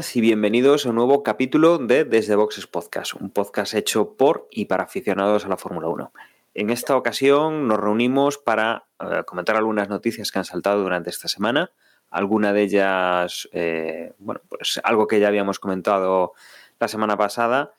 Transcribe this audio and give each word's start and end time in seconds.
y 0.00 0.22
bienvenidos 0.22 0.86
a 0.86 0.90
un 0.90 0.94
nuevo 0.94 1.22
capítulo 1.22 1.76
de 1.76 2.04
Desde 2.04 2.34
Boxes 2.34 2.66
Podcast, 2.66 3.12
un 3.20 3.28
podcast 3.28 3.74
hecho 3.74 4.16
por 4.16 4.48
y 4.50 4.64
para 4.64 4.84
aficionados 4.84 5.44
a 5.44 5.48
la 5.48 5.58
Fórmula 5.58 5.88
1. 5.88 6.12
En 6.54 6.70
esta 6.70 6.96
ocasión 6.96 7.68
nos 7.68 7.78
reunimos 7.78 8.38
para 8.38 8.86
eh, 8.98 9.24
comentar 9.26 9.56
algunas 9.56 9.90
noticias 9.90 10.32
que 10.32 10.38
han 10.38 10.46
saltado 10.46 10.82
durante 10.82 11.10
esta 11.10 11.28
semana, 11.28 11.70
alguna 12.08 12.54
de 12.54 12.62
ellas, 12.62 13.46
eh, 13.52 14.14
bueno, 14.18 14.40
pues 14.48 14.80
algo 14.84 15.06
que 15.06 15.20
ya 15.20 15.28
habíamos 15.28 15.58
comentado 15.58 16.32
la 16.78 16.88
semana 16.88 17.18
pasada, 17.18 17.74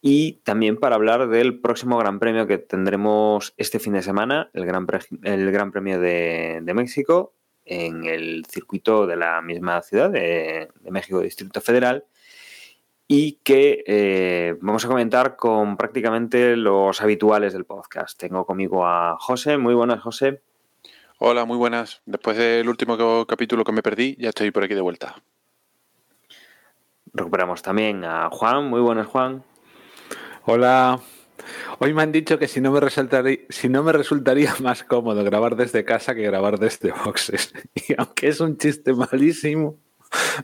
y 0.00 0.40
también 0.44 0.78
para 0.78 0.96
hablar 0.96 1.28
del 1.28 1.60
próximo 1.60 1.98
Gran 1.98 2.18
Premio 2.18 2.46
que 2.46 2.56
tendremos 2.56 3.52
este 3.58 3.78
fin 3.78 3.92
de 3.92 4.02
semana, 4.02 4.48
el 4.54 4.64
Gran, 4.64 4.86
el 5.22 5.52
gran 5.52 5.70
Premio 5.70 6.00
de, 6.00 6.60
de 6.62 6.74
México, 6.74 7.34
en 7.68 8.04
el 8.04 8.44
circuito 8.46 9.06
de 9.06 9.16
la 9.16 9.40
misma 9.42 9.82
ciudad 9.82 10.10
de, 10.10 10.68
México, 10.90 11.20
Distrito 11.20 11.60
Federal, 11.60 12.04
y 13.06 13.38
que 13.44 13.84
eh, 13.86 14.56
vamos 14.60 14.84
a 14.84 14.88
comentar 14.88 15.36
con 15.36 15.76
prácticamente 15.76 16.56
los 16.56 17.00
habituales 17.00 17.52
del 17.52 17.64
podcast. 17.64 18.18
Tengo 18.18 18.44
conmigo 18.44 18.86
a 18.86 19.16
José. 19.18 19.58
Muy 19.58 19.74
buenas, 19.74 20.00
José. 20.02 20.42
Hola, 21.18 21.44
muy 21.44 21.56
buenas. 21.56 22.02
Después 22.06 22.36
del 22.36 22.68
último 22.68 23.26
capítulo 23.26 23.64
que 23.64 23.72
me 23.72 23.82
perdí, 23.82 24.16
ya 24.18 24.28
estoy 24.28 24.50
por 24.50 24.64
aquí 24.64 24.74
de 24.74 24.80
vuelta. 24.80 25.16
Recuperamos 27.12 27.62
también 27.62 28.04
a 28.04 28.28
Juan. 28.30 28.68
Muy 28.68 28.80
buenas, 28.80 29.06
Juan. 29.06 29.42
Hola. 30.44 31.00
Hoy 31.78 31.94
me 31.94 32.02
han 32.02 32.12
dicho 32.12 32.38
que 32.38 32.48
si 32.48 32.60
no 32.60 32.70
me 32.72 32.80
resultaría, 32.80 33.38
si 33.48 33.68
no 33.68 33.82
me 33.82 33.92
resultaría 33.92 34.54
más 34.60 34.84
cómodo 34.84 35.22
grabar 35.24 35.56
desde 35.56 35.84
casa 35.84 36.14
que 36.14 36.22
grabar 36.22 36.58
desde 36.58 36.92
boxes. 36.92 37.52
Y 37.74 37.94
aunque 37.96 38.28
es 38.28 38.40
un 38.40 38.56
chiste 38.56 38.92
malísimo, 38.92 39.78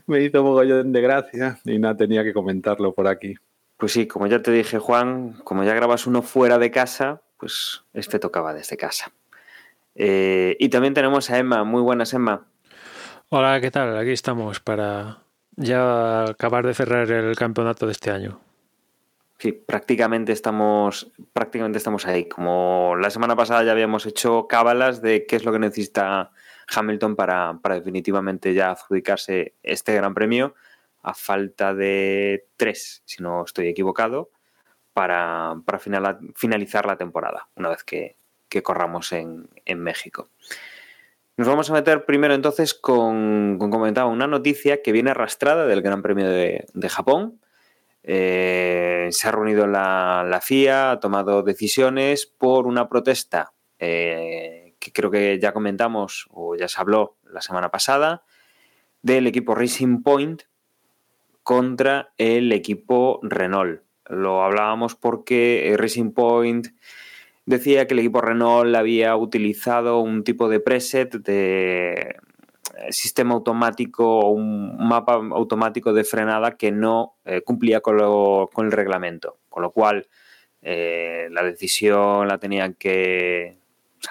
me 0.07 0.21
hizo 0.23 0.43
mogollón 0.43 0.91
de 0.91 1.01
gracia 1.01 1.59
y 1.65 1.79
nada, 1.79 1.97
tenía 1.97 2.23
que 2.23 2.33
comentarlo 2.33 2.93
por 2.93 3.07
aquí. 3.07 3.35
Pues 3.77 3.91
sí, 3.91 4.07
como 4.07 4.27
ya 4.27 4.41
te 4.41 4.51
dije, 4.51 4.79
Juan, 4.79 5.33
como 5.43 5.63
ya 5.63 5.73
grabas 5.73 6.07
uno 6.07 6.21
fuera 6.21 6.57
de 6.57 6.71
casa, 6.71 7.21
pues 7.37 7.83
este 7.93 8.19
tocaba 8.19 8.53
desde 8.53 8.77
casa. 8.77 9.11
Eh, 9.95 10.55
y 10.59 10.69
también 10.69 10.93
tenemos 10.93 11.29
a 11.29 11.37
Emma. 11.37 11.63
Muy 11.63 11.81
buenas, 11.81 12.13
Emma. 12.13 12.47
Hola, 13.29 13.59
¿qué 13.59 13.71
tal? 13.71 13.97
Aquí 13.97 14.11
estamos 14.11 14.59
para 14.59 15.23
ya 15.55 16.23
acabar 16.25 16.65
de 16.65 16.73
cerrar 16.73 17.09
el 17.09 17.35
campeonato 17.35 17.85
de 17.85 17.93
este 17.93 18.11
año. 18.11 18.39
Sí, 19.37 19.51
prácticamente 19.51 20.31
estamos, 20.31 21.11
prácticamente 21.33 21.77
estamos 21.77 22.05
ahí. 22.07 22.27
Como 22.27 22.95
la 22.99 23.09
semana 23.09 23.35
pasada 23.35 23.63
ya 23.63 23.73
habíamos 23.73 24.05
hecho 24.05 24.47
cábalas 24.47 25.01
de 25.01 25.25
qué 25.25 25.35
es 25.35 25.43
lo 25.43 25.51
que 25.51 25.59
necesita 25.59 26.31
Hamilton 26.73 27.15
para, 27.15 27.59
definitivamente 27.63 28.53
ya 28.53 28.71
adjudicarse 28.71 29.53
este 29.61 29.93
gran 29.93 30.13
premio, 30.13 30.55
a 31.03 31.13
falta 31.13 31.73
de 31.73 32.47
tres, 32.55 33.03
si 33.05 33.21
no 33.21 33.43
estoy 33.43 33.67
equivocado, 33.67 34.31
para, 34.93 35.55
finalizar 36.35 36.85
la 36.85 36.97
temporada, 36.97 37.49
una 37.55 37.69
vez 37.69 37.83
que, 37.83 38.17
corramos 38.63 39.11
en, 39.11 39.49
México. 39.75 40.29
Nos 41.35 41.49
vamos 41.49 41.69
a 41.69 41.73
meter 41.73 42.05
primero 42.05 42.33
entonces 42.33 42.73
con, 42.73 43.57
como 43.59 43.69
comentaba, 43.69 44.09
una 44.09 44.27
noticia 44.27 44.81
que 44.81 44.93
viene 44.93 45.11
arrastrada 45.11 45.65
del 45.65 45.81
Gran 45.81 46.01
Premio 46.01 46.29
de, 46.29 46.65
de 46.73 46.89
Japón 46.89 47.41
eh, 48.07 49.07
se 49.09 49.27
ha 49.27 49.31
reunido 49.31 49.65
la, 49.65 50.39
FIA, 50.43 50.91
ha 50.91 50.99
tomado 50.99 51.41
decisiones 51.41 52.27
por 52.27 52.67
una 52.67 52.87
protesta 52.87 53.53
eh, 53.79 54.75
que 54.79 54.91
creo 54.91 55.09
que 55.09 55.39
ya 55.39 55.53
comentamos 55.53 56.27
o 56.29 56.55
ya 56.55 56.67
se 56.67 56.79
habló 56.79 57.17
la 57.23 57.41
semana 57.41 57.71
pasada 57.71 58.23
del 59.01 59.25
equipo 59.25 59.55
Racing 59.55 60.03
Point 60.03 60.43
contra 61.41 62.13
el 62.17 62.51
equipo 62.51 63.19
Renault. 63.23 63.81
Lo 64.07 64.43
hablábamos 64.43 64.93
porque 64.93 65.73
Racing 65.75 66.11
Point 66.11 66.67
decía 67.45 67.87
que 67.87 67.95
el 67.95 67.99
equipo 68.01 68.21
Renault 68.21 68.75
había 68.75 69.15
utilizado 69.15 69.99
un 69.99 70.23
tipo 70.23 70.47
de 70.47 70.59
preset 70.59 71.11
de 71.15 71.93
eh, 71.93 72.15
sistema 72.89 73.33
automático 73.33 74.19
o 74.19 74.29
un 74.31 74.77
mapa 74.77 75.13
automático 75.13 75.93
de 75.93 76.03
frenada 76.03 76.57
que 76.57 76.71
no 76.71 77.15
eh, 77.25 77.41
cumplía 77.41 77.81
con, 77.81 77.95
el 78.57 78.71
reglamento. 78.71 79.39
Con 79.49 79.63
lo 79.63 79.71
cual, 79.71 80.07
eh, 80.61 81.27
la 81.31 81.43
decisión 81.43 82.27
la 82.27 82.37
tenían 82.37 82.73
que. 82.73 83.57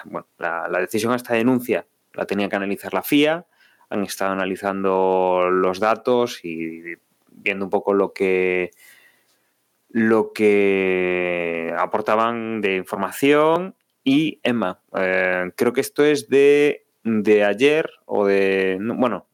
bueno, 0.05 0.27
la, 0.37 0.79
decisión 0.79 1.13
a 1.13 1.15
esta 1.15 1.33
denuncia 1.33 1.85
la 2.13 2.25
tenía 2.25 2.49
que 2.49 2.55
analizar 2.55 2.93
la 2.93 3.03
FIA. 3.03 3.45
Han 3.89 4.03
estado 4.03 4.31
analizando 4.31 5.49
los 5.51 5.79
datos 5.79 6.43
y 6.43 6.95
viendo 7.29 7.65
un 7.65 7.69
poco 7.69 7.93
lo 7.93 8.13
que 8.13 8.71
lo 9.89 10.33
que 10.33 11.73
aportaban 11.77 12.59
de 12.59 12.75
información 12.75 13.75
y 14.03 14.39
Emma, 14.43 14.81
creo 14.91 15.73
que 15.73 15.81
esto 15.81 16.03
es 16.03 16.27
de 16.27 16.84
de 17.05 17.45
ayer 17.45 17.89
o 18.05 18.25
de. 18.25 18.77
Bueno, 18.81 19.27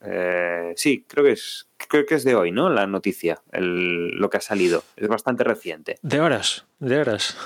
eh, 0.00 0.72
sí, 0.76 1.04
creo 1.06 1.24
que 1.24 1.32
es 1.32 1.68
creo 1.88 2.06
que 2.06 2.14
es 2.14 2.24
de 2.24 2.34
hoy, 2.34 2.52
¿no? 2.52 2.70
La 2.70 2.86
noticia, 2.86 3.42
lo 3.52 4.30
que 4.30 4.38
ha 4.38 4.40
salido. 4.40 4.82
Es 4.96 5.08
bastante 5.08 5.44
reciente. 5.44 5.98
De 6.02 6.20
horas, 6.20 6.66
de 6.78 6.98
horas. 6.98 7.36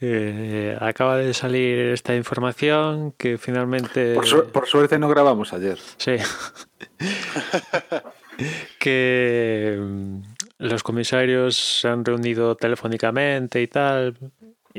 Eh, 0.00 0.76
acaba 0.80 1.16
de 1.16 1.34
salir 1.34 1.78
esta 1.78 2.14
información 2.14 3.12
que 3.12 3.38
finalmente. 3.38 4.14
Por, 4.14 4.66
suerte 4.66 4.98
no 4.98 5.08
grabamos 5.08 5.52
ayer. 5.52 5.78
Sí. 5.96 6.16
que 8.78 9.76
mm, 9.80 10.20
los 10.58 10.82
comisarios 10.82 11.56
se 11.80 11.88
han 11.88 12.04
reunido 12.04 12.54
telefónicamente 12.56 13.60
y 13.62 13.66
tal 13.66 14.16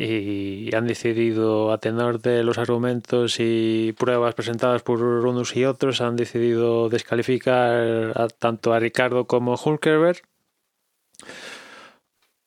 y 0.02 0.74
han 0.74 0.88
decidido, 0.88 1.74
a 1.74 1.80
tenor 1.80 2.22
de 2.22 2.44
los 2.44 2.58
argumentos 2.58 3.36
y 3.40 3.94
pruebas 3.98 4.34
presentadas 4.34 4.82
por 4.82 5.02
unos 5.02 5.56
y 5.58 5.66
otros, 5.66 6.00
han 6.00 6.16
decidido 6.16 6.88
descalificar 6.88 8.32
tanto 8.40 8.74
a 8.74 8.80
Ricardo 8.80 9.26
como 9.26 9.54
a 9.54 9.60
Hulkerberg. 9.62 10.22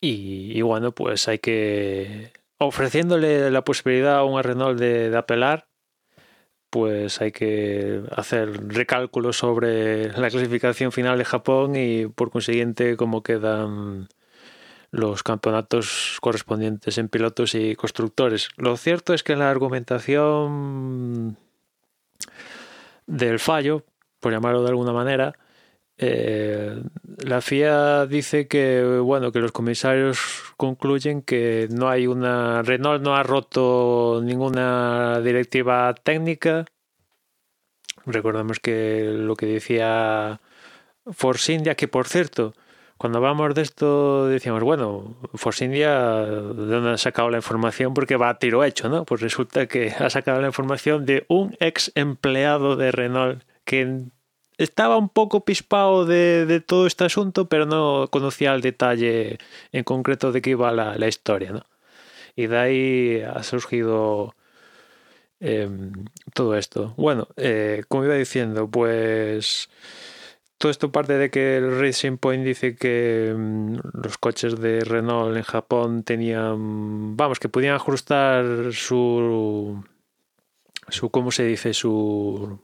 Y, 0.00 0.60
bueno, 0.62 0.92
pues 0.92 1.28
hay 1.28 1.38
que. 1.38 2.32
ofreciéndole 2.58 3.50
la 3.50 3.62
posibilidad 3.64 4.16
a 4.16 4.24
un 4.24 4.42
Renault 4.42 4.78
de, 4.80 5.14
apelar, 5.16 5.68
pues 6.70 7.20
hay 7.20 7.32
que 7.32 8.02
hacer 8.12 8.68
recálculos 8.68 9.36
sobre 9.36 10.08
la 10.18 10.30
clasificación 10.30 10.90
final 10.90 11.18
de 11.18 11.24
Japón 11.26 11.76
y 11.76 12.06
por 12.06 12.30
consiguiente 12.30 12.96
cómo 12.96 13.22
quedan 13.22 14.08
los 14.92 15.22
campeonatos 15.22 16.18
correspondientes 16.20 16.98
en 16.98 17.08
pilotos 17.08 17.54
y 17.54 17.74
constructores. 17.74 18.50
Lo 18.56 18.76
cierto 18.76 19.14
es 19.14 19.22
que 19.22 19.34
la 19.36 19.50
argumentación 19.50 21.38
del 23.06 23.38
fallo, 23.40 23.84
por 24.20 24.32
llamarlo 24.32 24.62
de 24.62 24.68
alguna 24.68 24.92
manera, 24.92 25.34
eh, 25.96 26.82
la 27.18 27.40
FIA 27.40 28.06
dice 28.06 28.48
que 28.48 28.98
bueno 28.98 29.30
que 29.30 29.38
los 29.40 29.52
comisarios 29.52 30.18
concluyen 30.56 31.22
que 31.22 31.68
no 31.70 31.88
hay 31.88 32.06
una 32.06 32.62
Renault 32.62 33.02
no 33.02 33.14
ha 33.14 33.22
roto 33.22 34.20
ninguna 34.22 35.20
directiva 35.20 35.94
técnica. 35.94 36.66
Recordamos 38.04 38.58
que 38.58 39.12
lo 39.14 39.36
que 39.36 39.46
decía 39.46 40.40
Force 41.06 41.52
India, 41.52 41.76
que 41.76 41.88
por 41.88 42.08
cierto, 42.08 42.54
cuando 43.02 43.18
hablamos 43.18 43.52
de 43.56 43.62
esto 43.62 44.28
decíamos, 44.28 44.62
bueno, 44.62 45.16
Force 45.34 45.64
India, 45.64 46.20
¿de 46.20 46.66
dónde 46.66 46.90
ha 46.90 46.96
sacado 46.96 47.30
la 47.30 47.38
información? 47.38 47.94
Porque 47.94 48.14
va 48.14 48.28
a 48.28 48.38
tiro 48.38 48.62
hecho, 48.62 48.88
¿no? 48.88 49.04
Pues 49.04 49.20
resulta 49.20 49.66
que 49.66 49.90
ha 49.90 50.08
sacado 50.08 50.40
la 50.40 50.46
información 50.46 51.04
de 51.04 51.26
un 51.26 51.56
ex 51.58 51.90
empleado 51.96 52.76
de 52.76 52.92
Renault 52.92 53.42
que 53.64 54.04
estaba 54.56 54.96
un 54.98 55.08
poco 55.08 55.44
pispado 55.44 56.06
de, 56.06 56.62
todo 56.64 56.86
este 56.86 57.02
asunto, 57.02 57.48
pero 57.48 57.66
no 57.66 58.06
conocía 58.08 58.54
el 58.54 58.60
detalle 58.60 59.38
en 59.72 59.82
concreto 59.82 60.30
de 60.30 60.40
qué 60.40 60.50
iba 60.50 60.70
la, 60.70 61.08
historia, 61.08 61.50
¿no? 61.50 61.66
Y 62.36 62.46
de 62.46 62.56
ahí 62.56 63.20
ha 63.22 63.42
surgido 63.42 64.36
em, 65.40 66.04
todo 66.34 66.56
esto. 66.56 66.94
Bueno, 66.96 67.26
eh, 67.36 67.82
como 67.88 68.04
iba 68.04 68.14
diciendo, 68.14 68.70
pues 68.70 69.68
todo 70.62 70.70
esto 70.70 70.92
parte 70.92 71.18
de 71.18 71.28
que 71.28 71.56
el 71.56 71.80
Racing 71.80 72.18
Point 72.18 72.44
dice 72.44 72.76
que 72.76 73.34
mm, 73.36 73.78
los 74.00 74.16
coches 74.16 74.60
de 74.60 74.84
Renault 74.84 75.36
en 75.36 75.42
Japón 75.42 76.04
tenían, 76.04 77.16
vamos, 77.16 77.40
que 77.40 77.48
podían 77.48 77.74
ajustar 77.74 78.72
su 78.72 79.82
su 80.88 81.10
¿cómo 81.10 81.32
se 81.32 81.46
dice? 81.46 81.74
Su, 81.74 82.60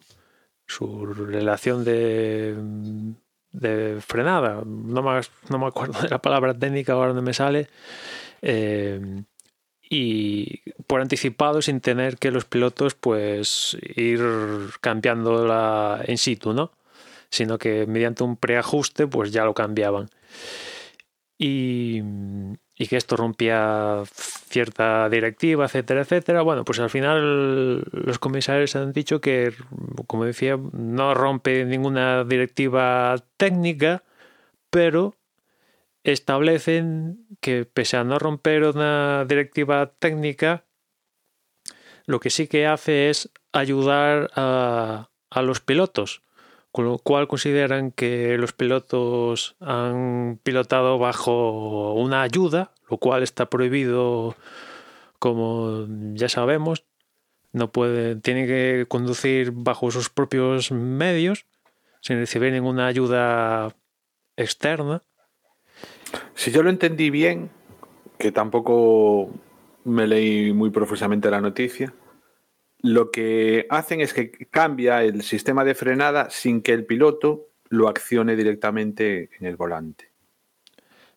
su 0.64 1.06
relación 1.06 1.82
de, 1.82 2.54
de 3.50 4.00
frenada. 4.00 4.62
No 4.64 5.02
me, 5.02 5.20
no 5.48 5.58
me 5.58 5.66
acuerdo 5.66 6.00
de 6.00 6.08
la 6.08 6.22
palabra 6.22 6.54
técnica 6.54 6.92
ahora 6.92 7.14
no 7.14 7.22
me 7.22 7.34
sale. 7.34 7.66
Eh, 8.42 9.24
y 9.90 10.60
por 10.86 11.00
anticipado 11.00 11.62
sin 11.62 11.80
tener 11.80 12.16
que 12.16 12.30
los 12.30 12.44
pilotos 12.44 12.94
pues 12.94 13.76
ir 13.82 14.20
cambiando 14.80 15.44
la 15.44 16.04
in 16.06 16.18
situ, 16.18 16.52
¿no? 16.52 16.77
Sino 17.30 17.58
que 17.58 17.86
mediante 17.86 18.24
un 18.24 18.36
preajuste 18.36 19.06
pues 19.06 19.32
ya 19.32 19.44
lo 19.44 19.54
cambiaban. 19.54 20.08
Y, 21.38 22.02
y 22.74 22.86
que 22.88 22.96
esto 22.96 23.16
rompía 23.16 24.02
cierta 24.06 25.08
directiva, 25.08 25.66
etcétera, 25.66 26.00
etcétera. 26.00 26.42
Bueno, 26.42 26.64
pues 26.64 26.80
al 26.80 26.90
final 26.90 27.84
los 27.92 28.18
comisarios 28.18 28.74
han 28.76 28.92
dicho 28.92 29.20
que, 29.20 29.52
como 30.06 30.24
decía, 30.24 30.58
no 30.72 31.14
rompe 31.14 31.64
ninguna 31.64 32.24
directiva 32.24 33.16
técnica, 33.36 34.02
pero 34.70 35.14
establecen 36.02 37.26
que 37.40 37.66
pese 37.66 37.96
a 37.96 38.04
no 38.04 38.18
romper 38.18 38.64
una 38.64 39.24
directiva 39.26 39.92
técnica, 39.98 40.64
lo 42.06 42.20
que 42.20 42.30
sí 42.30 42.48
que 42.48 42.66
hace 42.66 43.10
es 43.10 43.30
ayudar 43.52 44.30
a, 44.34 45.10
a 45.30 45.42
los 45.42 45.60
pilotos, 45.60 46.22
con 46.72 46.84
lo 46.84 46.98
cual 46.98 47.28
consideran 47.28 47.90
que 47.90 48.36
los 48.38 48.52
pilotos 48.52 49.56
han 49.60 50.38
pilotado 50.42 50.98
bajo 50.98 51.94
una 51.94 52.22
ayuda, 52.22 52.72
lo 52.90 52.98
cual 52.98 53.22
está 53.22 53.48
prohibido, 53.50 54.36
como 55.18 55.86
ya 56.14 56.28
sabemos, 56.28 56.84
no 57.52 57.72
puede, 57.72 58.16
tiene 58.16 58.46
que 58.46 58.86
conducir 58.88 59.52
bajo 59.52 59.90
sus 59.90 60.10
propios 60.10 60.70
medios, 60.70 61.46
sin 62.00 62.18
recibir 62.18 62.52
ninguna 62.52 62.86
ayuda 62.86 63.74
externa. 64.36 65.02
Si 66.34 66.50
yo 66.50 66.62
lo 66.62 66.70
entendí 66.70 67.10
bien, 67.10 67.50
que 68.18 68.32
tampoco 68.32 69.30
me 69.84 70.06
leí 70.06 70.52
muy 70.52 70.70
profusamente 70.70 71.30
la 71.30 71.40
noticia, 71.40 71.92
lo 72.80 73.10
que 73.10 73.66
hacen 73.70 74.00
es 74.00 74.14
que 74.14 74.30
cambia 74.50 75.02
el 75.02 75.22
sistema 75.22 75.64
de 75.64 75.74
frenada 75.74 76.30
sin 76.30 76.62
que 76.62 76.72
el 76.72 76.86
piloto 76.86 77.48
lo 77.68 77.88
accione 77.88 78.36
directamente 78.36 79.30
en 79.38 79.46
el 79.46 79.56
volante. 79.56 80.10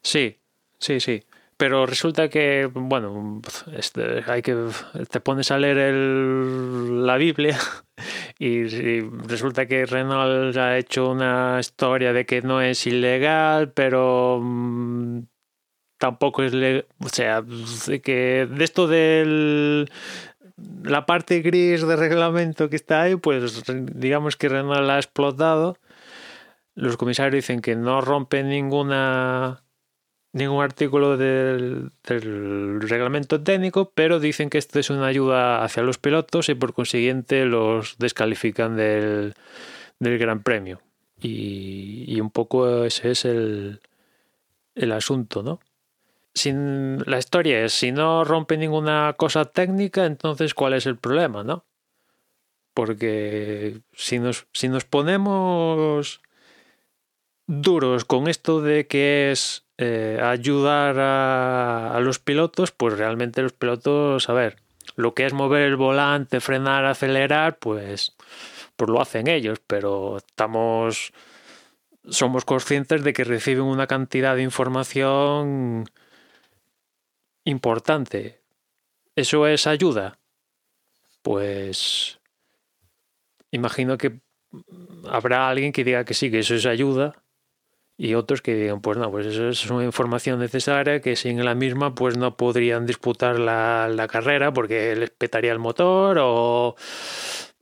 Sí, 0.01 0.37
sí, 0.79 0.99
sí. 0.99 1.23
Pero 1.61 1.85
resulta 1.85 2.27
que, 2.27 2.67
bueno, 2.73 3.39
este, 3.77 4.23
hay 4.25 4.41
que 4.41 4.55
te 5.11 5.19
pones 5.19 5.51
a 5.51 5.59
leer 5.59 5.93
la 5.93 7.17
Biblia 7.17 7.59
y, 8.39 8.63
resulta 9.27 9.67
que 9.67 9.85
Renault 9.85 10.57
ha 10.57 10.79
hecho 10.79 11.11
una 11.11 11.57
historia 11.59 12.13
de 12.13 12.25
que 12.25 12.41
no 12.41 12.61
es 12.61 12.87
ilegal, 12.87 13.71
pero 13.73 14.39
mmm, 14.41 15.19
tampoco 15.99 16.41
es 16.41 16.53
legal. 16.53 16.87
O 16.97 17.09
sea, 17.09 17.43
que 18.01 18.47
de 18.49 18.63
esto 18.63 18.87
del 18.87 19.87
la 20.83 21.05
parte 21.05 21.41
gris 21.41 21.85
de 21.85 21.95
reglamento 21.95 22.69
que 22.69 22.75
está 22.75 23.01
ahí, 23.01 23.15
pues 23.15 23.63
digamos 23.93 24.35
que 24.35 24.49
Renault 24.49 24.81
la 24.81 24.95
ha 24.95 24.99
explotado. 24.99 25.77
Los 26.75 26.97
comisarios 26.97 27.43
dicen 27.43 27.61
que 27.61 27.75
no 27.75 28.01
rompe 28.01 28.43
ninguna 28.43 29.63
ningún 30.33 30.63
artículo 30.63 31.17
del, 31.17 31.91
del, 32.07 32.81
reglamento 32.81 33.41
técnico, 33.41 33.91
pero 33.93 34.19
dicen 34.19 34.49
que 34.49 34.57
esto 34.57 34.79
es 34.79 34.89
una 34.89 35.07
ayuda 35.07 35.63
hacia 35.63 35.83
los 35.83 35.97
pilotos 35.97 36.47
y 36.49 36.55
por 36.55 36.73
consiguiente 36.73 37.45
los 37.45 37.97
descalifican 37.97 38.77
del, 38.77 39.33
del 39.99 40.17
Gran 40.17 40.41
Premio. 40.41 40.81
Y, 41.19 42.05
y, 42.07 42.19
un 42.21 42.31
poco 42.31 42.85
ese 42.85 43.11
es 43.11 43.25
el, 43.25 43.81
el 44.75 44.91
asunto, 44.91 45.43
¿no? 45.43 45.59
Sin, 46.33 47.03
la 47.09 47.17
historia 47.17 47.65
es, 47.65 47.73
si 47.73 47.91
no 47.91 48.23
rompe 48.23 48.57
ninguna 48.57 49.13
cosa 49.17 49.45
técnica, 49.45 50.05
entonces 50.05 50.53
¿cuál 50.53 50.73
es 50.73 50.85
el 50.85 50.97
problema, 50.97 51.43
no? 51.43 51.65
Porque 52.73 53.81
si 53.93 54.19
nos, 54.19 54.47
si 54.53 54.69
nos 54.69 54.85
ponemos 54.85 56.21
duros 57.47 58.05
con 58.05 58.29
esto 58.29 58.61
de 58.61 58.87
que 58.87 59.31
es 59.31 59.65
eh, 59.77 60.19
ayudar 60.23 60.99
a, 60.99 61.95
a, 61.95 61.99
los 61.99 62.19
pilotos, 62.19 62.71
pues 62.71 62.97
realmente 62.97 63.41
los 63.41 63.51
pilotos, 63.51 64.29
a 64.29 64.33
ver, 64.33 64.57
lo 64.95 65.13
que 65.13 65.25
es 65.25 65.33
mover 65.33 65.63
el 65.63 65.75
volante, 65.75 66.39
frenar, 66.39 66.85
acelerar, 66.85 67.57
pues, 67.57 68.15
pues 68.75 68.89
lo 68.89 69.01
hacen 69.01 69.27
ellos, 69.27 69.59
pero 69.67 70.17
estamos, 70.17 71.13
somos 72.09 72.45
conscientes 72.45 73.03
de 73.03 73.13
que 73.13 73.23
reciben 73.23 73.63
una 73.63 73.87
cantidad 73.87 74.35
de 74.35 74.43
información 74.43 75.85
importante. 77.43 78.41
¿Eso 79.15 79.47
es 79.47 79.67
ayuda? 79.67 80.19
Pues 81.21 82.19
imagino 83.51 83.97
que 83.97 84.19
habrá 85.09 85.49
alguien 85.49 85.71
que 85.71 85.83
diga 85.83 86.05
que 86.05 86.13
sí, 86.13 86.31
que 86.31 86.39
eso 86.39 86.55
es 86.55 86.65
ayuda 86.65 87.21
y 87.97 88.15
otros 88.15 88.41
que 88.41 88.55
digan, 88.55 88.81
pues 88.81 88.97
no, 88.97 89.11
pues 89.11 89.27
eso 89.27 89.49
es 89.49 89.69
una 89.69 89.83
información 89.83 90.39
necesaria 90.39 91.01
que 91.01 91.15
sin 91.15 91.43
la 91.45 91.53
misma 91.53 91.93
pues 91.93 92.17
no 92.17 92.35
podrían 92.35 92.85
disputar 92.85 93.37
la, 93.37 93.87
la 93.89 94.07
carrera 94.07 94.51
porque 94.51 94.95
les 94.95 95.11
petaría 95.11 95.51
el 95.51 95.59
motor 95.59 96.17
o 96.19 96.75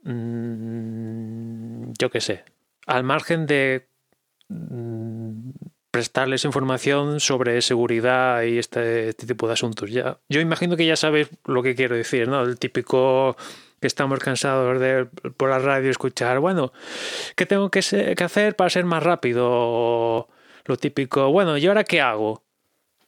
mmm, 0.04 1.92
yo 1.98 2.10
qué 2.10 2.20
sé, 2.22 2.44
al 2.86 3.04
margen 3.04 3.46
de 3.46 3.86
mmm, 4.48 5.50
prestarles 5.90 6.44
información 6.44 7.20
sobre 7.20 7.60
seguridad 7.62 8.42
y 8.42 8.58
este, 8.58 9.10
este, 9.10 9.26
tipo 9.26 9.46
de 9.46 9.54
asuntos. 9.54 9.90
Ya, 9.90 10.18
yo 10.28 10.40
imagino 10.40 10.76
que 10.76 10.86
ya 10.86 10.96
sabéis 10.96 11.28
lo 11.44 11.62
que 11.62 11.74
quiero 11.74 11.96
decir, 11.96 12.28
¿no? 12.28 12.42
El 12.42 12.58
típico 12.58 13.36
que 13.80 13.86
estamos 13.86 14.18
cansados 14.20 14.78
de 14.78 15.06
por 15.36 15.50
la 15.50 15.58
radio 15.58 15.90
escuchar, 15.90 16.38
bueno, 16.38 16.72
¿qué 17.34 17.46
tengo 17.46 17.70
que, 17.70 17.80
hacer 17.80 18.56
para 18.56 18.70
ser 18.70 18.84
más 18.84 19.02
rápido? 19.02 20.28
Lo 20.66 20.76
típico, 20.76 21.30
bueno, 21.32 21.56
¿y 21.56 21.66
ahora 21.66 21.84
qué 21.84 22.00
hago? 22.00 22.44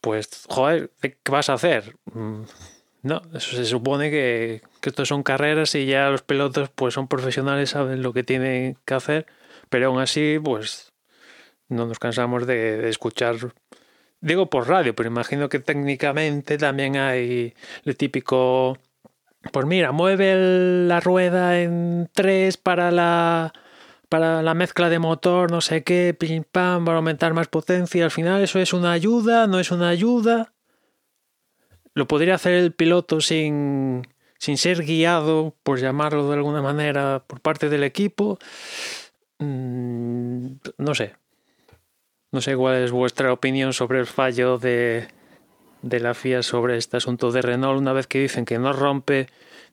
Pues, 0.01 0.45
joder, 0.49 0.91
¿qué 1.01 1.15
vas 1.29 1.49
a 1.49 1.53
hacer? 1.53 1.95
Mm, 2.05 2.43
no, 3.03 3.21
eso 3.33 3.55
se 3.55 3.65
supone 3.65 4.09
que, 4.09 4.61
que 4.81 4.89
esto 4.89 5.05
son 5.05 5.23
carreras 5.23 5.75
y 5.75 5.85
ya 5.85 6.09
los 6.09 6.23
pilotos 6.23 6.69
pues 6.69 6.95
son 6.95 7.07
profesionales, 7.07 7.69
saben 7.69 8.01
lo 8.01 8.11
que 8.11 8.23
tienen 8.23 8.77
que 8.85 8.93
hacer, 8.95 9.27
pero 9.69 9.87
aún 9.87 10.01
así, 10.01 10.39
pues 10.43 10.92
no 11.73 11.85
nos 11.85 11.99
cansamos 11.99 12.47
de, 12.47 12.89
escuchar, 12.89 13.35
digo 14.21 14.49
por 14.49 14.67
radio, 14.67 14.95
pero 14.95 15.09
imagino 15.09 15.49
que 15.49 15.59
técnicamente 15.59 16.57
también 16.57 16.97
hay 16.97 17.53
el 17.85 17.97
típico, 17.97 18.77
pues 19.51 19.65
mira, 19.65 19.91
mueve 19.91 20.35
la 20.87 20.99
rueda 20.99 21.59
en 21.61 22.09
tres 22.13 22.57
para 22.57 22.91
la 22.91 23.53
para 24.13 24.43
la 24.43 24.53
mezcla 24.53 24.89
de 24.89 24.99
motor, 24.99 25.49
no 25.49 25.59
sé 25.59 25.83
qué, 25.83 26.15
pim 26.17 26.43
pam, 26.43 26.85
para 26.85 26.97
aumentar 26.97 27.33
más 27.33 27.47
potencia. 27.47 28.05
Al 28.05 28.11
final 28.11 28.43
eso 28.43 28.59
es 28.59 28.71
una 28.71 28.91
ayuda, 28.91 29.47
no 29.47 29.59
es 29.59 29.71
una 29.71 29.89
ayuda. 29.89 30.53
Lo 31.95 32.07
podría 32.07 32.35
hacer 32.35 32.53
el 32.53 32.73
piloto 32.73 33.21
sin, 33.21 34.07
sin 34.37 34.59
ser 34.59 34.83
guiado, 34.83 35.55
por 35.63 35.79
llamarlo 35.79 36.27
de 36.27 36.35
alguna 36.35 36.61
manera, 36.61 37.23
por 37.25 37.41
parte 37.41 37.69
del 37.69 37.83
equipo. 37.83 38.37
Mm, 39.39 40.57
no 40.77 40.93
sé, 40.93 41.15
no 42.33 42.41
sé 42.41 42.57
cuál 42.57 42.77
es 42.77 42.91
vuestra 42.91 43.31
opinión 43.31 43.73
sobre 43.73 43.99
el 43.99 44.07
fallo 44.07 44.57
de, 44.57 45.07
de, 45.83 45.99
la 45.99 46.15
FIA 46.15 46.41
sobre 46.41 46.77
este 46.77 46.97
asunto 46.97 47.31
de 47.31 47.43
Renault 47.43 47.79
una 47.79 47.93
vez 47.93 48.07
que 48.07 48.19
dicen 48.19 48.43
que 48.43 48.57
no 48.57 48.73
rompe 48.73 49.27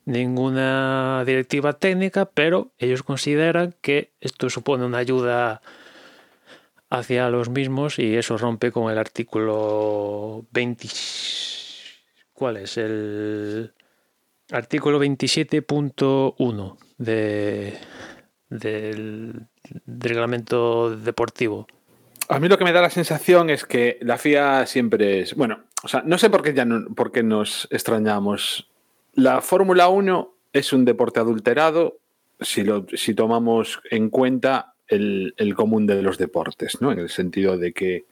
ninguna 0.04 1.24
directiva 1.24 1.72
técnica, 1.72 2.26
pero 2.26 2.70
ellos 2.76 3.02
consideran 3.02 3.74
que 3.80 4.12
esto 4.20 4.50
supone 4.50 4.84
una 4.84 4.98
ayuda 4.98 5.62
hacia 6.90 7.30
los 7.30 7.48
mismos 7.48 7.98
y 7.98 8.14
eso 8.16 8.36
rompe 8.36 8.70
con 8.70 8.92
el 8.92 8.98
artículo 8.98 10.44
20. 10.50 10.86
¿Cuál 12.34 12.58
es? 12.58 12.76
El 12.76 13.72
artículo 14.50 15.02
27.1 15.02 16.76
de, 16.98 17.78
del, 18.50 19.46
del 19.86 20.10
reglamento 20.10 20.94
deportivo. 20.94 21.66
A 22.30 22.38
mí 22.38 22.48
lo 22.48 22.56
que 22.56 22.64
me 22.64 22.72
da 22.72 22.80
la 22.80 22.90
sensación 22.90 23.50
es 23.50 23.64
que 23.64 23.98
la 24.02 24.16
FIA 24.16 24.64
siempre 24.64 25.20
es. 25.20 25.34
Bueno, 25.34 25.64
o 25.82 25.88
sea, 25.88 26.02
no 26.06 26.16
sé 26.16 26.30
por 26.30 26.42
qué, 26.42 26.54
ya 26.54 26.64
no, 26.64 26.94
por 26.94 27.10
qué 27.10 27.24
nos 27.24 27.66
extrañamos. 27.72 28.70
La 29.14 29.40
Fórmula 29.40 29.88
1 29.88 30.32
es 30.52 30.72
un 30.72 30.84
deporte 30.84 31.18
adulterado 31.18 31.98
si, 32.40 32.62
lo, 32.62 32.86
si 32.94 33.14
tomamos 33.14 33.80
en 33.90 34.10
cuenta 34.10 34.74
el, 34.86 35.34
el, 35.38 35.56
común 35.56 35.88
de 35.88 36.02
los 36.02 36.18
deportes, 36.18 36.80
¿no? 36.80 36.92
En 36.92 37.00
el 37.00 37.08
sentido 37.08 37.58
de 37.58 37.72
que 37.72 38.04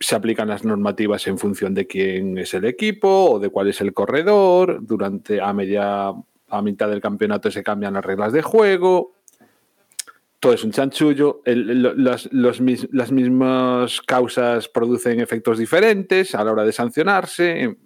se 0.00 0.14
aplican 0.14 0.48
las 0.48 0.64
normativas 0.64 1.26
en 1.26 1.36
función 1.36 1.74
de 1.74 1.86
quién 1.86 2.38
es 2.38 2.54
el 2.54 2.64
equipo 2.64 3.32
o 3.32 3.38
de 3.38 3.50
cuál 3.50 3.68
es 3.68 3.82
el 3.82 3.92
corredor 3.92 4.78
durante 4.80 5.38
a 5.38 5.52
media 5.52 6.14
a 6.52 6.60
mitad 6.60 6.88
del 6.88 7.00
campeonato 7.00 7.50
se 7.50 7.62
cambian 7.62 7.94
las 7.94 8.04
reglas 8.04 8.32
de 8.32 8.42
juego, 8.42 9.12
todo 10.42 10.54
es 10.54 10.64
un 10.64 10.72
chanchullo, 10.72 11.40
el- 11.44 12.02
las, 12.02 12.60
mismas 13.12 14.00
causas 14.00 14.68
producen 14.68 15.20
efectos 15.20 15.56
diferentes 15.56 16.34
a 16.34 16.42
la 16.42 16.50
hora 16.50 16.64
de 16.64 16.72
sancionarse, 16.72 17.76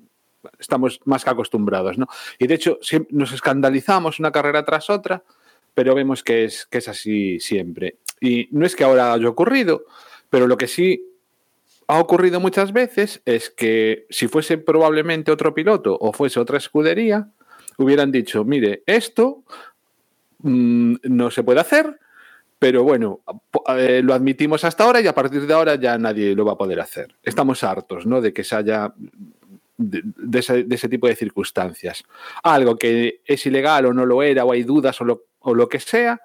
estamos 0.59 1.01
más 1.05 1.23
que 1.23 1.29
acostumbrados, 1.29 1.99
¿no? 1.99 2.07
Y 2.39 2.47
de 2.47 2.55
hecho 2.55 2.79
nos 3.11 3.33
escandalizamos 3.33 4.21
una 4.21 4.33
carrera 4.33 4.65
tras 4.65 4.89
otra, 4.89 5.23
pero 5.75 5.95
vemos 5.95 6.23
que 6.23 6.45
es, 6.45 6.65
que 6.65 6.79
es 6.79 6.89
así 6.89 7.39
siempre. 7.41 7.99
Y 8.23 8.49
no 8.53 8.65
es 8.65 8.75
que 8.75 8.85
ahora 8.85 9.13
haya 9.13 9.29
ocurrido, 9.29 9.85
pero 10.31 10.47
lo 10.47 10.57
que 10.57 10.67
sí 10.67 11.05
ha 11.89 12.01
ocurrido 12.01 12.41
muchas 12.41 12.73
veces 12.73 13.21
es 13.27 13.51
que 13.51 14.07
si 14.09 14.29
fuese 14.29 14.57
probablemente 14.57 15.31
otro 15.31 15.53
piloto 15.53 15.99
o 16.01 16.15
fuese 16.15 16.41
otra 16.41 16.57
escudería, 16.57 17.29
hubieran 17.77 18.11
dicho, 18.11 18.47
mire, 18.47 18.83
esto 18.87 19.43
mm, 20.39 20.95
no 21.03 21.31
se 21.31 21.43
puede 21.43 21.61
hacer, 21.61 21.99
pero 22.59 22.83
bueno, 22.83 23.21
eh, 23.77 24.01
lo 24.03 24.15
admitimos 24.15 24.65
hasta 24.65 24.85
ahora 24.85 25.01
y 25.01 25.07
a 25.07 25.15
partir 25.15 25.47
de 25.47 25.55
ahora 25.55 25.75
ya 25.75 25.99
nadie 25.99 26.35
lo 26.35 26.45
va 26.45 26.53
a 26.53 26.59
poder 26.59 26.81
hacer. 26.81 27.15
Estamos 27.23 27.63
hartos 27.63 28.07
¿no? 28.07 28.21
de 28.21 28.33
que 28.33 28.45
se 28.45 28.57
haya 28.57 28.95
de, 29.77 30.03
de 30.05 30.39
ese, 30.39 30.65
de 30.65 30.75
ese 30.75 30.89
tipo 30.89 31.07
de 31.07 31.17
circunstancias. 31.17 32.05
Algo 32.43 32.77
que 32.77 33.21
es 33.25 33.45
ilegal 33.47 33.87
o 33.87 33.93
no 33.93 34.07
lo 34.07 34.23
era, 34.23 34.45
o 34.45 34.53
hay 34.53 34.63
dudas 34.63 35.01
o 35.01 35.05
lo, 35.05 35.25
o 35.41 35.55
lo 35.55 35.69
que 35.69 35.81
sea, 35.81 36.21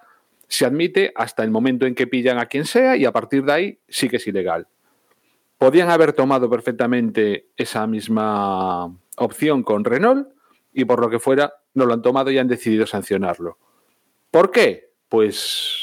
se 0.48 0.66
admite 0.66 1.14
hasta 1.16 1.44
el 1.44 1.52
momento 1.52 1.86
en 1.86 1.96
que 1.96 2.08
pillan 2.08 2.38
a 2.38 2.46
quien 2.46 2.66
sea 2.66 2.98
y 2.98 3.06
a 3.06 3.12
partir 3.12 3.44
de 3.44 3.54
ahí 3.54 3.80
sí 3.88 4.10
que 4.10 4.18
es 4.18 4.28
ilegal. 4.28 4.68
Podían 5.58 5.90
haber 5.90 6.14
tomado 6.14 6.50
perfectamente 6.50 7.48
esa 7.56 7.88
misma 7.88 8.94
opción 9.18 9.64
con 9.64 9.86
Renault 9.86 10.28
y 10.74 10.86
por 10.86 11.00
lo 11.00 11.10
que 11.10 11.20
fuera 11.20 11.54
no 11.74 11.86
lo 11.86 11.94
han 11.94 12.02
tomado 12.02 12.32
y 12.32 12.38
han 12.38 12.48
decidido 12.48 12.86
sancionarlo. 12.86 13.58
¿Por 14.30 14.52
qué? 14.52 14.92
Pues 15.08 15.81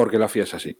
porque 0.00 0.18
la 0.18 0.28
FIA 0.28 0.44
es 0.44 0.54
así. 0.54 0.78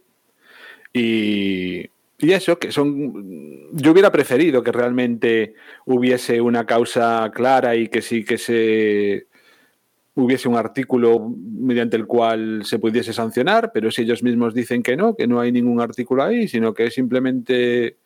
Y, 0.91 1.87
y 2.17 2.31
eso, 2.31 2.57
que 2.57 2.71
son. 2.71 3.69
Yo 3.71 3.91
hubiera 3.91 4.11
preferido 4.11 4.63
que 4.63 4.71
realmente 4.71 5.53
hubiese 5.85 6.41
una 6.41 6.65
causa 6.65 7.29
clara 7.31 7.75
y 7.75 7.87
que 7.87 8.01
sí 8.01 8.25
que 8.25 8.39
se 8.39 9.27
hubiese 10.15 10.49
un 10.49 10.55
artículo 10.55 11.33
mediante 11.37 11.97
el 11.97 12.07
cual 12.07 12.63
se 12.65 12.79
pudiese 12.79 13.13
sancionar, 13.13 13.71
pero 13.71 13.91
si 13.91 14.01
ellos 14.01 14.23
mismos 14.23 14.55
dicen 14.55 14.81
que 14.81 14.97
no, 14.97 15.15
que 15.15 15.27
no 15.27 15.39
hay 15.39 15.51
ningún 15.51 15.81
artículo 15.81 16.23
ahí, 16.23 16.47
sino 16.47 16.73
que 16.73 16.87
es 16.87 16.95
simplemente 16.95 17.97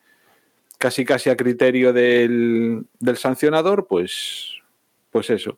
casi 0.77 1.05
casi 1.05 1.29
a 1.29 1.37
criterio 1.37 1.93
del, 1.93 2.85
del 2.99 3.15
sancionador, 3.15 3.87
pues, 3.87 4.55
pues 5.11 5.29
eso. 5.29 5.57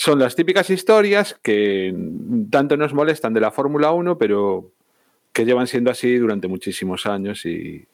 Son 0.00 0.20
las 0.20 0.36
típicas 0.36 0.70
historias 0.70 1.36
que 1.42 1.92
tanto 2.52 2.76
nos 2.76 2.94
molestan 2.94 3.34
de 3.34 3.40
la 3.40 3.50
Fórmula 3.50 3.90
1, 3.90 4.16
pero 4.16 4.70
que 5.32 5.44
llevan 5.44 5.66
siendo 5.66 5.90
así 5.90 6.14
durante 6.18 6.46
muchísimos 6.46 7.04
años 7.04 7.44
y, 7.44 7.84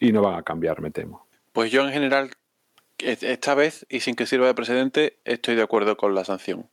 y 0.00 0.12
no 0.12 0.20
van 0.20 0.34
a 0.34 0.42
cambiar, 0.42 0.82
me 0.82 0.90
temo. 0.90 1.26
Pues 1.54 1.72
yo 1.72 1.82
en 1.82 1.94
general, 1.94 2.32
esta 2.98 3.54
vez, 3.54 3.86
y 3.88 4.00
sin 4.00 4.16
que 4.16 4.26
sirva 4.26 4.48
de 4.48 4.54
precedente, 4.54 5.16
estoy 5.24 5.54
de 5.54 5.62
acuerdo 5.62 5.96
con 5.96 6.14
la 6.14 6.26
sanción. 6.26 6.68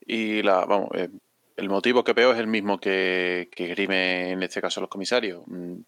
Y 0.00 0.40
la, 0.40 0.64
vamos, 0.64 0.88
eh, 0.94 1.10
el 1.58 1.68
motivo 1.68 2.04
que 2.04 2.14
veo 2.14 2.32
es 2.32 2.38
el 2.38 2.46
mismo 2.46 2.80
que, 2.80 3.50
que 3.54 3.66
grime 3.66 4.30
en 4.30 4.42
este 4.42 4.62
caso 4.62 4.80
los 4.80 4.88
comisarios. 4.88 5.42
Mm, 5.46 5.80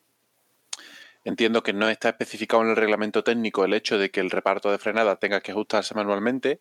Entiendo 1.25 1.62
que 1.62 1.73
no 1.73 1.88
está 1.88 2.11
especificado 2.11 2.62
en 2.62 2.69
el 2.69 2.76
reglamento 2.76 3.25
técnico 3.25 3.65
el 3.65 3.73
hecho 3.73 3.97
de 3.99 4.11
que 4.11 4.21
el 4.21 4.31
reparto 4.31 4.71
de 4.71 4.76
frenada 4.76 5.17
tenga 5.17 5.41
que 5.41 5.53
ajustarse 5.53 5.95
manualmente, 5.95 6.61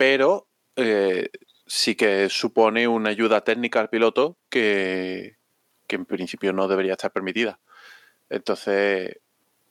pero 0.00 0.48
eh, 0.76 1.28
sí 1.66 1.94
que 1.94 2.30
supone 2.30 2.88
una 2.88 3.10
ayuda 3.10 3.42
técnica 3.42 3.80
al 3.80 3.90
piloto 3.90 4.38
que, 4.48 5.36
que 5.86 5.96
en 5.96 6.06
principio 6.06 6.54
no 6.54 6.68
debería 6.68 6.92
estar 6.92 7.12
permitida. 7.12 7.60
Entonces, 8.30 9.18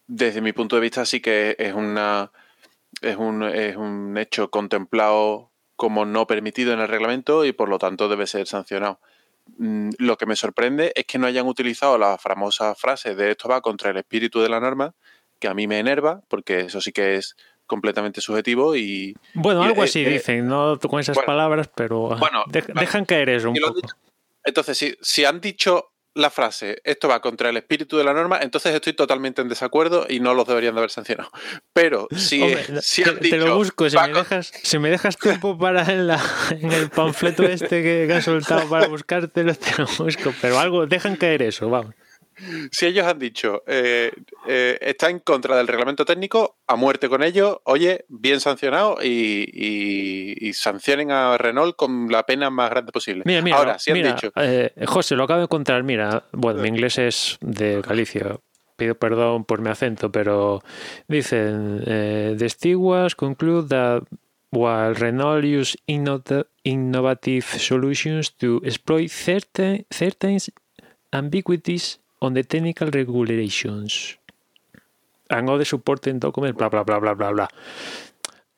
desde 0.05 0.41
mi 0.41 0.53
punto 0.53 0.75
de 0.75 0.83
vista 0.83 1.03
sí 1.03 1.19
que 1.19 1.55
es 1.57 1.73
una 1.73 2.31
es 3.01 3.17
un, 3.17 3.41
es 3.41 3.75
un 3.75 4.19
hecho 4.19 4.51
contemplado 4.51 5.49
como 5.75 6.05
no 6.05 6.27
permitido 6.27 6.73
en 6.73 6.79
el 6.79 6.89
reglamento 6.89 7.43
y 7.43 7.51
por 7.51 7.67
lo 7.67 7.79
tanto 7.79 8.07
debe 8.07 8.27
ser 8.27 8.45
sancionado. 8.45 8.99
Mm, 9.57 9.89
Lo 9.97 10.15
que 10.15 10.27
me 10.27 10.35
sorprende 10.35 10.91
es 10.93 11.05
que 11.05 11.17
no 11.17 11.25
hayan 11.25 11.47
utilizado 11.47 11.97
la 11.97 12.19
famosa 12.19 12.75
frase 12.75 13.15
de 13.15 13.31
esto 13.31 13.49
va 13.49 13.61
contra 13.61 13.89
el 13.89 13.97
espíritu 13.97 14.41
de 14.41 14.49
la 14.49 14.59
norma, 14.59 14.93
que 15.39 15.47
a 15.47 15.55
mí 15.55 15.65
me 15.65 15.79
enerva, 15.79 16.21
porque 16.27 16.59
eso 16.59 16.81
sí 16.81 16.91
que 16.91 17.15
es 17.15 17.35
completamente 17.69 18.19
subjetivo 18.19 18.75
y, 18.75 19.15
Bueno, 19.33 19.63
Y, 19.63 19.67
algo 19.67 19.83
eh, 19.83 19.85
así 19.85 20.01
eh, 20.03 20.09
dicen, 20.09 20.47
no 20.47 20.77
con 20.79 20.99
esas 20.99 21.15
bueno, 21.15 21.27
palabras, 21.27 21.69
pero 21.73 22.09
bueno, 22.17 22.43
de- 22.47 22.61
vale. 22.61 22.81
dejan 22.81 23.05
caer 23.05 23.29
eso 23.29 23.49
un 23.51 23.55
poco. 23.55 23.79
Entonces, 24.43 24.77
si, 24.77 24.97
si 25.01 25.23
han 25.23 25.39
dicho 25.39 25.91
la 26.15 26.31
frase, 26.31 26.81
esto 26.83 27.07
va 27.07 27.21
contra 27.21 27.49
el 27.49 27.57
espíritu 27.57 27.95
de 27.95 28.03
la 28.03 28.13
norma, 28.13 28.39
entonces 28.41 28.73
estoy 28.73 28.93
totalmente 28.93 29.41
en 29.41 29.47
desacuerdo 29.47 30.05
y 30.09 30.19
no 30.19 30.33
los 30.33 30.47
deberían 30.47 30.73
de 30.73 30.79
haber 30.79 30.89
sancionado. 30.89 31.29
Pero 31.71 32.07
si, 32.15 32.41
Hombre, 32.41 32.65
si 32.81 33.03
te, 33.03 33.09
han 33.11 33.15
te 33.19 33.21
dicho, 33.25 33.37
lo 33.37 33.55
busco, 33.55 33.89
si 33.89 33.95
me, 33.97 34.07
dejas, 34.13 34.51
si 34.63 34.79
me 34.79 34.89
dejas 34.89 35.17
tiempo 35.17 35.57
para 35.57 35.83
en, 35.83 36.07
la, 36.07 36.19
en 36.49 36.71
el 36.71 36.89
panfleto 36.89 37.43
este 37.43 37.83
que, 37.83 38.05
que 38.07 38.13
han 38.13 38.23
soltado 38.23 38.67
para 38.67 38.87
buscártelo, 38.87 39.53
te 39.55 39.71
lo 39.77 39.85
busco. 40.03 40.33
Pero 40.41 40.59
algo, 40.59 40.87
dejan 40.87 41.15
caer 41.15 41.43
eso, 41.43 41.69
vamos. 41.69 41.93
Si 42.71 42.85
ellos 42.85 43.05
han 43.05 43.19
dicho, 43.19 43.63
eh, 43.67 44.11
eh, 44.47 44.77
está 44.81 45.09
en 45.09 45.19
contra 45.19 45.57
del 45.57 45.67
reglamento 45.67 46.05
técnico, 46.05 46.57
a 46.67 46.75
muerte 46.75 47.09
con 47.09 47.23
ello, 47.23 47.61
oye, 47.65 48.05
bien 48.07 48.39
sancionado 48.39 48.97
y, 49.03 49.45
y- 49.53 50.47
y 50.49 50.53
sancionen 50.53 51.11
a 51.11 51.37
Renault 51.37 51.75
con 51.75 52.11
la 52.11 52.23
pena 52.25 52.49
más 52.49 52.69
grande 52.69 52.91
posible. 52.91 53.23
Mira, 53.25 53.41
mira, 53.41 53.57
Ahora, 53.57 53.79
si 53.79 53.91
han 53.91 53.97
mira, 53.97 54.13
dicho, 54.13 54.31
eh, 54.35 54.71
José, 54.85 55.15
lo 55.15 55.23
acabo 55.23 55.39
de 55.39 55.43
encontrar. 55.45 55.83
Mira, 55.83 56.23
bueno, 56.31 56.61
mi 56.61 56.67
inglés 56.69 56.97
es 56.97 57.37
de 57.41 57.81
Galicia. 57.81 58.37
Pido 58.75 58.95
perdón 58.95 59.43
por 59.43 59.59
mi 59.61 59.69
acento, 59.69 60.09
pero 60.11 60.61
dicen: 61.07 61.83
eh, 61.85 62.35
The 62.37 62.47
stewards 62.49 63.13
conclude 63.15 63.67
that 63.69 64.03
while 64.51 64.93
Renault 64.93 65.43
use 65.43 65.77
innovative 66.63 67.45
solutions 67.59 68.31
to 68.37 68.61
exploit 68.63 69.09
certain, 69.09 69.85
certain 69.91 70.37
ambiguities 71.11 71.99
on 72.21 72.33
the 72.33 72.43
technical 72.43 72.89
regulations. 72.91 74.17
And 75.29 75.49
other 75.49 75.65
supporting 75.65 76.19
documents, 76.19 76.57
bla, 76.57 76.69
bla, 76.69 76.83
bla, 76.83 76.99
bla, 76.99 77.13
bla, 77.13 77.31
bla. 77.31 77.49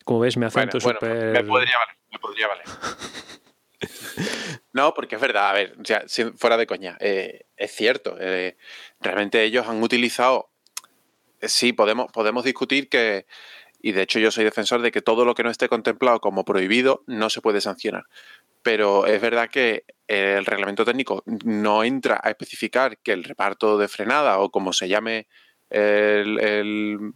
Como 0.04 0.20
ves, 0.20 0.36
Bueno, 0.36 0.48
acento 0.48 0.78
bueno, 0.80 0.98
súper... 1.00 1.32
me 1.32 1.44
podría 1.44 1.76
valer, 1.76 1.96
me 2.10 2.18
podría 2.18 2.48
valer. 2.48 2.64
No, 4.72 4.94
porque 4.94 5.16
es 5.16 5.20
verdad, 5.20 5.50
a 5.50 5.52
ver, 5.52 5.76
o 5.78 5.84
sea, 5.84 6.04
fuera 6.36 6.56
de 6.56 6.66
coña, 6.66 6.96
eh, 7.00 7.44
es 7.56 7.72
cierto, 7.72 8.16
eh, 8.18 8.56
realmente 9.00 9.42
ellos 9.42 9.66
han 9.68 9.82
utilizado, 9.82 10.48
eh, 11.40 11.48
sí, 11.48 11.74
podemos, 11.74 12.10
podemos 12.10 12.42
discutir 12.42 12.88
que, 12.88 13.26
y 13.82 13.92
de 13.92 14.02
hecho 14.02 14.18
yo 14.18 14.30
soy 14.30 14.44
defensor 14.44 14.80
de 14.80 14.90
que 14.90 15.02
todo 15.02 15.26
lo 15.26 15.34
que 15.34 15.42
no 15.42 15.50
esté 15.50 15.68
contemplado 15.68 16.20
como 16.20 16.46
prohibido 16.46 17.02
no 17.06 17.28
se 17.28 17.42
puede 17.42 17.60
sancionar, 17.60 18.04
pero 18.62 19.06
es 19.06 19.20
verdad 19.20 19.48
que 19.50 19.84
el 20.06 20.44
reglamento 20.44 20.84
técnico 20.84 21.22
no 21.44 21.84
entra 21.84 22.20
a 22.22 22.30
especificar 22.30 22.98
que 22.98 23.12
el 23.12 23.24
reparto 23.24 23.78
de 23.78 23.88
frenada 23.88 24.38
o 24.38 24.50
como 24.50 24.72
se 24.72 24.88
llame 24.88 25.26
el, 25.70 27.12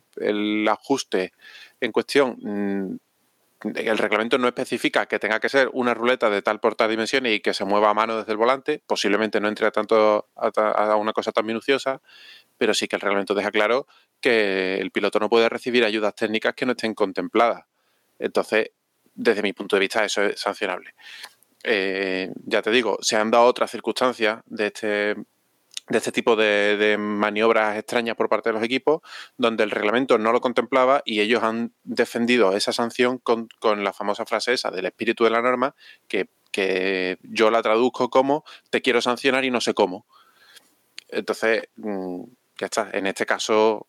ajuste 0.70 1.32
en 1.80 1.92
cuestión, 1.92 2.36
mm, 2.40 2.96
el 3.74 3.98
reglamento 3.98 4.38
no 4.38 4.48
especifica 4.48 5.06
que 5.06 5.18
tenga 5.18 5.40
que 5.40 5.48
ser 5.48 5.70
una 5.72 5.94
ruleta 5.94 6.28
de 6.30 6.42
tal 6.42 6.60
por 6.60 6.74
tal 6.74 6.90
dimensiones 6.90 7.34
y 7.34 7.40
que 7.40 7.54
se 7.54 7.64
mueva 7.64 7.90
a 7.90 7.94
mano 7.94 8.18
desde 8.18 8.32
el 8.32 8.38
volante, 8.38 8.82
posiblemente 8.86 9.40
no 9.40 9.48
entre 9.48 9.70
tanto 9.70 10.28
a, 10.36 10.50
ta- 10.50 10.70
a 10.72 10.96
una 10.96 11.12
cosa 11.12 11.32
tan 11.32 11.46
minuciosa, 11.46 12.00
pero 12.58 12.74
sí 12.74 12.86
que 12.86 12.96
el 12.96 13.02
reglamento 13.02 13.34
deja 13.34 13.50
claro 13.50 13.86
que 14.20 14.76
el 14.78 14.90
piloto 14.90 15.18
no 15.18 15.28
puede 15.28 15.48
recibir 15.48 15.84
ayudas 15.84 16.14
técnicas 16.14 16.54
que 16.54 16.66
no 16.66 16.72
estén 16.72 16.94
contempladas. 16.94 17.64
Entonces, 18.18 18.70
desde 19.14 19.42
mi 19.42 19.52
punto 19.52 19.76
de 19.76 19.80
vista, 19.80 20.04
eso 20.04 20.22
es 20.22 20.38
sancionable. 20.38 20.94
Eh, 21.68 22.32
ya 22.44 22.62
te 22.62 22.70
digo, 22.70 22.96
se 23.00 23.16
han 23.16 23.32
dado 23.32 23.46
otras 23.46 23.72
circunstancias 23.72 24.40
de 24.46 24.66
este, 24.68 24.86
de 25.88 25.98
este 25.98 26.12
tipo 26.12 26.36
de, 26.36 26.96
maniobras 26.96 27.76
extrañas 27.76 28.14
por 28.14 28.28
parte 28.28 28.50
de 28.50 28.52
los 28.52 28.62
equipos, 28.62 29.02
donde 29.36 29.64
el 29.64 29.72
reglamento 29.72 30.16
no 30.16 30.30
lo 30.30 30.40
contemplaba 30.40 31.02
y 31.04 31.20
ellos 31.20 31.42
han 31.42 31.72
defendido 31.82 32.56
esa 32.56 32.72
sanción 32.72 33.18
con, 33.18 33.48
la 33.82 33.92
famosa 33.92 34.24
frase 34.26 34.52
esa 34.52 34.70
del 34.70 34.86
espíritu 34.86 35.24
de 35.24 35.30
la 35.30 35.42
norma, 35.42 35.74
que, 36.06 36.28
que 36.52 37.18
yo 37.22 37.50
la 37.50 37.62
traduzco 37.62 38.10
como 38.10 38.44
te 38.70 38.80
quiero 38.80 39.00
sancionar 39.00 39.44
y 39.44 39.50
no 39.50 39.60
sé 39.60 39.74
cómo. 39.74 40.06
Entonces, 41.08 41.64
mm, 41.74 42.22
ya 42.60 42.66
está. 42.66 42.90
En 42.92 43.08
este 43.08 43.26
caso, 43.26 43.88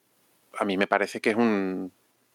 a 0.58 0.66
mí 0.66 0.78
me 0.78 0.88
parece 0.88 1.22
que 1.22 1.30
es 1.30 1.36
un. 1.36 1.92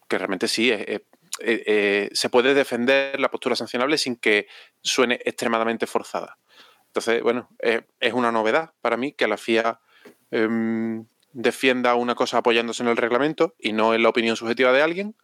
que 0.07 0.17
realmente 0.17 0.47
sí, 0.47 0.71
es- 0.71 1.01
eh, 1.45 1.63
eh, 1.65 2.09
se 2.13 2.29
puede 2.29 2.53
defender 2.53 3.19
la 3.19 3.29
postura 3.29 3.55
sancionable 3.55 3.97
sin 3.97 4.15
que 4.15 4.47
suene 4.81 5.19
extremadamente 5.25 5.87
forzada. 5.87 6.37
Entonces, 6.87 7.21
bueno, 7.21 7.49
eh, 7.59 7.81
es 7.99 8.13
una 8.13 8.31
novedad 8.31 8.71
para 8.81 8.95
mí 8.95 9.11
que 9.11 9.27
la 9.27 9.37
FIA 9.37 9.79
em, 10.31 11.05
defienda 11.33 11.95
una 11.95 12.15
cosa 12.15 12.37
apoyándose 12.37 12.83
en 12.83 12.89
el 12.89 12.97
reglamento 12.97 13.55
y 13.59 13.73
no 13.73 13.93
en 13.93 14.03
la 14.03 14.09
opinión 14.09 14.37
subjetiva 14.37 14.71
de 14.71 14.81
alguien, 14.81 15.15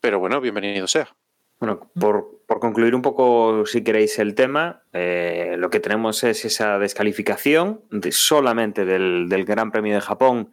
pero 0.00 0.18
bueno, 0.18 0.40
bienvenido 0.40 0.86
sea. 0.86 1.14
Bueno, 1.60 1.90
por, 1.98 2.40
por 2.46 2.60
concluir 2.60 2.94
un 2.94 3.02
poco, 3.02 3.66
si 3.66 3.82
queréis, 3.82 4.18
el 4.20 4.36
tema, 4.36 4.84
lo 4.92 5.70
que 5.70 5.80
tenemos 5.80 6.22
es 6.22 6.44
esa 6.44 6.78
descalificación 6.78 7.82
de 7.90 8.12
solamente 8.12 8.84
del, 8.84 9.44
Gran 9.44 9.72
Premio 9.72 9.94
de 9.94 10.00
Japón 10.00 10.52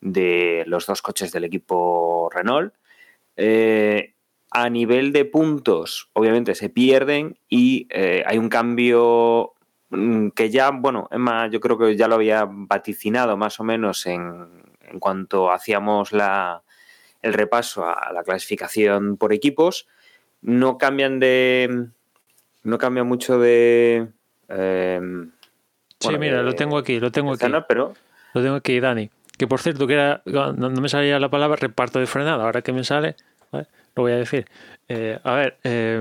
de 0.00 0.62
los 0.68 0.86
dos 0.86 1.02
coches 1.02 1.32
del 1.32 1.42
equipo 1.42 2.30
Renault. 2.32 2.72
A 4.50 4.70
nivel 4.70 5.12
de 5.12 5.24
puntos, 5.24 6.08
obviamente 6.12 6.54
se 6.54 6.68
pierden 6.68 7.38
y 7.48 7.86
eh, 7.90 8.22
hay 8.26 8.38
un 8.38 8.48
cambio 8.48 9.52
mm, 9.90 10.28
que 10.30 10.50
ya, 10.50 10.70
bueno, 10.70 11.08
Emma, 11.10 11.48
yo 11.48 11.60
creo 11.60 11.76
que 11.78 11.96
ya 11.96 12.08
lo 12.08 12.14
había 12.14 12.46
vaticinado 12.48 13.36
más 13.36 13.58
o 13.60 13.64
menos 13.64 14.06
en, 14.06 14.46
en 14.80 14.98
cuanto 15.00 15.50
hacíamos 15.50 16.12
la, 16.12 16.62
el 17.22 17.32
repaso 17.34 17.84
a 17.86 18.12
la 18.12 18.22
clasificación 18.22 19.16
por 19.16 19.32
equipos. 19.32 19.86
No 20.42 20.78
cambian 20.78 21.18
de. 21.18 21.86
No 22.62 22.78
cambia 22.78 23.04
mucho 23.04 23.38
de. 23.38 24.08
eh, 24.48 25.00
Sí, 25.98 26.08
bueno, 26.08 26.18
mira, 26.18 26.36
de- 26.38 26.42
lo 26.44 26.54
tengo 26.54 26.76
aquí, 26.78 27.00
lo 27.00 27.10
tengo 27.10 27.32
aquí. 27.32 27.46
pero 27.68 27.94
Lo 28.34 28.42
tengo 28.42 28.54
aquí, 28.56 28.78
Dani. 28.80 29.10
Que 29.38 29.46
por 29.46 29.60
cierto, 29.60 29.86
que 29.86 29.94
era, 29.94 30.22
no, 30.26 30.52
no 30.52 30.80
me 30.80 30.88
salía 30.88 31.18
la 31.18 31.30
palabra 31.30 31.56
reparto 31.56 31.98
de 31.98 32.06
frenada. 32.06 32.44
Ahora 32.44 32.62
que 32.62 32.72
me 32.72 32.84
sale. 32.84 33.16
Lo 33.96 34.02
voy 34.02 34.12
a 34.12 34.16
decir. 34.16 34.46
Eh, 34.88 35.18
a 35.24 35.34
ver, 35.34 35.58
eh, 35.64 36.00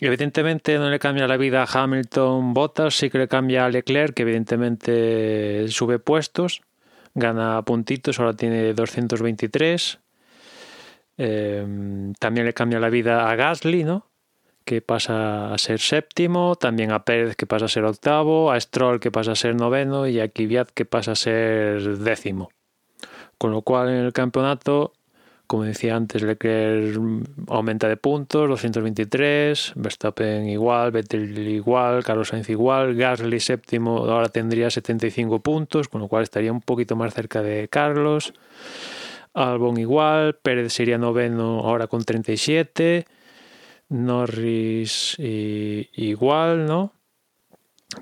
evidentemente 0.00 0.78
no 0.78 0.90
le 0.90 0.98
cambia 0.98 1.28
la 1.28 1.36
vida 1.36 1.62
a 1.62 1.82
Hamilton 1.82 2.54
Bottas, 2.54 2.96
sí 2.96 3.10
que 3.10 3.18
le 3.18 3.28
cambia 3.28 3.66
a 3.66 3.68
Leclerc, 3.68 4.14
que 4.14 4.22
evidentemente 4.22 5.68
sube 5.68 5.98
puestos, 5.98 6.62
gana 7.14 7.62
puntitos, 7.62 8.18
ahora 8.18 8.34
tiene 8.34 8.72
223. 8.72 10.00
Eh, 11.18 12.12
también 12.18 12.46
le 12.46 12.52
cambia 12.52 12.80
la 12.80 12.90
vida 12.90 13.30
a 13.30 13.36
Gasly, 13.36 13.84
¿no? 13.84 14.06
que 14.64 14.82
pasa 14.82 15.54
a 15.54 15.58
ser 15.58 15.78
séptimo, 15.78 16.56
también 16.56 16.90
a 16.90 17.04
Pérez 17.04 17.36
que 17.36 17.46
pasa 17.46 17.66
a 17.66 17.68
ser 17.68 17.84
octavo, 17.84 18.50
a 18.50 18.58
Stroll 18.58 18.98
que 18.98 19.12
pasa 19.12 19.30
a 19.32 19.36
ser 19.36 19.54
noveno 19.54 20.08
y 20.08 20.18
a 20.18 20.26
Kvyat 20.26 20.70
que 20.70 20.84
pasa 20.84 21.12
a 21.12 21.14
ser 21.14 21.98
décimo. 21.98 22.50
Con 23.38 23.52
lo 23.52 23.62
cual 23.62 23.90
en 23.90 24.04
el 24.06 24.12
campeonato, 24.12 24.92
como 25.46 25.64
decía 25.64 25.96
antes, 25.96 26.22
Leclerc 26.22 27.00
aumenta 27.48 27.88
de 27.88 27.96
puntos, 27.96 28.48
223, 28.48 29.72
Verstappen 29.76 30.48
igual, 30.48 30.90
Vettel 30.90 31.38
igual, 31.48 32.02
Carlos 32.04 32.28
Sainz 32.28 32.48
igual, 32.50 32.94
Gasly 32.94 33.40
séptimo 33.40 33.98
ahora 33.98 34.28
tendría 34.28 34.70
75 34.70 35.40
puntos, 35.40 35.88
con 35.88 36.00
lo 36.00 36.08
cual 36.08 36.24
estaría 36.24 36.52
un 36.52 36.60
poquito 36.60 36.96
más 36.96 37.14
cerca 37.14 37.42
de 37.42 37.68
Carlos. 37.68 38.34
Albon 39.34 39.78
igual, 39.78 40.36
Pérez 40.42 40.72
sería 40.72 40.98
noveno 40.98 41.60
ahora 41.60 41.86
con 41.86 42.02
37. 42.02 43.06
Norris 43.88 45.16
igual, 45.18 46.66
¿no? 46.66 46.92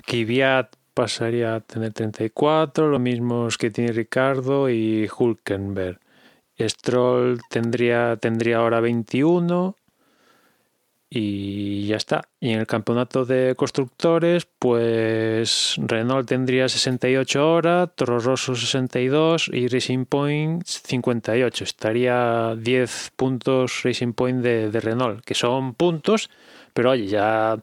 Kvyat 0.07 0.75
pasaría 0.93 1.55
a 1.55 1.59
tener 1.59 1.91
34, 1.93 2.87
lo 2.87 2.99
mismo 2.99 3.49
que 3.59 3.69
tiene 3.69 3.91
Ricardo 3.91 4.69
y 4.69 5.09
Hulkenberg. 5.15 5.99
Stroll 6.59 7.39
tendría, 7.49 8.17
tendría 8.17 8.57
ahora 8.57 8.79
21 8.79 9.75
y 11.09 11.87
ya 11.87 11.97
está. 11.97 12.27
Y 12.39 12.51
en 12.51 12.59
el 12.59 12.67
campeonato 12.67 13.25
de 13.25 13.55
constructores, 13.55 14.47
pues 14.59 15.75
Renault 15.77 16.27
tendría 16.27 16.67
68 16.67 17.39
ahora, 17.39 17.87
Toro 17.87 18.19
Rosso 18.19 18.55
62 18.55 19.49
y 19.53 19.67
Racing 19.67 20.05
Point 20.05 20.65
58. 20.65 21.63
Estaría 21.63 22.55
10 22.57 23.11
puntos 23.15 23.83
Racing 23.83 24.13
Point 24.13 24.41
de, 24.41 24.71
de 24.71 24.79
Renault, 24.81 25.23
que 25.23 25.35
son 25.35 25.73
puntos, 25.73 26.29
pero 26.73 26.91
oye, 26.91 27.07
ya, 27.07 27.57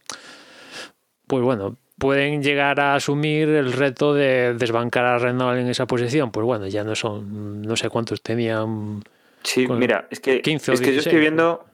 pues 1.27 1.43
bueno, 1.43 1.77
pueden 2.03 2.43
llegar 2.43 2.81
a 2.81 2.97
asumir 2.97 3.49
el 3.49 3.73
reto 3.73 4.13
de 4.13 4.55
desbancar 4.55 5.05
a 5.05 5.19
Renault 5.19 5.61
en 5.61 5.69
esa 5.69 5.87
posición. 5.87 6.33
Pues 6.33 6.45
bueno, 6.45 6.67
ya 6.67 6.83
no 6.83 6.97
son, 6.97 7.63
no 7.63 7.77
sé 7.77 7.91
cuántos 7.91 8.23
tenían. 8.23 9.05
Sí, 9.45 9.69
mira, 9.69 10.09
es 10.11 10.19
que, 10.19 10.43
15 10.43 10.73
o 10.73 10.75
es 10.75 10.81
que 10.81 10.87
yo 10.87 10.93
16, 10.95 11.07
estoy 11.07 11.21
viendo, 11.21 11.65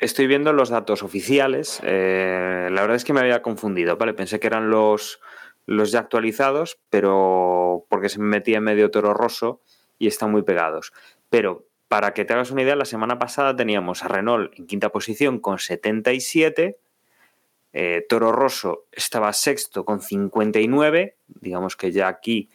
estoy 0.00 0.26
viendo 0.26 0.52
los 0.52 0.70
datos 0.70 1.04
oficiales. 1.04 1.80
eh, 1.84 2.68
la 2.72 2.80
verdad 2.80 2.96
es 2.96 3.04
que 3.04 3.12
me 3.12 3.20
había 3.20 3.42
confundido, 3.42 3.96
¿vale? 3.96 4.12
Pensé 4.12 4.40
que 4.40 4.48
eran 4.48 4.70
los, 4.70 5.20
los 5.66 5.92
ya 5.92 6.00
actualizados, 6.00 6.78
pero 6.90 7.86
porque 7.88 8.08
se 8.08 8.18
me 8.18 8.26
metía 8.26 8.56
en 8.56 8.64
medio 8.64 8.90
Toro 8.90 9.14
Rosso 9.14 9.60
y 10.00 10.08
están 10.08 10.32
muy 10.32 10.42
pegados. 10.42 10.92
Pero 11.30 11.64
para 11.86 12.12
que 12.12 12.24
te 12.24 12.32
hagas 12.32 12.50
una 12.50 12.62
idea, 12.62 12.74
la 12.74 12.86
semana 12.86 13.20
pasada 13.20 13.54
teníamos 13.54 14.02
a 14.02 14.08
Renault 14.08 14.52
en 14.58 14.66
quinta 14.66 14.88
posición 14.88 15.38
con 15.38 15.60
77. 15.60 16.76
Eh, 17.78 18.06
Toro 18.08 18.32
Rosso 18.32 18.86
estaba 18.90 19.30
sexto 19.34 19.84
con 19.84 20.00
59. 20.00 21.18
Digamos 21.26 21.76
que 21.76 21.92
ya 21.92 22.08
aquí 22.08 22.48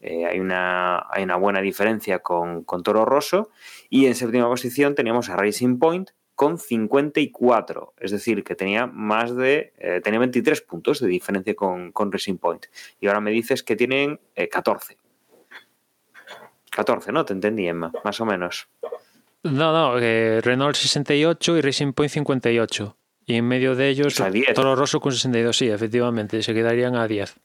eh, 0.00 0.26
hay, 0.26 0.40
una, 0.40 1.06
buena 1.38 1.60
diferencia 1.60 2.18
con, 2.18 2.64
Toro 2.82 3.04
Rosso. 3.04 3.50
Y 3.88 4.06
en 4.06 4.16
séptima 4.16 4.48
posición 4.48 4.96
teníamos 4.96 5.30
a 5.30 5.36
Racing 5.36 5.78
Point 5.78 6.10
con 6.34 6.58
54. 6.58 7.94
Es 7.98 8.10
decir, 8.10 8.42
que 8.42 8.56
tenía 8.56 8.88
más 8.88 9.36
de. 9.36 9.74
eh, 9.78 10.00
tenía 10.02 10.18
23 10.18 10.60
puntos 10.62 10.98
de 10.98 11.06
diferencia 11.06 11.54
con, 11.54 11.92
con 11.92 12.10
Racing 12.10 12.38
Point. 12.38 12.66
Y 12.98 13.06
ahora 13.06 13.20
me 13.20 13.30
dices 13.30 13.62
que 13.62 13.76
tienen 13.76 14.18
eh, 14.34 14.48
14. 14.48 14.98
14, 16.72 17.12
¿no? 17.12 17.24
Te 17.24 17.32
entendí, 17.32 17.68
Emma, 17.68 17.92
más 18.02 18.20
o 18.20 18.24
menos. 18.24 18.66
No, 19.44 19.72
no, 19.72 20.00
Renault 20.00 20.74
68 20.74 21.58
y 21.58 21.60
Racing 21.60 21.92
Point 21.92 22.10
58. 22.10 22.96
Y 23.26 23.36
en 23.36 23.46
medio 23.48 23.74
de 23.74 23.88
ellos, 23.88 24.08
O 24.08 24.10
sea, 24.10 24.30
10. 24.30 24.54
Toro 24.54 24.76
Rosso 24.76 25.00
con 25.00 25.12
62, 25.12 25.56
sí, 25.56 25.70
efectivamente, 25.70 26.42
se 26.42 26.52
quedarían 26.54 26.94
a 26.96 27.06
10. 27.06 27.36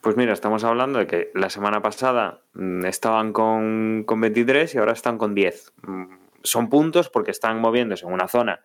Pues 0.00 0.16
mira, 0.16 0.32
estamos 0.32 0.64
hablando 0.64 0.98
de 0.98 1.06
que 1.06 1.30
la 1.34 1.48
semana 1.48 1.80
pasada 1.80 2.40
mm, 2.52 2.84
estaban 2.84 3.32
con, 3.32 4.04
con 4.04 4.20
23 4.20 4.74
y 4.74 4.78
ahora 4.78 4.92
están 4.92 5.16
con 5.16 5.34
10. 5.34 5.72
Mm, 5.82 6.04
Son 6.42 6.68
puntos 6.68 7.08
porque 7.08 7.30
están 7.30 7.58
moviéndose 7.60 8.04
en 8.06 8.12
una 8.12 8.28
zona 8.28 8.60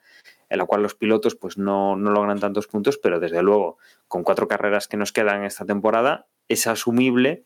en 0.49 0.57
la 0.57 0.65
cual 0.65 0.81
los 0.81 0.95
pilotos 0.95 1.35
pues 1.35 1.57
no, 1.57 1.95
no 1.95 2.11
logran 2.11 2.39
tantos 2.39 2.67
puntos, 2.67 2.97
pero 2.97 3.19
desde 3.19 3.43
luego, 3.43 3.77
con 4.07 4.23
cuatro 4.23 4.47
carreras 4.47 4.87
que 4.87 4.97
nos 4.97 5.13
quedan 5.13 5.43
esta 5.43 5.63
temporada, 5.63 6.25
es 6.47 6.65
asumible 6.65 7.43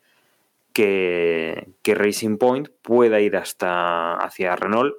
que, 0.71 1.69
que 1.81 1.95
Racing 1.95 2.37
Point 2.37 2.69
pueda 2.81 3.19
ir 3.19 3.35
hasta 3.35 4.15
hacia 4.15 4.55
Renault 4.55 4.95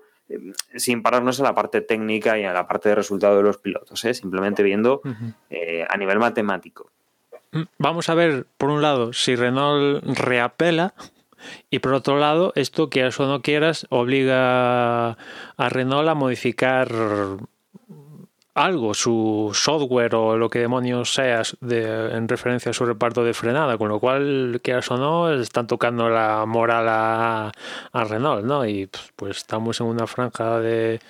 sin 0.77 1.03
pararnos 1.03 1.39
en 1.39 1.45
la 1.45 1.55
parte 1.55 1.81
técnica 1.81 2.39
y 2.39 2.45
en 2.45 2.55
la 2.55 2.67
parte 2.67 2.89
de 2.89 2.95
resultado 2.95 3.37
de 3.37 3.43
los 3.43 3.59
pilotos, 3.59 4.05
¿eh? 4.05 4.15
simplemente 4.15 4.63
viendo 4.63 5.03
eh, 5.51 5.85
a 5.89 5.97
nivel 5.97 6.19
matemático. 6.19 6.91
Mm, 7.53 7.63
Vamos 7.79 8.09
a 8.09 8.15
ver, 8.15 8.47
por 8.57 8.71
un 8.71 8.83
lado, 8.83 9.13
si 9.13 9.37
Renault 9.37 10.05
reapela. 10.05 10.95
Y 11.69 11.81
por 11.81 11.93
otro 11.93 12.19
lado, 12.19 12.53
esto, 12.57 12.89
quieras 12.89 13.21
o 13.21 13.27
no 13.27 13.43
quieras, 13.43 13.87
obliga 13.91 15.11
a 15.11 15.69
Renault 15.69 16.09
a 16.09 16.15
modificar 16.15 16.89
algo, 18.55 18.95
su 18.95 19.51
software 19.53 20.15
o 20.15 20.37
lo 20.37 20.49
que 20.49 20.61
demonios 20.61 21.13
sea 21.13 21.43
de- 21.61 22.15
en 22.15 22.29
referencia 22.29 22.71
a 22.71 22.73
su 22.73 22.85
reparto 22.87 23.25
de 23.25 23.35
frenada, 23.35 23.77
con 23.77 23.89
lo 23.89 23.99
cual, 23.99 24.61
quieras 24.63 24.91
o 24.93 24.97
no, 24.97 25.33
están 25.33 25.67
tocando 25.67 26.09
la 26.09 26.47
moral 26.47 26.87
a, 26.89 27.53
a 27.93 28.05
Renault, 28.05 28.45
¿no? 28.45 28.65
Y 28.65 28.87
pues, 28.87 29.13
pues 29.17 29.37
estamos 29.39 29.81
en 29.81 29.89
una 29.89 30.07
franja 30.07 30.61
de, 30.61 31.01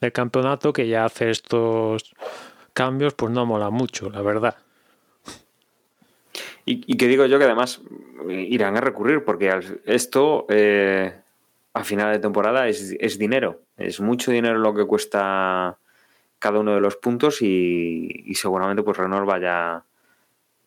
del 0.00 0.12
campeonato 0.12 0.72
que 0.72 0.86
ya 0.86 1.06
hace 1.06 1.30
estos 1.30 2.14
cambios, 2.74 3.14
pues 3.14 3.32
no 3.32 3.46
mola 3.46 3.70
mucho, 3.70 4.10
la 4.10 4.20
verdad. 4.22 4.56
Y, 6.64 6.96
que 6.96 7.08
digo 7.08 7.26
yo 7.26 7.38
que 7.38 7.44
además 7.44 7.80
irán 8.28 8.76
a 8.76 8.80
recurrir, 8.80 9.24
porque 9.24 9.52
esto 9.84 10.46
eh, 10.48 11.12
a 11.72 11.84
final 11.84 12.12
de 12.12 12.20
temporada 12.20 12.68
es, 12.68 12.94
es 13.00 13.18
dinero. 13.18 13.62
Es 13.76 14.00
mucho 14.00 14.30
dinero 14.30 14.58
lo 14.58 14.72
que 14.74 14.84
cuesta 14.84 15.76
cada 16.42 16.58
uno 16.58 16.74
de 16.74 16.80
los 16.80 16.96
puntos 16.96 17.40
y, 17.40 18.08
y 18.26 18.34
seguramente 18.34 18.82
pues 18.82 18.98
Renault 18.98 19.26
vaya, 19.26 19.84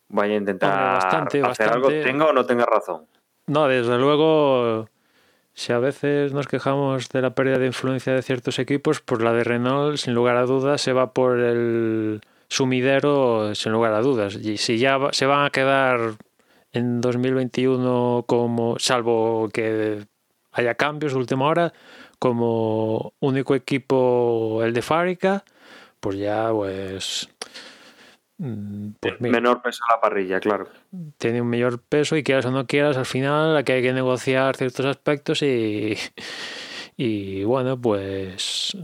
vaya 0.08 0.34
a 0.34 0.36
intentar 0.38 0.70
Hombre, 0.72 0.94
bastante, 0.94 1.42
hacer 1.42 1.68
algo, 1.68 1.88
tenga 1.88 2.24
o 2.24 2.32
no 2.32 2.46
tenga 2.46 2.64
razón. 2.64 3.04
No, 3.46 3.68
desde 3.68 3.98
luego, 3.98 4.88
si 5.52 5.74
a 5.74 5.78
veces 5.78 6.32
nos 6.32 6.48
quejamos 6.48 7.10
de 7.10 7.20
la 7.20 7.34
pérdida 7.34 7.58
de 7.58 7.66
influencia 7.66 8.14
de 8.14 8.22
ciertos 8.22 8.58
equipos, 8.58 9.02
pues 9.02 9.20
la 9.20 9.34
de 9.34 9.44
Renault, 9.44 9.98
sin 9.98 10.14
lugar 10.14 10.36
a 10.36 10.46
dudas, 10.46 10.80
se 10.80 10.94
va 10.94 11.12
por 11.12 11.38
el 11.38 12.22
sumidero, 12.48 13.54
sin 13.54 13.72
lugar 13.72 13.92
a 13.92 14.00
dudas. 14.00 14.36
Y 14.36 14.56
si 14.56 14.78
ya 14.78 14.98
se 15.12 15.26
van 15.26 15.44
a 15.44 15.50
quedar 15.50 16.14
en 16.72 17.02
2021 17.02 18.24
como, 18.26 18.78
salvo 18.78 19.50
que 19.52 20.06
haya 20.52 20.74
cambios 20.74 21.12
de 21.12 21.18
última 21.18 21.44
hora, 21.46 21.74
como 22.18 23.12
único 23.20 23.54
equipo 23.54 24.62
el 24.64 24.72
de 24.72 24.80
Fábrica, 24.80 25.44
pues 26.00 26.18
ya 26.18 26.50
pues... 26.50 27.28
mm, 28.38 28.90
pues 29.00 29.20
mira 29.20 29.32
Menor 29.32 29.62
peso 29.62 29.82
a 29.88 29.94
la 29.94 30.00
parrilla, 30.00 30.40
claro. 30.40 30.68
tiene 31.18 31.40
un 31.40 31.48
mayor 31.48 31.80
peso 31.80 32.16
y 32.16 32.22
quieras 32.22 32.46
o 32.46 32.50
no 32.50 32.66
quieras, 32.66 32.96
al 32.96 33.06
final 33.06 33.56
aquí 33.56 33.72
hay 33.72 33.82
que 33.82 33.92
negociar 33.92 34.56
ciertos 34.56 34.86
aspectos 34.86 35.42
y, 35.42 35.96
Y 36.98 37.44
bueno, 37.44 37.78
pues 37.78 38.74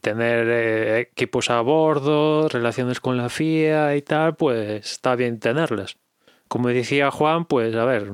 tener 0.00 0.48
eh, 0.48 1.00
equipos 1.00 1.50
a 1.50 1.60
bordo, 1.60 2.48
relaciones 2.48 2.98
con 2.98 3.16
la 3.16 3.28
FIA 3.28 3.94
y 3.94 4.02
tal, 4.02 4.34
pues 4.34 4.90
está 4.90 5.14
bien 5.14 5.38
tenerlas. 5.38 5.96
Como 6.48 6.68
decía 6.68 7.12
Juan, 7.12 7.44
pues 7.44 7.76
a 7.76 7.84
ver, 7.84 8.10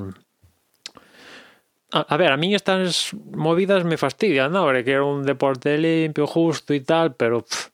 a, 1.90 2.16
ver, 2.18 2.33
a 2.33 2.37
mí 2.37 2.55
estas 2.55 3.14
movidas 3.14 3.85
me 3.85 3.96
fastidian, 3.96 4.53
¿no? 4.53 4.64
Porque 4.64 4.85
quiero 4.85 5.11
un 5.11 5.24
deporte 5.24 5.79
limpio, 5.79 6.26
justo 6.26 6.74
y 6.74 6.81
tal, 6.81 7.14
pero 7.14 7.40
pff, 7.40 7.69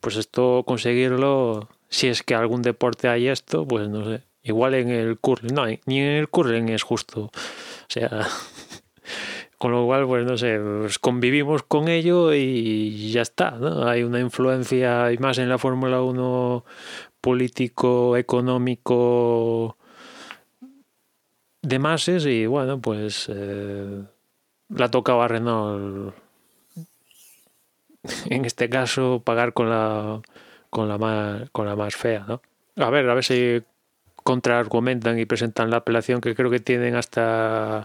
pues 0.00 0.16
esto 0.16 0.64
conseguirlo, 0.66 1.68
si 1.88 2.08
es 2.08 2.22
que 2.22 2.34
algún 2.34 2.62
deporte 2.62 3.08
hay 3.08 3.28
esto, 3.28 3.66
pues 3.66 3.88
no 3.88 4.04
sé. 4.04 4.22
Igual 4.42 4.74
en 4.74 4.88
el 4.88 5.18
curling, 5.18 5.54
no, 5.54 5.66
ni 5.66 6.00
en 6.00 6.06
el 6.06 6.28
curling 6.28 6.70
es 6.70 6.82
justo. 6.82 7.24
O 7.24 7.30
sea, 7.88 8.26
con 9.58 9.72
lo 9.72 9.84
cual, 9.84 10.06
pues 10.06 10.24
no 10.24 10.38
sé, 10.38 10.58
pues 10.58 10.98
convivimos 10.98 11.62
con 11.62 11.88
ello 11.88 12.32
y 12.32 13.10
ya 13.12 13.22
está, 13.22 13.50
¿no? 13.52 13.86
Hay 13.86 14.02
una 14.02 14.20
influencia, 14.20 15.12
y 15.12 15.18
más 15.18 15.38
en 15.38 15.48
la 15.50 15.58
Fórmula 15.58 16.02
1 16.02 16.64
político, 17.20 18.16
económico, 18.16 19.76
de 21.62 21.78
masas 21.78 22.24
y 22.24 22.46
bueno, 22.46 22.80
pues 22.80 23.28
eh, 23.30 24.02
la 24.70 24.90
tocaba 24.90 25.28
Renault 25.28 26.14
en 28.30 28.44
este 28.44 28.68
caso 28.68 29.22
pagar 29.24 29.52
con 29.52 29.70
la 29.70 30.20
con 30.70 30.88
la 30.88 30.98
más 30.98 31.50
con 31.50 31.66
la 31.66 31.76
más 31.76 31.96
fea, 31.96 32.24
¿no? 32.26 32.40
A 32.76 32.90
ver, 32.90 33.08
a 33.08 33.14
ver 33.14 33.24
si 33.24 33.62
contraargumentan 34.22 35.18
y 35.18 35.26
presentan 35.26 35.70
la 35.70 35.78
apelación 35.78 36.20
que 36.20 36.34
creo 36.34 36.50
que 36.50 36.60
tienen 36.60 36.94
hasta 36.94 37.84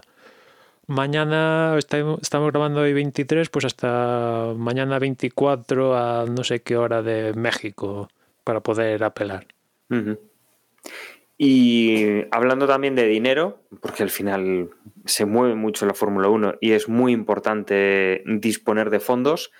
mañana, 0.86 1.76
estamos 1.78 2.50
grabando 2.52 2.80
hoy 2.82 2.92
23, 2.92 3.48
pues 3.48 3.64
hasta 3.64 4.52
mañana 4.56 4.98
24 4.98 5.96
a 5.96 6.26
no 6.26 6.44
sé 6.44 6.60
qué 6.60 6.76
hora 6.76 7.02
de 7.02 7.32
México 7.34 8.08
para 8.44 8.60
poder 8.60 9.02
apelar. 9.02 9.46
Y 11.38 12.24
hablando 12.30 12.66
también 12.66 12.94
de 12.94 13.06
dinero, 13.06 13.60
porque 13.80 14.02
al 14.02 14.10
final 14.10 14.70
se 15.04 15.26
mueve 15.26 15.54
mucho 15.54 15.84
la 15.86 15.94
Fórmula 15.94 16.28
1 16.28 16.54
y 16.60 16.72
es 16.72 16.88
muy 16.88 17.12
importante 17.12 18.22
disponer 18.24 18.90
de 18.90 19.00
fondos, 19.00 19.52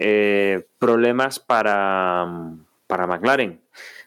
eh, 0.00 0.68
problemas 0.78 1.40
para, 1.40 2.24
para 2.86 3.06
McLaren. 3.08 3.60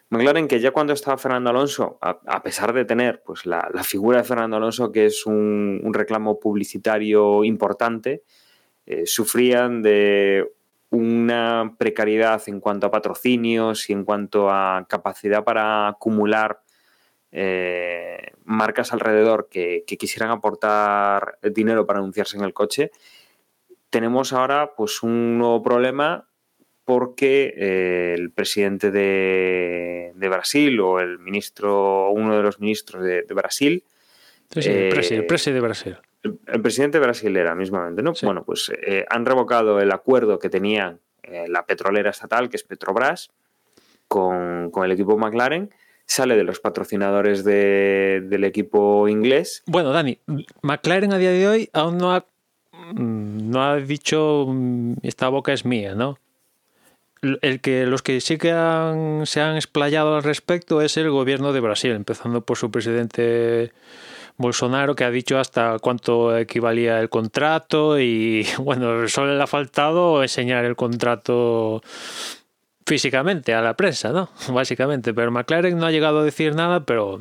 McLaren, 0.08 0.48
que 0.48 0.58
ya 0.58 0.70
cuando 0.70 0.94
estaba 0.94 1.18
Fernando 1.18 1.50
Alonso, 1.50 1.98
a, 2.00 2.42
pesar 2.42 2.72
de 2.72 2.86
tener 2.86 3.22
pues, 3.22 3.44
la, 3.44 3.70
figura 3.84 4.18
de 4.18 4.24
Fernando 4.24 4.56
Alonso, 4.56 4.90
que 4.90 5.04
es 5.04 5.26
un, 5.26 5.82
reclamo 5.92 6.40
publicitario 6.40 7.44
importante, 7.44 8.22
eh, 8.86 9.04
sufrían 9.04 9.82
de 9.82 10.50
una 10.88 11.74
precariedad 11.78 12.42
en 12.46 12.60
cuanto 12.60 12.86
a 12.86 12.90
patrocinios 12.90 13.90
y 13.90 13.92
en 13.92 14.04
cuanto 14.04 14.50
a 14.50 14.86
capacidad 14.88 15.44
para 15.44 15.88
acumular 15.88 16.62
eh, 17.32 18.32
marcas 18.44 18.94
alrededor 18.94 19.48
que 19.50 19.84
quisieran 19.86 20.30
aportar 20.30 21.38
dinero 21.42 21.86
para 21.86 21.98
anunciarse 21.98 22.38
en 22.38 22.44
el 22.44 22.54
coche. 22.54 22.92
Tenemos 23.92 24.32
ahora 24.32 24.72
pues 24.74 25.02
un 25.02 25.36
nuevo 25.36 25.62
problema 25.62 26.26
porque 26.86 27.52
eh, 27.56 28.14
el 28.16 28.32
presidente 28.32 28.90
de, 28.90 30.12
de 30.14 30.28
Brasil 30.28 30.80
o 30.80 30.98
el 30.98 31.18
ministro, 31.18 32.10
uno 32.10 32.34
de 32.36 32.42
los 32.42 32.58
ministros 32.58 33.04
de, 33.04 33.22
de 33.22 33.34
Brasil, 33.34 33.84
Sí, 34.50 34.62
sí, 34.62 34.68
Eh, 34.70 34.88
el 34.88 34.94
presi, 34.94 35.14
el 35.14 35.26
presi 35.26 35.50
de 35.52 35.60
Brasil. 35.60 35.96
el, 36.22 36.38
el 36.46 36.60
presidente 36.62 36.98
brasilera 36.98 37.54
mismamente, 37.54 38.02
¿no? 38.02 38.14
Sí. 38.14 38.24
Bueno, 38.26 38.44
pues 38.44 38.70
eh, 38.86 39.04
han 39.10 39.24
revocado 39.26 39.78
el 39.80 39.90
acuerdo 39.92 40.38
que 40.38 40.48
tenía 40.50 40.98
eh, 41.22 41.44
la 41.48 41.64
petrolera 41.66 42.10
estatal, 42.10 42.48
que 42.50 42.56
es 42.56 42.62
Petrobras, 42.64 43.30
con, 44.08 44.70
con 44.70 44.84
el 44.84 44.92
equipo 44.92 45.16
McLaren. 45.18 45.70
Sale 46.04 46.36
de 46.36 46.44
los 46.44 46.60
patrocinadores 46.60 47.44
de- 47.44 48.22
del 48.24 48.44
equipo 48.44 49.08
inglés. 49.08 49.62
Bueno, 49.66 49.90
Dani, 49.92 50.18
McLaren 50.62 51.12
a 51.12 51.18
día 51.18 51.30
de 51.30 51.48
hoy 51.48 51.70
aún 51.72 51.96
no 51.96 52.12
ha, 52.14 52.26
no 52.94 53.62
ha 53.62 53.76
dicho 53.76 54.46
mm, 54.48 54.94
esta 55.02 55.28
boca 55.28 55.52
es 55.52 55.64
mía, 55.64 55.94
¿no? 55.94 56.18
El 57.40 57.60
que 57.60 57.86
los 57.86 58.02
que 58.02 58.20
sí 58.20 58.36
que 58.36 58.50
se 59.26 59.40
han 59.40 59.54
explayado 59.54 60.16
al 60.16 60.24
respecto 60.24 60.82
es 60.82 60.96
el 60.96 61.08
gobierno 61.10 61.52
de 61.52 61.60
Brasil, 61.60 61.92
empezando 61.92 62.40
por 62.40 62.58
su 62.58 62.70
presidente 62.72 63.72
Bolsonaro, 64.36 64.96
que 64.96 65.04
ha 65.04 65.10
dicho 65.10 65.38
hasta 65.38 65.78
cuánto 65.78 66.36
equivalía 66.36 67.00
el 67.00 67.08
contrato 67.08 68.00
y 68.00 68.46
bueno, 68.58 69.08
solo 69.08 69.36
le 69.36 69.42
ha 69.42 69.46
faltado 69.46 70.22
enseñar 70.22 70.64
el 70.64 70.74
contrato 70.74 71.82
físicamente 72.86 73.54
a 73.54 73.62
la 73.62 73.74
prensa, 73.74 74.10
¿no? 74.10 74.30
Básicamente, 74.52 75.14
pero 75.14 75.30
McLaren 75.30 75.78
no 75.78 75.86
ha 75.86 75.92
llegado 75.92 76.20
a 76.20 76.24
decir 76.24 76.54
nada, 76.54 76.84
pero 76.84 77.20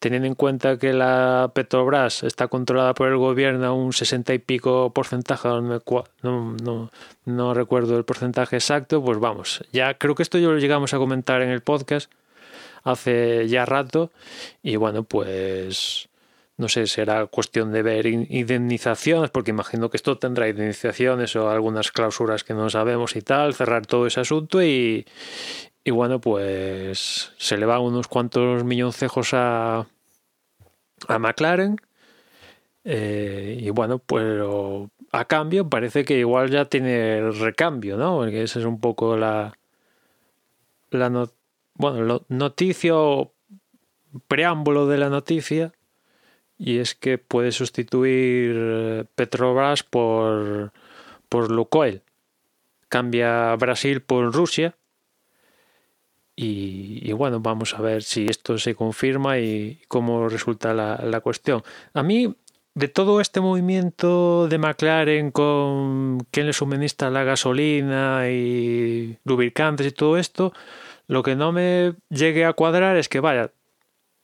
teniendo 0.00 0.26
en 0.26 0.34
cuenta 0.34 0.78
que 0.78 0.92
la 0.92 1.52
Petrobras 1.54 2.24
está 2.24 2.48
controlada 2.48 2.94
por 2.94 3.08
el 3.08 3.16
gobierno 3.18 3.64
a 3.66 3.72
un 3.72 3.92
60 3.92 4.34
y 4.34 4.38
pico 4.38 4.92
porcentaje, 4.92 5.46
no, 5.48 6.56
no, 6.62 6.90
no- 7.26 7.54
recuerdo 7.54 7.96
el 7.96 8.04
porcentaje 8.04 8.56
exacto, 8.56 9.04
pues 9.04 9.18
vamos, 9.20 9.62
ya 9.72 9.94
creo 9.94 10.14
que 10.14 10.22
esto 10.24 10.38
ya 10.38 10.48
lo 10.48 10.58
llegamos 10.58 10.92
a 10.94 10.98
comentar 10.98 11.42
en 11.42 11.50
el 11.50 11.60
podcast 11.60 12.10
hace 12.82 13.46
ya 13.48 13.66
rato 13.66 14.10
y 14.62 14.76
bueno, 14.76 15.04
pues 15.04 16.08
no 16.56 16.68
sé, 16.68 16.86
será 16.86 17.24
cuestión 17.26 17.72
de 17.72 17.82
ver 17.82 18.04
in- 18.06 18.26
indemnizaciones, 18.28 19.30
porque 19.30 19.50
imagino 19.50 19.88
que 19.88 19.96
esto 19.96 20.18
tendrá 20.18 20.46
indemnizaciones 20.48 21.34
o 21.36 21.48
algunas 21.48 21.90
cláusulas 21.90 22.44
que 22.44 22.52
no 22.52 22.68
sabemos 22.68 23.16
y 23.16 23.22
tal, 23.22 23.54
cerrar 23.54 23.86
todo 23.86 24.06
ese 24.06 24.20
asunto 24.20 24.62
y, 24.62 25.06
y 25.84 25.90
bueno, 25.90 26.20
pues 26.20 27.32
se 27.38 27.56
le 27.56 27.66
van 27.66 27.82
unos 27.82 28.08
cuantos 28.08 28.64
milloncejos 28.64 29.30
a, 29.34 29.86
a 31.08 31.18
McLaren. 31.18 31.76
eh, 32.84 33.58
y 33.60 33.70
bueno, 33.70 33.98
pues 33.98 34.24
a 35.12 35.24
cambio 35.26 35.68
parece 35.68 36.04
que 36.04 36.18
igual 36.18 36.50
ya 36.50 36.64
tiene 36.66 37.30
recambio, 37.30 37.96
¿no? 37.96 38.18
Porque 38.18 38.42
esa 38.42 38.58
es 38.60 38.64
un 38.64 38.80
poco 38.80 39.16
la, 39.16 39.52
la 40.90 41.10
no- 41.10 41.30
bueno, 41.74 42.02
lo- 42.02 42.24
noticia 42.28 42.94
preámbulo 44.28 44.86
de 44.86 44.98
la 44.98 45.08
noticia. 45.08 45.72
Y 46.58 46.78
es 46.78 46.94
que 46.94 47.16
puede 47.18 47.52
sustituir 47.52 48.54
eh, 48.56 49.04
Petrobras 49.14 49.82
por, 49.82 50.72
por 51.28 51.50
Lukoil. 51.50 52.02
Cambia 52.88 53.56
Brasil 53.56 54.02
por 54.02 54.32
Rusia. 54.34 54.76
Y, 56.42 57.12
bueno, 57.12 57.40
vamos 57.40 57.74
a 57.74 57.82
ver 57.82 58.02
si 58.02 58.26
esto 58.26 58.56
se 58.56 58.74
confirma 58.74 59.38
y 59.38 59.78
cómo 59.88 60.26
resulta 60.26 60.72
la, 60.72 60.96
la 61.04 61.20
cuestión. 61.20 61.62
A 61.92 62.02
mí, 62.02 62.34
de 62.74 62.88
todo 62.88 63.20
este 63.20 63.40
movimiento 63.40 64.48
de 64.48 64.56
McLaren 64.56 65.32
con 65.32 66.20
quién 66.30 66.46
le 66.46 66.54
suministra 66.54 67.10
la 67.10 67.24
gasolina 67.24 68.30
y 68.30 69.18
lubricantes 69.24 69.86
y 69.86 69.90
todo 69.90 70.16
esto, 70.16 70.54
lo 71.08 71.22
que 71.22 71.36
no 71.36 71.52
me 71.52 71.92
llegue 72.08 72.46
a 72.46 72.54
cuadrar 72.54 72.96
es 72.96 73.10
que 73.10 73.20
vaya, 73.20 73.50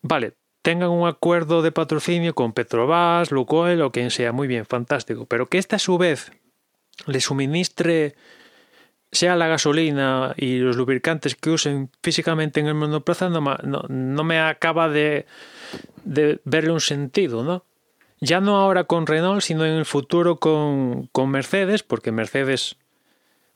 vale, 0.00 0.32
tengan 0.62 0.88
un 0.88 1.06
acuerdo 1.06 1.60
de 1.60 1.70
patrocinio 1.70 2.34
con 2.34 2.54
Petrobras, 2.54 3.30
Lukoil 3.30 3.82
o 3.82 3.92
quien 3.92 4.10
sea, 4.10 4.32
muy 4.32 4.48
bien, 4.48 4.64
fantástico, 4.64 5.26
pero 5.26 5.50
que 5.50 5.58
este 5.58 5.76
a 5.76 5.78
su 5.78 5.98
vez 5.98 6.32
le 7.06 7.20
suministre 7.20 8.14
sea 9.16 9.34
la 9.34 9.48
gasolina 9.48 10.34
y 10.36 10.58
los 10.58 10.76
lubricantes 10.76 11.34
que 11.34 11.50
usen 11.50 11.90
físicamente 12.02 12.60
en 12.60 12.66
el 12.66 12.74
monoplaza 12.74 13.28
no, 13.28 13.40
no, 13.40 13.82
no 13.88 14.24
me 14.24 14.38
acaba 14.38 14.88
de, 14.88 15.26
de 16.04 16.40
verle 16.44 16.70
un 16.70 16.80
sentido, 16.80 17.42
¿no? 17.42 17.64
Ya 18.20 18.40
no 18.40 18.56
ahora 18.56 18.84
con 18.84 19.06
Renault, 19.06 19.42
sino 19.42 19.64
en 19.66 19.74
el 19.74 19.84
futuro 19.84 20.36
con, 20.36 21.08
con 21.12 21.28
Mercedes, 21.30 21.82
porque 21.82 22.12
Mercedes, 22.12 22.76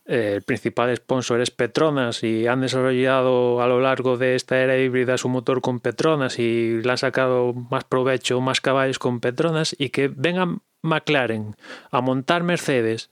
eh, 0.05 0.35
el 0.37 0.43
principal 0.43 0.95
sponsor 0.97 1.41
es 1.41 1.51
Petronas 1.51 2.23
y 2.23 2.47
han 2.47 2.61
desarrollado 2.61 3.63
a 3.63 3.67
lo 3.67 3.81
largo 3.81 4.19
de 4.19 4.35
esta 4.35 4.59
era 4.61 4.77
híbrida 4.77 5.17
su 5.17 5.29
motor 5.29 5.63
con 5.63 5.81
Petronas 5.81 6.39
y 6.39 6.83
le 6.83 6.91
han 6.91 6.99
sacado 6.99 7.55
más 7.55 7.85
provecho, 7.85 8.41
más 8.41 8.61
caballos 8.61 8.99
con 8.99 9.21
Petronas 9.21 9.75
y 9.79 9.89
que 9.89 10.09
venga 10.09 10.47
McLaren 10.83 11.57
a 11.91 12.01
montar 12.03 12.43
Mercedes 12.43 13.11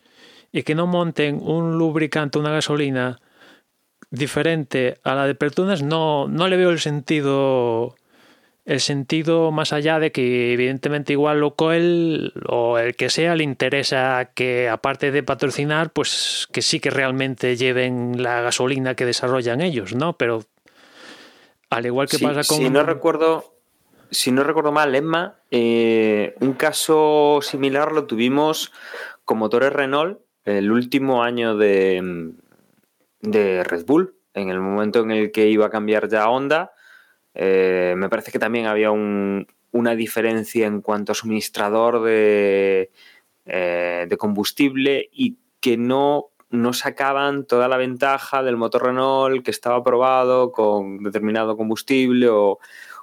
y 0.53 0.63
que 0.63 0.75
no 0.75 0.87
monten 0.87 1.41
un 1.43 1.79
lubricante, 1.79 2.39
una 2.39 2.51
gasolina 2.51 3.21
diferente 4.11 4.99
a 5.05 5.15
la 5.15 5.27
de 5.27 5.35
Petronas, 5.35 5.83
no, 5.83 6.29
no 6.29 6.49
le 6.49 6.57
veo 6.57 6.71
el 6.71 6.81
sentido 6.81 7.95
el 8.69 8.81
sentido 8.81 9.51
más 9.51 9.73
allá 9.73 9.99
de 9.99 10.13
que 10.13 10.53
evidentemente 10.53 11.15
igual 11.15 11.41
Locoel 11.41 12.35
o 12.47 12.77
el 12.77 12.97
que 12.97 13.09
sea 13.09 13.35
le 13.35 13.43
interesa 13.43 14.31
que 14.35 14.69
aparte 14.69 15.11
de 15.11 15.23
patrocinar 15.23 15.91
pues 15.91 16.47
que 16.53 16.61
sí 16.61 16.79
que 16.79 16.91
realmente 16.91 17.57
lleven 17.57 18.23
la 18.23 18.43
gasolina 18.43 18.95
que 18.95 19.07
desarrollan 19.07 19.63
ellos, 19.63 19.95
¿no? 19.95 20.19
Pero 20.19 20.45
al 21.71 21.87
igual 21.87 22.09
que 22.09 22.19
pasa 22.19 22.47
con 22.47 22.59
Si 22.59 22.69
no 22.69 22.83
recuerdo, 22.83 23.55
si 24.11 24.33
no 24.33 24.45
recuerdo 24.45 24.71
mal, 24.71 24.95
Emma, 24.95 25.37
eh, 25.51 26.35
un 26.41 26.53
caso 26.53 27.41
similar 27.41 27.93
lo 27.93 28.05
tuvimos 28.05 28.71
con 29.25 29.39
motores 29.39 29.73
Renault 29.73 30.19
el 30.49 30.73
último 30.73 31.23
año 31.23 31.57
de, 31.57 32.33
de 33.21 33.65
Red 33.65 33.85
Bull, 33.85 34.15
en 34.35 34.51
el 34.51 34.61
momento 34.61 35.01
en 35.01 35.11
el 35.11 35.33
que 35.33 35.49
iba 35.49 35.67
a 35.67 35.71
cambiar 35.71 36.09
ya 36.09 36.29
Honda. 36.29 36.73
Eh, 37.35 37.95
me 37.97 38.09
parece 38.09 38.33
que 38.33 38.39
también 38.39 38.67
había 38.67 38.91
un, 38.91 39.47
una 39.71 39.95
diferencia 39.95 40.67
en 40.67 40.81
cuanto 40.81 41.13
a 41.13 41.15
suministrador 41.15 42.03
de, 42.03 42.91
eh, 43.47 44.07
de 44.09 44.17
combustible 44.17 45.09
y 45.13 45.39
que 45.61 45.77
no, 45.77 46.27
no 46.51 46.73
sacaban 46.73 47.45
toda 47.45 47.69
la 47.69 47.77
ventaja 47.77 48.43
del 48.43 48.57
motor 48.57 48.85
Renault 48.85 49.45
que 49.45 49.51
estaba 49.51 49.83
probado 49.85 50.53
con 50.53 51.03
determinado 51.03 51.57
combustible 51.57 52.29
o, 52.29 52.59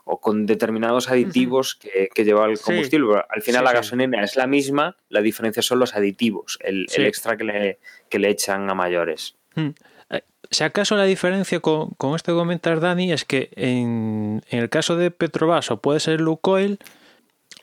o 0.06 0.22
con 0.22 0.46
determinados 0.46 1.10
aditivos 1.10 1.76
que, 1.76 2.10
que 2.14 2.24
lleva 2.24 2.46
el 2.46 2.58
Sí. 2.58 2.64
combustible. 2.64 3.24
Al 3.28 3.42
final 3.42 3.62
Sí, 3.62 3.64
la 3.66 3.70
sí. 3.72 3.76
gasolina 3.76 4.24
es 4.24 4.36
la 4.36 4.48
misma, 4.48 4.96
la 5.10 5.22
diferencia 5.22 5.62
son 5.62 5.80
los 5.80 5.96
aditivos, 5.96 6.58
el, 6.62 6.86
extra 6.98 7.36
que 7.38 7.44
le, 7.44 7.80
que 8.10 8.20
le 8.20 8.30
echan 8.30 8.70
a 8.70 8.74
mayores. 8.76 9.36
Mm. 9.56 9.70
Eh, 10.12 10.22
Si 10.52 10.64
acaso 10.64 10.96
la 10.96 11.06
diferencia 11.06 11.60
con, 11.60 11.90
con 11.98 12.16
esto 12.16 12.32
que 12.34 12.38
comentas, 12.38 12.80
Dani, 12.80 13.12
es 13.12 13.26
que 13.26 13.50
en, 13.56 14.42
en 14.50 14.60
el 14.60 14.70
caso 14.70 14.96
de 14.96 15.10
Petrobras 15.12 15.72
o 15.72 15.82
puede 15.82 16.00
ser 16.00 16.22
Lukoil, 16.22 16.78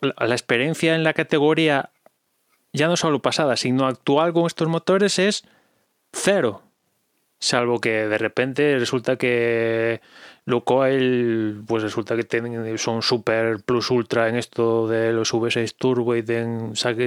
la, 0.01 0.13
la 0.27 0.35
experiencia 0.35 0.95
en 0.95 1.03
la 1.05 1.13
categoría, 1.13 1.91
ya 2.73 2.87
no 2.87 2.97
solo 2.97 3.21
pasada, 3.21 3.55
sino 3.55 3.85
actual 3.87 4.33
con 4.33 4.47
estos 4.47 4.67
motores 4.67 5.17
es 5.17 5.45
cero. 6.11 6.61
Salvo 7.39 7.79
que 7.79 8.07
de 8.07 8.17
repente 8.17 8.77
resulta 8.79 9.17
que 9.17 9.99
Lukoil, 10.45 11.63
pues 11.65 11.83
resulta 11.83 12.15
que 12.17 12.77
son 12.77 13.01
super 13.01 13.61
plus 13.63 13.89
ultra 13.91 14.27
en 14.27 14.35
esto 14.35 14.87
de 14.87 15.13
los 15.13 15.33
V6 15.33 15.75
Turbo 15.77 16.15
y 16.15 16.23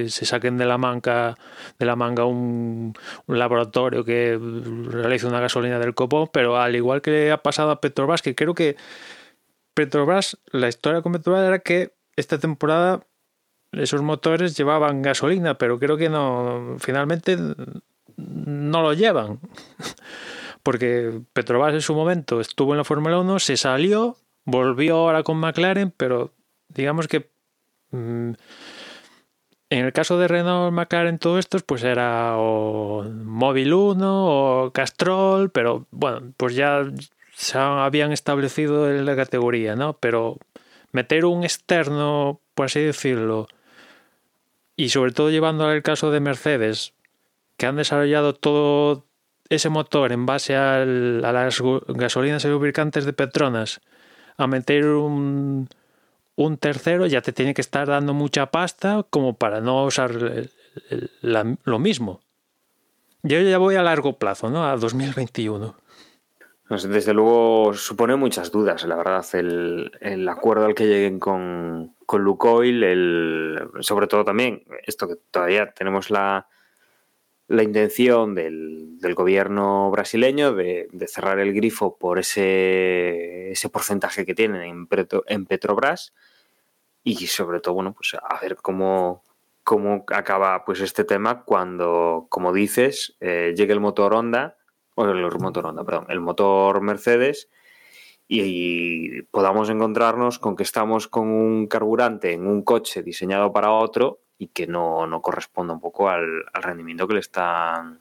se 0.08 0.24
saquen 0.24 0.56
de 0.56 0.64
la 0.64 0.78
manga, 0.78 1.36
de 1.78 1.86
la 1.86 1.96
manga 1.96 2.24
un, 2.24 2.94
un 3.26 3.38
laboratorio 3.38 4.04
que 4.04 4.38
realiza 4.88 5.28
una 5.28 5.40
gasolina 5.40 5.78
del 5.78 5.94
copón, 5.94 6.30
pero 6.32 6.56
al 6.56 6.76
igual 6.76 7.02
que 7.02 7.30
ha 7.30 7.42
pasado 7.42 7.70
a 7.70 7.80
Petrobras, 7.80 8.22
que 8.22 8.34
creo 8.34 8.54
que 8.54 8.76
Petrobras, 9.74 10.38
la 10.52 10.68
historia 10.68 11.02
con 11.02 11.12
Petrobras 11.12 11.46
era 11.46 11.58
que 11.58 11.92
esta 12.16 12.38
temporada 12.38 13.02
esos 13.72 14.00
motores 14.02 14.56
llevaban 14.56 15.02
gasolina, 15.02 15.58
pero 15.58 15.78
creo 15.78 15.96
que 15.96 16.08
no, 16.08 16.76
finalmente 16.78 17.36
no 18.16 18.82
lo 18.82 18.92
llevan. 18.94 19.40
Porque 20.66 21.20
Petrobras 21.32 21.74
en 21.74 21.80
su 21.80 21.94
momento 21.94 22.40
estuvo 22.40 22.72
en 22.72 22.78
la 22.78 22.82
Fórmula 22.82 23.20
1, 23.20 23.38
se 23.38 23.56
salió, 23.56 24.16
volvió 24.44 24.96
ahora 24.96 25.22
con 25.22 25.36
McLaren, 25.36 25.92
pero 25.96 26.32
digamos 26.66 27.06
que 27.06 27.30
mm, 27.92 28.32
en 29.70 29.84
el 29.84 29.92
caso 29.92 30.18
de 30.18 30.26
Renault, 30.26 30.74
McLaren, 30.74 31.20
todo 31.20 31.38
esto, 31.38 31.60
pues 31.64 31.84
era 31.84 32.32
o 32.38 33.04
Móvil 33.04 33.72
1 33.74 34.26
o 34.26 34.72
Castrol, 34.72 35.50
pero 35.50 35.86
bueno, 35.92 36.32
pues 36.36 36.56
ya 36.56 36.82
se 37.32 37.58
habían 37.58 38.10
establecido 38.10 38.90
en 38.90 39.06
la 39.06 39.14
categoría, 39.14 39.76
¿no? 39.76 39.92
Pero 39.92 40.36
meter 40.90 41.26
un 41.26 41.44
externo, 41.44 42.40
por 42.56 42.66
así 42.66 42.80
decirlo, 42.80 43.46
y 44.74 44.88
sobre 44.88 45.12
todo 45.12 45.30
llevando 45.30 45.64
al 45.64 45.84
caso 45.84 46.10
de 46.10 46.18
Mercedes, 46.18 46.92
que 47.56 47.66
han 47.66 47.76
desarrollado 47.76 48.34
todo 48.34 49.05
ese 49.48 49.68
motor 49.68 50.12
en 50.12 50.26
base 50.26 50.56
al- 50.56 51.24
a 51.24 51.32
las 51.32 51.62
gasolinas 51.88 52.44
y 52.44 52.48
lubricantes 52.48 53.04
de 53.04 53.12
Petronas, 53.12 53.80
a 54.36 54.46
meter 54.46 54.86
un, 54.86 55.68
un 56.36 56.56
tercero 56.58 57.06
ya 57.06 57.22
te 57.22 57.32
tiene 57.32 57.54
que 57.54 57.60
estar 57.60 57.86
dando 57.88 58.12
mucha 58.14 58.46
pasta 58.46 59.04
como 59.10 59.34
para 59.34 59.60
no 59.60 59.84
usar 59.84 60.12
lo 61.22 61.78
mismo. 61.78 62.20
Yo 63.22 63.40
ya 63.40 63.58
voy 63.58 63.74
a 63.76 63.82
largo 63.82 64.18
plazo, 64.18 64.50
¿no? 64.50 64.66
A 64.66 64.76
2021. 64.76 65.74
No 66.68 66.78
sé, 66.78 66.88
desde 66.88 67.14
luego 67.14 67.74
supone 67.74 68.16
muchas 68.16 68.50
dudas, 68.50 68.84
la 68.84 68.96
verdad, 68.96 69.24
el, 69.34 69.92
el 70.00 70.28
acuerdo 70.28 70.66
al 70.66 70.74
que 70.74 70.86
lleguen 70.86 71.20
con, 71.20 71.94
con 72.06 72.22
Lukoil, 72.22 72.82
el, 72.82 73.68
sobre 73.80 74.08
todo 74.08 74.24
también 74.24 74.64
esto 74.84 75.06
que 75.06 75.14
todavía 75.30 75.70
tenemos 75.70 76.10
la, 76.10 76.48
la 77.48 77.62
intención 77.62 78.34
del, 78.34 78.98
gobierno 79.14 79.90
brasileño 79.90 80.52
de, 80.54 80.88
cerrar 81.06 81.38
el 81.38 81.52
grifo 81.52 81.96
por 81.96 82.18
ese, 82.18 83.52
porcentaje 83.72 84.26
que 84.26 84.34
tienen 84.34 84.62
en, 84.62 84.86
Petro- 84.86 85.24
en 85.26 85.46
Petrobras 85.46 86.12
y 87.04 87.28
sobre 87.28 87.60
todo, 87.60 87.74
bueno, 87.74 87.92
pues 87.92 88.14
a 88.14 88.40
ver 88.40 88.56
cómo, 88.56 89.22
cómo 89.62 90.04
acaba 90.08 90.64
pues 90.64 90.80
este 90.80 91.04
tema 91.04 91.44
cuando, 91.44 92.26
como 92.28 92.52
dices, 92.52 93.16
eh, 93.20 93.54
llegue 93.56 93.72
el 93.72 93.80
motor 93.80 94.14
Honda 94.14 94.56
o 94.96 95.04
el 95.04 95.30
motor 95.38 95.66
Honda, 95.66 95.84
perdón, 95.84 96.06
el 96.08 96.20
motor 96.20 96.80
Mercedes 96.80 97.48
y 98.26 99.22
podamos 99.22 99.70
encontrarnos 99.70 100.40
con 100.40 100.56
que 100.56 100.64
estamos 100.64 101.06
con 101.06 101.28
un 101.28 101.68
carburante 101.68 102.32
en 102.32 102.48
un 102.48 102.62
coche 102.62 103.04
diseñado 103.04 103.52
para 103.52 103.70
otro 103.70 104.20
y 104.38 104.48
que 104.48 104.66
no, 104.66 105.06
no 105.06 105.22
corresponde 105.22 105.72
un 105.72 105.80
poco 105.80 106.08
al, 106.08 106.44
al 106.52 106.62
rendimiento 106.62 107.08
que 107.08 107.14
le 107.14 107.20
están 107.20 108.00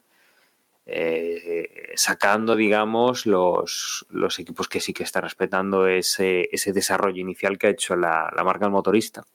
eh, 0.85 1.93
sacando, 1.95 2.55
digamos, 2.55 3.25
los, 3.25 4.05
los 4.09 4.37
equipos 4.39 4.67
que 4.67 4.79
sí 4.79 4.93
que 4.93 5.03
están 5.03 5.23
respetando 5.23 5.87
ese, 5.87 6.49
ese 6.51 6.73
desarrollo 6.73 7.21
inicial 7.21 7.57
que 7.57 7.67
ha 7.67 7.71
hecho 7.71 7.95
la, 7.95 8.31
la 8.35 8.43
marca 8.43 8.65
del 8.65 8.71
motorista. 8.71 9.25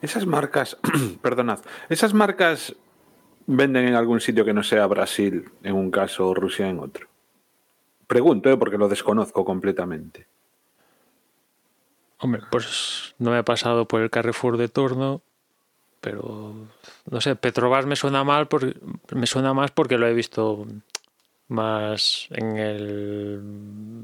Esas 0.00 0.26
marcas, 0.26 0.76
perdonad, 1.22 1.60
esas 1.88 2.14
marcas 2.14 2.74
venden 3.46 3.86
en 3.86 3.94
algún 3.94 4.20
sitio 4.20 4.44
que 4.44 4.52
no 4.52 4.62
sea 4.62 4.86
Brasil 4.86 5.50
en 5.62 5.74
un 5.74 5.90
caso 5.90 6.28
o 6.28 6.34
Rusia 6.34 6.68
en 6.68 6.80
otro. 6.80 7.08
Pregunto, 8.06 8.50
¿eh? 8.50 8.56
porque 8.56 8.78
lo 8.78 8.88
desconozco 8.88 9.44
completamente. 9.44 10.26
Hombre, 12.18 12.42
pues 12.50 13.14
no 13.18 13.30
me 13.30 13.38
he 13.38 13.44
pasado 13.44 13.88
por 13.88 14.00
el 14.00 14.10
Carrefour 14.10 14.56
de 14.56 14.68
turno, 14.68 15.22
pero 16.02 16.52
no 17.10 17.20
sé, 17.22 17.36
Petrobras 17.36 17.86
me 17.86 17.96
suena 17.96 18.24
mal 18.24 18.48
porque 18.48 18.74
me 19.14 19.26
suena 19.26 19.54
más 19.54 19.70
porque 19.70 19.96
lo 19.96 20.06
he 20.06 20.12
visto 20.12 20.66
más 21.48 22.28
en 22.30 22.56
el 22.58 23.40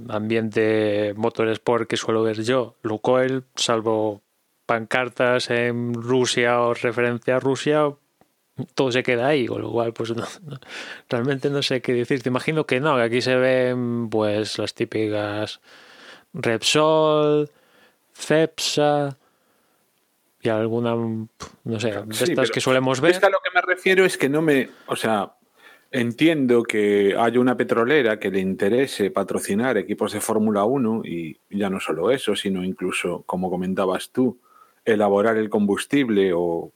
ambiente 0.09 1.13
motorsport 1.17 1.89
que 1.89 1.97
suelo 1.99 2.23
ver 2.23 2.43
yo. 2.43 2.75
Lukoil, 2.83 3.45
salvo 3.55 4.23
pancartas 4.65 5.51
en 5.51 5.95
Rusia 5.95 6.61
o 6.61 6.75
referencia 6.75 7.37
a 7.37 7.41
Rusia, 7.41 7.91
todo 8.75 8.93
se 8.93 9.03
queda 9.03 9.29
ahí, 9.29 9.47
con 9.47 9.63
lo 9.63 9.71
cual 9.73 9.93
pues 9.93 10.15
no- 10.17 10.27
realmente 11.09 11.51
no 11.51 11.63
sé 11.63 11.81
qué 11.81 11.95
decir. 11.95 12.23
Te 12.23 12.29
imagino 12.29 12.65
que 12.65 12.81
no, 12.81 12.97
que 12.97 13.03
aquí 13.03 13.21
se 13.23 13.37
ven 13.37 14.09
pues 14.11 14.59
las 14.59 14.75
típicas 14.75 15.61
Repsol, 16.35 17.51
Cepsa 18.15 19.17
alguna, 20.49 20.95
no 20.95 21.81
sé, 21.81 21.91
de 21.93 22.15
Sí, 22.15 22.25
estas 22.31 22.51
que 22.51 22.61
solemos 22.61 23.01
ver. 23.01 23.13
Es 23.13 23.21
que 23.21 23.27
a 23.27 23.31
lo 23.31 23.39
que 23.43 23.51
me 23.55 23.61
refiero 23.63 24.05
es 24.05 24.17
que 24.19 24.29
no 24.29 24.43
me. 24.43 24.69
O 24.87 24.97
sea, 24.97 25.35
entiendo 25.91 26.63
que 26.63 27.15
haya 27.19 27.41
una 27.41 27.57
petrolera 27.57 28.19
que 28.19 28.31
le 28.31 28.41
interese 28.41 29.11
patrocinar 29.11 29.77
equipos 29.79 30.13
de 30.13 30.21
Fórmula 30.21 30.65
1 30.65 31.03
y 31.05 31.39
ya 31.51 31.71
no 31.71 31.81
solo 31.81 32.11
eso, 32.11 32.37
sino 32.37 32.65
incluso, 32.65 33.23
como 33.27 33.51
comentabas 33.51 34.11
tú, 34.11 34.39
elaborar 34.85 35.37
el 35.37 35.49
combustible 35.51 36.33
o. 36.35 36.73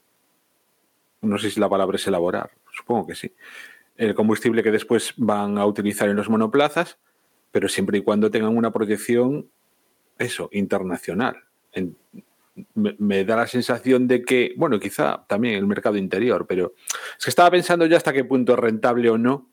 No 1.21 1.39
sé 1.39 1.51
si 1.51 1.61
la 1.61 1.69
palabra 1.69 1.97
es 1.97 2.07
elaborar, 2.07 2.51
supongo 2.73 3.07
que 3.07 3.15
sí. 3.15 3.33
El 3.97 4.15
combustible 4.15 4.63
que 4.63 4.73
después 4.73 5.15
van 5.17 5.57
a 5.59 5.67
utilizar 5.67 6.09
en 6.09 6.17
los 6.17 6.29
monoplazas, 6.29 6.99
pero 7.53 7.69
siempre 7.69 7.99
y 7.99 8.03
cuando 8.03 8.31
tengan 8.31 8.57
una 8.57 8.73
proyección, 8.73 9.49
eso, 10.19 10.49
internacional. 10.53 11.37
En- 11.73 11.97
me, 12.75 13.25
da 13.25 13.37
la 13.37 13.47
sensación 13.47 14.07
de 14.07 14.23
que, 14.23 14.55
bueno, 14.57 14.79
quizá 14.79 15.25
también 15.29 15.55
el 15.55 15.67
mercado 15.67 15.97
interior, 15.97 16.47
pero 16.47 16.75
es 17.19 17.25
que 17.25 17.31
estaba 17.31 17.51
pensando 17.51 17.87
ya 17.87 17.97
hasta 17.97 18.13
qué 18.13 18.25
punto 18.25 18.53
es 18.53 18.59
rentable 18.59 19.09
o 19.11 19.19
no 19.19 19.51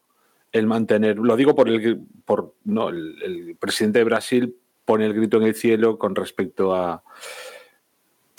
el 0.51 0.65
mantener, 0.65 1.17
lo 1.17 1.35
digo 1.35 1.55
por 1.55 1.69
el, 1.69 2.01
por, 2.25 2.55
no, 2.65 2.89
el, 2.89 3.55
presidente 3.59 3.99
de 3.99 4.05
Brasil 4.05 4.55
pone 4.83 5.05
el 5.05 5.13
grito 5.13 5.37
en 5.37 5.43
el 5.43 5.55
cielo 5.55 5.99
con 5.99 6.15
respecto 6.15 6.73
a, 6.73 7.03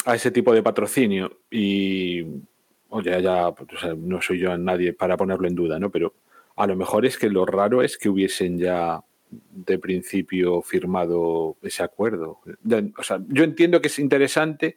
a 0.04 0.14
ese 0.14 0.30
tipo 0.32 0.52
de 0.52 0.62
patrocinio 0.62 1.38
y, 1.50 2.24
oye, 2.88 3.22
ya, 3.22 3.52
pues, 3.52 3.72
o 3.72 3.78
sea, 3.78 3.94
no 3.94 4.20
soy 4.20 4.40
yo 4.40 4.56
nadie 4.58 4.92
para 4.92 5.16
ponerlo 5.16 5.46
en 5.46 5.54
duda, 5.54 5.78
¿no? 5.78 5.90
Pero 5.90 6.14
a 6.56 6.66
lo 6.66 6.74
mejor 6.74 7.06
es 7.06 7.16
que 7.16 7.30
lo 7.30 7.46
raro 7.46 7.82
es 7.82 7.96
que 7.96 8.08
hubiesen 8.08 8.58
ya 8.58 9.00
de 9.30 9.78
principio 9.78 10.62
firmado 10.62 11.56
ese 11.62 11.82
acuerdo. 11.82 12.40
O 12.98 13.02
sea, 13.02 13.20
yo 13.28 13.44
entiendo 13.44 13.80
que 13.80 13.88
es 13.88 13.98
interesante 13.98 14.76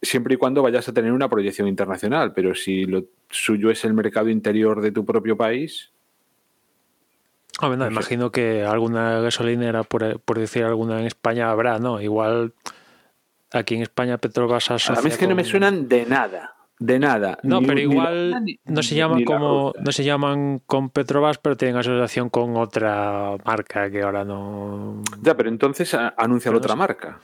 siempre 0.00 0.34
y 0.34 0.36
cuando 0.36 0.62
vayas 0.62 0.88
a 0.88 0.92
tener 0.92 1.12
una 1.12 1.28
proyección 1.28 1.68
internacional, 1.68 2.32
pero 2.32 2.54
si 2.54 2.84
lo 2.84 3.04
suyo 3.28 3.70
es 3.70 3.84
el 3.84 3.94
mercado 3.94 4.28
interior 4.28 4.80
de 4.80 4.92
tu 4.92 5.04
propio 5.04 5.36
país, 5.36 5.92
No 7.60 7.84
sé. 7.86 7.90
imagino 7.92 8.30
que 8.30 8.62
alguna 8.64 9.20
gasolinera, 9.20 9.82
por, 9.82 10.20
por 10.20 10.38
decir 10.38 10.64
alguna 10.64 11.00
en 11.00 11.06
España, 11.06 11.50
habrá, 11.50 11.78
¿no? 11.78 12.00
Igual 12.00 12.54
aquí 13.50 13.74
en 13.74 13.82
España 13.82 14.18
Petrobras 14.18 14.64
se 14.64 14.72
A 14.74 14.76
asocia 14.76 15.02
mí 15.02 15.10
es 15.10 15.18
que 15.18 15.26
no 15.26 15.34
me 15.34 15.44
suenan 15.44 15.88
de 15.88 16.06
nada. 16.06 16.54
De 16.80 16.98
nada. 17.00 17.38
No, 17.42 17.60
Ni- 17.60 17.66
pero 17.66 17.80
igual 17.80 18.44
ni- 18.44 18.60
no 18.64 18.82
se 18.84 18.94
llaman 18.94 19.20
la 19.20 19.24
como 19.24 19.72
no 19.84 19.90
se 19.92 20.04
llaman 20.04 20.60
con 20.64 20.90
Petrobras, 20.90 21.38
pero 21.38 21.56
tienen 21.56 21.76
asociación 21.76 22.30
con 22.30 22.56
otra 22.56 23.36
marca 23.44 23.90
que 23.90 24.02
ahora 24.02 24.24
no. 24.24 25.02
Ya, 25.22 25.36
pero 25.36 25.48
entonces 25.48 25.92
anuncian 25.94 26.52
Pero 26.52 26.52
no 26.52 26.58
otra 26.58 26.72
sé. 26.74 26.78
marca. 26.78 27.18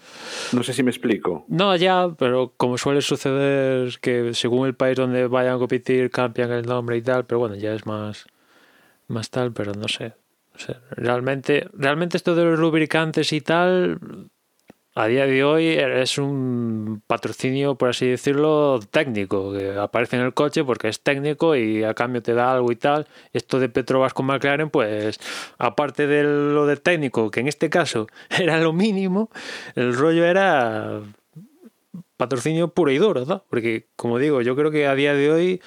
No 0.52 0.62
sé 0.64 0.72
si 0.72 0.82
me 0.82 0.90
explico. 0.90 1.44
No, 1.48 1.76
ya, 1.76 2.08
pero 2.18 2.52
como 2.56 2.78
suele 2.78 3.00
suceder 3.00 3.94
que 4.00 4.34
según 4.34 4.66
el 4.66 4.74
país 4.74 4.96
donde 4.96 5.28
vayan 5.28 5.54
a 5.54 5.58
competir 5.58 6.10
cambian 6.10 6.50
el 6.50 6.66
nombre 6.66 6.96
y 6.96 7.02
tal, 7.02 7.24
pero 7.24 7.38
bueno, 7.38 7.54
ya 7.54 7.72
es 7.74 7.86
más 7.86 8.26
más 9.06 9.30
tal, 9.30 9.52
pero 9.52 9.72
no 9.74 9.86
sé. 9.86 10.14
O 10.56 10.58
sea, 10.58 10.80
realmente 10.90 11.68
realmente 11.74 12.16
esto 12.16 12.34
de 12.34 12.44
los 12.44 12.58
lubricantes 12.58 13.32
y 13.32 13.40
tal 13.40 13.98
a 14.96 15.06
día 15.06 15.26
de 15.26 15.42
hoy 15.42 15.66
es 15.66 16.18
un 16.18 17.02
patrocinio, 17.06 17.74
por 17.74 17.88
así 17.88 18.06
decirlo, 18.06 18.78
técnico, 18.90 19.52
que 19.52 19.76
aparece 19.76 20.16
en 20.16 20.22
el 20.22 20.34
coche 20.34 20.62
porque 20.62 20.88
es 20.88 21.00
técnico 21.00 21.56
y 21.56 21.82
a 21.82 21.94
cambio 21.94 22.22
te 22.22 22.32
da 22.32 22.52
algo 22.52 22.70
y 22.70 22.76
tal. 22.76 23.08
Esto 23.32 23.58
de 23.58 23.68
Petrobras 23.68 24.14
con 24.14 24.26
McLaren, 24.26 24.70
pues 24.70 25.18
aparte 25.58 26.06
de 26.06 26.22
lo 26.22 26.66
de 26.66 26.76
técnico, 26.76 27.30
que 27.32 27.40
en 27.40 27.48
este 27.48 27.70
caso 27.70 28.06
era 28.30 28.60
lo 28.60 28.72
mínimo, 28.72 29.30
el 29.74 29.94
rollo 29.96 30.24
era 30.24 31.00
patrocinio 32.16 32.68
puro 32.68 32.92
y 32.92 32.98
duro, 32.98 33.24
¿no? 33.24 33.42
Porque, 33.50 33.88
como 33.96 34.18
digo, 34.18 34.42
yo 34.42 34.54
creo 34.54 34.70
que 34.70 34.86
a 34.86 34.94
día 34.94 35.14
de 35.14 35.32
hoy 35.32 35.62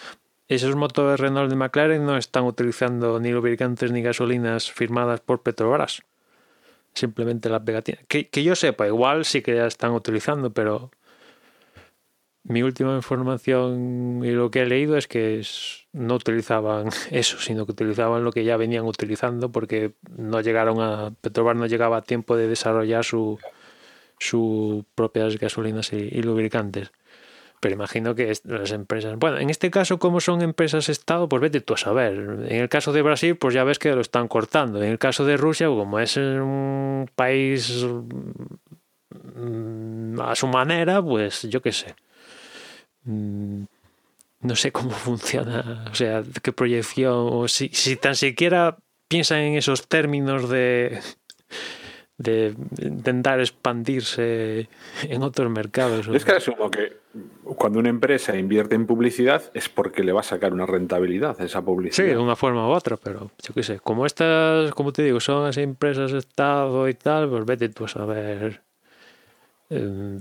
esos 0.47 0.77
motores 0.77 1.19
Renault 1.19 1.49
de 1.49 1.57
McLaren 1.57 2.05
no 2.05 2.15
están 2.15 2.45
utilizando 2.45 3.19
ni 3.19 3.31
lubricantes 3.31 3.91
ni 3.91 4.01
gasolinas 4.01 4.71
firmadas 4.71 5.19
por 5.19 5.41
Petrobras 5.41 6.03
simplemente 6.97 7.49
la 7.49 7.63
pegatina. 7.63 7.99
Que, 8.07 8.29
que 8.29 8.43
yo 8.43 8.55
sepa, 8.55 8.87
igual 8.87 9.25
sí 9.25 9.41
que 9.41 9.55
ya 9.55 9.67
están 9.67 9.91
utilizando, 9.91 10.53
pero 10.53 10.91
mi 12.43 12.63
última 12.63 12.95
información 12.95 14.21
y 14.23 14.31
lo 14.31 14.49
que 14.49 14.61
he 14.61 14.65
leído 14.65 14.97
es 14.97 15.07
que 15.07 15.45
no 15.91 16.15
utilizaban 16.15 16.89
eso, 17.11 17.39
sino 17.39 17.65
que 17.65 17.73
utilizaban 17.73 18.23
lo 18.23 18.31
que 18.31 18.45
ya 18.45 18.57
venían 18.57 18.85
utilizando 18.85 19.51
porque 19.51 19.93
no 20.15 20.41
llegaron 20.41 20.81
a 20.81 21.13
Petrobras 21.21 21.57
no 21.57 21.65
llegaba 21.65 21.97
a 21.97 22.01
tiempo 22.03 22.37
de 22.37 22.47
desarrollar 22.47 23.03
su 23.03 23.37
sus 24.19 24.83
propias 24.95 25.37
gasolinas 25.37 25.93
y 25.93 26.21
lubricantes. 26.23 26.91
Pero 27.59 27.73
imagino 27.73 28.13
que 28.13 28.31
las 28.43 28.71
empresas. 28.71 29.17
Bueno, 29.17 29.39
en 29.39 29.49
este 29.49 29.71
caso, 29.71 29.97
como 29.97 30.21
son 30.21 30.41
empresas 30.41 30.89
Estado, 30.89 31.27
pues 31.27 31.41
vete 31.41 31.59
tú 31.61 31.73
a 31.73 31.77
saber. 31.77 32.13
En 32.49 32.57
el 32.61 32.69
caso 32.69 32.93
de 32.93 33.01
Brasil, 33.01 33.35
pues 33.35 33.53
ya 33.55 33.63
ves 33.63 33.79
que 33.79 33.93
lo 33.93 34.01
están 34.01 34.27
cortando. 34.27 34.81
En 34.83 34.91
el 34.91 34.99
caso 34.99 35.25
de 35.25 35.37
Rusia, 35.37 35.67
como 35.67 35.99
es 35.99 36.17
un 36.17 37.09
país 37.15 37.83
mm, 39.35 40.21
a 40.21 40.35
su 40.35 40.47
manera, 40.47 41.01
pues 41.01 41.43
yo 41.43 41.61
qué 41.61 41.71
sé. 41.71 41.95
Mm, 43.05 43.63
No 44.41 44.55
sé 44.55 44.71
cómo 44.71 44.91
funciona, 45.07 45.85
o 45.91 45.95
sea, 45.95 46.23
qué 46.43 46.51
proyección, 46.51 47.27
o 47.31 47.47
si, 47.47 47.69
si 47.69 47.95
tan 47.95 48.15
siquiera 48.15 48.77
piensan 49.07 49.39
en 49.39 49.55
esos 49.55 49.87
términos 49.87 50.47
de, 50.49 50.99
de 52.19 52.55
intentar 52.79 53.39
expandirse 53.39 54.67
en 55.03 55.21
otros 55.21 55.51
mercados. 55.51 56.07
Es 56.07 56.25
que 56.25 56.31
asumo 56.31 56.71
que 56.71 56.97
cuando 57.43 57.77
una 57.79 57.89
empresa 57.89 58.35
invierte 58.35 58.73
en 58.75 58.87
publicidad 58.87 59.43
es 59.53 59.69
porque 59.69 60.03
le 60.03 60.11
va 60.13 60.21
a 60.21 60.23
sacar 60.23 60.51
una 60.51 60.65
rentabilidad 60.65 61.39
a 61.39 61.43
esa 61.45 61.59
Sí, 61.59 61.65
publicidad. 61.65 62.07
de 62.07 62.17
una 62.17 62.35
forma 62.35 62.67
u 62.67 62.71
otra, 62.71 62.97
pero 62.97 63.31
yo 63.43 63.53
qué 63.53 63.61
sé. 63.61 63.79
Como 63.79 64.05
estas, 64.07 64.71
como 64.73 64.91
te 64.93 65.03
digo, 65.03 65.19
son 65.19 65.45
así 65.45 65.61
empresas 65.61 66.11
Estado 66.11 66.89
y 66.89 66.95
tal, 66.95 67.29
pues 67.29 67.45
vete 67.45 67.69
tú 67.69 67.85
a 67.85 67.87
saber. 67.87 68.63
eh, 69.69 70.19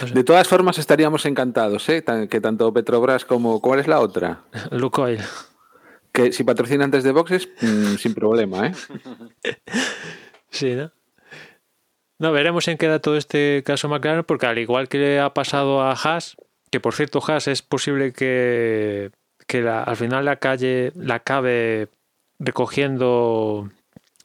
no 0.00 0.08
sé, 0.08 0.14
De 0.14 0.24
todas 0.24 0.46
formas, 0.48 0.78
estaríamos 0.78 1.26
encantados, 1.26 1.88
¿eh? 1.88 2.04
Que 2.30 2.40
tanto 2.40 2.72
Petrobras 2.72 3.24
como. 3.24 3.60
¿Cuál 3.60 3.80
es 3.80 3.88
la 3.88 4.00
otra? 4.00 4.42
Lukoil. 4.70 5.20
Que 6.14 6.32
si 6.32 6.44
patrocinan 6.44 6.90
desde 6.90 7.10
boxes, 7.12 7.48
mm, 7.60 7.96
sin 7.98 8.14
problema, 8.14 8.68
¿eh? 8.68 8.72
Sí, 10.50 10.74
¿no? 10.74 10.90
No, 12.20 12.30
veremos 12.32 12.68
en 12.68 12.78
qué 12.78 12.86
da 12.86 13.00
todo 13.00 13.16
este 13.16 13.62
caso 13.66 13.88
McLaren, 13.88 14.24
porque 14.24 14.46
al 14.46 14.58
igual 14.58 14.88
que 14.88 14.98
le 14.98 15.20
ha 15.20 15.34
pasado 15.34 15.82
a 15.82 15.90
Haas, 15.92 16.36
que 16.70 16.78
por 16.80 16.94
cierto 16.94 17.20
Haas 17.26 17.48
es 17.48 17.60
posible 17.62 18.12
que, 18.12 19.10
que 19.48 19.60
la- 19.62 19.82
al 19.82 19.96
final 19.96 20.24
la 20.24 20.36
calle 20.36 20.92
la 20.94 21.16
acabe 21.16 21.88
recogiendo 22.38 23.68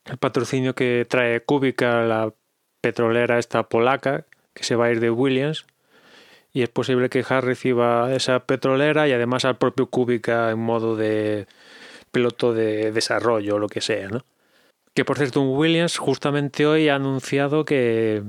el 0.06 0.17
patrocinio 0.17 0.75
que 0.75 1.06
trae 1.10 1.41
Kubica, 1.41 2.04
la 2.04 2.32
petrolera 2.82 3.39
esta 3.39 3.63
polaca, 3.63 4.25
que 4.54 4.63
se 4.63 4.75
va 4.75 4.86
a 4.86 4.91
ir 4.91 4.99
de 4.99 5.10
Williams. 5.10 5.65
Y 6.54 6.62
es 6.62 6.69
posible 6.69 7.10
que 7.10 7.25
Haas 7.28 7.43
reciba 7.43 8.13
esa 8.15 8.39
petrolera 8.45 9.08
y 9.08 9.12
además 9.13 9.45
al 9.45 9.58
propio 9.58 9.88
Kubica 9.88 10.52
en 10.52 10.60
modo 10.60 10.95
de 10.95 11.47
piloto 12.10 12.54
de 12.54 12.91
desarrollo 12.91 13.56
o 13.56 13.60
lo 13.60 13.67
que 13.67 13.82
sea, 13.82 14.10
¿no? 14.10 14.26
Que 14.93 15.06
por 15.06 15.17
cierto, 15.17 15.41
un 15.41 15.58
Williams 15.58 15.98
justamente 15.98 16.65
hoy 16.65 16.89
ha 16.89 16.95
anunciado 16.95 17.63
que, 17.63 18.24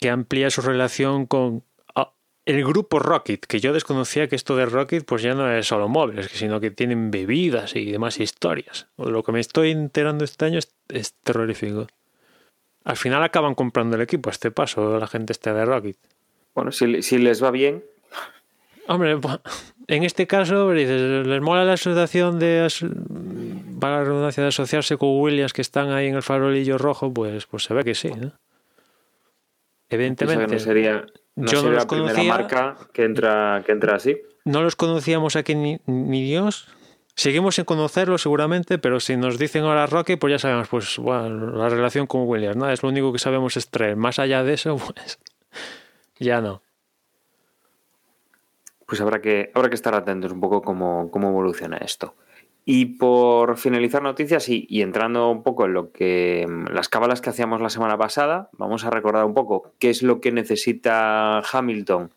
que 0.00 0.10
amplía 0.10 0.50
su 0.50 0.62
relación 0.62 1.26
con 1.26 1.64
ah, 1.94 2.12
el 2.46 2.64
grupo 2.64 2.98
Rocket, 2.98 3.44
que 3.44 3.60
yo 3.60 3.72
desconocía 3.72 4.28
que 4.28 4.36
esto 4.36 4.56
de 4.56 4.66
Rocket 4.66 5.04
pues 5.04 5.22
ya 5.22 5.34
no 5.34 5.50
es 5.50 5.66
solo 5.66 5.88
móviles, 5.88 6.30
sino 6.32 6.60
que 6.60 6.70
tienen 6.70 7.10
bebidas 7.10 7.76
y 7.76 7.90
demás 7.90 8.20
historias. 8.20 8.86
Lo 8.96 9.22
que 9.22 9.32
me 9.32 9.40
estoy 9.40 9.72
enterando 9.72 10.24
este 10.24 10.44
año 10.46 10.58
es, 10.58 10.72
es 10.88 11.14
terrorífico. 11.14 11.88
Al 12.84 12.96
final 12.96 13.22
acaban 13.22 13.54
comprando 13.54 13.96
el 13.96 14.02
equipo 14.02 14.30
a 14.30 14.32
este 14.32 14.50
paso, 14.50 14.98
la 14.98 15.06
gente 15.06 15.32
está 15.32 15.52
de 15.52 15.64
Rocket. 15.64 15.96
Bueno, 16.54 16.70
si, 16.70 17.02
si 17.02 17.18
les 17.18 17.42
va 17.42 17.50
bien, 17.50 17.82
Hombre, 18.86 19.18
en 19.86 20.02
este 20.02 20.26
caso, 20.26 20.70
dices, 20.70 21.26
les 21.26 21.40
mola 21.40 21.64
la 21.64 21.74
asociación 21.74 22.38
de, 22.38 22.68
para 23.80 23.98
la 23.98 24.04
redundancia 24.04 24.42
de 24.42 24.48
asociarse 24.48 24.96
con 24.96 25.20
Williams 25.20 25.52
que 25.52 25.62
están 25.62 25.90
ahí 25.90 26.08
en 26.08 26.16
el 26.16 26.22
farolillo 26.22 26.78
rojo, 26.78 27.12
pues, 27.12 27.46
pues 27.46 27.64
se 27.64 27.74
ve 27.74 27.84
que 27.84 27.94
sí, 27.94 28.10
¿no? 28.10 28.32
Evidentemente, 29.88 30.54
no 30.54 30.58
sería, 30.58 31.06
no 31.36 31.46
yo 31.46 31.62
no 31.62 31.62
sería 31.62 31.70
los 31.70 31.82
la 31.82 31.86
primera 31.86 32.22
marca 32.24 32.76
que 32.92 33.04
entra, 33.04 33.62
que 33.64 33.72
entra 33.72 33.96
así. 33.96 34.16
no 34.44 34.62
los 34.62 34.76
conocíamos 34.76 35.36
aquí 35.36 35.54
ni, 35.54 35.78
ni 35.86 36.22
Dios. 36.22 36.68
Seguimos 37.16 37.54
sin 37.54 37.64
conocerlos 37.64 38.22
seguramente, 38.22 38.78
pero 38.78 38.98
si 38.98 39.16
nos 39.16 39.38
dicen 39.38 39.62
ahora 39.62 39.86
Rocky, 39.86 40.16
pues 40.16 40.32
ya 40.32 40.38
sabemos, 40.38 40.68
pues 40.68 40.98
bueno, 40.98 41.56
la 41.56 41.68
relación 41.68 42.08
con 42.08 42.22
Williams, 42.26 42.56
¿no? 42.56 42.68
Es 42.68 42.82
lo 42.82 42.88
único 42.88 43.12
que 43.12 43.20
sabemos 43.20 43.56
extraer. 43.56 43.94
Más 43.94 44.18
allá 44.18 44.42
de 44.42 44.54
eso, 44.54 44.76
pues 44.96 45.18
ya 46.18 46.40
no. 46.40 46.63
Pues 48.94 49.00
habrá 49.00 49.20
que, 49.20 49.50
habrá 49.54 49.68
que 49.68 49.74
estar 49.74 49.92
atentos 49.92 50.30
un 50.30 50.38
poco 50.38 50.62
cómo, 50.62 51.10
cómo 51.10 51.30
evoluciona 51.30 51.78
esto. 51.78 52.14
Y 52.64 52.84
por 52.96 53.56
finalizar 53.56 54.00
noticias 54.04 54.48
y, 54.48 54.68
entrando 54.82 55.32
un 55.32 55.42
poco 55.42 55.64
en 55.64 55.74
lo 55.74 55.90
que 55.90 56.46
las 56.70 56.88
cábalas 56.88 57.20
que 57.20 57.28
hacíamos 57.28 57.60
la 57.60 57.70
semana 57.70 57.98
pasada, 57.98 58.50
vamos 58.52 58.84
a 58.84 58.90
recordar 58.90 59.24
un 59.24 59.34
poco 59.34 59.72
qué 59.80 59.90
es 59.90 60.04
lo 60.04 60.20
que 60.20 60.30
necesita 60.30 61.40
Hamilton 61.40 62.12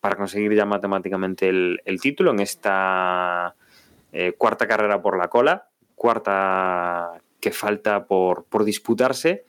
para 0.00 0.16
conseguir 0.16 0.54
ya 0.54 0.64
matemáticamente 0.64 1.50
el, 1.50 1.82
el 1.84 2.00
título 2.00 2.30
en 2.30 2.40
esta 2.40 3.54
eh, 4.10 4.32
cuarta 4.38 4.66
carrera 4.66 5.02
por 5.02 5.18
la 5.18 5.28
cola, 5.28 5.68
cuarta 5.96 7.20
que 7.40 7.50
falta 7.50 8.06
por, 8.06 8.44
por 8.44 8.64
disputarse. 8.64 9.44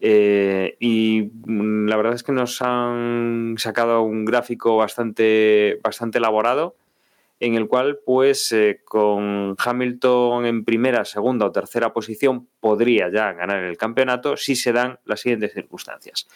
Eh, 0.00 0.76
y 0.78 1.30
mm, 1.46 1.88
la 1.88 1.96
verdad 1.96 2.14
es 2.14 2.22
que 2.22 2.32
nos 2.32 2.60
han 2.62 3.54
sacado 3.58 4.02
un 4.02 4.24
gráfico 4.24 4.76
bastante, 4.76 5.78
bastante 5.82 6.18
elaborado 6.18 6.76
en 7.38 7.54
el 7.54 7.68
cual, 7.68 7.98
pues, 8.04 8.50
eh, 8.52 8.80
con 8.84 9.56
Hamilton 9.58 10.46
en 10.46 10.64
primera, 10.64 11.04
segunda 11.04 11.46
o 11.46 11.52
tercera 11.52 11.92
posición, 11.92 12.48
podría 12.60 13.10
ya 13.10 13.32
ganar 13.32 13.62
el 13.64 13.76
campeonato 13.76 14.36
si 14.36 14.56
se 14.56 14.72
dan 14.72 14.98
las 15.04 15.20
siguientes 15.20 15.52
circunstancias. 15.52 16.26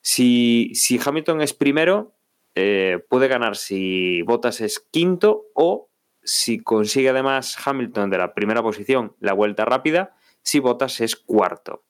Si, 0.00 0.70
si 0.74 1.00
Hamilton 1.04 1.40
es 1.40 1.54
primero, 1.54 2.14
eh, 2.54 3.04
puede 3.08 3.28
ganar 3.28 3.56
si 3.56 4.22
Bottas 4.22 4.60
es 4.60 4.78
quinto 4.78 5.46
o 5.54 5.90
si 6.22 6.60
consigue 6.60 7.08
además 7.08 7.56
Hamilton 7.64 8.10
de 8.10 8.18
la 8.18 8.34
primera 8.34 8.62
posición 8.62 9.14
la 9.20 9.32
vuelta 9.32 9.64
rápida, 9.64 10.16
si 10.42 10.60
Bottas 10.60 11.00
es 11.00 11.16
cuarto. 11.16 11.84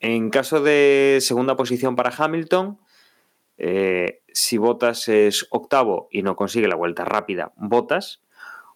En 0.00 0.30
caso 0.30 0.60
de 0.60 1.18
segunda 1.20 1.56
posición 1.56 1.96
para 1.96 2.12
Hamilton, 2.16 2.78
eh, 3.58 4.22
si 4.32 4.58
Bottas 4.58 5.08
es 5.08 5.46
octavo 5.50 6.08
y 6.10 6.22
no 6.22 6.36
consigue 6.36 6.68
la 6.68 6.76
vuelta 6.76 7.04
rápida, 7.04 7.52
Bottas, 7.56 8.22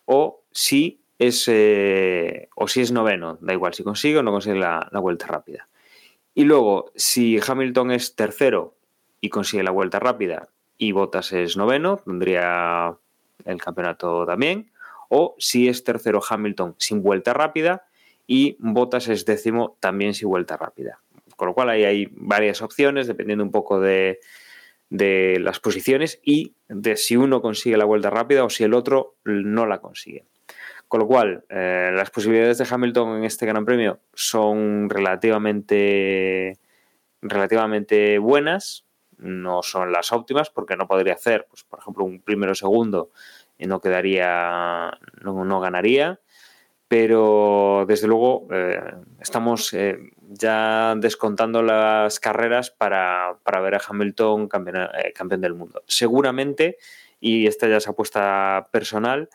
o 0.05 0.43
si 0.51 1.01
es, 1.19 1.45
eh, 1.49 2.49
o 2.57 2.69
si 2.69 2.81
es 2.81 2.93
noveno, 2.93 3.39
da 3.41 3.53
igual 3.53 3.75
si 3.75 3.83
consigue 3.83 4.19
o 4.19 4.23
no 4.23 4.33
consigue 4.33 4.59
la, 4.59 4.89
la 4.91 5.01
vuelta 5.01 5.27
rápida. 5.27 5.69
Y 6.35 6.45
luego, 6.45 6.93
si 6.95 7.39
Hamilton 7.47 7.91
es 7.91 8.15
tercero 8.15 8.77
y 9.21 9.29
consigue 9.29 9.63
la 9.63 9.71
vuelta 9.71 9.99
rápida 9.99 10.49
y 10.79 10.93
Bottas 10.93 11.33
es 11.33 11.57
noveno, 11.57 11.99
tendría 11.99 12.97
el 13.45 13.61
campeonato 13.61 14.25
también. 14.25 14.71
O 15.09 15.35
si 15.39 15.69
es 15.69 15.85
tercero 15.85 16.21
Hamilton 16.27 16.77
sin 16.79 17.03
vuelta 17.03 17.35
rápida 17.35 17.90
y 18.33 18.57
Bottas 18.61 19.09
es 19.09 19.25
décimo 19.25 19.77
también 19.81 20.15
sin 20.15 20.29
vuelta 20.29 20.57
rápida. 20.57 21.01
Con 21.35 21.49
lo 21.49 21.55
cual 21.55 21.69
ahí 21.69 21.83
hay 21.83 22.09
varias 22.13 22.63
opciones, 22.63 23.09
dependiendo 23.09 23.43
un 23.43 23.51
poco 23.51 23.81
de, 23.81 24.21
de 24.89 25.39
las 25.41 25.59
posiciones 25.59 26.21
y 26.23 26.55
de 26.69 26.97
si 26.97 27.17
uno 27.17 27.43
consigue 27.43 27.77
la 27.77 27.87
vuelta 27.87 28.09
rápida 28.09 28.45
o 28.45 28.49
si 28.49 28.63
el 28.63 28.75
otro 28.75 29.17
no 29.25 29.67
la 29.67 29.81
consigue. 29.81 30.27
Con 30.87 31.01
lo 31.01 31.09
cual, 31.09 31.45
eh, 31.49 31.91
las 31.93 32.13
posibilidades 32.13 32.59
de 32.59 32.69
Hamilton 32.71 33.17
en 33.17 33.25
este 33.25 33.47
Gran 33.47 33.65
Premio 33.65 33.99
son 34.15 34.89
relativamente, 34.89 36.57
relativamente 37.23 38.19
buenas, 38.19 38.85
no 39.19 39.65
son 39.65 39.91
las 39.91 40.13
óptimas 40.13 40.51
porque 40.51 40.77
no 40.77 40.87
podría 40.87 41.15
hacer, 41.15 41.49
pues, 41.51 41.65
por 41.65 41.81
ejemplo, 41.81 42.05
un 42.05 42.21
primero 42.21 42.55
segundo 42.55 43.11
y 43.59 43.67
no 43.67 43.81
quedaría, 43.81 44.97
no 45.21 45.61
ganaría, 45.61 46.21
pero 46.91 47.85
desde 47.87 48.09
luego 48.09 48.49
eh, 48.51 48.83
estamos 49.21 49.73
eh, 49.75 50.11
ya 50.29 50.97
descontando 50.97 51.63
las 51.63 52.19
carreras 52.19 52.73
para, 52.73 53.39
para 53.45 53.61
ver 53.61 53.77
a 53.77 53.81
Hamilton 53.89 54.49
campeón, 54.49 54.89
eh, 54.99 55.13
campeón, 55.13 55.41
del 55.41 55.55
mundo. 55.55 55.85
Seguramente, 55.87 56.79
y 57.21 57.47
esta 57.47 57.69
ya 57.69 57.77
es 57.77 57.87
apuesta 57.87 58.71
personal, 58.73 59.29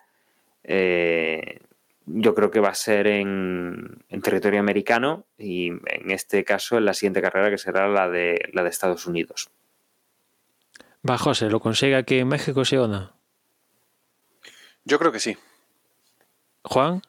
eh, 0.65 1.61
yo 2.05 2.35
creo 2.35 2.51
que 2.51 2.59
va 2.59 2.71
a 2.71 2.75
ser 2.75 3.07
en, 3.07 4.03
en, 4.09 4.21
territorio 4.21 4.59
americano 4.59 5.25
y 5.37 5.69
en 5.69 6.11
este 6.11 6.43
caso 6.43 6.77
en 6.77 6.83
la 6.83 6.93
siguiente 6.93 7.21
carrera 7.21 7.49
que 7.49 7.57
será 7.57 7.87
la 7.87 8.09
de, 8.09 8.49
la 8.51 8.63
de 8.63 8.69
Estados 8.69 9.07
Unidos. 9.07 9.49
Va, 11.09 11.17
José, 11.17 11.49
¿lo 11.49 11.61
consigue 11.61 11.95
aquí 11.95 12.17
en 12.17 12.27
México, 12.27 12.65
sí 12.65 12.75
o 12.75 12.89
no? 12.89 13.15
Yo 14.83 14.99
creo 14.99 15.13
que 15.13 15.21
sí. 15.21 15.37
Juan. 16.63 17.01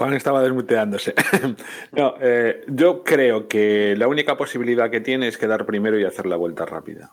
Juan 0.00 0.14
estaba 0.14 0.42
desmuteándose. 0.42 1.14
no, 1.92 2.14
eh, 2.22 2.64
yo 2.68 3.04
creo 3.04 3.48
que 3.48 3.94
la 3.98 4.08
única 4.08 4.34
posibilidad 4.38 4.90
que 4.90 5.02
tiene 5.02 5.28
es 5.28 5.36
quedar 5.36 5.66
primero 5.66 6.00
y 6.00 6.06
hacer 6.06 6.24
la 6.24 6.36
vuelta 6.36 6.64
rápida. 6.64 7.12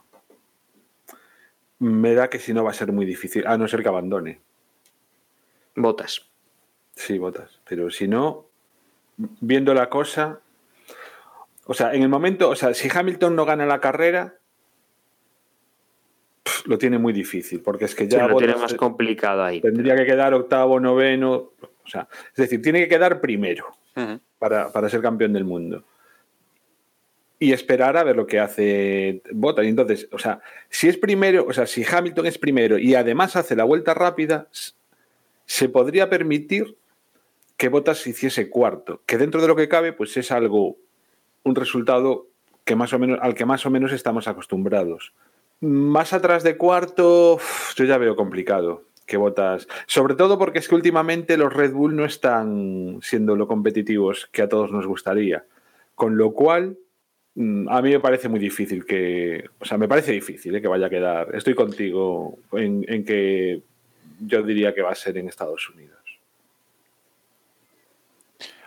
Me 1.80 2.14
da 2.14 2.30
que 2.30 2.40
si 2.40 2.54
no 2.54 2.64
va 2.64 2.70
a 2.70 2.74
ser 2.74 2.94
muy 2.94 3.06
difícil, 3.06 3.46
a 3.46 3.58
no 3.58 3.68
ser 3.68 3.84
que 3.84 3.90
abandone. 3.90 4.40
Botas. 5.76 6.30
Sí, 6.96 7.18
botas. 7.18 7.60
Pero 7.68 7.92
si 7.92 8.08
no, 8.08 8.46
viendo 9.18 9.74
la 9.74 9.90
cosa, 9.90 10.40
o 11.66 11.74
sea, 11.74 11.94
en 11.94 12.04
el 12.04 12.10
momento, 12.10 12.48
o 12.48 12.56
sea, 12.56 12.74
si 12.74 12.88
Hamilton 12.90 13.36
no 13.36 13.44
gana 13.44 13.66
la 13.66 13.82
carrera, 13.82 14.36
lo 16.64 16.78
tiene 16.78 17.00
muy 17.00 17.12
difícil, 17.12 17.62
porque 17.62 17.84
es 17.84 17.96
que 17.96 18.08
ya 18.08 18.24
sí, 18.24 18.32
lo 18.32 18.38
tiene 18.38 18.56
más 18.56 18.74
complicado 18.76 19.44
ahí. 19.44 19.60
Tendría 19.60 19.98
que 19.98 20.06
quedar 20.06 20.34
octavo, 20.34 20.80
noveno, 20.80 21.52
o 21.88 21.90
sea, 21.90 22.08
es 22.32 22.36
decir, 22.36 22.62
tiene 22.62 22.80
que 22.80 22.90
quedar 22.90 23.22
primero 23.22 23.68
uh 23.96 24.00
-huh. 24.00 24.20
para, 24.38 24.72
para, 24.72 24.90
ser 24.90 25.02
campeón 25.02 25.34
del 25.34 25.46
mundo. 25.46 25.84
Y 27.40 27.54
esperar 27.54 27.96
a 27.98 28.04
ver 28.04 28.16
lo 28.16 28.26
que 28.26 28.40
hace 28.40 29.22
Bottas. 29.32 29.66
Y 29.66 29.70
entonces, 29.70 30.10
o 30.12 30.20
sea, 30.20 30.42
si 30.70 30.90
es 30.90 30.98
primero, 30.98 31.46
o 31.48 31.54
sea, 31.54 31.68
si 31.68 31.86
Hamilton 31.90 32.26
es 32.26 32.38
primero 32.38 32.78
y 32.78 32.96
además 32.96 33.36
hace 33.36 33.56
la 33.56 33.64
vuelta 33.64 33.94
rápida, 33.94 34.48
se 35.46 35.70
podría 35.70 36.10
permitir 36.10 36.76
que 37.56 37.70
Bottas 37.70 38.06
hiciese 38.06 38.50
cuarto, 38.50 39.02
que 39.06 39.18
dentro 39.18 39.42
de 39.42 39.48
lo 39.48 39.56
que 39.56 39.70
cabe, 39.70 39.94
pues 39.94 40.18
es 40.18 40.32
algo, 40.32 40.78
un 41.44 41.56
resultado 41.56 42.28
que 42.66 42.76
más 42.76 42.92
o 42.94 43.00
menos, 43.00 43.20
al 43.22 43.34
que 43.34 43.46
más 43.46 43.66
o 43.66 43.70
menos 43.70 43.94
estamos 43.94 44.28
acostumbrados. 44.28 45.14
Más 45.62 46.14
atrás 46.14 46.44
de 46.44 46.58
cuarto, 46.58 47.40
yo 47.76 47.86
ya 47.86 47.98
veo 47.98 48.16
complicado 48.16 48.87
que 49.08 49.18
Botas. 49.18 49.68
Sobre 49.88 50.14
todo 50.14 50.38
porque 50.38 50.60
es 50.60 50.68
que 50.68 50.76
últimamente 50.76 51.38
los 51.38 51.52
Red 51.52 51.72
Bull 51.72 51.96
no 51.96 52.06
están 52.06 53.00
siendo 53.02 53.36
lo 53.36 53.48
competitivos 53.48 54.30
que 54.32 54.44
a 54.44 54.50
todos 54.50 54.72
nos 54.72 54.86
gustaría. 54.86 55.46
Con 55.96 56.18
lo 56.18 56.34
cual, 56.34 56.78
mm, 57.34 57.70
a 57.70 57.82
mí 57.82 57.90
me 57.90 58.00
parece 58.00 58.30
muy 58.30 58.40
difícil 58.40 58.86
que. 58.86 59.46
O 59.60 59.66
sea, 59.66 59.80
me 59.80 59.88
parece 59.88 60.12
difícil 60.12 60.56
¿eh? 60.56 60.62
que 60.62 60.68
vaya 60.68 60.88
a 60.88 60.92
quedar. 60.92 61.34
Estoy 61.34 61.56
contigo 61.56 62.38
en, 62.52 62.86
en, 62.88 63.04
que 63.04 63.62
yo 64.20 64.44
diría 64.44 64.76
que 64.76 64.84
va 64.84 64.92
a 64.92 64.96
ser 64.96 65.18
en 65.18 65.30
Estados 65.30 65.68
Unidos. 65.70 65.98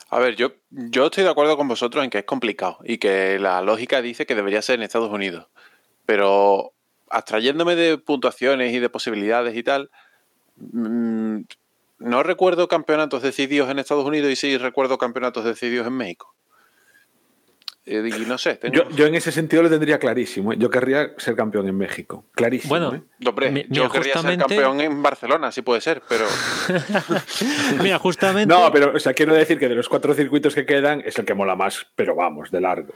A 0.09 0.19
ver, 0.19 0.35
yo, 0.35 0.55
yo 0.71 1.07
estoy 1.07 1.23
de 1.23 1.31
acuerdo 1.31 1.57
con 1.57 1.69
vosotros 1.69 2.03
en 2.03 2.11
que 2.11 2.19
es 2.19 2.25
complicado 2.25 2.79
y 2.83 2.99
que 2.99 3.39
la 3.39 3.63
lógica 3.63 4.03
dice 4.03 4.27
que 4.27 4.35
debería 4.35 4.61
ser 4.63 4.77
en 4.77 4.83
Estados 4.83 5.13
Unidos. 5.13 5.47
Pero 6.05 6.73
abstrayéndome 7.11 7.77
de 7.77 7.99
puntuaciones 7.99 8.73
y 8.73 8.79
de 8.79 8.89
posibilidades 8.89 9.57
y 9.57 9.63
tal, 9.63 9.91
Mm, 10.61 11.43
no 11.99 12.23
recuerdo 12.23 12.69
campeonatos 12.69 13.23
decididos 13.23 13.71
en 13.71 13.79
Estados 13.79 14.05
Unidos 14.05 14.31
y 14.31 14.37
sí 14.37 14.57
recuerdo 14.57 14.99
campeonatos 14.99 15.45
decididos 15.45 15.87
en 15.87 15.95
México. 15.95 16.35
Eh, 17.87 18.09
y 18.09 18.27
no 18.27 18.39
sé. 18.39 18.57
Tengo... 18.57 18.75
Yo, 18.75 18.91
yo, 18.91 19.07
en 19.07 19.15
ese 19.15 19.33
sentido 19.33 19.63
lo 19.63 19.71
tendría 19.71 19.99
clarísimo. 19.99 20.53
¿eh? 20.53 20.57
Yo 20.59 20.71
querría 20.71 21.13
ser 21.17 21.35
campeón 21.35 21.67
en 21.67 21.77
México. 21.77 22.25
Clarísimo. 22.33 22.69
Bueno, 22.69 22.95
¿eh? 22.95 23.03
Yo 23.19 23.35
querría 23.35 24.13
justamente... 24.15 24.55
ser 24.55 24.63
campeón 24.63 24.81
en 24.81 25.03
Barcelona, 25.03 25.51
si 25.51 25.63
puede 25.63 25.81
ser, 25.81 26.03
pero. 26.09 26.27
mira, 27.83 27.99
justamente. 27.99 28.55
No, 28.55 28.71
pero 28.71 28.95
o 28.95 28.99
sea, 29.01 29.13
quiero 29.15 29.35
decir 29.35 29.59
que 29.59 29.69
de 29.69 29.75
los 29.75 29.89
cuatro 29.89 30.15
circuitos 30.15 30.55
que 30.55 30.67
quedan 30.67 31.03
es 31.05 31.19
el 31.19 31.25
que 31.25 31.35
mola 31.35 31.57
más, 31.57 31.87
pero 31.97 32.15
vamos, 32.15 32.51
de 32.51 32.61
largo. 32.61 32.95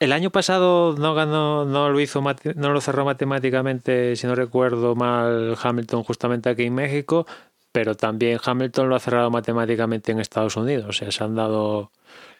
El 0.00 0.12
año 0.12 0.30
pasado 0.30 0.94
no 0.96 1.14
ganó, 1.14 1.66
no 1.66 1.90
lo 1.90 2.00
hizo, 2.00 2.22
no 2.54 2.72
lo 2.72 2.80
cerró 2.80 3.04
matemáticamente, 3.04 4.16
si 4.16 4.26
no 4.26 4.34
recuerdo 4.34 4.94
mal, 4.94 5.58
Hamilton 5.62 6.02
justamente 6.04 6.48
aquí 6.48 6.64
en 6.64 6.74
México, 6.74 7.26
pero 7.70 7.94
también 7.94 8.40
Hamilton 8.42 8.88
lo 8.88 8.96
ha 8.96 9.00
cerrado 9.00 9.30
matemáticamente 9.30 10.10
en 10.10 10.18
Estados 10.18 10.56
Unidos. 10.56 10.86
O 10.88 10.92
sea, 10.92 11.12
se 11.12 11.22
han 11.22 11.36
dado 11.36 11.92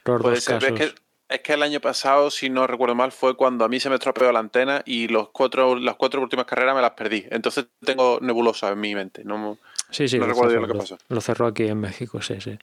los 0.06 0.22
Puede 0.22 0.36
dos 0.36 0.44
ser, 0.44 0.58
casos. 0.58 0.80
Es 0.80 0.92
que, 0.94 1.00
es 1.28 1.40
que 1.42 1.52
el 1.52 1.62
año 1.62 1.80
pasado, 1.80 2.30
si 2.30 2.48
no 2.48 2.66
recuerdo 2.66 2.94
mal, 2.94 3.12
fue 3.12 3.36
cuando 3.36 3.66
a 3.66 3.68
mí 3.68 3.78
se 3.78 3.90
me 3.90 3.96
estropeó 3.96 4.32
la 4.32 4.38
antena 4.38 4.82
y 4.86 5.08
los 5.08 5.28
cuatro, 5.28 5.76
las 5.76 5.96
cuatro 5.96 6.22
últimas 6.22 6.46
carreras 6.46 6.74
me 6.74 6.80
las 6.80 6.92
perdí. 6.92 7.26
Entonces 7.30 7.66
tengo 7.84 8.20
nebulosa 8.22 8.70
en 8.70 8.80
mi 8.80 8.94
mente. 8.94 9.22
No, 9.22 9.58
sí, 9.90 10.08
sí, 10.08 10.18
no 10.18 10.24
recuerdo 10.24 10.50
cerró, 10.50 10.60
bien 10.60 10.68
lo 10.68 10.74
que 10.74 10.78
pasó. 10.78 10.98
Lo 11.10 11.20
cerró 11.20 11.46
aquí 11.48 11.66
en 11.66 11.78
México, 11.78 12.22
sí, 12.22 12.40
sí. 12.40 12.58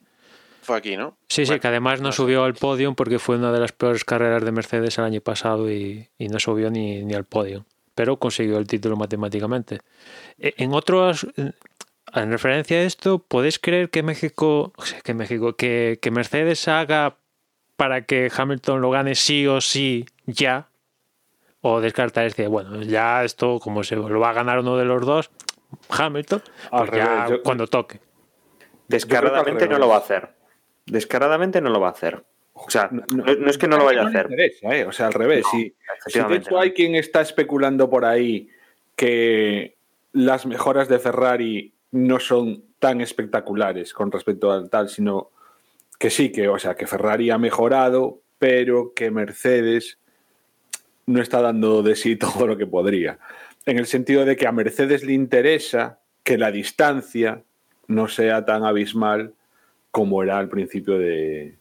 Fue 0.68 0.76
aquí, 0.76 0.98
¿no? 0.98 1.16
Sí, 1.30 1.44
bueno, 1.44 1.54
sí, 1.54 1.60
que 1.60 1.68
además 1.68 2.02
no, 2.02 2.08
no 2.08 2.12
subió 2.12 2.40
sé. 2.40 2.44
al 2.44 2.52
podio 2.52 2.92
porque 2.92 3.18
fue 3.18 3.36
una 3.36 3.50
de 3.52 3.58
las 3.58 3.72
peores 3.72 4.04
carreras 4.04 4.44
de 4.44 4.52
Mercedes 4.52 4.98
el 4.98 5.04
año 5.04 5.22
pasado 5.22 5.72
y, 5.72 6.06
y 6.18 6.28
no 6.28 6.38
subió 6.38 6.70
ni, 6.70 7.02
ni, 7.04 7.14
al 7.14 7.24
podio. 7.24 7.64
Pero 7.94 8.18
consiguió 8.18 8.58
el 8.58 8.66
título 8.66 8.94
matemáticamente. 8.94 9.78
E, 10.38 10.52
En 10.58 10.74
otros, 10.74 11.26
en 11.38 12.30
referencia 12.30 12.76
a 12.76 12.82
esto, 12.82 13.18
¿podéis 13.18 13.58
creer 13.58 13.88
que 13.88 14.02
México, 14.02 14.74
que 15.04 15.14
México, 15.14 15.56
que, 15.56 15.98
que 16.02 16.10
Mercedes 16.10 16.68
haga 16.68 17.16
para 17.76 18.04
que 18.04 18.30
Hamilton 18.36 18.82
lo 18.82 18.90
gane 18.90 19.14
sí 19.14 19.46
o 19.46 19.62
sí 19.62 20.04
ya? 20.26 20.68
O 21.62 21.80
descartar 21.80 22.26
este, 22.26 22.46
bueno, 22.46 22.82
ya 22.82 23.24
esto, 23.24 23.58
como 23.58 23.84
se 23.84 23.96
lo 23.96 24.20
va 24.20 24.28
a 24.30 24.34
ganar 24.34 24.58
uno 24.58 24.76
de 24.76 24.84
los 24.84 25.00
dos, 25.06 25.30
Hamilton, 25.88 26.42
pues 26.70 26.90
ya 26.90 27.06
revés, 27.06 27.30
yo- 27.30 27.42
cuando 27.42 27.66
toque. 27.68 28.00
Descaradamente 28.86 29.66
no 29.66 29.78
lo 29.78 29.88
va 29.88 29.94
a 29.96 29.98
hacer. 30.00 30.36
Descaradamente 30.90 31.60
no 31.60 31.70
lo 31.70 31.80
va 31.80 31.88
a 31.88 31.92
hacer. 31.92 32.24
O 32.54 32.70
sea, 32.70 32.90
no, 32.90 33.24
es 33.46 33.56
que 33.56 33.68
no 33.68 33.78
lo 33.78 33.84
vaya 33.84 34.02
a 34.02 34.08
hacer. 34.08 34.26
interesa, 34.30 34.76
¿eh? 34.76 34.84
O 34.84 34.92
sea, 34.92 35.06
al 35.06 35.12
revés. 35.12 35.44
No, 35.44 35.50
si, 35.58 35.74
si 36.06 36.20
de 36.20 36.36
hecho 36.36 36.58
hay 36.58 36.72
quien 36.72 36.96
está 36.96 37.20
especulando 37.20 37.88
por 37.88 38.04
ahí 38.04 38.48
que 38.96 39.76
las 40.12 40.44
mejoras 40.46 40.88
de 40.88 40.98
Ferrari 40.98 41.72
no 41.92 42.18
son 42.18 42.64
tan 42.78 43.00
espectaculares 43.00 43.92
con 43.92 44.10
respecto 44.10 44.50
al 44.50 44.70
tal, 44.70 44.88
sino 44.88 45.30
que 45.98 46.10
sí, 46.10 46.30
que, 46.30 46.48
o 46.48 46.58
sea, 46.58 46.74
que 46.74 46.86
Ferrari 46.86 47.30
ha 47.30 47.38
mejorado, 47.38 48.20
pero 48.38 48.92
que 48.94 49.10
Mercedes 49.10 49.98
no 51.06 51.20
está 51.20 51.40
dando 51.40 51.82
de 51.82 51.96
sí 51.96 52.16
todo 52.16 52.46
lo 52.46 52.56
que 52.56 52.66
podría. 52.66 53.18
En 53.66 53.78
el 53.78 53.86
sentido 53.86 54.24
de 54.24 54.36
que 54.36 54.46
a 54.46 54.52
Mercedes 54.52 55.04
le 55.04 55.12
interesa 55.12 56.00
que 56.22 56.38
la 56.38 56.50
distancia 56.50 57.42
no 57.86 58.08
sea 58.08 58.44
tan 58.44 58.64
abismal 58.64 59.32
como 59.98 60.22
era 60.22 60.38
al 60.38 60.48
principio 60.48 60.96
de, 60.96 61.58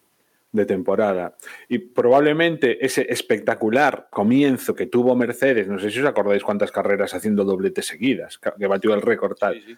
de 0.51 0.65
temporada. 0.67 1.35
Y 1.67 1.79
probablemente 1.79 2.85
ese 2.85 3.07
espectacular 3.09 4.09
comienzo 4.11 4.75
que 4.75 4.85
tuvo 4.85 5.15
Mercedes, 5.15 5.67
no 5.67 5.79
sé 5.79 5.89
si 5.89 5.99
os 6.01 6.05
acordáis 6.05 6.43
cuántas 6.43 6.71
carreras 6.71 7.15
haciendo 7.15 7.43
dobletes 7.43 7.88
seguidas, 7.88 8.38
que 8.38 8.67
batió 8.67 8.93
el 8.93 9.01
récord 9.01 9.35
tal. 9.35 9.55
Sí, 9.55 9.63
sí. 9.69 9.75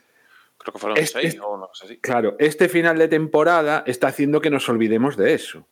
Creo 0.58 0.74
que 0.74 0.80
fueron 0.80 0.98
Es- 0.98 1.12
seis 1.12 1.40
o. 1.42 1.72
Claro, 2.02 2.36
este 2.38 2.68
final 2.68 2.98
de 2.98 3.08
temporada 3.08 3.82
está 3.88 4.08
haciendo 4.08 4.42
que 4.42 4.50
nos 4.50 4.68
olvidemos 4.68 5.16
de 5.16 5.34
eso. 5.36 5.66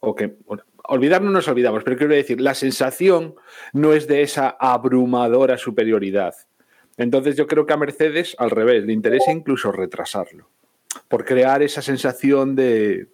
O 0.00 0.14
que 0.14 0.36
bueno, 0.46 0.64
olvidar 0.84 1.22
no 1.22 1.30
nos 1.30 1.48
olvidamos, 1.48 1.82
pero 1.82 1.96
quiero 1.96 2.14
decir, 2.14 2.42
la 2.42 2.52
sensación 2.52 3.36
no 3.72 3.94
es 3.94 4.06
de 4.06 4.20
esa 4.20 4.50
abrumadora 4.60 5.56
superioridad. 5.56 6.34
Entonces 6.98 7.36
yo 7.36 7.46
creo 7.46 7.64
que 7.64 7.72
a 7.72 7.78
Mercedes, 7.78 8.36
al 8.38 8.50
revés, 8.50 8.84
le 8.84 8.92
interesa 8.92 9.32
incluso 9.32 9.72
retrasarlo, 9.72 10.50
por 11.08 11.24
crear 11.24 11.62
esa 11.62 11.82
sensación 11.82 12.54
de, 12.56 13.08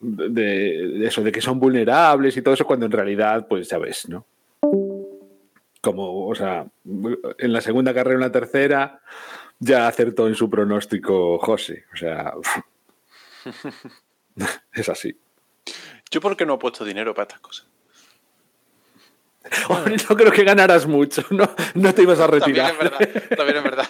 de, 0.00 0.32
de 0.40 1.06
eso, 1.06 1.22
de 1.22 1.32
que 1.32 1.40
son 1.40 1.58
vulnerables 1.58 2.36
y 2.36 2.42
todo 2.42 2.54
eso, 2.54 2.66
cuando 2.66 2.86
en 2.86 2.92
realidad, 2.92 3.46
pues 3.48 3.68
ya 3.68 3.78
ves, 3.78 4.08
¿no? 4.08 4.26
Como, 5.80 6.26
o 6.26 6.34
sea, 6.34 6.66
en 7.38 7.52
la 7.52 7.60
segunda 7.60 7.94
carrera, 7.94 8.16
en 8.16 8.20
la 8.20 8.32
tercera, 8.32 9.00
ya 9.58 9.86
acertó 9.86 10.26
en 10.26 10.34
su 10.34 10.50
pronóstico 10.50 11.38
José. 11.38 11.84
O 11.92 11.96
sea, 11.96 12.34
es 14.72 14.88
así. 14.88 15.16
Yo 16.10 16.20
porque 16.20 16.46
no 16.46 16.54
he 16.54 16.58
puesto 16.58 16.84
dinero 16.84 17.14
para 17.14 17.24
estas 17.24 17.40
cosas. 17.40 17.66
No 20.08 20.16
creo 20.16 20.32
que 20.32 20.44
ganaras 20.44 20.86
mucho, 20.86 21.22
no, 21.30 21.48
no 21.74 21.94
te 21.94 22.02
ibas 22.02 22.20
a 22.20 22.28
También 22.28 22.42
retirar. 22.42 22.72
es 22.72 22.78
verdad, 22.78 22.98
también 23.36 23.56
es 23.58 23.64
verdad. 23.64 23.88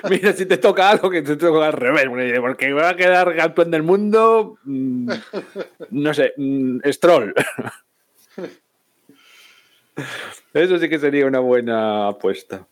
Mira, 0.10 0.32
si 0.32 0.46
te 0.46 0.56
toca 0.58 0.90
algo 0.90 1.10
que 1.10 1.22
te 1.22 1.36
toca 1.36 1.66
al 1.66 1.72
revés, 1.72 2.06
porque 2.40 2.72
va 2.72 2.90
a 2.90 2.96
quedar 2.96 3.34
campeón 3.36 3.70
del 3.70 3.82
mundo, 3.82 4.58
mm, 4.64 5.10
no 5.90 6.14
sé, 6.14 6.32
mm, 6.36 6.78
Stroll. 6.90 7.34
Eso 10.52 10.78
sí 10.78 10.88
que 10.88 10.98
sería 10.98 11.26
una 11.26 11.40
buena 11.40 12.08
apuesta. 12.08 12.66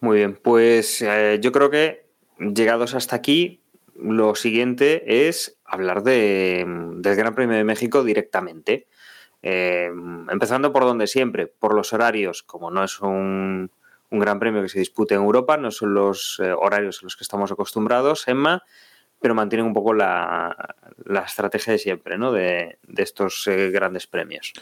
Muy 0.00 0.18
bien, 0.18 0.38
pues 0.40 1.00
eh, 1.02 1.38
yo 1.40 1.52
creo 1.52 1.70
que 1.70 2.04
llegados 2.38 2.94
hasta 2.94 3.16
aquí, 3.16 3.60
lo 3.96 4.34
siguiente 4.34 5.28
es 5.28 5.56
hablar 5.64 6.02
de, 6.02 6.64
del 6.96 7.16
Gran 7.16 7.34
Premio 7.34 7.56
de 7.56 7.64
México 7.64 8.02
directamente. 8.04 8.86
Eh, 9.46 9.90
empezando 10.30 10.72
por 10.72 10.84
donde 10.84 11.06
siempre, 11.06 11.46
por 11.46 11.74
los 11.74 11.92
horarios, 11.92 12.42
como 12.42 12.70
no 12.70 12.82
es 12.82 12.98
un, 13.00 13.70
un 14.08 14.18
gran 14.18 14.38
premio 14.38 14.62
que 14.62 14.70
se 14.70 14.78
dispute 14.78 15.14
en 15.14 15.20
Europa, 15.20 15.58
no 15.58 15.70
son 15.70 15.92
los 15.92 16.40
eh, 16.42 16.50
horarios 16.50 17.00
a 17.02 17.04
los 17.04 17.14
que 17.14 17.24
estamos 17.24 17.52
acostumbrados, 17.52 18.26
Emma, 18.26 18.62
pero 19.20 19.34
mantienen 19.34 19.66
un 19.66 19.74
poco 19.74 19.92
la, 19.92 20.74
la 21.04 21.20
estrategia 21.20 21.74
de 21.74 21.78
siempre, 21.78 22.16
¿no? 22.16 22.32
De, 22.32 22.78
de 22.84 23.02
estos 23.02 23.46
eh, 23.46 23.70
grandes 23.70 24.06
premios. 24.06 24.54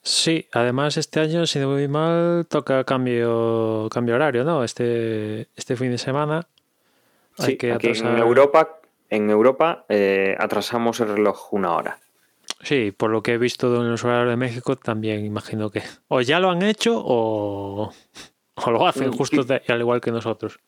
Sí, 0.00 0.46
además 0.52 0.96
este 0.96 1.18
año, 1.18 1.44
si 1.44 1.58
no 1.58 1.70
voy 1.70 1.88
mal, 1.88 2.46
toca 2.48 2.84
cambio, 2.84 3.88
cambio 3.90 4.14
horario, 4.14 4.44
¿no? 4.44 4.62
Este, 4.62 5.48
este 5.56 5.74
fin 5.74 5.90
de 5.90 5.98
semana. 5.98 6.46
Sí, 7.36 7.58
aquí 7.72 7.88
en 7.88 8.16
Europa, 8.16 8.78
en 9.08 9.28
Europa 9.28 9.86
atrasamos 10.38 11.00
el 11.00 11.08
reloj 11.16 11.52
una 11.52 11.74
hora. 11.74 11.98
Sí, 12.62 12.92
por 12.92 13.10
lo 13.10 13.22
que 13.22 13.32
he 13.34 13.38
visto 13.38 13.74
en 13.80 13.90
los 13.90 14.04
horarios 14.04 14.28
de 14.30 14.36
México, 14.36 14.76
también 14.76 15.24
imagino 15.24 15.70
que 15.70 15.82
o 16.08 16.20
ya 16.20 16.40
lo 16.40 16.50
han 16.50 16.62
hecho 16.62 17.00
o, 17.02 17.90
o 18.54 18.70
lo 18.70 18.86
hacen 18.86 19.08
Mm, 19.08 19.12
justo 19.12 19.44
de- 19.44 19.62
al 19.68 19.80
igual 19.80 20.00
que 20.00 20.10
nosotros. 20.10 20.60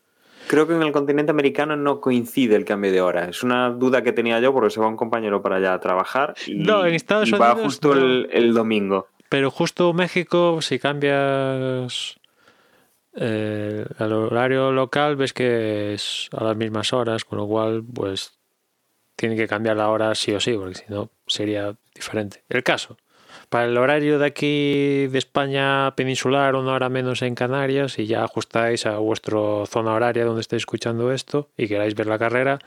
Creo 0.49 0.67
que 0.67 0.75
en 0.75 0.83
el 0.83 0.91
continente 0.93 1.31
americano 1.31 1.77
no 1.77 2.01
coincide 2.01 2.57
el 2.57 2.65
cambio 2.65 2.91
de 2.91 3.01
hora. 3.01 3.27
Es 3.27 3.43
una 3.45 3.71
duda 3.71 4.03
que 4.03 4.13
tenía 4.13 4.41
yo 4.41 4.53
porque 4.53 4.71
se 4.71 4.81
va 4.81 4.89
un 4.89 4.97
compañero 4.97 5.41
para 5.41 5.57
allá 5.57 5.75
a 5.75 5.81
trabajar 5.81 6.35
y, 6.47 6.55
No, 6.55 6.85
en 6.85 6.95
Estados 6.95 7.29
y 7.29 7.33
va 7.33 7.53
Unidos 7.53 7.67
justo 7.67 7.95
no. 7.95 8.01
el, 8.05 8.29
el 8.33 8.53
domingo. 8.53 9.07
Pero 9.29 9.51
justo 9.51 9.93
México, 9.93 10.61
si 10.61 10.79
cambias 10.79 12.19
eh, 13.15 13.85
al 13.99 14.13
horario 14.13 14.73
local, 14.73 15.17
ves 15.17 15.33
que 15.33 15.95
es 15.95 16.29
a 16.33 16.45
las 16.45 16.57
mismas 16.57 16.93
horas, 16.93 17.25
con 17.25 17.39
lo 17.39 17.47
cual, 17.47 17.83
pues 17.95 18.39
tiene 19.17 19.37
que 19.37 19.47
cambiar 19.47 19.77
la 19.77 19.89
hora 19.89 20.15
sí 20.15 20.33
o 20.33 20.41
sí, 20.41 20.55
porque 20.55 20.75
si 20.75 20.85
no 20.89 21.11
sería 21.27 21.75
diferente. 21.95 22.43
El 22.49 22.63
caso, 22.63 22.97
para 23.49 23.67
el 23.67 23.77
horario 23.77 24.19
de 24.19 24.27
aquí 24.27 25.07
de 25.09 25.19
España 25.19 25.95
peninsular, 25.95 26.55
una 26.55 26.73
hora 26.73 26.89
menos 26.89 27.23
en 27.23 27.35
Canarias, 27.35 27.99
y 27.99 28.07
ya 28.07 28.25
ajustáis 28.25 28.87
a 28.87 28.99
vuestra 28.99 29.67
zona 29.67 29.95
horaria 29.95 30.25
donde 30.25 30.41
estéis 30.41 30.63
escuchando 30.63 31.13
esto 31.13 31.51
y 31.57 31.69
queráis 31.69 31.95
ver 31.95 32.07
la 32.07 32.19
carrera, 32.19 32.59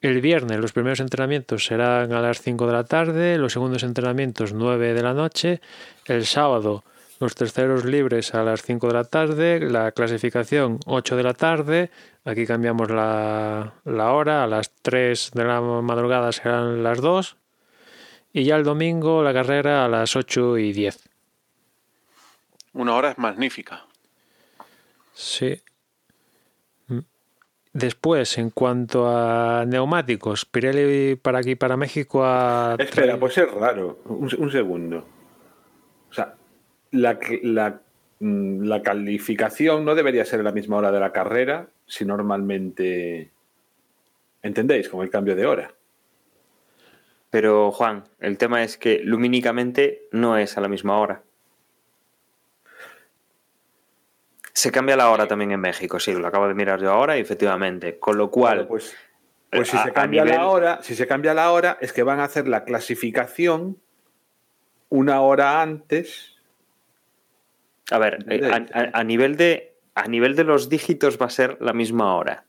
el 0.00 0.20
viernes 0.20 0.58
los 0.58 0.72
primeros 0.72 0.98
entrenamientos 0.98 1.64
serán 1.64 2.12
a 2.12 2.20
las 2.20 2.42
5 2.42 2.66
de 2.66 2.72
la 2.72 2.84
tarde, 2.84 3.38
los 3.38 3.52
segundos 3.52 3.84
entrenamientos 3.84 4.52
9 4.52 4.94
de 4.94 5.02
la 5.02 5.14
noche, 5.14 5.60
el 6.06 6.26
sábado 6.26 6.84
los 7.22 7.36
terceros 7.36 7.84
libres 7.84 8.34
a 8.34 8.42
las 8.42 8.62
5 8.62 8.88
de 8.88 8.94
la 8.94 9.04
tarde, 9.04 9.60
la 9.60 9.92
clasificación 9.92 10.80
8 10.86 11.16
de 11.16 11.22
la 11.22 11.34
tarde, 11.34 11.90
aquí 12.24 12.46
cambiamos 12.46 12.90
la, 12.90 13.74
la 13.84 14.12
hora, 14.12 14.42
a 14.42 14.48
las 14.48 14.72
3 14.82 15.30
de 15.32 15.44
la 15.44 15.60
madrugada 15.60 16.32
serán 16.32 16.82
las 16.82 17.00
2 17.00 17.36
y 18.32 18.42
ya 18.42 18.56
el 18.56 18.64
domingo 18.64 19.22
la 19.22 19.32
carrera 19.32 19.84
a 19.84 19.88
las 19.88 20.16
8 20.16 20.58
y 20.58 20.72
10. 20.72 21.08
Una 22.72 22.96
hora 22.96 23.12
es 23.12 23.18
magnífica. 23.18 23.86
Sí. 25.14 25.62
Mm. 26.88 27.00
Después, 27.72 28.36
en 28.36 28.50
cuanto 28.50 29.06
a 29.08 29.64
neumáticos, 29.64 30.44
Pirelli 30.44 31.14
para 31.14 31.38
aquí, 31.38 31.54
para 31.54 31.76
México, 31.76 32.24
a... 32.24 32.74
Espera, 32.80 33.16
pues 33.16 33.38
es 33.38 33.48
raro. 33.48 34.00
Un, 34.06 34.28
un 34.36 34.50
segundo. 34.50 35.21
La, 36.92 37.18
la, 37.42 37.80
mm, 38.20 38.62
la 38.64 38.82
calificación 38.82 39.84
no 39.84 39.94
debería 39.94 40.24
ser 40.24 40.40
a 40.40 40.44
la 40.44 40.52
misma 40.52 40.76
hora 40.76 40.92
de 40.92 41.00
la 41.00 41.12
carrera 41.12 41.68
si 41.86 42.04
normalmente. 42.04 43.30
¿Entendéis? 44.42 44.88
Como 44.88 45.02
el 45.02 45.10
cambio 45.10 45.34
de 45.36 45.46
hora. 45.46 45.74
Pero 47.30 47.70
Juan, 47.72 48.04
el 48.20 48.36
tema 48.38 48.62
es 48.62 48.76
que 48.76 49.00
lumínicamente 49.02 50.02
no 50.12 50.36
es 50.36 50.56
a 50.58 50.60
la 50.60 50.68
misma 50.68 50.98
hora. 50.98 51.22
Se 54.52 54.70
cambia 54.70 54.96
la 54.96 55.10
hora 55.10 55.26
también 55.26 55.50
en 55.52 55.60
México, 55.60 55.98
sí, 55.98 56.12
lo 56.12 56.26
acabo 56.26 56.46
de 56.46 56.54
mirar 56.54 56.80
yo 56.80 56.90
ahora 56.90 57.16
y 57.16 57.20
efectivamente. 57.22 57.98
Con 57.98 58.18
lo 58.18 58.30
cual, 58.30 58.66
pues, 58.68 58.94
pues 59.50 59.68
si 59.68 59.76
a- 59.78 59.84
se 59.84 59.92
cambia 59.92 60.24
nivel- 60.24 60.36
la 60.36 60.46
hora, 60.46 60.82
si 60.82 60.94
se 60.94 61.06
cambia 61.06 61.32
la 61.32 61.50
hora, 61.52 61.78
es 61.80 61.92
que 61.94 62.02
van 62.02 62.20
a 62.20 62.24
hacer 62.24 62.46
la 62.48 62.64
clasificación 62.64 63.78
una 64.90 65.22
hora 65.22 65.62
antes. 65.62 66.31
A 67.92 67.98
ver, 67.98 68.24
eh, 68.28 68.40
a, 68.50 68.56
a- 68.78 68.90
a 69.00 69.04
nivel 69.04 69.36
de, 69.36 69.74
a 69.94 70.06
nivel 70.08 70.34
de 70.36 70.44
los 70.44 70.68
dígitos 70.68 71.20
va 71.20 71.26
a 71.26 71.30
ser 71.30 71.58
la 71.60 71.72
misma 71.72 72.14
hora. 72.16 72.44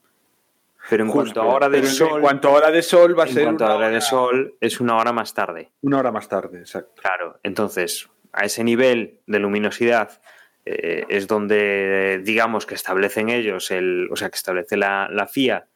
Pero 0.89 1.06
en 1.06 1.10
Justo, 1.12 1.34
cuanto 1.36 1.41
a 1.41 1.56
hora 1.56 1.70
del 1.70 1.82
pero 1.82 1.89
en 1.91 1.96
sol, 1.96 2.22
cuanto 2.22 2.48
a 2.50 2.52
hora 2.52 2.72
de 2.72 2.82
sol 2.82 3.18
va 3.18 3.24
a 3.24 3.28
en 3.28 3.34
ser 3.34 3.44
cuanto 3.44 3.64
una 3.64 3.74
a 3.74 3.76
hora 3.78 3.86
hora, 3.88 3.96
de 3.96 4.02
sol 4.02 4.56
es 4.60 4.80
una 4.82 4.98
hora 4.98 5.14
más 5.14 5.34
tarde. 5.34 5.72
una 5.82 6.00
hora 6.00 6.12
más 6.12 6.28
tarde, 6.28 6.60
exacto. 6.60 7.02
Claro, 7.02 7.39
entonces 7.44 8.10
a 8.34 8.44
ese 8.46 8.64
nivel 8.66 9.20
de 9.28 9.39
luminosidad 9.39 10.20
eh, 10.66 11.06
es 11.08 11.28
donde 11.28 12.20
digamos 12.24 12.66
que 12.66 12.76
establecen 12.76 13.30
ellos, 13.30 13.72
el, 13.72 14.10
o 14.12 14.16
sea, 14.18 14.30
que 14.30 14.36
establece 14.36 14.76
la, 14.76 15.08
la 15.10 15.28
FIA 15.28 15.68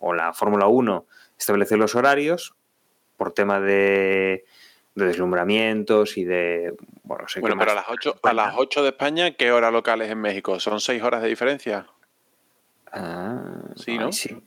o 0.00 0.12
la 0.14 0.32
Fórmula 0.32 0.66
1, 0.66 1.06
establece 1.38 1.76
los 1.76 1.94
horarios 1.94 2.54
por 3.16 3.32
tema 3.32 3.60
de, 3.60 4.44
de 4.96 5.04
deslumbramientos 5.06 6.16
y 6.16 6.24
de... 6.24 6.74
Bueno, 7.04 7.28
sé 7.28 7.34
qué 7.36 7.40
Bueno, 7.42 7.56
pero 7.58 7.70
a 7.70 7.74
las 7.74 7.84
8, 7.88 8.18
a 8.22 8.32
las 8.32 8.54
8 8.56 8.82
de 8.82 8.88
España, 8.88 9.30
¿qué 9.32 9.52
hora 9.52 9.70
local 9.70 10.02
es 10.02 10.10
en 10.10 10.18
México? 10.20 10.58
¿Son 10.58 10.80
6 10.80 11.02
horas 11.02 11.22
de 11.22 11.28
diferencia? 11.28 11.86
Ah, 12.90 13.60
Sí, 13.76 13.98
¿no? 13.98 14.06
ay, 14.06 14.12
sí. 14.12 14.42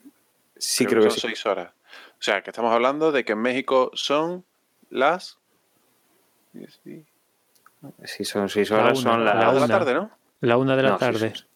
Sí, 0.58 0.84
creo, 0.84 1.02
que 1.04 1.10
son 1.10 1.20
sí. 1.20 1.26
6 1.28 1.46
horas. 1.46 1.72
O 1.72 2.22
sea, 2.22 2.42
que 2.42 2.50
estamos 2.50 2.72
hablando 2.74 3.12
de 3.12 3.24
que 3.24 3.32
en 3.32 3.38
México 3.40 3.90
son 3.94 4.44
las... 4.90 5.38
Sí, 8.04 8.24
son 8.24 8.48
seis 8.50 8.68
La 8.70 8.78
horas, 8.82 8.98
una, 9.00 9.12
son 9.12 9.24
la 9.24 9.34
las... 9.34 9.54
de 9.54 9.60
la 9.60 9.64
una. 9.66 9.78
tarde, 9.78 9.94
¿no? 9.94 10.10
La 10.40 10.56
una 10.58 10.76
de 10.76 10.82
la 10.82 10.88
No, 10.90 10.98
tarde. 10.98 11.32
sí, 11.34 11.44
La 11.44 11.49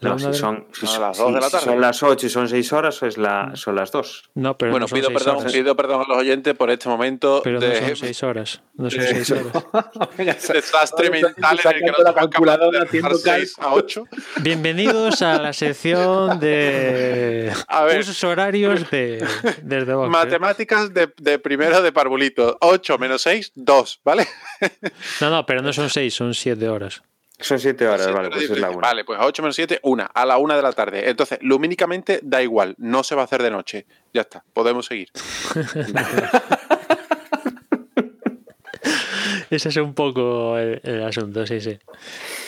No, 0.00 0.16
si 0.16 0.32
son, 0.32 0.66
si 0.72 0.86
A 0.86 0.88
son- 0.88 1.00
las 1.02 1.18
dos 1.18 1.34
de 1.34 1.40
la 1.40 1.40
si- 1.40 1.46
si 1.46 1.52
tarde. 1.52 1.64
son 1.64 1.80
las 1.80 2.02
8 2.04 2.26
y 2.26 2.30
son 2.30 2.48
6 2.48 2.72
horas, 2.72 3.02
es 3.02 3.18
la, 3.18 3.50
son 3.54 3.74
las 3.74 3.90
2. 3.90 4.30
No, 4.36 4.56
pero 4.56 4.70
bueno, 4.70 4.86
no 4.88 4.94
pido 4.94 5.08
perdón, 5.12 5.38
horas. 5.38 5.52
pido 5.52 5.74
perdón 5.74 6.02
a 6.02 6.08
los 6.08 6.18
oyentes 6.18 6.54
por 6.54 6.70
este 6.70 6.88
momento 6.88 7.40
Pero 7.42 7.58
de 7.58 7.80
no 7.80 7.86
son 7.88 7.96
seis 7.96 8.22
horas. 8.22 8.60
No 8.76 8.88
son 8.90 9.00
de- 9.00 9.24
seis 9.24 9.30
horas. 9.32 9.64
desastre 10.52 11.10
mental 11.10 11.34
en 11.64 11.70
el 11.76 11.80
que 11.84 11.90
no 11.90 12.04
la 12.04 12.14
calculadora, 12.14 12.78
de 12.78 12.84
haciendo 12.86 13.14
6 13.16 13.54
a 13.58 13.74
8. 13.74 14.04
Bienvenidos 14.40 15.20
a 15.22 15.38
la 15.42 15.52
sección 15.52 16.38
de 16.38 17.52
A 17.66 17.82
ver. 17.84 17.98
usos 17.98 18.22
horarios 18.22 18.88
de 18.90 19.26
desde 19.62 19.94
Vox, 19.94 20.06
¿eh? 20.06 20.10
Matemáticas 20.10 20.94
de, 20.94 21.12
de 21.16 21.38
primero 21.40 21.82
de 21.82 21.90
parvulito. 21.92 22.56
8 22.60 22.98
menos 22.98 23.22
6, 23.22 23.50
2, 23.56 24.00
¿vale? 24.04 24.28
No, 25.20 25.30
no, 25.30 25.44
pero 25.44 25.60
no 25.60 25.72
son 25.72 25.90
seis, 25.90 26.14
son 26.14 26.34
siete 26.34 26.68
horas. 26.68 27.02
Son 27.40 27.58
7 27.58 27.86
horas, 27.86 28.00
Siete 28.02 28.12
vale, 28.14 28.26
horas 28.28 28.36
pues 28.38 28.44
es 28.44 28.50
la 28.50 28.56
diferencia. 28.56 28.78
1. 28.78 28.86
Vale, 28.88 29.04
pues 29.04 29.20
a 29.20 29.26
8 29.26 29.42
menos 29.42 29.54
7, 29.56 29.80
1. 29.82 30.08
A 30.12 30.26
la 30.26 30.38
1 30.38 30.56
de 30.56 30.62
la 30.62 30.72
tarde. 30.72 31.08
Entonces, 31.08 31.38
lumínicamente 31.40 32.20
da 32.22 32.42
igual. 32.42 32.74
No 32.78 33.02
se 33.04 33.14
va 33.14 33.22
a 33.22 33.24
hacer 33.26 33.42
de 33.42 33.50
noche. 33.50 33.86
Ya 34.12 34.22
está. 34.22 34.44
Podemos 34.52 34.86
seguir. 34.86 35.08
Ese 39.50 39.70
es 39.70 39.76
un 39.78 39.94
poco 39.94 40.58
el, 40.58 40.80
el 40.84 41.02
asunto, 41.02 41.46
sí, 41.46 41.60
sí. 41.60 41.78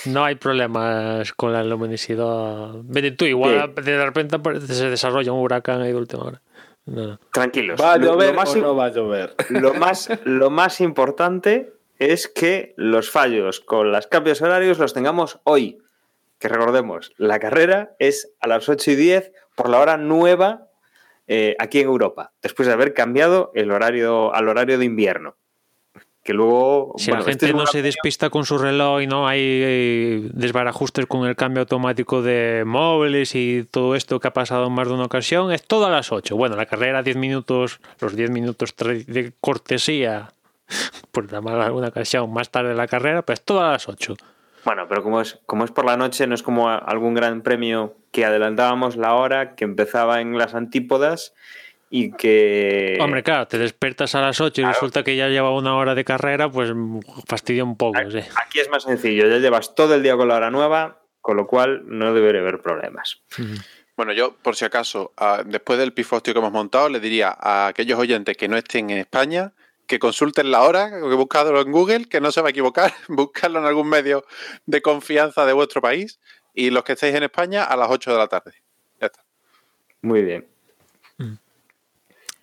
No 0.06 0.24
hay 0.24 0.34
problemas 0.34 1.32
con 1.32 1.52
la 1.52 1.64
luminosidad. 1.64 2.72
Vete 2.84 3.12
tú, 3.12 3.24
igual 3.24 3.74
de 3.74 4.04
repente 4.04 4.36
se 4.66 4.90
desarrolla 4.90 5.32
un 5.32 5.40
huracán 5.40 5.80
ahí 5.80 5.92
de 5.92 5.96
última 5.98 6.24
hora. 6.24 6.42
No. 6.86 7.18
Tranquilos. 7.32 7.80
¿Va 7.80 7.92
a 7.94 7.96
Lo- 7.96 8.04
lo 8.06 8.12
llover 8.14 8.34
más 8.34 8.54
o 8.54 8.58
no 8.58 8.76
va 8.76 8.86
a 8.86 8.90
llover? 8.90 9.34
Lo 9.50 9.74
más, 9.74 10.10
lo 10.24 10.50
más 10.50 10.80
importante 10.80 11.72
es 12.00 12.28
que 12.28 12.72
los 12.76 13.10
fallos 13.10 13.60
con 13.60 13.92
los 13.92 14.06
cambios 14.06 14.40
horarios 14.40 14.78
los 14.78 14.94
tengamos 14.94 15.38
hoy. 15.44 15.78
Que 16.38 16.48
recordemos, 16.48 17.12
la 17.18 17.38
carrera 17.38 17.94
es 17.98 18.32
a 18.40 18.48
las 18.48 18.68
8 18.68 18.92
y 18.92 18.94
10 18.96 19.32
por 19.54 19.68
la 19.68 19.78
hora 19.78 19.98
nueva 19.98 20.68
eh, 21.28 21.54
aquí 21.58 21.80
en 21.80 21.88
Europa, 21.88 22.32
después 22.40 22.66
de 22.66 22.72
haber 22.72 22.94
cambiado 22.94 23.52
el 23.54 23.70
horario 23.70 24.34
al 24.34 24.48
horario 24.48 24.78
de 24.78 24.86
invierno. 24.86 25.36
que 26.24 26.32
luego... 26.32 26.94
Si 26.96 27.10
bueno, 27.10 27.26
la 27.26 27.30
este 27.32 27.46
gente 27.46 27.58
no 27.58 27.66
se 27.66 27.82
despista 27.82 28.30
con 28.30 28.46
su 28.46 28.56
reloj 28.56 29.02
y 29.02 29.06
no 29.06 29.28
hay 29.28 29.40
eh, 29.42 30.30
desbarajustes 30.32 31.04
con 31.04 31.28
el 31.28 31.36
cambio 31.36 31.60
automático 31.60 32.22
de 32.22 32.64
móviles 32.64 33.34
y 33.34 33.64
todo 33.70 33.94
esto 33.94 34.20
que 34.20 34.28
ha 34.28 34.32
pasado 34.32 34.68
en 34.68 34.72
más 34.72 34.88
de 34.88 34.94
una 34.94 35.04
ocasión, 35.04 35.52
es 35.52 35.66
todo 35.66 35.84
a 35.84 35.90
las 35.90 36.12
8. 36.12 36.34
Bueno, 36.34 36.56
la 36.56 36.64
carrera 36.64 37.02
10 37.02 37.16
minutos, 37.16 37.80
los 38.00 38.16
10 38.16 38.30
minutos 38.30 38.74
de 38.76 39.32
cortesía, 39.40 40.32
por 41.10 41.30
llamar 41.30 41.60
alguna 41.60 41.88
ocasión, 41.88 42.32
más 42.32 42.50
tarde 42.50 42.70
de 42.70 42.74
la 42.74 42.86
carrera, 42.86 43.22
pues 43.22 43.42
todo 43.42 43.60
a 43.62 43.72
las 43.72 43.88
8. 43.88 44.16
Bueno, 44.64 44.86
pero 44.88 45.02
como 45.02 45.20
es, 45.20 45.38
como 45.46 45.64
es 45.64 45.70
por 45.70 45.84
la 45.86 45.96
noche, 45.96 46.26
no 46.26 46.34
es 46.34 46.42
como 46.42 46.68
algún 46.68 47.14
gran 47.14 47.40
premio 47.42 47.96
que 48.12 48.24
adelantábamos 48.24 48.96
la 48.96 49.14
hora, 49.14 49.54
que 49.54 49.64
empezaba 49.64 50.20
en 50.20 50.36
las 50.36 50.54
antípodas 50.54 51.32
y 51.88 52.12
que... 52.12 52.98
Hombre, 53.00 53.22
claro, 53.22 53.48
te 53.48 53.58
despiertas 53.58 54.14
a 54.14 54.20
las 54.20 54.40
8 54.40 54.60
y 54.60 54.64
Claro. 54.64 54.74
resulta 54.74 55.02
que 55.02 55.16
ya 55.16 55.28
lleva 55.28 55.54
una 55.56 55.76
hora 55.76 55.94
de 55.94 56.04
carrera, 56.04 56.50
pues 56.50 56.72
fastidia 57.26 57.64
un 57.64 57.76
poco. 57.76 57.98
sí. 58.10 58.18
Aquí 58.46 58.60
es 58.60 58.68
más 58.70 58.82
sencillo, 58.84 59.26
ya 59.28 59.38
llevas 59.38 59.74
todo 59.74 59.94
el 59.94 60.02
día 60.02 60.16
con 60.16 60.28
la 60.28 60.36
hora 60.36 60.50
nueva, 60.50 61.00
con 61.20 61.36
lo 61.36 61.46
cual 61.46 61.82
no 61.86 62.12
debería 62.14 62.42
haber 62.42 62.60
problemas. 62.60 63.22
Bueno, 63.96 64.12
yo, 64.12 64.36
por 64.36 64.56
si 64.56 64.64
acaso, 64.64 65.12
a- 65.16 65.42
después 65.44 65.78
del 65.78 65.92
pifostio 65.92 66.32
que 66.32 66.38
hemos 66.38 66.52
montado, 66.52 66.88
le 66.88 67.00
diría 67.00 67.34
a 67.38 67.66
aquellos 67.68 67.98
oyentes 67.98 68.36
que 68.36 68.48
no 68.48 68.56
estén 68.56 68.90
en 68.90 68.98
España 68.98 69.52
que 69.90 69.98
consulten 69.98 70.52
la 70.52 70.62
hora, 70.62 70.88
que 70.88 71.16
buscadlo 71.16 71.60
en 71.60 71.72
Google, 71.72 72.04
que 72.04 72.20
no 72.20 72.30
se 72.30 72.40
va 72.40 72.46
a 72.46 72.50
equivocar, 72.50 72.92
buscarlo 73.08 73.58
en 73.58 73.64
algún 73.64 73.88
medio 73.88 74.24
de 74.64 74.80
confianza 74.82 75.44
de 75.44 75.52
vuestro 75.52 75.82
país, 75.82 76.20
y 76.54 76.70
los 76.70 76.84
que 76.84 76.92
estéis 76.92 77.16
en 77.16 77.24
España 77.24 77.64
a 77.64 77.76
las 77.76 77.90
8 77.90 78.12
de 78.12 78.16
la 78.16 78.28
tarde. 78.28 78.52
Ya 79.00 79.06
está. 79.06 79.24
Muy 80.00 80.22
bien. 80.22 80.46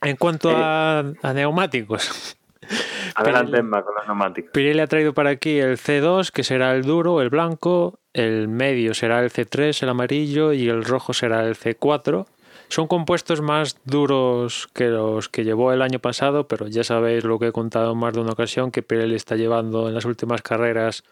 En 0.01 0.17
cuanto 0.17 0.51
Eh, 0.51 0.55
a, 0.57 1.05
a 1.21 1.33
neumáticos, 1.33 2.37
Adelante, 3.15 3.59
Emma, 3.59 3.81
con 3.81 3.95
los 3.95 4.05
neumáticos. 4.05 4.51
Pirelli 4.51 4.81
ha 4.81 4.87
traído 4.87 5.13
para 5.13 5.29
aquí 5.29 5.57
el 5.57 5.77
C2, 5.77 6.31
que 6.31 6.43
será 6.43 6.75
el 6.75 6.83
duro, 6.83 7.21
el 7.21 7.29
blanco, 7.29 8.01
el 8.11 8.49
medio 8.49 8.93
será 8.93 9.21
el 9.21 9.31
C3, 9.31 9.83
el 9.83 9.89
amarillo, 9.89 10.51
y 10.51 10.67
el 10.67 10.83
rojo 10.83 11.13
será 11.13 11.45
el 11.45 11.55
C4. 11.55 12.27
Son 12.69 12.87
compuestos 12.87 13.41
más 13.41 13.77
duros 13.85 14.67
que 14.73 14.87
los 14.87 15.29
que 15.29 15.45
llevó 15.45 15.71
el 15.71 15.81
año 15.81 15.99
pasado, 15.99 16.47
pero 16.47 16.67
ya 16.67 16.83
sabéis 16.83 17.23
lo 17.23 17.39
que 17.39 17.47
he 17.47 17.51
contado 17.51 17.93
en 17.93 17.97
más 17.97 18.13
de 18.13 18.19
una 18.19 18.33
ocasión, 18.33 18.71
que 18.71 18.83
Pirelli 18.83 19.15
está 19.15 19.35
llevando 19.35 19.87
en 19.87 19.95
las 19.95 20.05
últimas 20.05 20.41
carreras 20.41 21.03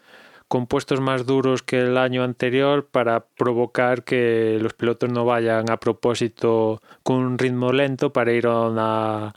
compuestos 0.48 1.00
más 1.00 1.26
duros 1.26 1.62
que 1.62 1.80
el 1.80 1.96
año 1.98 2.22
anterior 2.22 2.86
para 2.86 3.20
provocar 3.20 4.04
que 4.04 4.58
los 4.60 4.74
pilotos 4.74 5.10
no 5.10 5.24
vayan 5.24 5.70
a 5.70 5.78
propósito 5.78 6.80
con 7.02 7.16
un 7.16 7.38
ritmo 7.38 7.72
lento 7.72 8.12
para 8.12 8.32
ir 8.32 8.46
a 8.46 8.68
una 8.68 9.34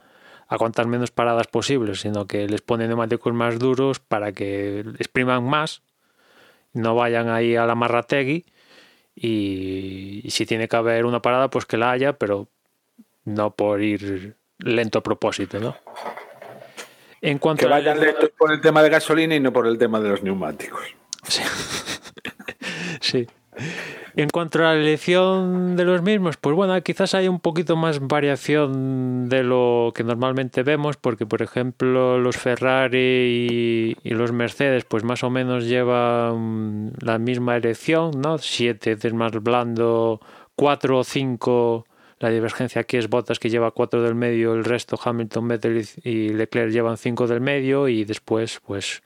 a 0.52 0.58
cuantas 0.58 0.88
menos 0.88 1.12
paradas 1.12 1.48
posibles, 1.48 2.02
sino 2.02 2.26
que 2.26 2.48
les 2.48 2.62
ponen 2.62 2.88
neumáticos 2.90 3.34
más 3.34 3.60
duros 3.60 4.00
para 4.00 4.32
que 4.32 4.80
expriman 4.98 5.44
más, 5.44 5.84
no 6.74 6.96
vayan 6.96 7.30
ahí 7.30 7.56
a 7.56 7.68
la 7.68 7.76
marrategui 7.76 8.46
y, 9.22 10.22
y 10.24 10.30
si 10.32 10.46
tiene 10.46 10.68
que 10.68 10.76
haber 10.78 11.06
una 11.06 11.22
parada, 11.22 11.50
pues 11.50 11.66
que 11.66 11.76
la 11.78 11.92
haya, 11.92 12.14
pero 12.14 12.48
no 13.26 13.52
por 13.52 13.82
ir 13.82 14.36
lento 14.60 15.00
a 15.00 15.04
propósito, 15.04 15.60
¿no? 15.60 15.76
En 17.22 17.38
cuanto 17.38 17.62
Que 17.62 17.66
a- 17.68 17.70
vayan 17.78 18.00
lentos 18.00 18.30
por 18.38 18.52
el 18.54 18.62
tema 18.62 18.82
de 18.82 18.90
gasolina 18.90 19.36
y 19.36 19.40
no 19.42 19.52
por 19.52 19.68
el 19.68 19.78
tema 19.78 20.00
de 20.00 20.10
los 20.10 20.24
neumáticos. 20.24 20.82
Sí. 21.28 21.42
Sí. 23.02 23.28
En 24.16 24.30
cuanto 24.30 24.60
a 24.60 24.62
la 24.62 24.74
elección 24.76 25.76
de 25.76 25.86
los 25.86 26.02
mismos, 26.02 26.38
pues 26.38 26.56
bueno, 26.56 26.82
quizás 26.82 27.14
hay 27.14 27.28
un 27.28 27.40
poquito 27.40 27.76
más 27.76 28.00
variación 28.00 29.30
de 29.30 29.44
lo 29.44 29.92
que 29.96 30.04
normalmente 30.04 30.64
vemos, 30.64 30.98
porque 30.98 31.26
por 31.26 31.42
ejemplo 31.42 32.18
los 32.18 32.38
Ferrari 32.38 33.96
y, 34.04 34.10
los 34.10 34.32
Mercedes, 34.32 34.86
pues 34.86 35.04
más 35.04 35.24
o 35.24 35.30
menos 35.30 35.66
llevan 35.66 36.92
la 37.00 37.20
misma 37.20 37.56
elección, 37.56 38.20
¿no? 38.20 38.38
Siete 38.38 38.98
es 39.02 39.14
más 39.14 39.32
blando, 39.32 40.20
cuatro 40.56 41.00
o 41.00 41.04
cinco. 41.04 41.86
La 42.20 42.30
divergencia 42.30 42.82
aquí 42.82 42.98
es 42.98 43.10
Bottas 43.10 43.40
que 43.40 43.50
lleva 43.50 43.72
cuatro 43.72 44.02
del 44.02 44.16
medio, 44.16 44.54
el 44.54 44.66
resto 44.66 45.00
Hamilton, 45.02 45.48
Vettel 45.48 45.88
y 46.04 46.30
Leclerc 46.30 46.72
llevan 46.72 46.98
cinco 46.98 47.28
del 47.28 47.40
medio 47.40 47.88
y 47.88 48.04
después, 48.04 48.60
pues 48.66 49.02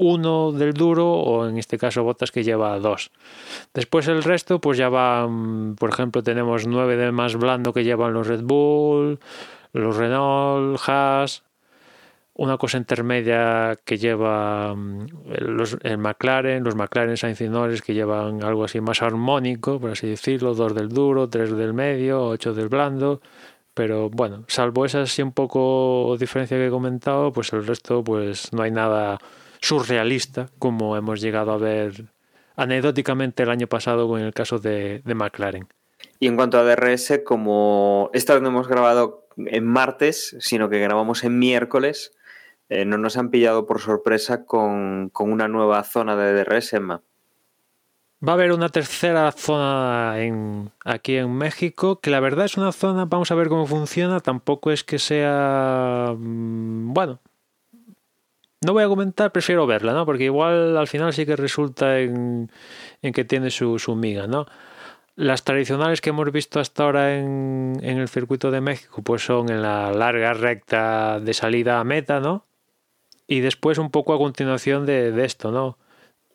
uno 0.00 0.50
del 0.50 0.72
duro 0.72 1.12
o 1.12 1.46
en 1.46 1.58
este 1.58 1.76
caso 1.76 2.02
Botas 2.02 2.32
que 2.32 2.42
lleva 2.42 2.78
dos. 2.78 3.10
Después 3.74 4.08
el 4.08 4.22
resto 4.22 4.58
pues 4.58 4.78
ya 4.78 4.88
va, 4.88 5.28
mm, 5.28 5.76
por 5.76 5.90
ejemplo 5.90 6.22
tenemos 6.22 6.66
nueve 6.66 6.96
de 6.96 7.12
más 7.12 7.36
blando 7.36 7.74
que 7.74 7.84
llevan 7.84 8.14
los 8.14 8.26
Red 8.26 8.42
Bull, 8.42 9.20
los 9.72 9.96
Renault, 9.96 10.80
Haas, 10.86 11.42
una 12.34 12.56
cosa 12.56 12.78
intermedia 12.78 13.76
que 13.84 13.98
lleva 13.98 14.74
mm, 14.74 15.06
los, 15.40 15.76
el 15.82 15.98
McLaren, 15.98 16.64
los 16.64 16.74
McLaren 16.76 17.18
Sainz 17.18 17.38
que 17.82 17.92
llevan 17.92 18.42
algo 18.42 18.64
así 18.64 18.80
más 18.80 19.02
armónico, 19.02 19.78
por 19.78 19.90
así 19.90 20.08
decirlo, 20.08 20.54
dos 20.54 20.74
del 20.74 20.88
duro, 20.88 21.28
tres 21.28 21.54
del 21.54 21.74
medio, 21.74 22.24
ocho 22.24 22.54
del 22.54 22.68
blando. 22.68 23.20
Pero 23.74 24.08
bueno, 24.08 24.44
salvo 24.48 24.86
esa 24.86 25.02
así 25.02 25.22
un 25.22 25.32
poco 25.32 26.16
diferencia 26.18 26.56
que 26.56 26.66
he 26.68 26.70
comentado, 26.70 27.32
pues 27.32 27.52
el 27.52 27.66
resto 27.66 28.02
pues 28.02 28.52
no 28.52 28.62
hay 28.62 28.70
nada 28.70 29.18
surrealista 29.60 30.48
como 30.58 30.96
hemos 30.96 31.20
llegado 31.20 31.52
a 31.52 31.58
ver 31.58 32.06
anecdóticamente 32.56 33.42
el 33.42 33.50
año 33.50 33.66
pasado 33.66 34.08
con 34.08 34.20
el 34.20 34.34
caso 34.34 34.58
de, 34.58 35.02
de 35.04 35.14
McLaren. 35.14 35.66
Y 36.18 36.26
en 36.26 36.36
cuanto 36.36 36.58
a 36.58 36.64
DRS, 36.64 37.20
como 37.24 38.10
esta 38.12 38.34
vez 38.34 38.42
no 38.42 38.48
hemos 38.48 38.68
grabado 38.68 39.26
en 39.36 39.66
martes, 39.66 40.36
sino 40.40 40.68
que 40.68 40.78
grabamos 40.78 41.24
en 41.24 41.38
miércoles, 41.38 42.12
eh, 42.68 42.84
no 42.84 42.98
nos 42.98 43.16
han 43.16 43.30
pillado 43.30 43.66
por 43.66 43.80
sorpresa 43.80 44.44
con, 44.44 45.10
con 45.10 45.32
una 45.32 45.48
nueva 45.48 45.82
zona 45.82 46.16
de 46.16 46.32
DRS, 46.32 46.72
Emma. 46.74 47.02
Va 48.26 48.32
a 48.32 48.34
haber 48.34 48.52
una 48.52 48.68
tercera 48.68 49.32
zona 49.32 50.20
en, 50.20 50.70
aquí 50.84 51.16
en 51.16 51.32
México, 51.32 52.00
que 52.00 52.10
la 52.10 52.20
verdad 52.20 52.44
es 52.44 52.58
una 52.58 52.70
zona, 52.70 53.06
vamos 53.06 53.30
a 53.30 53.34
ver 53.34 53.48
cómo 53.48 53.66
funciona, 53.66 54.20
tampoco 54.20 54.70
es 54.70 54.84
que 54.84 54.98
sea, 54.98 56.14
mm, 56.16 56.92
bueno, 56.92 57.20
no 58.60 58.72
voy 58.74 58.84
a 58.84 58.88
comentar, 58.88 59.32
prefiero 59.32 59.66
verla, 59.66 59.92
¿no? 59.92 60.04
Porque 60.04 60.24
igual 60.24 60.76
al 60.76 60.86
final 60.86 61.12
sí 61.12 61.24
que 61.24 61.36
resulta 61.36 61.98
en, 61.98 62.50
que 63.00 63.24
tiene 63.24 63.50
su, 63.50 63.78
su 63.78 63.94
miga, 63.96 64.26
¿no? 64.26 64.46
Las 65.16 65.44
tradicionales 65.44 66.00
que 66.00 66.10
hemos 66.10 66.30
visto 66.32 66.60
hasta 66.60 66.84
ahora 66.84 67.18
en, 67.18 67.80
el 67.82 68.08
circuito 68.08 68.50
de 68.50 68.60
México, 68.60 69.02
pues 69.02 69.24
son 69.24 69.50
en 69.50 69.62
la 69.62 69.92
larga 69.92 70.34
recta 70.34 71.20
de 71.20 71.34
salida 71.34 71.80
a 71.80 71.84
meta, 71.84 72.20
¿no? 72.20 72.46
Y 73.26 73.40
después 73.40 73.78
un 73.78 73.90
poco 73.90 74.14
a 74.14 74.18
continuación 74.18 74.86
de, 74.86 75.12
de 75.12 75.24
esto, 75.24 75.50
¿no? 75.50 75.78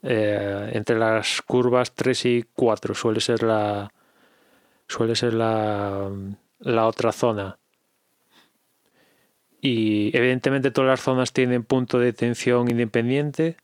Eh, 0.04 0.72
entre 0.74 0.98
las 1.00 1.42
curvas 1.42 1.94
3 1.96 2.26
y 2.26 2.44
4 2.54 2.94
suele 2.94 3.20
ser 3.22 3.42
la 3.42 3.92
suele 4.88 5.16
ser 5.16 5.34
la, 5.34 6.12
la 6.60 6.86
otra 6.86 7.12
zona 7.12 7.58
y 9.66 10.16
evidentemente 10.16 10.72
todas 10.72 10.90
las 10.90 11.02
zonas 11.02 11.34
tienen 11.34 11.64
punto 11.64 11.98
de 12.00 12.14
tensión 12.14 12.70
independiente. 12.70 13.58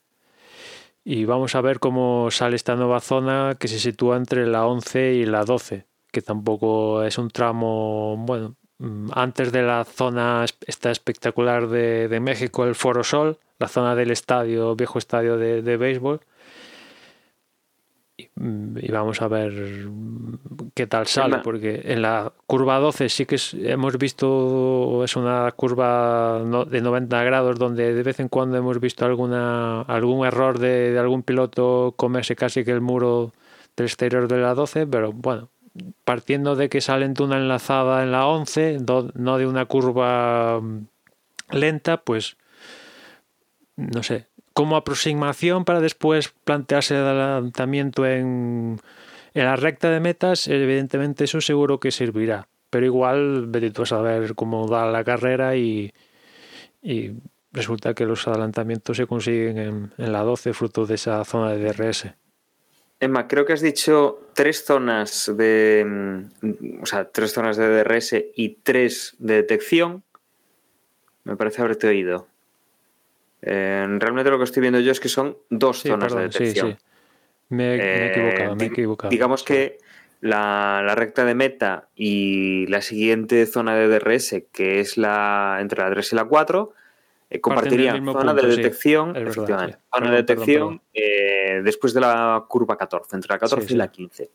Y 1.03 1.25
vamos 1.25 1.55
a 1.55 1.61
ver 1.61 1.79
cómo 1.79 2.29
sale 2.31 2.55
esta 2.55 2.75
nueva 2.75 2.99
zona 2.99 3.55
que 3.59 3.67
se 3.67 3.79
sitúa 3.79 4.17
entre 4.17 4.45
la 4.47 4.65
11 4.67 5.13
y 5.15 5.25
la 5.25 5.43
12 5.45 5.85
que 6.11 6.21
tampoco 6.21 7.03
es 7.03 7.17
un 7.17 7.29
tramo 7.29 8.17
bueno 8.17 8.55
mm, 8.79 9.11
antes 9.13 9.51
de 9.53 9.61
la 9.63 9.85
zona 9.85 10.43
es- 10.43 10.57
esta 10.67 10.91
espectacular 10.91 11.67
de, 11.69 12.07
de 12.09 12.19
México 12.19 12.65
el 12.65 12.75
Foro 12.75 13.03
Sol 13.03 13.37
la 13.59 13.67
zona 13.69 13.95
del 13.95 14.11
estadio 14.11 14.75
viejo 14.75 14.99
estadio 14.99 15.37
de, 15.37 15.61
de 15.61 15.77
béisbol 15.77 16.19
y, 18.81 18.91
vamos 18.91 19.21
a 19.21 19.27
ver 19.27 19.87
qué 20.73 20.87
tal 20.87 21.05
sale 21.05 21.35
porque 21.43 21.81
en 21.85 22.01
la 22.01 22.33
curva 22.47 22.79
12 22.79 23.07
sí 23.09 23.25
que 23.27 23.35
es- 23.35 23.53
hemos 23.53 23.97
visto 23.97 25.03
es 25.03 25.15
una 25.15 25.51
curva 25.51 26.41
de 26.69 26.81
90 26.81 27.23
grados 27.23 27.59
donde 27.59 27.93
de 27.93 28.03
vez 28.03 28.19
en 28.19 28.29
cuando 28.29 28.57
hemos 28.57 28.79
visto 28.79 29.05
alguna 29.05 29.81
algún 29.81 30.25
error 30.25 30.57
de, 30.59 30.91
de 30.91 30.99
algún 30.99 31.21
piloto 31.23 31.93
comerse 31.97 32.35
casi 32.35 32.63
que 32.63 32.71
el 32.71 32.81
muro 32.81 33.31
del 33.77 33.85
exterior 33.87 34.27
de 34.27 34.37
la 34.39 34.53
12 34.55 34.87
pero 34.87 35.11
bueno 35.13 35.49
partiendo 36.03 36.55
de 36.55 36.67
que 36.69 36.81
salen 36.81 37.13
de 37.13 37.23
una 37.23 37.37
enlazada 37.37 38.01
en 38.03 38.11
la 38.11 38.25
11 38.27 38.77
do- 38.79 39.11
no 39.13 39.37
de 39.37 39.45
una 39.47 39.65
curva 39.65 40.59
lenta 41.51 41.97
pues 41.97 42.37
no 43.77 44.03
sé, 44.03 44.27
como 44.53 44.75
aproximación 44.75 45.65
para 45.65 45.79
después 45.79 46.33
plantearse 46.43 46.95
el 46.95 47.05
adelantamiento 47.05 48.05
en, 48.05 48.79
en 49.33 49.45
la 49.45 49.55
recta 49.55 49.89
de 49.89 49.99
metas, 49.99 50.47
evidentemente 50.47 51.23
eso 51.23 51.41
seguro 51.41 51.79
que 51.79 51.91
servirá. 51.91 52.47
Pero 52.69 52.85
igual, 52.85 53.47
vete 53.47 53.71
tú 53.71 53.83
a 53.83 53.85
saber 53.85 54.35
cómo 54.35 54.67
va 54.67 54.89
la 54.89 55.03
carrera 55.03 55.55
y, 55.55 55.93
y 56.81 57.11
resulta 57.51 57.93
que 57.93 58.05
los 58.05 58.27
adelantamientos 58.27 58.97
se 58.97 59.07
consiguen 59.07 59.57
en, 59.57 59.93
en 59.97 60.11
la 60.11 60.21
12 60.21 60.53
fruto 60.53 60.85
de 60.85 60.95
esa 60.95 61.23
zona 61.25 61.51
de 61.51 61.73
DRS. 61.73 62.13
Emma, 63.01 63.27
creo 63.27 63.45
que 63.45 63.53
has 63.53 63.61
dicho 63.61 64.29
tres 64.35 64.63
zonas 64.63 65.31
de. 65.35 65.83
mm, 65.85 66.83
O 66.83 66.85
sea, 66.85 67.09
tres 67.09 67.33
zonas 67.33 67.57
de 67.57 67.67
DRS 67.67 68.15
y 68.35 68.49
tres 68.61 69.15
de 69.17 69.35
detección. 69.37 70.03
Me 71.23 71.35
parece 71.35 71.61
haberte 71.61 71.87
oído. 71.87 72.27
Eh, 73.41 73.85
realmente 73.99 74.29
lo 74.29 74.37
que 74.37 74.43
estoy 74.43 74.61
viendo 74.61 74.79
yo 74.79 74.91
es 74.91 74.99
que 74.99 75.09
son 75.09 75.37
dos 75.49 75.79
Sí, 75.81 75.89
zonas 75.89 76.13
perdón, 76.13 76.27
de 76.29 76.31
sí, 76.33 76.39
detección. 76.39 76.71
sí. 76.71 76.77
Me, 77.49 77.57
me 77.57 77.75
he 77.75 77.77
Eh, 78.05 78.11
equivocado, 78.11 78.55
me 78.55 78.63
he 78.63 78.67
equivocado. 78.67 79.09
Digamos 79.09 79.43
que 79.43 79.77
la, 80.21 80.81
la 80.85 80.95
recta 80.95 81.25
de 81.25 81.33
meta 81.35 81.89
y 81.95 82.67
la 82.67 82.81
siguiente 82.81 83.45
zona 83.47 83.75
de 83.75 83.87
DRS, 83.87 84.43
que 84.53 84.79
es 84.79 84.97
la 84.97 85.57
entre 85.59 85.81
la 85.83 85.89
3 85.89 86.13
y 86.13 86.15
la 86.15 86.25
4, 86.25 86.73
eh, 87.31 87.41
compartirían 87.41 88.05
zona 88.05 88.33
punto, 88.33 88.33
de 88.47 88.51
sí. 88.53 88.61
detección, 88.61 89.13
verdad, 89.13 89.29
efectivamente, 89.29 89.73
sí. 89.77 89.83
zona 89.91 90.05
Perdón, 90.05 90.11
de 90.15 90.23
perdón, 90.23 90.45
detección 90.45 90.81
eh, 90.93 91.61
después 91.63 91.93
de 91.93 92.01
la 92.01 92.45
curva 92.47 92.77
14, 92.77 93.15
entre 93.15 93.29
la 93.33 93.39
14 93.39 93.61
Sí, 93.63 93.67
sí. 93.69 93.73
y 93.73 93.77
la 93.77 93.87
15. 93.89 94.29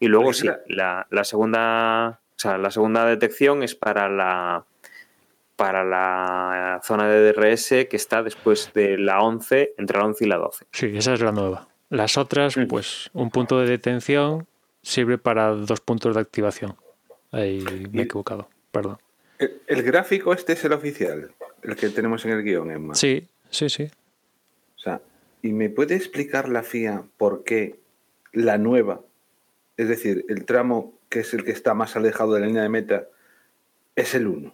Y 0.00 0.08
luego 0.08 0.32
sí, 0.32 0.48
la, 0.68 1.06
la 1.10 1.24
segunda, 1.24 2.20
o 2.30 2.38
sea, 2.38 2.58
la 2.58 2.70
segunda 2.72 3.06
detección 3.06 3.62
es 3.62 3.74
para 3.76 4.08
la 4.08 4.64
para 5.62 5.84
la 5.84 6.80
zona 6.82 7.08
de 7.08 7.32
DRS 7.32 7.68
que 7.88 7.94
está 7.96 8.24
después 8.24 8.72
de 8.74 8.98
la 8.98 9.20
11, 9.20 9.74
entre 9.78 9.96
la 9.96 10.06
11 10.06 10.24
y 10.24 10.28
la 10.28 10.36
12. 10.38 10.64
Sí, 10.72 10.92
esa 10.96 11.14
es 11.14 11.20
la 11.20 11.30
nueva. 11.30 11.68
Las 11.88 12.18
otras, 12.18 12.56
Mm. 12.56 12.66
pues 12.66 13.10
un 13.12 13.30
punto 13.30 13.60
de 13.60 13.68
detención 13.68 14.48
sirve 14.82 15.18
para 15.18 15.50
dos 15.50 15.80
puntos 15.80 16.16
de 16.16 16.20
activación. 16.20 16.74
Ahí 17.30 17.64
me 17.92 18.00
he 18.00 18.04
equivocado, 18.06 18.48
perdón. 18.72 18.98
El, 19.38 19.60
el 19.68 19.82
gráfico 19.84 20.32
este 20.32 20.54
es 20.54 20.64
el 20.64 20.72
oficial, 20.72 21.30
el 21.62 21.76
que 21.76 21.90
tenemos 21.90 22.24
en 22.24 22.32
el 22.32 22.42
guion, 22.42 22.68
Emma. 22.72 22.96
Sí, 22.96 23.28
sí, 23.48 23.68
sí. 23.68 23.84
O 24.76 24.80
sea, 24.80 25.00
¿y 25.42 25.52
me 25.52 25.70
puede 25.70 25.94
explicar 25.94 26.48
la 26.48 26.64
FIA 26.64 27.04
por 27.18 27.44
qué 27.44 27.76
la 28.32 28.58
nueva, 28.58 29.00
es 29.76 29.86
decir, 29.86 30.24
el 30.28 30.44
tramo 30.44 30.98
que 31.08 31.20
es 31.20 31.32
el 31.34 31.44
que 31.44 31.52
está 31.52 31.72
más 31.72 31.94
alejado 31.94 32.34
de 32.34 32.40
la 32.40 32.46
línea 32.48 32.62
de 32.62 32.68
meta, 32.68 33.04
es 33.94 34.16
el 34.16 34.26
1? 34.26 34.52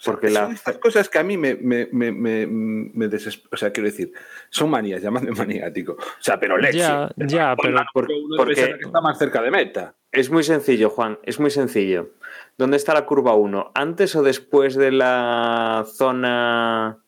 O 0.00 0.02
sea, 0.02 0.12
Porque 0.14 0.30
son 0.30 0.48
la- 0.48 0.54
estas 0.54 0.78
cosas 0.78 1.10
que 1.10 1.18
a 1.18 1.22
mí 1.22 1.36
me, 1.36 1.56
me, 1.56 1.86
me, 1.92 2.10
me, 2.10 2.46
me 2.46 3.08
deses- 3.10 3.42
O 3.52 3.56
sea, 3.58 3.70
quiero 3.70 3.86
decir, 3.90 4.12
son 4.48 4.70
manías, 4.70 5.02
llamadme 5.02 5.30
maniático. 5.36 5.92
O 5.92 6.22
sea, 6.22 6.40
pero 6.40 6.56
leche. 6.56 6.78
Ya, 6.78 7.10
ya, 7.16 7.54
pero 7.60 7.76
uno 7.78 8.36
porque- 8.38 8.54
que 8.54 8.86
está 8.86 9.00
más 9.02 9.18
cerca 9.18 9.42
de 9.42 9.50
meta. 9.50 9.94
Es 10.10 10.30
muy 10.30 10.42
sencillo, 10.42 10.88
Juan, 10.90 11.18
es 11.22 11.38
muy 11.38 11.50
sencillo. 11.50 12.14
¿Dónde 12.56 12.76
está 12.78 12.94
la 12.94 13.04
curva 13.06 13.34
1? 13.34 13.72
¿Antes 13.74 14.16
o 14.16 14.22
después 14.22 14.74
de 14.74 14.90
la 14.90 15.84
zona 15.86 16.98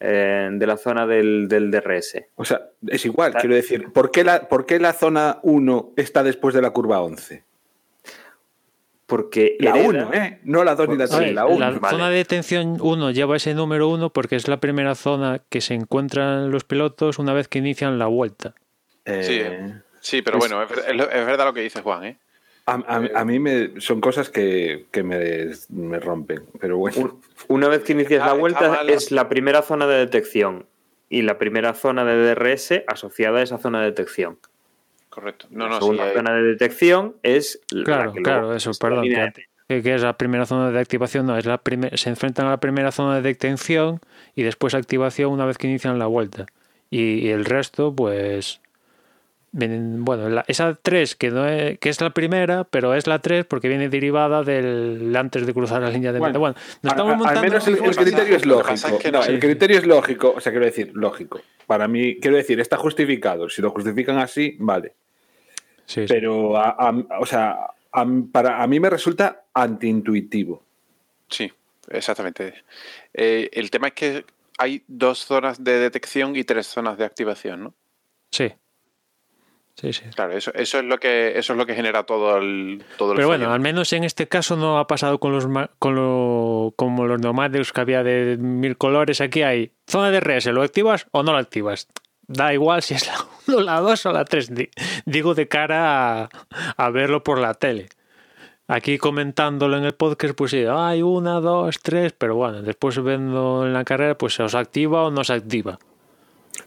eh, 0.00 0.50
de 0.52 0.66
la 0.66 0.76
zona 0.76 1.06
del, 1.06 1.46
del 1.48 1.70
DRS? 1.70 2.24
O 2.34 2.44
sea, 2.44 2.70
es 2.86 3.06
igual, 3.06 3.34
quiero 3.34 3.54
decir, 3.54 3.90
¿por 3.92 4.10
qué, 4.10 4.24
la, 4.24 4.48
¿por 4.48 4.66
qué 4.66 4.78
la 4.78 4.92
zona 4.92 5.38
1 5.44 5.92
está 5.96 6.22
después 6.22 6.54
de 6.54 6.60
la 6.62 6.70
curva 6.70 7.00
11? 7.00 7.44
Porque 9.06 9.56
La 9.60 9.70
hereda- 9.70 9.88
1, 10.08 10.14
¿eh? 10.14 10.40
No 10.42 10.64
la 10.64 10.74
2 10.74 10.88
ni 10.88 10.96
la 10.96 11.04
A 11.04 11.08
3, 11.08 11.20
ver, 11.20 11.32
la 11.34 11.46
1. 11.46 11.58
la 11.60 11.70
vale. 11.78 11.96
zona 11.96 12.10
de 12.10 12.16
detención 12.16 12.78
1 12.80 13.10
lleva 13.12 13.36
ese 13.36 13.54
número 13.54 13.88
1 13.88 14.10
porque 14.10 14.34
es 14.36 14.48
la 14.48 14.58
primera 14.58 14.94
zona 14.96 15.40
que 15.48 15.60
se 15.60 15.74
encuentran 15.74 16.50
los 16.50 16.64
pilotos 16.64 17.18
una 17.20 17.32
vez 17.32 17.46
que 17.46 17.58
inician 17.60 17.98
la 17.98 18.06
vuelta. 18.06 18.54
Sí, 19.22 19.40
Sí, 20.00 20.22
pero 20.22 20.38
Es- 20.38 20.48
bueno, 20.48 20.62
es, 20.62 20.70
es 20.70 21.26
verdad 21.26 21.46
lo 21.46 21.52
que 21.54 21.60
dice 21.62 21.82
Juan, 21.82 22.04
¿eh? 22.04 22.18
A, 22.66 22.74
a- 22.74 23.20
a 23.20 23.24
mí 23.24 23.38
me, 23.38 23.80
son 23.80 24.00
cosas 24.00 24.28
que, 24.28 24.86
que 24.90 25.02
me, 25.04 25.50
me 25.68 25.98
rompen, 26.00 26.42
pero 26.60 26.76
bueno. 26.78 26.96
Un- 26.98 27.20
Una 27.48 27.68
vez 27.68 27.82
que 27.84 27.92
inicias 27.92 28.18
Está- 28.20 28.26
la 28.26 28.32
vuelta 28.38 28.80
es 28.88 29.12
la 29.12 29.28
primera 29.28 29.62
zona 29.62 29.86
de 29.86 29.98
detección 29.98 30.66
y 31.08 31.22
la 31.22 31.38
primera 31.38 31.74
zona 31.74 32.04
de 32.04 32.16
DRS 32.34 32.82
asociada 32.88 33.38
a 33.38 33.42
esa 33.42 33.58
zona 33.58 33.80
de 33.80 33.86
detección. 33.86 34.38
Correcto. 35.16 35.46
No, 35.48 35.64
la 35.64 35.70
no, 35.70 35.74
sí. 35.76 35.80
segunda 35.80 36.04
hay- 36.04 36.14
zona 36.14 36.34
de 36.34 36.42
detección 36.42 37.16
es 37.22 37.58
la 37.70 37.84
Claro, 37.84 38.12
que 38.12 38.20
claro, 38.22 38.54
eso, 38.54 38.70
es 38.70 38.76
la 38.82 38.86
perdón. 38.88 39.04
que- 39.68 39.94
es 39.94 40.02
la 40.02 40.18
primera 40.18 40.44
zona 40.44 40.70
de 40.70 40.78
activación, 40.78 41.24
no, 41.26 41.38
es 41.38 41.46
la 41.46 41.56
primer- 41.56 41.96
se 41.98 42.10
enfrentan 42.10 42.46
a 42.46 42.50
la 42.50 42.60
primera 42.60 42.92
zona 42.92 43.14
de 43.16 43.22
detención 43.22 44.00
y 44.34 44.42
después 44.42 44.74
activación 44.74 45.32
una 45.32 45.46
vez 45.46 45.56
que 45.56 45.68
inician 45.68 45.98
la 45.98 46.04
vuelta. 46.06 46.44
Y, 46.90 47.14
y 47.14 47.28
el 47.30 47.46
resto, 47.46 47.94
pues. 47.96 48.60
vienen- 49.52 50.04
Bueno, 50.04 50.28
la- 50.28 50.44
esa 50.48 50.74
3 50.82 51.16
que, 51.16 51.30
no 51.30 51.46
es, 51.48 51.78
que 51.78 51.88
es 51.88 51.98
la 52.02 52.10
primera, 52.10 52.64
pero 52.64 52.92
es 52.94 53.06
la 53.06 53.20
3 53.20 53.46
porque 53.46 53.68
viene 53.68 53.88
derivada 53.88 54.42
del 54.42 55.14
antes 55.16 55.46
de 55.46 55.54
cruzar 55.54 55.80
la 55.80 55.88
línea 55.88 56.12
de 56.12 56.20
meta. 56.20 56.36
Bueno, 56.38 56.56
nos 56.82 56.92
a- 56.92 56.94
estamos 56.94 57.10
a- 57.12 57.14
al 57.14 57.18
montando. 57.36 57.40
menos 57.40 57.66
el, 57.66 57.78
criterio 57.96 58.36
es 58.36 58.44
lógico. 58.44 58.98
que 58.98 59.10
No, 59.10 59.24
el 59.24 59.40
criterio 59.40 59.78
es 59.78 59.86
lógico, 59.86 60.34
o 60.36 60.40
sea, 60.42 60.52
quiero 60.52 60.66
decir, 60.66 60.90
lógico. 60.94 61.40
Para 61.66 61.88
mí, 61.88 62.16
quiero 62.20 62.36
decir, 62.36 62.60
está 62.60 62.76
justificado. 62.76 63.48
Si 63.48 63.62
lo 63.62 63.70
justifican 63.70 64.18
así, 64.18 64.56
vale. 64.60 64.92
Sí, 65.86 66.02
sí. 66.02 66.06
Pero, 66.08 66.56
a- 66.56 66.70
a- 66.78 67.18
o 67.20 67.26
sea, 67.26 67.66
a, 67.92 68.06
para, 68.32 68.62
a 68.62 68.66
mí 68.66 68.78
me 68.80 68.90
resulta 68.90 69.44
antiintuitivo. 69.54 70.62
Sí, 71.28 71.50
exactamente. 71.90 72.54
Eh, 73.14 73.48
el 73.52 73.70
tema 73.70 73.88
es 73.88 73.94
que 73.94 74.24
hay 74.58 74.82
dos 74.86 75.24
zonas 75.24 75.62
de 75.62 75.78
detección 75.78 76.34
y 76.36 76.44
tres 76.44 76.66
zonas 76.66 76.98
de 76.98 77.04
activación, 77.04 77.64
¿no? 77.64 77.74
sí. 78.30 78.52
Sí, 79.78 79.92
sí. 79.92 80.04
Claro, 80.14 80.32
eso, 80.32 80.50
eso 80.54 80.78
es 80.78 80.84
lo 80.86 80.98
que 80.98 81.38
eso 81.38 81.52
es 81.52 81.58
lo 81.58 81.66
que 81.66 81.74
genera 81.74 82.04
todo 82.04 82.38
el 82.38 82.82
todo 82.96 83.12
el 83.12 83.16
Pero 83.16 83.28
bueno, 83.28 83.52
al 83.52 83.60
menos 83.60 83.92
en 83.92 84.04
este 84.04 84.26
caso 84.26 84.56
no 84.56 84.78
ha 84.78 84.86
pasado 84.86 85.20
con 85.20 85.32
los 85.32 85.46
ma- 85.46 85.68
con 85.78 85.94
lo, 85.94 86.72
como 86.76 87.04
los 87.04 87.20
nomades 87.20 87.74
que 87.74 87.80
había 87.82 88.02
de 88.02 88.38
mil 88.38 88.78
colores. 88.78 89.20
Aquí 89.20 89.42
hay 89.42 89.72
zona 89.86 90.10
de 90.10 90.16
RS, 90.22 90.46
¿lo 90.52 90.62
activas 90.62 91.06
o 91.10 91.22
no 91.22 91.32
lo 91.32 91.38
activas? 91.38 91.88
Da 92.26 92.54
igual 92.54 92.80
si 92.82 92.94
es 92.94 93.06
la 93.06 93.18
1, 93.48 93.60
la 93.60 93.80
2 93.80 94.06
o 94.06 94.12
la 94.12 94.24
3. 94.24 94.52
Digo 95.04 95.34
de 95.34 95.48
cara 95.48 96.22
a, 96.22 96.28
a 96.76 96.90
verlo 96.90 97.22
por 97.22 97.38
la 97.38 97.54
tele. 97.54 97.88
Aquí 98.68 98.98
comentándolo 98.98 99.76
en 99.76 99.84
el 99.84 99.94
podcast, 99.94 100.34
pues 100.34 100.50
sí, 100.50 100.64
hay 100.68 101.00
una, 101.00 101.40
dos, 101.40 101.78
tres, 101.80 102.12
pero 102.12 102.34
bueno, 102.34 102.62
después 102.62 103.00
viendo 103.02 103.64
en 103.64 103.72
la 103.72 103.84
carrera, 103.84 104.18
pues 104.18 104.34
se 104.34 104.42
os 104.42 104.56
activa 104.56 105.04
o 105.04 105.10
no 105.12 105.22
se 105.22 105.34
activa. 105.34 105.78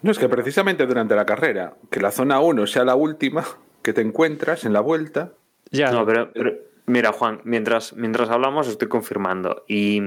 No, 0.01 0.11
es 0.11 0.17
que 0.17 0.29
precisamente 0.29 0.85
durante 0.85 1.13
la 1.15 1.25
carrera, 1.25 1.73
que 1.91 1.99
la 1.99 2.11
zona 2.11 2.39
1 2.39 2.67
sea 2.67 2.85
la 2.85 2.95
última 2.95 3.45
que 3.81 3.91
te 3.91 3.99
encuentras 3.99 4.63
en 4.63 4.71
la 4.71 4.79
vuelta. 4.79 5.33
Ya, 5.71 5.91
No, 5.91 6.05
pero, 6.05 6.31
pero 6.31 6.53
mira, 6.85 7.11
Juan, 7.11 7.41
mientras, 7.43 7.93
mientras 7.93 8.29
hablamos 8.29 8.69
estoy 8.69 8.87
confirmando. 8.87 9.65
Y, 9.67 10.01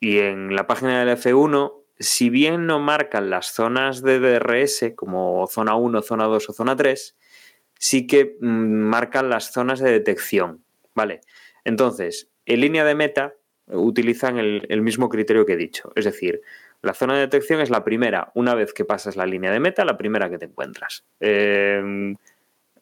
y 0.00 0.18
en 0.18 0.54
la 0.54 0.66
página 0.66 1.02
del 1.02 1.16
F1, 1.16 1.72
si 2.00 2.30
bien 2.30 2.66
no 2.66 2.80
marcan 2.80 3.28
las 3.28 3.52
zonas 3.52 4.02
de 4.02 4.18
DRS 4.18 4.94
como 4.96 5.46
zona 5.46 5.76
1, 5.76 6.00
zona 6.00 6.24
2 6.24 6.48
o 6.48 6.52
zona 6.54 6.74
3, 6.74 7.16
sí 7.78 8.06
que 8.06 8.36
mm, 8.40 8.46
marcan 8.46 9.28
las 9.28 9.52
zonas 9.52 9.80
de 9.80 9.92
detección. 9.92 10.64
¿Vale? 10.94 11.20
Entonces, 11.64 12.30
en 12.46 12.60
línea 12.60 12.84
de 12.84 12.94
meta 12.94 13.34
utilizan 13.66 14.38
el, 14.38 14.82
mismo 14.82 15.08
criterio 15.08 15.46
que 15.46 15.52
he 15.52 15.58
dicho. 15.58 15.92
Es 15.94 16.04
decir, 16.04 16.40
la 16.82 16.94
zona 16.94 17.14
de 17.14 17.20
detección 17.20 17.60
es 17.60 17.70
la 17.70 17.84
primera, 17.84 18.32
una 18.34 18.54
vez 18.54 18.72
que 18.72 18.84
pasas 18.84 19.16
la 19.16 19.26
línea 19.26 19.52
de 19.52 19.60
meta, 19.60 19.84
la 19.84 19.96
primera 19.96 20.28
que 20.30 20.38
te 20.38 20.46
encuentras. 20.46 21.04
Eh, 21.20 22.14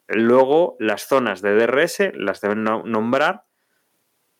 luego, 0.07 0.77
las 0.79 1.07
zonas 1.07 1.41
de 1.41 1.53
DRS 1.53 2.11
las 2.15 2.41
deben 2.41 2.63
no- 2.63 2.83
nombrar 2.83 3.43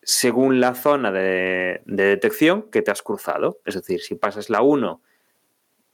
según 0.02 0.60
la 0.60 0.74
zona 0.76 1.12
de, 1.12 1.82
de 1.86 2.04
detección 2.06 2.64
que 2.72 2.82
te 2.82 2.92
has 2.92 3.02
cruzado. 3.02 3.60
Es 3.66 3.76
decir, 3.76 4.02
si 4.02 4.16
pasas 4.16 4.50
la 4.50 4.62
1 4.62 5.02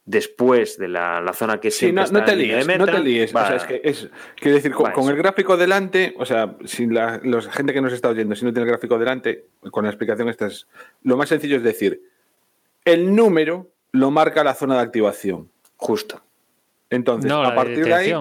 después 0.04 0.78
de 0.78 0.86
la, 0.88 1.20
la 1.20 1.32
zona 1.32 1.58
que 1.60 1.70
Sí, 1.72 1.78
siempre 1.86 2.02
no, 2.02 2.04
está 2.04 2.18
no 2.20 2.24
te 2.24 2.32
en 2.32 2.38
línea 2.38 2.56
de 2.58 2.64
líes, 2.64 2.78
no 2.78 2.86
te 2.86 2.98
líes. 3.00 3.34
O 3.34 3.38
sea, 3.38 3.56
es 3.56 3.64
que 3.64 3.80
es, 3.82 4.08
quiero 4.36 4.54
decir, 4.56 4.72
con, 4.72 5.08
el 5.08 5.16
gráfico 5.16 5.56
delante, 5.56 6.14
o 6.18 6.24
sea, 6.24 6.56
si 6.64 6.86
la 6.86 7.20
los- 7.24 7.48
gente 7.48 7.72
que 7.74 7.80
nos 7.80 7.92
está 7.92 8.08
oyendo, 8.10 8.36
si 8.36 8.44
no 8.44 8.52
tiene 8.52 8.64
el 8.66 8.70
gráfico 8.70 8.98
delante, 8.98 9.46
con 9.72 9.84
la 9.84 9.90
explicación 9.90 10.28
esta 10.28 10.46
es, 10.46 10.68
lo 11.02 11.16
más 11.16 11.28
sencillo 11.28 11.56
es 11.56 11.64
decir, 11.64 12.00
el 12.84 13.14
número 13.16 13.72
lo 13.90 14.12
marca 14.12 14.44
la 14.44 14.54
zona 14.54 14.76
de 14.76 14.82
activación. 14.82 15.50
Justo. 15.76 16.22
Entonces, 16.88 17.28
no, 17.28 17.42
a 17.42 17.52
partir 17.54 17.84
de 17.84 17.92
ahí, 17.94 18.14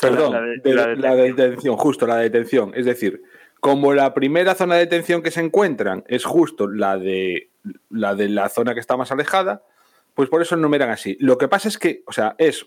perdón, 0.00 0.32
La 0.32 0.40
de- 0.40 0.56
de- 0.58 0.74
la 0.74 0.94
la, 0.96 1.14
de 1.14 1.22
detención, 1.32 1.76
justo 1.76 2.06
la 2.08 2.16
de 2.16 2.24
detención. 2.24 2.72
Es 2.74 2.84
decir, 2.86 3.22
como 3.60 3.94
la 3.94 4.14
primera 4.14 4.54
zona 4.54 4.74
de 4.74 4.80
detención 4.80 5.22
que 5.22 5.30
se 5.30 5.40
encuentran 5.40 6.04
es 6.06 6.24
justo 6.24 6.68
la 6.68 6.98
de 6.98 7.50
la 7.90 8.14
de 8.14 8.28
la 8.28 8.48
zona 8.48 8.74
que 8.74 8.80
está 8.80 8.96
más 8.96 9.10
alejada, 9.10 9.64
pues 10.14 10.28
por 10.28 10.42
eso 10.42 10.56
numeran 10.56 10.90
así. 10.90 11.16
Lo 11.20 11.36
que 11.38 11.48
pasa 11.48 11.68
es 11.68 11.78
que, 11.78 12.02
o 12.06 12.12
sea, 12.12 12.34
es 12.38 12.66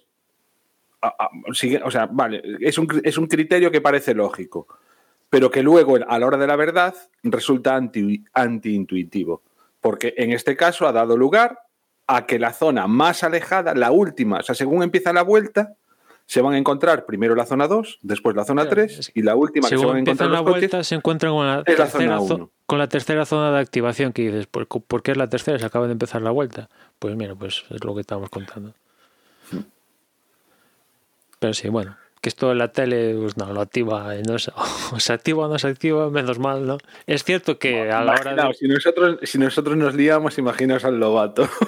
o 1.01 1.91
sea, 1.91 2.07
vale, 2.07 2.41
es 2.59 2.77
un, 2.77 3.01
es 3.03 3.17
un 3.17 3.27
criterio 3.27 3.71
que 3.71 3.81
parece 3.81 4.13
lógico, 4.13 4.67
pero 5.29 5.49
que 5.49 5.63
luego, 5.63 5.97
a 6.07 6.19
la 6.19 6.25
hora 6.25 6.37
de 6.37 6.47
la 6.47 6.55
verdad, 6.55 6.95
resulta 7.23 7.75
anti, 7.75 8.23
antiintuitivo. 8.33 9.43
Porque 9.81 10.13
en 10.17 10.33
este 10.33 10.57
caso 10.57 10.87
ha 10.87 10.91
dado 10.91 11.15
lugar 11.15 11.59
a 12.07 12.25
que 12.25 12.39
la 12.39 12.51
zona 12.51 12.87
más 12.87 13.23
alejada, 13.23 13.73
la 13.75 13.91
última, 13.91 14.39
o 14.39 14.43
sea, 14.43 14.55
según 14.55 14.83
empieza 14.83 15.13
la 15.13 15.21
vuelta, 15.21 15.75
se 16.29 16.41
van 16.41 16.53
a 16.53 16.57
encontrar 16.59 17.07
primero 17.07 17.33
la 17.33 17.47
zona 17.47 17.67
2, 17.67 17.97
después 18.03 18.35
la 18.35 18.45
zona 18.45 18.61
Claro, 18.61 18.75
3 18.75 18.99
es- 18.99 19.11
y 19.15 19.23
la 19.23 19.35
última 19.35 19.67
que 19.67 19.75
se 19.79 19.83
van 19.83 19.95
a 19.95 19.99
encontrar 19.99 20.29
la 20.29 20.37
los 20.37 20.45
coches. 20.45 20.59
vuelta, 20.59 20.83
se 20.83 20.93
encuentran 20.93 21.31
con 21.33 21.47
la, 21.47 21.63
es 21.65 21.79
la 21.79 21.85
tercera 21.85 22.19
zona 22.19 22.47
con 22.67 22.77
la 22.77 22.87
tercera 22.87 23.25
zona 23.25 23.51
de 23.51 23.57
activación 23.59 24.13
que 24.13 24.21
dices, 24.27 24.45
¿por, 24.45 24.67
por 24.67 25.01
qué 25.01 25.09
es 25.09 25.17
la 25.17 25.27
tercera? 25.27 25.57
Se 25.57 25.65
acaba 25.65 25.87
de 25.87 25.93
empezar 25.93 26.21
la 26.21 26.29
vuelta. 26.29 26.69
Pues 26.99 27.15
mira, 27.15 27.33
pues 27.33 27.63
es 27.71 27.83
lo 27.83 27.95
que 27.95 28.01
estamos 28.01 28.29
contando. 28.29 28.75
Pero 31.39 31.53
sí, 31.55 31.67
bueno, 31.69 31.97
que 32.21 32.29
esto 32.29 32.51
en 32.51 32.59
la 32.59 32.67
tele 32.73 33.15
pues 33.19 33.35
no, 33.37 33.51
lo 33.51 33.61
activa, 33.61 34.15
y 34.15 34.21
no 34.21 34.37
se, 34.37 34.51
o 34.93 34.99
se 34.99 35.13
activa 35.13 35.47
o 35.47 35.49
no 35.49 35.57
se 35.57 35.67
activa, 35.67 36.11
menos 36.11 36.37
mal, 36.37 36.67
¿no? 36.67 36.77
Es 37.07 37.23
cierto 37.23 37.57
que 37.57 37.91
a 37.91 38.03
la 38.03 38.11
hora 38.13 38.35
de... 38.49 38.53
Si, 38.53 38.67
nosotros, 38.67 39.17
si 39.23 39.39
nosotros 39.39 39.75
nos 39.75 39.95
liamos, 39.95 40.37
imaginaos 40.37 40.85
al 40.85 40.99
lobato. 40.99 41.49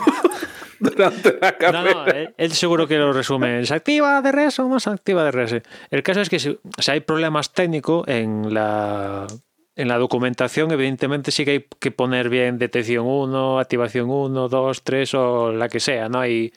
durante 0.82 1.38
la 1.40 1.52
No, 1.52 1.58
carrera. 1.58 1.94
no, 1.94 2.06
él, 2.08 2.34
él 2.38 2.52
seguro 2.52 2.88
que 2.88 2.98
lo 2.98 3.14
resume. 3.14 3.66
¿Se 3.66 3.74
activa 3.74 4.22
DRS 4.22 4.60
o 4.60 4.68
no 4.68 4.80
se 4.80 4.90
activa 4.90 5.24
DRS? 5.24 5.62
El 5.90 6.04
caso 6.04 6.22
es 6.22 6.30
que 6.30 6.40
si, 6.40 6.60
si 6.80 6.92
hay 6.92 7.00
problemas 7.02 7.54
técnicos 7.54 8.08
en 8.08 8.54
la, 8.54 9.28
en 9.76 9.88
la 9.88 9.98
documentación, 9.98 10.72
evidentemente 10.72 11.32
sí 11.32 11.46
que 11.46 11.52
hay 11.52 11.66
que 11.80 11.92
poner 11.92 12.30
bien 12.30 12.58
detección 12.58 13.06
1, 13.08 13.60
activación 13.60 14.10
1, 14.10 14.50
2, 14.50 14.84
3 14.84 15.14
o 15.14 15.52
la 15.54 15.70
que 15.70 15.80
sea, 15.80 16.10
¿no? 16.10 16.26
Y 16.26 16.52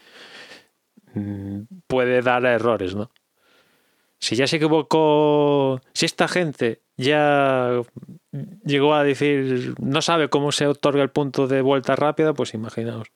mm, 1.15 1.61
puede 1.87 2.23
dar 2.23 2.45
errores, 2.47 2.95
¿no? 2.95 3.11
Si 4.19 4.37
ya 4.37 4.47
se 4.47 4.57
equivocó, 4.57 5.81
si 5.93 6.07
esta 6.07 6.29
gente 6.29 6.81
ya 6.97 7.83
llegó 8.65 8.95
a 8.95 9.05
decir, 9.05 9.75
no 9.79 10.01
sabe 10.01 10.31
cómo 10.31 10.51
se 10.51 10.67
otorga 10.67 11.03
el 11.03 11.11
punto 11.11 11.47
de 11.47 11.61
vuelta 11.61 11.95
rápida, 11.95 12.33
pues 12.33 12.55
imaginaos 12.55 13.09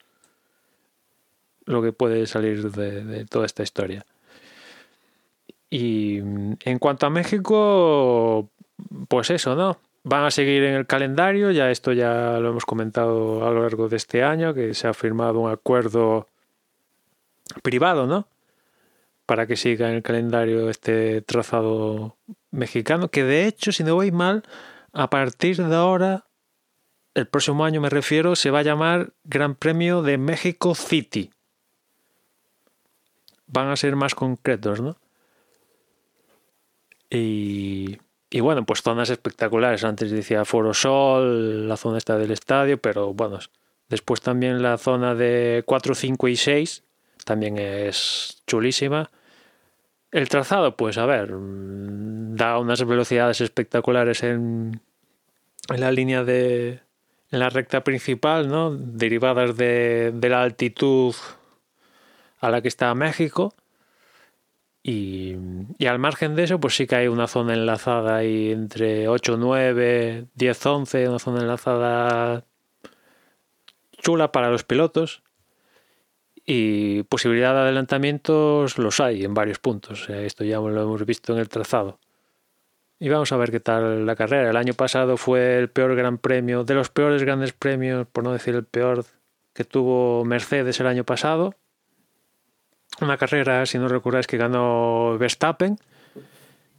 lo 1.68 1.82
que 1.82 1.92
puede 1.92 2.26
salir 2.26 2.70
de, 2.72 3.24
toda 3.26 3.46
esta 3.46 3.62
historia. 3.62 4.04
Y 5.70 6.18
en 6.18 6.78
cuanto 6.80 7.06
a 7.06 7.10
México, 7.10 8.48
pues 9.08 9.30
eso, 9.30 9.54
¿no? 9.54 9.78
Van 10.02 10.24
a 10.24 10.30
seguir 10.30 10.64
en 10.64 10.74
el 10.74 10.86
calendario, 10.86 11.50
ya 11.50 11.70
esto 11.70 11.92
ya 11.92 12.38
lo 12.40 12.50
hemos 12.50 12.64
comentado 12.64 13.46
a 13.46 13.50
lo 13.50 13.62
largo 13.62 13.88
de 13.88 13.96
este 13.96 14.22
año, 14.22 14.54
que 14.54 14.72
se 14.72 14.88
ha 14.88 14.94
firmado 14.94 15.40
un 15.40 15.50
acuerdo 15.50 16.26
privado, 17.62 18.06
¿no? 18.06 18.26
Para 19.26 19.46
que 19.46 19.56
siga 19.56 19.90
en 19.90 19.96
el 19.96 20.02
calendario 20.02 20.70
este 20.70 21.20
trazado 21.20 22.16
mexicano, 22.50 23.10
que 23.10 23.24
de 23.24 23.46
hecho, 23.46 23.72
si 23.72 23.84
no 23.84 23.94
voy 23.94 24.10
mal, 24.10 24.42
a 24.94 25.10
partir 25.10 25.58
de 25.58 25.76
ahora, 25.76 26.24
el 27.12 27.26
próximo 27.26 27.66
año 27.66 27.82
me 27.82 27.90
refiero, 27.90 28.36
se 28.36 28.50
va 28.50 28.60
a 28.60 28.62
llamar 28.62 29.12
Gran 29.24 29.54
Premio 29.54 30.00
de 30.00 30.16
México 30.16 30.74
City. 30.74 31.30
Van 33.48 33.68
a 33.68 33.76
ser 33.76 33.96
más 33.96 34.14
concretos, 34.14 34.80
¿no? 34.80 34.96
Y, 37.10 37.98
bueno, 38.40 38.64
pues 38.64 38.82
zonas 38.82 39.10
espectaculares. 39.10 39.84
Antes 39.84 40.10
decía 40.10 40.44
Foro 40.44 40.74
Sol, 40.74 41.68
la 41.68 41.76
zona 41.76 41.98
esta 41.98 42.18
del 42.18 42.30
estadio, 42.30 42.78
pero 42.78 43.14
bueno, 43.14 43.38
después 43.88 44.20
también 44.20 44.62
la 44.62 44.78
zona 44.78 45.14
de 45.14 45.62
4, 45.66 45.94
5 45.94 46.28
y 46.28 46.36
6 46.36 46.84
también 47.24 47.58
es 47.58 48.42
chulísima. 48.46 49.10
El 50.10 50.28
trazado, 50.28 50.76
pues 50.76 50.96
a 50.98 51.06
ver, 51.06 51.32
mm, 51.32 52.36
da 52.36 52.58
unas 52.58 52.84
velocidades 52.84 53.40
espectaculares 53.40 54.22
en, 54.22 54.80
la 55.68 55.92
línea 55.92 56.24
de. 56.24 56.80
en 57.30 57.38
la 57.38 57.50
recta 57.50 57.84
principal, 57.84 58.48
¿no? 58.48 58.74
Derivadas 58.74 59.56
de, 59.56 60.12
de 60.14 60.28
la 60.30 60.42
altitud 60.42 61.14
a 62.40 62.50
la 62.50 62.60
que 62.62 62.68
está 62.68 62.94
México. 62.94 63.54
Y, 64.82 65.36
al 65.86 65.98
margen 65.98 66.34
de 66.34 66.44
eso, 66.44 66.60
pues 66.60 66.76
sí 66.76 66.86
que 66.86 66.96
hay 66.96 67.08
una 67.08 67.26
zona 67.26 67.54
enlazada 67.54 68.16
ahí 68.16 68.50
entre 68.52 69.08
8, 69.08 69.36
9, 69.38 70.26
10, 70.34 70.66
11, 70.66 71.08
una 71.08 71.18
zona 71.18 71.40
enlazada 71.40 72.44
chula 73.98 74.32
para 74.32 74.50
los 74.50 74.64
pilotos. 74.64 75.22
Y 76.46 77.02
posibilidad 77.04 77.52
de 77.52 77.60
adelantamientos 77.60 78.78
los 78.78 79.00
hay 79.00 79.24
en 79.24 79.34
varios 79.34 79.58
puntos. 79.58 80.08
Esto 80.08 80.44
ya 80.44 80.58
lo 80.58 80.82
hemos 80.82 81.04
visto 81.04 81.34
en 81.34 81.40
el 81.40 81.48
trazado. 81.48 81.98
Y 83.00 83.08
vamos 83.10 83.30
a 83.32 83.36
ver 83.36 83.50
qué 83.50 83.60
tal 83.60 84.06
la 84.06 84.16
carrera. 84.16 84.50
El 84.50 84.56
año 84.56 84.72
pasado 84.74 85.16
fue 85.16 85.58
el 85.58 85.68
peor 85.68 85.94
gran 85.94 86.18
premio, 86.18 86.64
de 86.64 86.74
los 86.74 86.88
peores 86.88 87.22
grandes 87.22 87.52
premios, 87.52 88.06
por 88.08 88.24
no 88.24 88.32
decir 88.32 88.54
el 88.54 88.64
peor, 88.64 89.04
que 89.52 89.64
tuvo 89.64 90.24
Mercedes 90.24 90.80
el 90.80 90.86
año 90.86 91.04
pasado. 91.04 91.54
Una 93.00 93.16
carrera, 93.16 93.64
si 93.66 93.78
no 93.78 93.88
recordáis, 93.88 94.26
que 94.26 94.36
ganó 94.36 95.16
Verstappen. 95.18 95.78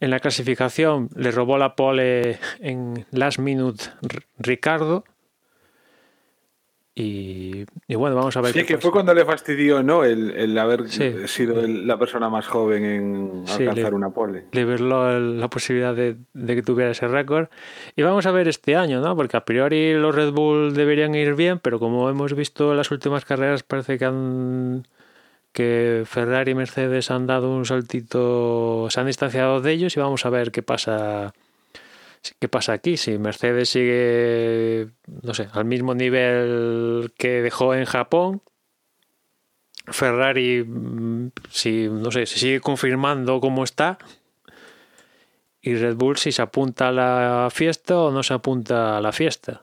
En 0.02 0.10
la 0.12 0.20
clasificación 0.20 1.10
le 1.16 1.32
robó 1.32 1.58
la 1.58 1.76
pole 1.76 2.40
en 2.60 3.06
last 3.12 3.40
minute 3.40 3.84
Ricardo. 4.38 5.04
Y, 6.96 7.66
y, 7.88 7.96
bueno, 7.96 8.16
vamos 8.16 8.36
a 8.36 8.42
ver. 8.42 8.52
Sí, 8.52 8.66
que 8.66 8.74
pasa. 8.74 8.82
fue 8.82 8.92
cuando 8.92 9.14
le 9.14 9.24
fastidió, 9.24 9.82
¿no? 9.82 10.04
El, 10.04 10.32
el 10.32 10.58
haber 10.58 10.90
sí. 10.90 11.14
sido 11.28 11.62
el, 11.62 11.88
la 11.88 11.98
persona 11.98 12.30
más 12.30 12.46
joven 12.48 12.84
en 12.84 13.44
sí, 13.46 13.64
alcanzar 13.64 13.92
le, 13.92 13.96
una 13.96 14.10
pole. 14.10 14.46
Le 14.52 14.66
verlo 14.66 15.18
la 15.18 15.50
posibilidad 15.50 15.96
de, 15.96 16.18
de, 16.34 16.56
que 16.56 16.62
tuviera 16.62 16.92
ese 16.92 17.08
récord. 17.08 17.48
Y 17.96 18.02
vamos 18.02 18.26
a 18.26 18.32
ver 18.32 18.50
este 18.50 18.76
año, 18.76 19.00
¿no? 19.00 19.16
Porque 19.16 19.38
a 19.38 19.46
priori 19.46 19.94
los 19.94 20.14
Red 20.14 20.32
Bull 20.34 20.74
deberían 20.74 21.16
ir 21.16 21.36
bien, 21.36 21.60
pero 21.60 21.80
como 21.80 22.10
hemos 22.10 22.34
visto 22.34 22.72
en 22.72 22.78
las 22.78 22.92
últimas 22.92 23.24
carreras, 23.24 23.64
parece 23.64 23.98
que 23.98 24.04
han 24.04 24.86
que 25.52 26.04
Ferrari 26.06 26.52
y 26.52 26.56
Mercedes 26.56 27.12
han 27.12 27.28
dado 27.28 27.50
un 27.52 27.66
saltito, 27.66 28.88
se 28.90 29.00
han 29.00 29.08
distanciado 29.08 29.62
de 29.62 29.72
ellos 29.72 29.96
y 29.96 30.00
vamos 30.00 30.26
a 30.26 30.30
ver 30.30 30.52
qué 30.52 30.62
pasa 30.62 31.34
qué 32.40 32.48
pasa 32.48 32.74
aquí. 32.74 32.98
Si 32.98 33.18
Mercedes 33.18 33.70
sigue, 33.70 34.90
no 35.24 35.34
sé, 35.34 35.50
al 35.54 35.66
mismo 35.66 35.96
nivel 35.96 37.14
que 37.18 37.42
dejó 37.42 37.74
en 37.76 37.86
Japón, 37.86 38.42
Ferrari, 39.88 40.66
si, 41.50 41.88
no 41.90 42.12
sé, 42.12 42.26
se 42.26 42.40
sigue 42.40 42.60
confirmando 42.60 43.40
cómo 43.40 43.64
está, 43.64 43.98
y 45.62 45.76
Red 45.76 45.96
Bull 45.96 46.18
si 46.18 46.32
se 46.32 46.42
apunta 46.42 46.90
a 46.90 46.92
la 46.92 47.50
fiesta 47.52 47.98
o 47.98 48.12
no 48.12 48.24
se 48.24 48.34
apunta 48.34 48.98
a 48.98 49.02
la 49.02 49.12
fiesta. 49.12 49.62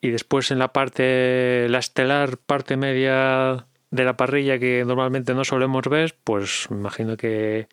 Y 0.00 0.10
después 0.10 0.50
en 0.50 0.58
la 0.58 0.72
parte, 0.72 1.66
la 1.68 1.78
estelar 1.78 2.36
parte 2.38 2.76
media 2.76 3.66
de 3.90 4.04
la 4.04 4.16
parrilla 4.16 4.58
que 4.58 4.84
normalmente 4.84 5.34
no 5.34 5.44
solemos 5.44 5.82
ver, 5.88 6.16
pues 6.24 6.68
imagino 6.70 7.16
que, 7.16 7.68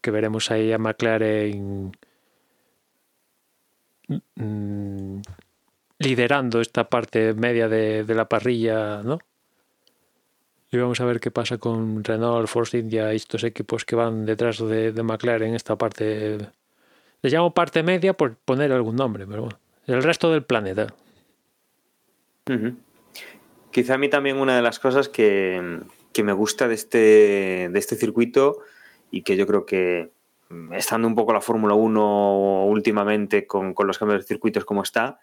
que 0.00 0.10
veremos 0.10 0.50
ahí 0.50 0.72
a 0.72 0.78
McLaren 0.78 1.92
mm, 4.36 5.20
liderando 5.98 6.60
esta 6.60 6.88
parte 6.88 7.34
media 7.34 7.68
de, 7.68 8.04
de, 8.04 8.14
la 8.14 8.28
parrilla, 8.28 9.02
¿no? 9.02 9.18
Y 10.70 10.78
vamos 10.78 11.00
a 11.00 11.04
ver 11.04 11.20
qué 11.20 11.30
pasa 11.30 11.58
con 11.58 12.02
Renault, 12.02 12.48
Force 12.48 12.78
India 12.78 13.12
y 13.12 13.16
estos 13.16 13.44
equipos 13.44 13.84
que 13.84 13.94
van 13.94 14.24
detrás 14.24 14.58
de, 14.58 14.92
de 14.92 15.02
McLaren 15.02 15.50
en 15.50 15.54
esta 15.54 15.76
parte. 15.76 16.38
Le 17.20 17.30
llamo 17.30 17.52
parte 17.52 17.82
media 17.82 18.14
por 18.14 18.36
poner 18.36 18.72
algún 18.72 18.96
nombre, 18.96 19.26
pero 19.26 19.42
bueno. 19.42 19.58
El 19.86 20.02
resto 20.02 20.30
del 20.30 20.44
planeta. 20.44 20.94
Quizá 23.72 23.94
a 23.94 23.98
mí 23.98 24.08
también 24.08 24.38
una 24.38 24.54
de 24.54 24.62
las 24.62 24.78
cosas 24.78 25.08
que, 25.08 25.80
que 26.12 26.22
me 26.22 26.32
gusta 26.32 26.68
de 26.68 26.74
este, 26.74 27.68
de 27.70 27.78
este 27.78 27.96
circuito 27.96 28.58
y 29.10 29.22
que 29.22 29.36
yo 29.36 29.46
creo 29.46 29.66
que 29.66 30.10
estando 30.72 31.08
un 31.08 31.14
poco 31.14 31.32
la 31.32 31.40
Fórmula 31.40 31.74
1 31.74 32.66
últimamente 32.66 33.46
con, 33.46 33.72
con, 33.72 33.86
los 33.86 33.98
cambios 33.98 34.20
de 34.20 34.26
circuitos 34.26 34.66
como 34.66 34.82
está, 34.82 35.18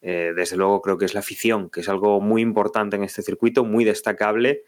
eh, 0.00 0.32
desde 0.34 0.56
luego 0.56 0.80
creo 0.80 0.98
que 0.98 1.04
es 1.04 1.14
la 1.14 1.20
afición, 1.20 1.68
que 1.68 1.80
es 1.80 1.88
algo 1.88 2.20
muy 2.20 2.42
importante 2.42 2.96
en 2.96 3.04
este 3.04 3.22
circuito, 3.22 3.64
muy 3.64 3.84
destacable 3.84 4.62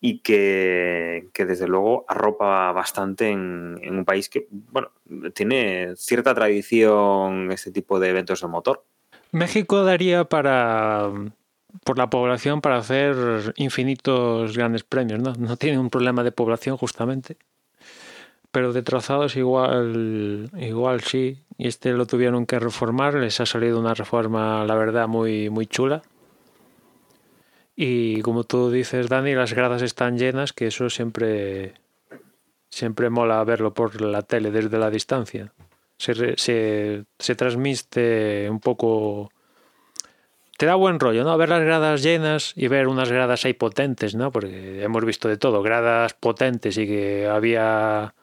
y 0.00 0.20
que, 0.20 1.28
que 1.32 1.46
desde 1.46 1.68
luego 1.68 2.04
arropa 2.08 2.72
bastante 2.72 3.28
en, 3.28 3.78
en, 3.82 3.98
un 3.98 4.04
país 4.04 4.28
que, 4.28 4.48
bueno, 4.50 4.90
tiene 5.34 5.92
cierta 5.96 6.34
tradición 6.34 7.52
este 7.52 7.70
tipo 7.70 8.00
de 8.00 8.08
eventos 8.08 8.40
de 8.40 8.48
motor. 8.48 8.84
México 9.30 9.84
daría 9.84 10.24
para 10.24 11.12
por 11.84 11.98
la 11.98 12.10
población 12.10 12.60
para 12.60 12.78
hacer 12.78 13.54
infinitos 13.56 14.56
grandes 14.56 14.84
premios, 14.84 15.20
¿no? 15.20 15.34
No 15.34 15.56
tiene 15.56 15.78
un 15.78 15.90
problema 15.90 16.22
de 16.22 16.32
población 16.32 16.76
justamente. 16.76 17.36
Pero 18.50 18.72
de 18.72 18.82
trazados 18.82 19.36
igual, 19.36 20.50
igual 20.58 21.00
sí. 21.00 21.42
Y 21.56 21.68
este 21.68 21.92
lo 21.92 22.06
tuvieron 22.06 22.44
que 22.44 22.58
reformar. 22.58 23.14
Les 23.14 23.40
ha 23.40 23.46
salido 23.46 23.80
una 23.80 23.94
reforma, 23.94 24.64
la 24.66 24.74
verdad, 24.74 25.08
muy, 25.08 25.48
muy 25.48 25.66
chula. 25.66 26.02
Y 27.74 28.20
como 28.20 28.44
tú 28.44 28.70
dices, 28.70 29.08
Dani, 29.08 29.34
las 29.34 29.54
gradas 29.54 29.80
están 29.80 30.18
llenas, 30.18 30.52
que 30.52 30.66
eso 30.66 30.90
siempre, 30.90 31.72
siempre 32.68 33.08
mola 33.08 33.42
verlo 33.44 33.72
por 33.72 34.02
la 34.02 34.20
tele 34.20 34.50
desde 34.50 34.78
la 34.78 34.90
distancia. 34.90 35.52
Se, 35.96 36.36
se, 36.36 37.04
se 37.18 37.34
transmite 37.34 38.50
un 38.50 38.60
poco 38.60 39.30
te 40.56 40.66
da 40.66 40.74
buen 40.74 41.00
rollo, 41.00 41.24
¿no? 41.24 41.36
Ver 41.36 41.48
las 41.48 41.62
gradas 41.62 42.02
llenas 42.02 42.52
y 42.56 42.68
ver 42.68 42.88
unas 42.88 43.10
gradas 43.10 43.44
ahí 43.44 43.52
potentes, 43.52 44.14
¿no? 44.14 44.30
Porque 44.30 44.82
hemos 44.82 45.04
visto 45.04 45.28
de 45.28 45.36
todo, 45.36 45.62
gradas 45.62 46.14
potentes 46.14 46.78
y 46.78 46.86
que 46.86 47.26
había 47.26 48.14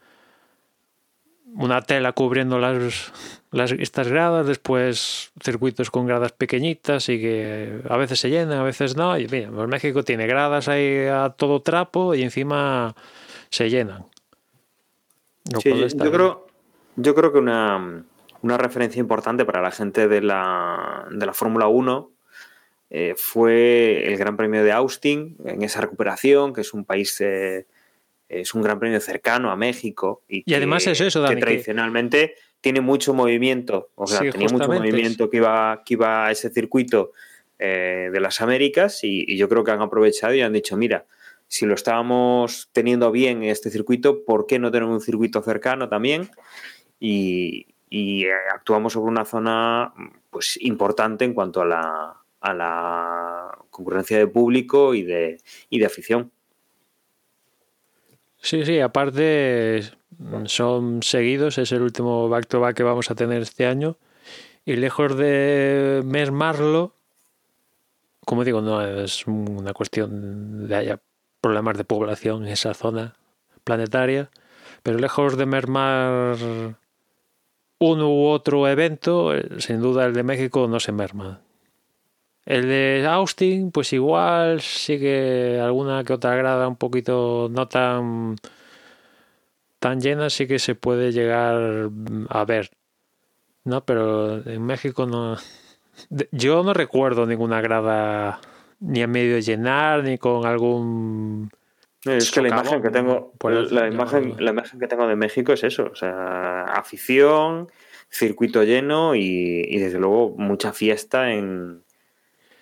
una 1.55 1.81
tela 1.81 2.13
cubriendo 2.13 2.59
las, 2.59 3.11
las 3.51 3.71
estas 3.71 4.07
gradas, 4.07 4.45
después 4.45 5.31
circuitos 5.43 5.89
con 5.89 6.05
gradas 6.05 6.31
pequeñitas 6.31 7.09
y 7.09 7.19
que 7.19 7.81
a 7.89 7.97
veces 7.97 8.19
se 8.19 8.29
llenan, 8.29 8.59
a 8.59 8.63
veces 8.63 8.95
no. 8.95 9.17
Y 9.17 9.27
mira, 9.27 9.49
pues 9.49 9.67
México 9.67 10.03
tiene 10.03 10.27
gradas 10.27 10.67
ahí 10.67 11.07
a 11.07 11.33
todo 11.35 11.61
trapo 11.61 12.13
y 12.15 12.23
encima 12.23 12.95
se 13.49 13.69
llenan. 13.69 14.05
Sí, 15.61 15.73
yo, 15.95 16.11
creo, 16.11 16.47
yo 16.95 17.15
creo 17.15 17.33
que 17.33 17.39
una, 17.39 18.03
una 18.41 18.57
referencia 18.57 18.99
importante 18.99 19.45
para 19.45 19.61
la 19.61 19.71
gente 19.71 20.07
de 20.07 20.21
la, 20.21 21.07
de 21.09 21.25
la 21.25 21.33
Fórmula 21.33 21.67
1 21.67 22.11
eh, 22.89 23.13
fue 23.17 24.07
el 24.07 24.17
Gran 24.17 24.35
Premio 24.37 24.63
de 24.63 24.71
Austin, 24.71 25.37
en 25.45 25.61
esa 25.63 25.81
recuperación, 25.81 26.53
que 26.53 26.61
es 26.61 26.73
un 26.73 26.85
país, 26.85 27.19
eh, 27.21 27.65
es 28.27 28.53
un 28.53 28.61
Gran 28.61 28.79
Premio 28.79 28.99
cercano 28.99 29.51
a 29.51 29.55
México. 29.55 30.23
Y, 30.27 30.43
Y 30.45 30.53
además 30.55 30.83
que- 30.83 30.91
es 30.91 31.01
eso, 31.01 31.21
Dani, 31.21 31.35
que 31.35 31.39
que- 31.39 31.45
tradicionalmente 31.45 32.35
tiene 32.61 32.81
mucho 32.81 33.13
movimiento, 33.13 33.89
o 33.95 34.05
sea, 34.07 34.19
Sí, 34.19 34.31
tenía 34.31 34.47
mucho 34.51 34.67
movimiento 34.67 35.29
que 35.29 35.37
iba, 35.37 35.81
que 35.85 35.93
iba 35.93 36.27
a 36.27 36.31
ese 36.31 36.49
circuito 36.49 37.11
eh, 37.61 38.09
de 38.11 38.19
las 38.21 38.39
Américas 38.41 39.03
y, 39.03 39.25
y 39.27 39.35
yo 39.37 39.49
creo 39.49 39.63
que 39.65 39.71
han 39.71 39.81
aprovechado 39.81 40.33
y 40.33 40.41
han 40.41 40.53
dicho, 40.53 40.77
mira, 40.77 41.05
si 41.47 41.65
lo 41.65 41.73
estábamos 41.73 42.69
teniendo 42.71 43.11
bien 43.11 43.43
en 43.43 43.49
este 43.49 43.69
circuito, 43.69 44.23
¿por 44.23 44.45
qué 44.45 44.59
no 44.59 44.71
tenemos 44.71 44.93
un 44.93 45.01
circuito 45.01 45.41
cercano 45.41 45.89
también? 45.89 46.29
Y, 46.99 47.67
y, 47.89 48.25
actuamos 48.53 48.93
sobre 48.93 49.11
una 49.11 49.25
zona 49.25 49.93
pues 50.29 50.57
importante 50.61 51.25
en 51.25 51.33
cuanto 51.33 51.61
a 51.61 51.65
la, 51.65 52.18
a 52.41 52.53
la 52.53 53.57
concurrencia 53.69 54.17
de 54.17 54.27
público 54.27 54.93
y 54.93 55.03
de, 55.03 55.37
y 55.69 55.79
de 55.79 55.85
afición. 55.85 56.31
Sí, 58.41 58.65
sí, 58.65 58.79
aparte 58.79 59.81
son 60.45 61.03
seguidos, 61.03 61.57
es 61.57 61.71
el 61.71 61.81
último 61.81 62.29
back-to-back 62.29 62.75
que 62.75 62.83
vamos 62.83 63.11
a 63.11 63.15
tener 63.15 63.41
este 63.41 63.65
año 63.65 63.97
y 64.65 64.75
lejos 64.75 65.17
de 65.17 66.01
mermarlo, 66.05 66.93
como 68.25 68.43
digo, 68.43 68.61
no 68.61 68.81
es 68.85 69.25
una 69.27 69.73
cuestión 69.73 70.67
de 70.67 70.75
haya 70.75 71.01
problemas 71.41 71.77
de 71.77 71.85
población 71.85 72.45
en 72.45 72.53
esa 72.53 72.73
zona 72.73 73.15
planetaria, 73.63 74.29
pero 74.83 74.99
lejos 74.99 75.37
de 75.37 75.45
mermar 75.45 76.37
uno 77.79 78.09
u 78.09 78.27
otro 78.27 78.67
evento, 78.67 79.33
eh, 79.33 79.59
sin 79.59 79.81
duda 79.81 80.05
el 80.05 80.13
de 80.13 80.23
México 80.23 80.67
no 80.67 80.79
se 80.79 80.91
merma. 80.91 81.41
El 82.49 82.63
de 82.63 83.05
Austin, 83.07 83.69
pues 83.69 83.93
igual 83.93 84.61
sigue 84.61 85.61
alguna 85.61 86.03
que 86.03 86.13
otra 86.13 86.35
grada 86.35 86.67
un 86.67 86.77
poquito 86.77 87.47
no 87.51 87.67
tan 87.67 88.37
tan 89.77 90.01
llena, 90.01 90.31
sí 90.31 90.47
que 90.47 90.57
se 90.57 90.73
puede 90.73 91.11
llegar 91.11 91.91
a 92.27 92.45
ver. 92.45 92.71
No, 93.65 93.85
pero 93.85 94.43
en 94.49 94.65
México 94.65 95.05
no. 95.05 95.37
Yo 96.31 96.63
no 96.63 96.73
recuerdo 96.73 97.27
ninguna 97.27 97.61
grada 97.61 98.41
ni 98.79 99.03
a 99.03 99.07
medio 99.07 99.37
llenar 99.37 100.03
ni 100.03 100.17
con 100.17 100.47
algún 100.47 101.51
Es 102.03 102.31
que 102.31 102.41
la 102.41 102.47
imagen 102.47 102.81
que 102.81 102.89
tengo, 102.89 103.31
la 103.69 103.87
imagen, 103.87 104.43
la 104.43 104.49
imagen 104.49 104.79
que 104.79 104.87
tengo 104.87 105.07
de 105.07 105.15
México 105.15 105.53
es 105.53 105.63
eso, 105.63 105.91
o 105.91 105.95
sea, 105.95 106.63
afición, 106.63 107.69
circuito 108.09 108.63
lleno 108.63 109.13
y, 109.13 109.61
y 109.67 109.77
desde 109.77 109.99
luego 109.99 110.33
mucha 110.35 110.73
fiesta 110.73 111.31
en 111.31 111.83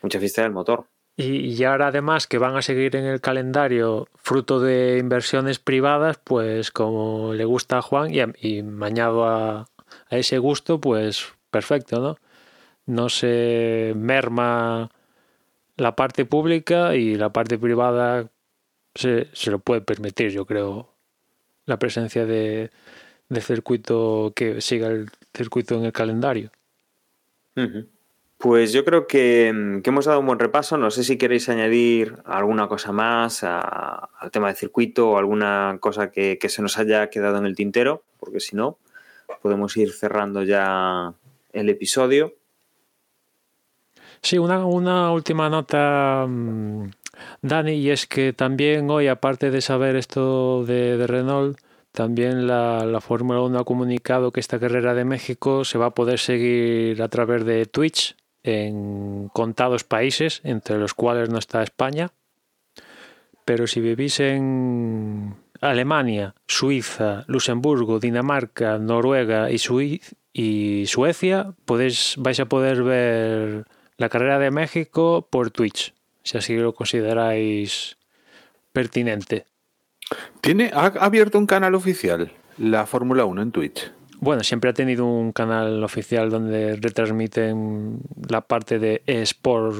mucha 0.01 0.19
fiesta 0.19 0.41
del 0.43 0.51
motor. 0.51 0.85
Y, 1.15 1.47
y 1.55 1.63
ahora 1.63 1.87
además 1.87 2.27
que 2.27 2.37
van 2.37 2.55
a 2.55 2.61
seguir 2.61 2.95
en 2.95 3.05
el 3.05 3.21
calendario 3.21 4.07
fruto 4.15 4.59
de 4.59 4.97
inversiones 4.99 5.57
privadas, 5.57 6.19
pues 6.23 6.69
como 6.71 7.33
le 7.33 7.43
gusta 7.45 7.79
a 7.79 7.81
Juan 7.81 8.13
y, 8.13 8.19
a- 8.19 8.33
y 8.39 8.61
me 8.61 8.85
añado 8.85 9.25
a, 9.25 9.61
a 10.09 10.15
ese 10.17 10.37
gusto, 10.37 10.79
pues 10.79 11.25
perfecto, 11.49 11.99
¿no? 11.99 12.17
No 12.85 13.09
se 13.09 13.93
merma 13.95 14.91
la 15.75 15.95
parte 15.95 16.25
pública 16.25 16.95
y 16.95 17.15
la 17.15 17.33
parte 17.33 17.57
privada 17.57 18.29
se, 18.95 19.27
se 19.33 19.49
lo 19.51 19.59
puede 19.59 19.81
permitir, 19.81 20.29
yo 20.31 20.45
creo, 20.45 20.93
la 21.65 21.77
presencia 21.79 22.25
de, 22.25 22.69
de 23.29 23.41
circuito 23.41 24.33
que 24.35 24.61
siga 24.61 24.87
el 24.87 25.09
circuito 25.33 25.75
en 25.75 25.85
el 25.85 25.91
calendario. 25.93 26.51
Pues 28.37 28.71
yo 28.71 28.85
creo 28.85 29.07
que, 29.07 29.81
que 29.83 29.89
hemos 29.89 30.05
dado 30.05 30.19
un 30.19 30.27
buen 30.27 30.37
repaso. 30.37 30.77
No 30.77 30.91
sé 30.91 31.03
si 31.03 31.17
queréis 31.17 31.49
añadir 31.49 32.17
alguna 32.23 32.67
cosa 32.67 32.91
más 32.91 33.43
al 33.43 34.31
tema 34.31 34.49
de 34.49 34.55
circuito 34.55 35.09
o 35.11 35.17
alguna 35.17 35.77
cosa 35.79 36.11
que, 36.11 36.37
que 36.37 36.49
se 36.49 36.61
nos 36.61 36.77
haya 36.77 37.09
quedado 37.09 37.37
en 37.37 37.47
el 37.47 37.55
tintero, 37.55 38.03
porque 38.19 38.39
si 38.39 38.55
no, 38.55 38.77
podemos 39.41 39.75
ir 39.77 39.91
cerrando 39.91 40.43
ya 40.43 41.13
el 41.51 41.69
episodio. 41.69 42.35
Sí, 44.21 44.37
una, 44.37 44.65
una 44.65 45.11
última 45.11 45.49
nota, 45.49 46.25
mm, 46.27 46.91
Dani, 47.41 47.73
y 47.73 47.89
es 47.89 48.05
que 48.05 48.33
también 48.33 48.89
hoy, 48.89 49.07
aparte 49.07 49.49
de 49.49 49.61
saber 49.61 49.95
esto 49.95 50.63
de, 50.63 50.97
de 50.97 51.07
Renault, 51.07 51.59
también 51.91 52.45
la, 52.45 52.85
la 52.85 53.01
Fórmula 53.01 53.41
1 53.41 53.59
ha 53.59 53.63
comunicado 53.63 54.31
que 54.31 54.39
esta 54.39 54.59
carrera 54.59 54.93
de 54.93 55.05
México 55.05 55.65
se 55.65 55.79
va 55.79 55.87
a 55.87 55.95
poder 55.95 56.19
seguir 56.19 57.01
a 57.01 57.07
través 57.07 57.45
de 57.45 57.65
Twitch 57.65 58.15
en 58.47 59.29
contados 59.33 59.83
países, 59.83 60.41
entre 60.43 60.77
los 60.77 60.93
cuales 60.93 61.29
no 61.29 61.37
está 61.37 61.61
España. 61.63 62.11
Pero 63.45 63.67
si 63.67 63.79
vivís 63.79 64.19
en 64.19 65.35
Alemania, 65.61 66.35
Suiza, 66.47 67.23
Luxemburgo, 67.27 67.99
Dinamarca, 67.99 68.77
Noruega 68.77 69.49
y, 69.51 69.57
Sui- 69.57 70.01
y 70.33 70.85
Suecia, 70.87 71.53
podéis, 71.65 72.15
vais 72.17 72.39
a 72.39 72.45
poder 72.45 72.83
ver 72.83 73.65
la 73.97 74.09
carrera 74.09 74.37
de 74.39 74.51
México 74.51 75.27
por 75.31 75.49
Twitch, 75.51 75.93
si 76.23 76.37
así 76.37 76.55
lo 76.57 76.73
consideráis 76.75 77.97
pertinente. 78.73 79.45
¿Tiene, 80.41 80.71
ha 80.73 80.85
abierto 80.85 81.37
un 81.37 81.47
canal 81.47 81.73
oficial 81.75 82.31
la 82.57 82.85
Fórmula 82.85 83.25
1 83.25 83.41
en 83.41 83.51
Twitch? 83.51 83.91
Bueno, 84.19 84.43
siempre 84.43 84.69
ha 84.71 84.73
tenido 84.73 85.05
un 85.05 85.31
canal 85.31 85.83
oficial 85.83 86.29
donde 86.29 86.75
retransmiten 86.75 87.99
la 88.29 88.41
parte 88.41 88.79
de 88.79 89.03
eSport 89.05 89.75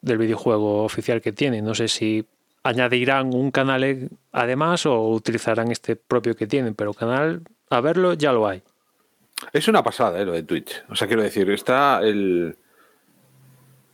del 0.00 0.18
videojuego 0.18 0.84
oficial 0.84 1.20
que 1.20 1.32
tiene. 1.32 1.60
No 1.60 1.74
sé 1.74 1.88
si 1.88 2.24
añadirán 2.62 3.34
un 3.34 3.50
canal 3.50 3.84
e- 3.84 4.08
además 4.32 4.86
o 4.86 5.08
utilizarán 5.10 5.70
este 5.70 5.96
propio 5.96 6.36
que 6.36 6.46
tienen, 6.46 6.74
pero 6.74 6.94
canal, 6.94 7.42
a 7.70 7.80
verlo, 7.80 8.14
ya 8.14 8.32
lo 8.32 8.46
hay. 8.46 8.62
Es 9.52 9.66
una 9.68 9.82
pasada, 9.82 10.20
¿eh? 10.20 10.24
lo 10.24 10.32
de 10.32 10.44
Twitch. 10.44 10.84
O 10.88 10.94
sea, 10.94 11.08
quiero 11.08 11.22
decir, 11.22 11.50
está 11.50 12.00
el. 12.02 12.56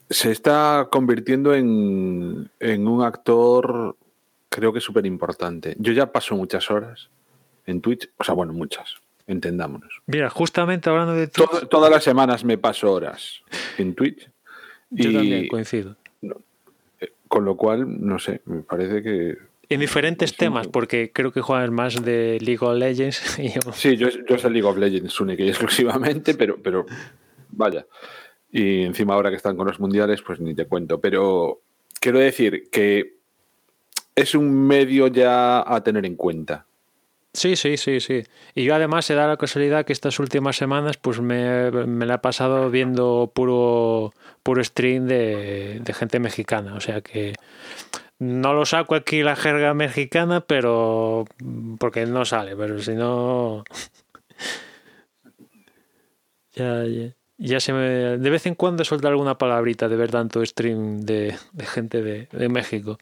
Se 0.09 0.31
está 0.31 0.89
convirtiendo 0.91 1.55
en, 1.55 2.51
en 2.59 2.89
un 2.89 3.03
actor, 3.03 3.97
creo 4.49 4.73
que 4.73 4.81
súper 4.81 5.07
importante. 5.07 5.77
Yo 5.79 5.93
ya 5.93 6.13
paso 6.13 6.35
muchas 6.35 6.71
horas 6.71 7.11
en 7.67 7.81
Twitch, 7.81 8.11
o 8.17 8.25
sea, 8.25 8.35
bueno, 8.35 8.53
muchas, 8.53 9.00
entendámonos. 9.33 10.01
Mira, 10.07 10.31
justamente 10.31 10.89
hablando 10.91 11.15
de 11.15 11.27
Twitch, 11.29 11.69
todas 11.69 11.91
las 11.91 12.03
semanas 12.05 12.45
me 12.45 12.59
paso 12.59 12.93
horas 12.93 13.43
en 13.79 13.95
Twitch. 13.95 14.29
yo 14.91 15.13
también 15.13 15.49
coincido. 15.49 15.97
Con 17.29 17.45
lo 17.45 17.57
cual, 17.57 17.87
no 18.05 18.19
sé, 18.19 18.41
me 18.47 18.63
parece 18.63 19.03
que. 19.03 19.39
En 19.69 19.79
diferentes 19.79 20.35
temas, 20.37 20.67
porque 20.67 21.13
creo 21.13 21.31
que 21.31 21.41
juegan 21.41 21.73
más 21.73 22.03
de 22.03 22.39
League 22.41 22.59
of 22.61 22.77
Legends. 22.77 23.39
y 23.39 23.51
yo- 23.53 23.73
Sí, 23.73 23.97
yo, 23.97 24.09
yo 24.29 24.37
soy 24.37 24.53
League 24.53 24.67
of 24.69 24.77
Legends 24.77 25.21
única 25.21 25.45
y 25.45 25.49
exclusivamente, 25.51 26.35
pero, 26.35 26.57
pero 26.61 26.87
vaya. 27.51 27.87
Y 28.51 28.83
encima 28.83 29.15
ahora 29.15 29.31
que 29.31 29.37
están 29.37 29.57
con 29.57 29.69
los 29.69 29.79
mundiales, 29.79 30.23
pues 30.23 30.41
ni 30.41 30.55
te 30.57 30.65
cuento. 30.67 31.01
Pero 31.01 31.61
quiero 32.01 32.19
decir 32.19 32.69
que 32.73 33.15
es 34.17 34.35
un 34.35 34.67
medio 34.67 35.07
ya 35.07 35.61
a 35.73 35.85
tener 35.85 36.05
en 36.05 36.17
cuenta. 36.17 36.67
Sí, 37.33 37.55
sí, 37.55 37.77
sí, 37.77 38.01
sí. 38.01 38.25
Y 38.55 38.65
yo 38.65 38.75
además 38.75 39.05
se 39.07 39.15
da 39.15 39.29
la 39.29 39.37
casualidad 39.37 39.85
que 39.85 39.93
estas 39.93 40.19
últimas 40.19 40.57
semanas 40.57 40.97
pues 40.97 41.21
me, 41.21 41.71
me 41.71 42.05
la 42.07 42.15
he 42.15 42.19
pasado 42.19 42.71
viendo 42.71 43.31
puro, 43.33 44.13
puro 44.43 44.65
stream 44.65 45.07
de, 45.07 45.79
de 45.81 45.93
gente 45.95 46.19
mexicana. 46.19 46.75
O 46.75 46.81
sea 46.81 47.01
que 47.03 47.35
no 48.19 48.53
lo 48.53 48.67
saco 48.67 48.95
aquí 48.97 49.23
la 49.23 49.37
jerga 49.37 49.75
mexicana, 49.75 50.41
pero 50.41 51.25
porque 51.79 52.07
no 52.07 52.25
sale, 52.25 52.57
pero 52.57 52.81
si 52.81 52.95
no... 52.95 53.65
Ya, 56.53 56.85
ya, 56.85 57.15
ya 57.39 57.61
se 57.61 57.73
me... 57.73 58.19
De 58.19 58.31
vez 58.31 58.45
en 58.47 58.57
cuando 58.57 58.85
suelta 58.85 59.09
alguna 59.09 59.39
palabrita 59.39 59.89
de 59.89 59.97
ver 59.97 60.11
tanto 60.11 60.45
stream 60.45 61.01
de, 61.03 61.37
de 61.53 61.67
gente 61.67 62.03
de, 62.03 62.27
de 62.33 62.49
México. 62.49 62.99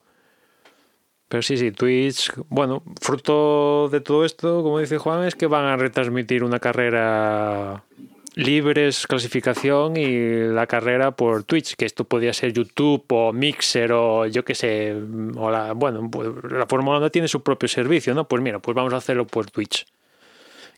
Pero 1.28 1.42
sí, 1.42 1.58
sí, 1.58 1.72
Twitch, 1.72 2.32
bueno, 2.48 2.82
fruto 3.00 3.88
de 3.90 4.00
todo 4.00 4.24
esto, 4.24 4.62
como 4.62 4.78
dice 4.78 4.96
Juan, 4.96 5.24
es 5.24 5.34
que 5.34 5.46
van 5.46 5.66
a 5.66 5.76
retransmitir 5.76 6.42
una 6.42 6.58
carrera 6.58 7.84
libres, 8.38 9.06
clasificación 9.06 9.96
y 9.96 10.46
la 10.48 10.66
carrera 10.66 11.10
por 11.10 11.42
Twitch, 11.42 11.74
que 11.74 11.84
esto 11.84 12.04
podría 12.04 12.32
ser 12.32 12.52
YouTube 12.52 13.04
o 13.08 13.32
Mixer 13.32 13.92
o 13.92 14.26
yo 14.26 14.44
qué 14.44 14.54
sé, 14.54 14.96
o 15.36 15.50
la, 15.50 15.72
bueno, 15.72 16.08
pues 16.10 16.28
la 16.48 16.66
Fórmula 16.66 16.98
1 16.98 17.10
tiene 17.10 17.26
su 17.26 17.42
propio 17.42 17.68
servicio, 17.68 18.14
¿no? 18.14 18.28
Pues 18.28 18.40
mira, 18.40 18.60
pues 18.60 18.74
vamos 18.74 18.94
a 18.94 18.98
hacerlo 18.98 19.26
por 19.26 19.50
Twitch. 19.50 19.86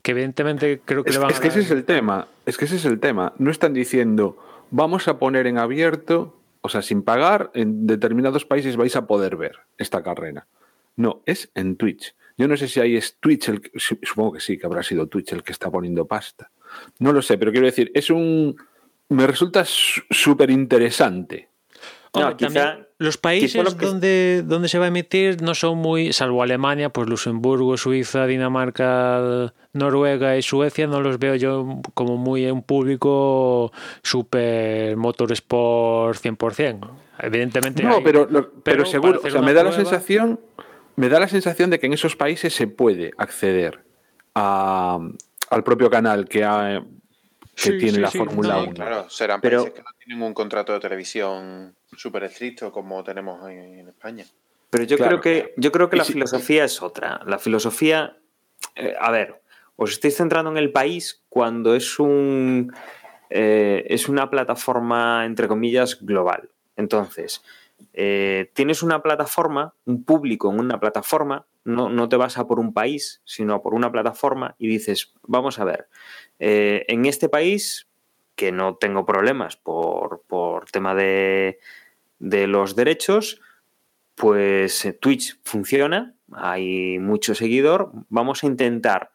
Que 0.03 0.13
evidentemente 0.13 0.81
creo 0.85 1.05
que 1.05 1.11
Es, 1.11 1.17
le 1.17 1.21
van 1.21 1.31
es 1.31 1.39
a 1.39 1.43
que 1.43 1.49
ese 1.49 1.61
es 1.61 1.71
el 1.71 1.85
tema. 1.85 2.29
Es 2.47 2.57
que 2.57 2.65
ese 2.65 2.77
es 2.77 2.87
el 2.87 2.99
tema. 2.99 3.35
No 3.37 3.51
están 3.51 3.75
diciendo, 3.75 4.39
vamos 4.71 5.07
a 5.07 5.19
poner 5.19 5.47
en 5.47 5.59
abierto, 5.59 6.40
o 6.63 6.69
sea, 6.69 6.83
sin 6.83 7.03
pagar, 7.03 7.51
en 7.55 7.87
determinados 7.87 8.45
países 8.45 8.77
vais 8.77 8.95
a 8.97 9.07
poder 9.07 9.37
ver 9.37 9.59
esta 9.79 10.03
carrera. 10.03 10.47
No, 10.97 11.23
es 11.27 11.51
en 11.55 11.77
Twitch. 11.77 12.15
Yo 12.37 12.49
no 12.49 12.57
sé 12.57 12.69
si 12.69 12.81
ahí 12.81 12.97
es 12.97 13.17
Twitch, 13.21 13.49
el, 13.49 13.61
que- 13.61 13.79
su- 13.79 13.99
supongo 14.03 14.33
que 14.33 14.41
sí, 14.41 14.57
que 14.59 14.67
habrá 14.67 14.83
sido 14.83 15.07
Twitch 15.07 15.33
el 15.33 15.43
que 15.43 15.53
está 15.53 15.71
poniendo 15.71 16.07
pasta. 16.07 16.51
No 16.99 17.13
lo 17.13 17.21
sé, 17.23 17.37
pero 17.37 17.51
quiero 17.53 17.67
decir, 17.67 17.91
es 17.95 18.09
un... 18.11 18.57
Me 19.11 19.27
resulta 19.27 19.65
su- 19.65 20.03
súper 20.11 20.51
interesante. 20.51 21.50
No, 22.13 22.37
quizá- 22.37 22.53
también 22.53 22.87
los 22.99 23.17
países 23.17 23.53
quizá 23.53 23.63
lo 23.63 23.77
que- 23.77 23.87
donde, 23.87 24.43
donde 24.45 24.69
se 24.69 24.79
va 24.79 24.87
a 24.87 24.89
emitir 24.89 25.41
no 25.43 25.55
son 25.55 25.79
muy, 25.79 26.13
salvo 26.13 26.43
Alemania, 26.43 26.89
pues 26.91 27.09
Luxemburgo, 27.09 27.77
Suiza, 27.77 28.27
Dinamarca, 28.27 29.53
Noruega 29.73 30.37
y 30.37 30.43
Suecia, 30.43 30.87
no 30.89 31.01
los 31.01 31.19
veo 31.21 31.37
yo 31.37 31.81
como 31.95 32.17
muy 32.17 32.47
un 32.47 32.63
público 32.63 33.73
super 34.03 34.97
motorsport 34.97 36.19
100%. 36.19 36.91
Evidentemente. 37.21 37.83
No, 37.83 37.97
hay- 37.97 38.03
pero, 38.05 38.27
lo- 38.31 38.51
pero, 38.63 38.85
seguro, 38.87 39.21
o 39.25 39.31
sea, 39.31 39.41
me 39.43 39.53
da 39.53 39.63
la 39.63 39.73
sensación, 39.73 40.41
me 40.97 41.09
da 41.09 41.21
la 41.21 41.29
sensación 41.29 41.71
de 41.71 41.79
que 41.79 41.87
en 41.87 41.93
esos 41.93 42.17
países 42.17 42.55
se 42.55 42.67
puede 42.67 43.13
acceder 43.19 43.81
a- 44.35 44.99
al 45.51 45.65
propio 45.65 45.91
canal 45.91 46.27
que, 46.29 46.45
ha- 46.45 46.83
que 47.55 47.63
Sí, 47.63 47.79
tiene 47.79 47.93
sí, 47.93 48.01
la 48.01 48.11
sí, 48.11 48.19
Fórmula 48.19 48.55
no, 48.55 48.63
1. 48.65 48.73
Claro, 48.75 49.11
serán 49.11 49.41
Pero- 49.41 49.59
países 49.65 49.75
que 49.75 49.83
no 49.83 49.91
tienen 50.05 50.23
un 50.23 50.35
contrato 50.35 50.73
de 50.73 50.81
televisión 50.81 51.75
súper 51.97 52.25
estricto 52.25 52.71
como 52.73 53.03
tenemos 53.05 53.49
en, 53.51 53.79
en 53.81 53.89
España. 53.89 54.25
Pero 54.71 54.85
yo 54.85 54.97
Claro. 54.97 55.21
creo 55.21 55.45
que 55.45 55.55
yo 55.57 55.73
creo 55.73 55.91
que 55.91 55.97
la 55.97 56.05
si- 56.05 56.13
filosofía 56.13 56.65
es 56.65 56.81
otra. 56.81 57.21
La 57.27 57.39
filosofía, 57.39 58.17
eh, 58.77 58.95
a 58.99 59.11
ver, 59.11 59.41
os 59.77 59.91
estáis 59.93 60.17
centrando 60.17 60.51
en 60.51 60.57
el 60.59 60.71
país 60.73 61.23
cuando 61.29 61.75
es 61.75 61.99
un 61.99 62.73
eh, 63.31 63.85
es 63.89 64.09
una 64.09 64.29
plataforma 64.31 65.25
entre 65.27 65.49
comillas 65.49 65.99
global. 66.01 66.51
Entonces, 66.77 67.43
eh, 67.93 68.51
tienes 68.55 68.83
una 68.83 69.03
plataforma, 69.03 69.75
un 69.85 70.05
público 70.05 70.51
en 70.53 70.59
una 70.61 70.81
plataforma, 70.81 71.47
no, 71.65 71.89
no 71.89 72.09
te 72.09 72.17
vas 72.17 72.39
a 72.39 72.47
por 72.47 72.59
un 72.59 72.73
país, 72.73 73.21
sino 73.25 73.55
a 73.55 73.63
por 73.63 73.75
una 73.75 73.91
plataforma 73.93 74.55
y 74.59 74.67
dices, 74.69 75.13
vamos 75.23 75.59
a 75.59 75.65
ver, 75.65 75.89
eh, 76.41 76.87
en 76.89 77.05
este 77.05 77.29
país 77.29 77.87
que 78.35 78.51
no 78.51 78.77
tengo 78.77 79.05
problemas 79.05 79.57
por, 79.57 80.23
por 80.27 80.65
tema 80.71 80.95
de, 80.95 81.59
de 82.19 82.47
los 82.47 82.75
derechos, 82.75 83.43
pues 84.15 84.85
eh, 84.87 84.95
Twitch 84.95 85.39
funciona, 85.45 86.15
hay 86.33 86.99
mucho 86.99 87.35
seguidor, 87.35 87.93
vamos 88.09 88.43
a 88.43 88.47
intentar, 88.47 89.13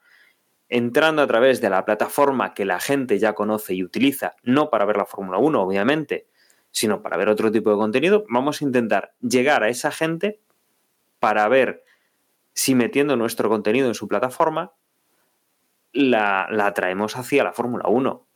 entrando 0.68 1.22
a 1.22 1.26
través 1.26 1.60
de 1.60 1.68
la 1.68 1.84
plataforma 1.84 2.54
que 2.54 2.64
la 2.64 2.78
gente 2.78 3.18
ya 3.18 3.34
conoce 3.34 3.74
y 3.74 3.82
utiliza, 3.82 4.36
no 4.44 4.70
para 4.70 4.84
ver 4.84 4.96
la 4.96 5.06
Fórmula 5.06 5.38
1, 5.38 5.60
obviamente, 5.60 6.28
sino 6.70 7.02
para 7.02 7.16
ver 7.16 7.28
otro 7.28 7.50
tipo 7.50 7.70
de 7.70 7.76
contenido, 7.76 8.24
vamos 8.28 8.62
a 8.62 8.64
intentar 8.64 9.14
llegar 9.20 9.64
a 9.64 9.68
esa 9.68 9.90
gente 9.90 10.40
para 11.18 11.48
ver 11.48 11.82
si 12.52 12.76
metiendo 12.76 13.16
nuestro 13.16 13.48
contenido 13.48 13.88
en 13.88 13.94
su 13.94 14.06
plataforma 14.06 14.72
la, 15.96 16.46
la 16.50 16.72
traemos 16.74 17.16
hacia 17.16 17.44
la 17.44 17.52
Fórmula 17.52 17.88
1. 17.88 18.26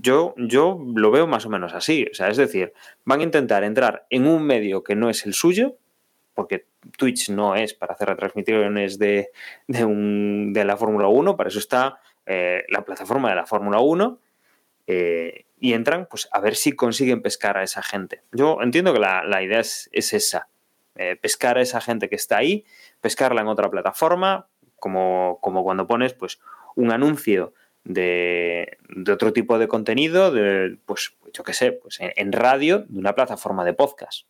Yo, 0.00 0.34
yo 0.38 0.78
lo 0.94 1.10
veo 1.10 1.26
más 1.26 1.44
o 1.46 1.50
menos 1.50 1.74
así. 1.74 2.06
O 2.10 2.14
sea, 2.14 2.28
es 2.28 2.36
decir, 2.36 2.72
van 3.04 3.20
a 3.20 3.24
intentar 3.24 3.64
entrar 3.64 4.06
en 4.10 4.26
un 4.26 4.42
medio 4.44 4.82
que 4.82 4.94
no 4.96 5.10
es 5.10 5.26
el 5.26 5.34
suyo, 5.34 5.76
porque 6.34 6.66
Twitch 6.96 7.28
no 7.28 7.54
es 7.54 7.74
para 7.74 7.92
hacer 7.94 8.08
retransmisiones 8.08 8.98
de, 8.98 9.28
de, 9.68 9.84
un- 9.84 10.52
de 10.52 10.64
la 10.64 10.76
Fórmula 10.78 11.08
1, 11.08 11.36
para 11.36 11.48
eso 11.48 11.58
está 11.58 12.00
eh, 12.24 12.64
la 12.68 12.84
plataforma 12.84 13.28
de 13.28 13.36
la 13.36 13.44
Fórmula 13.46 13.80
1, 13.80 14.18
eh, 14.86 15.44
y 15.60 15.74
entran 15.74 16.06
pues 16.10 16.28
a 16.32 16.40
ver 16.40 16.56
si 16.56 16.72
consiguen 16.72 17.22
pescar 17.22 17.56
a 17.58 17.62
esa 17.62 17.82
gente. 17.82 18.22
Yo 18.32 18.58
entiendo 18.62 18.92
que 18.92 18.98
la, 19.00 19.22
la 19.24 19.42
idea 19.42 19.60
es, 19.60 19.88
es 19.92 20.12
esa, 20.12 20.48
eh, 20.96 21.16
pescar 21.20 21.58
a 21.58 21.62
esa 21.62 21.80
gente 21.80 22.08
que 22.08 22.16
está 22.16 22.38
ahí, 22.38 22.64
pescarla 23.00 23.42
en 23.42 23.48
otra 23.48 23.70
plataforma, 23.70 24.48
como, 24.76 25.38
como 25.40 25.62
cuando 25.62 25.86
pones 25.86 26.14
pues 26.14 26.40
un 26.76 26.92
anuncio 26.92 27.54
de, 27.84 28.78
de 28.88 29.12
otro 29.12 29.32
tipo 29.32 29.58
de 29.58 29.68
contenido, 29.68 30.30
de, 30.30 30.78
pues 30.86 31.16
yo 31.32 31.42
qué 31.42 31.52
sé, 31.52 31.72
pues 31.72 32.00
en, 32.00 32.12
en 32.16 32.32
radio 32.32 32.80
de 32.88 32.98
una 32.98 33.14
plataforma 33.14 33.64
de 33.64 33.74
podcast. 33.74 34.26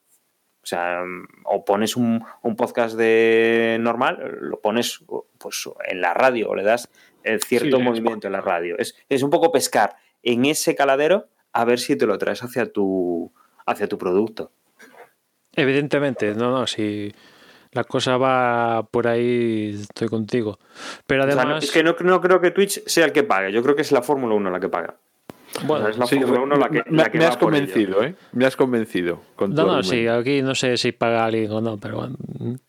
O 0.62 0.66
sea, 0.66 1.02
o 1.44 1.64
pones 1.64 1.96
un, 1.96 2.24
un 2.42 2.56
podcast 2.56 2.96
de 2.96 3.78
normal, 3.80 4.38
lo 4.40 4.60
pones 4.60 5.02
pues 5.38 5.68
en 5.88 6.00
la 6.00 6.14
radio 6.14 6.50
o 6.50 6.54
le 6.54 6.62
das 6.62 6.88
cierto 7.44 7.78
Sí, 7.78 7.82
movimiento 7.82 8.28
en 8.28 8.32
la 8.32 8.40
radio. 8.40 8.76
Es, 8.78 8.94
es 9.08 9.24
un 9.24 9.30
poco 9.30 9.50
pescar 9.50 9.96
en 10.22 10.44
ese 10.44 10.76
caladero 10.76 11.28
a 11.52 11.64
ver 11.64 11.80
si 11.80 11.96
te 11.96 12.06
lo 12.06 12.16
traes 12.16 12.44
hacia 12.44 12.72
tu, 12.72 13.32
hacia 13.66 13.88
tu 13.88 13.98
producto. 13.98 14.52
Evidentemente, 15.54 16.34
no, 16.34 16.50
no, 16.50 16.66
si 16.66 17.12
la 17.72 17.84
cosa 17.84 18.16
va 18.16 18.82
por 18.90 19.06
ahí, 19.08 19.76
estoy 19.80 20.08
contigo. 20.08 20.58
Pero 21.06 21.24
O 21.24 21.26
sea, 21.26 21.34
no- 21.36 21.40
además, 21.42 21.64
es 21.64 21.70
que 21.72 21.82
no, 21.82 21.96
no 22.00 22.20
creo 22.20 22.40
que 22.40 22.50
Twitch 22.50 22.82
sea 22.86 23.04
el 23.06 23.12
que 23.12 23.22
pague. 23.22 23.52
Yo 23.52 23.62
creo 23.62 23.74
que 23.76 23.82
es 23.82 23.92
la 23.92 24.02
Fórmula 24.02 24.34
1 24.34 24.50
la 24.50 24.60
que 24.60 24.68
paga. 24.68 24.94
bueno, 25.66 25.88
es 25.88 25.98
la 25.98 26.06
Sí, 26.06 26.18
Fórmula 26.18 26.40
1 26.40 26.56
la 26.56 26.68
que, 26.70 26.82
me, 26.90 26.96
la 26.96 27.10
que 27.10 27.18
me 27.18 27.24
va 27.24 27.30
has 27.30 27.36
por 27.36 27.54
ello. 27.54 27.66
convencido, 27.66 28.02
¿eh? 28.04 28.14
Me 28.32 28.46
has 28.46 28.56
convencido 28.56 29.20
con 29.36 29.54
No, 29.54 29.66
no, 29.66 29.82
sí, 29.82 30.06
aquí 30.06 30.40
no 30.42 30.54
sé 30.54 30.76
si 30.78 30.92
paga 30.92 31.24
alguien 31.26 31.50
o 31.52 31.60
no, 31.60 31.78
pero 31.78 31.96
bueno, 31.96 32.16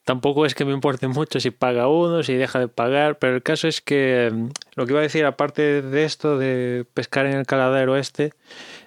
tampoco 0.04 0.45
es 0.45 0.54
que 0.54 0.66
me 0.66 0.74
importe 0.74 1.08
mucho 1.08 1.39
si 1.39 1.51
paga 1.51 1.88
uno, 1.88 2.24
si 2.24 2.34
deja 2.36 2.60
de 2.60 2.68
pagar, 2.68 3.20
pero 3.20 3.36
el 3.36 3.41
caso 3.43 3.68
es 3.70 3.80
que 3.82 4.30
mm, 4.34 4.47
lo 4.76 4.86
que 4.86 4.91
iba 4.91 4.99
a 4.99 5.04
decir, 5.04 5.24
aparte 5.26 5.82
de 5.82 6.04
esto 6.04 6.38
de 6.38 6.86
pescar 6.93 7.26
en 7.26 7.38
el 7.38 7.45
caladero 7.45 7.95
este, 7.95 8.34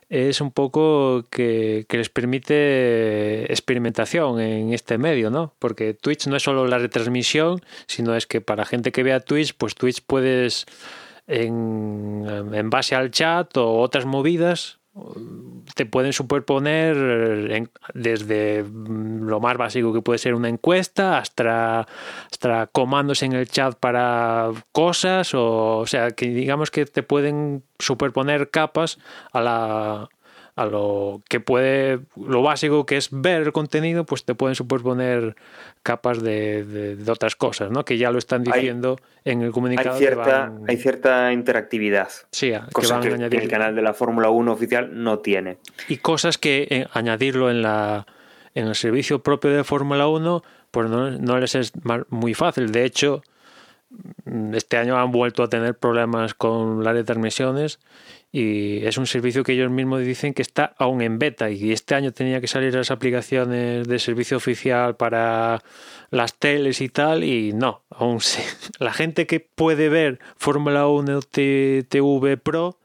es 0.09 0.41
un 0.41 0.53
poco 0.53 1.25
que, 1.31 1.87
que 1.89 1.99
les 1.99 2.09
permite 2.09 3.51
experimentación 3.53 4.41
en 4.41 4.73
este 4.73 4.99
medio, 4.99 5.31
¿no? 5.31 5.55
Porque 5.59 5.95
Twitch 5.95 6.27
no 6.29 6.37
es 6.37 6.43
solo 6.43 6.67
la 6.67 6.79
retransmisión, 6.79 7.61
sino 7.87 8.15
es 8.15 8.27
que 8.27 8.41
para 8.41 8.65
gente 8.65 8.93
que 8.93 9.03
vea 9.03 9.21
Twitch, 9.21 9.55
pues 9.57 9.75
Twitch 9.75 10.03
puedes, 10.07 10.67
en, 11.27 12.25
en 12.53 12.71
base 12.71 12.95
al 12.95 13.11
chat 13.11 13.57
o 13.57 13.79
otras 13.81 14.05
movidas, 14.05 14.79
te 15.75 15.85
pueden 15.85 16.13
superponer 16.13 16.97
en- 17.51 17.71
desde 17.95 18.63
mm, 18.63 19.27
lo 19.29 19.41
más 19.41 19.57
básico 19.57 19.93
que 19.93 20.01
puede 20.03 20.18
ser 20.18 20.35
una 20.35 20.49
encuesta 20.49 21.18
hasta, 21.18 21.87
hasta 22.31 22.67
comandos 22.68 23.23
en 23.23 23.33
el 23.33 23.49
chat 23.49 23.75
para 23.79 24.51
cosas 24.73 25.35
o, 25.35 25.79
o 25.79 25.87
sea 25.87 26.13
que 26.13 26.29
digamos 26.29 26.71
que 26.71 26.87
te 26.87 27.03
pueden 27.03 27.63
superponer 27.79 28.51
capas 28.51 28.99
a 29.33 29.41
la 29.41 30.09
a 30.57 30.64
lo 30.64 31.20
que 31.28 31.38
puede 31.38 32.00
lo 32.16 32.42
básico 32.42 32.87
que 32.87 32.96
es 32.96 33.08
ver 33.12 33.42
el 33.42 33.53
contenido 33.53 34.04
pues 34.04 34.24
te 34.24 34.34
pueden 34.34 34.54
superponer 34.54 35.37
capas 35.83 36.22
de, 36.22 36.64
de- 36.64 36.96
de 36.96 37.12
otras 37.12 37.37
cosas 37.37 37.70
¿no? 37.70 37.84
que 37.84 37.99
ya 37.99 38.11
lo 38.11 38.16
están 38.18 38.41
Hay- 38.50 38.61
diciendo 38.61 38.96
en 39.24 39.42
el 39.42 39.53
comunicado 39.53 39.92
Hay 39.92 39.99
cierta, 39.99 40.24
van- 40.49 40.62
hay 40.66 40.76
cierta 40.78 41.30
interactividad. 41.33 42.08
sí, 42.33 42.54
a- 42.54 42.66
que 42.72 43.37
el 43.37 43.49
canal 43.49 43.76
de 43.76 43.83
la 43.83 43.92
Fórmula 43.92 44.30
1 44.30 44.50
oficial 44.53 44.91
no 44.92 45.18
tiene. 45.18 45.58
y 45.88 45.99
cosas 45.99 46.38
que 46.38 46.66
eh, 46.70 46.87
añadirlo 46.92 47.50
en 47.50 47.61
la 47.62 48.07
en 48.54 48.66
el 48.66 48.74
servicio 48.74 49.18
propio 49.22 49.50
de 49.50 49.62
Fórmula 49.62 50.08
1 50.08 50.42
pues 50.70 50.88
no, 50.88 51.11
no 51.11 51.38
les 51.38 51.54
es 51.54 51.72
muy 52.08 52.33
fácil 52.33 52.72
de 52.72 52.84
hecho 52.87 53.22
este 54.53 54.77
año 54.77 54.99
han 54.99 55.13
vuelto 55.13 55.43
a 55.43 55.49
tener 55.49 55.77
problemas 55.79 56.35
con 56.35 56.83
las 56.85 56.95
retransmisiones 56.95 57.79
y 58.33 58.85
es 58.85 58.99
un 58.99 59.07
servicio 59.07 59.45
que 59.45 59.53
ellos 59.53 59.71
mismos 59.71 60.01
dicen 60.01 60.35
que 60.35 60.43
está 60.43 60.75
aún 60.79 61.01
en 61.01 61.18
beta 61.18 61.49
y 61.51 61.73
este 61.73 61.95
año 61.95 62.13
tenía 62.13 62.41
que 62.41 62.49
salir 62.49 62.75
las 62.75 62.91
aplicaciones 62.91 63.87
de 63.89 63.99
servicio 63.99 64.37
oficial 64.37 64.97
para 64.97 65.63
las 66.11 66.35
teles 66.35 66.81
y 66.81 66.89
tal 66.89 67.25
y 67.25 67.53
no, 67.53 67.83
aún. 67.91 68.18
La 68.79 68.93
gente 68.93 69.27
que 69.27 69.41
puede 69.41 69.89
ver 69.89 70.18
Fórmula 70.37 70.87
1 70.87 71.21
T- 71.23 71.87
TV 71.89 72.37
Pro 72.37 72.79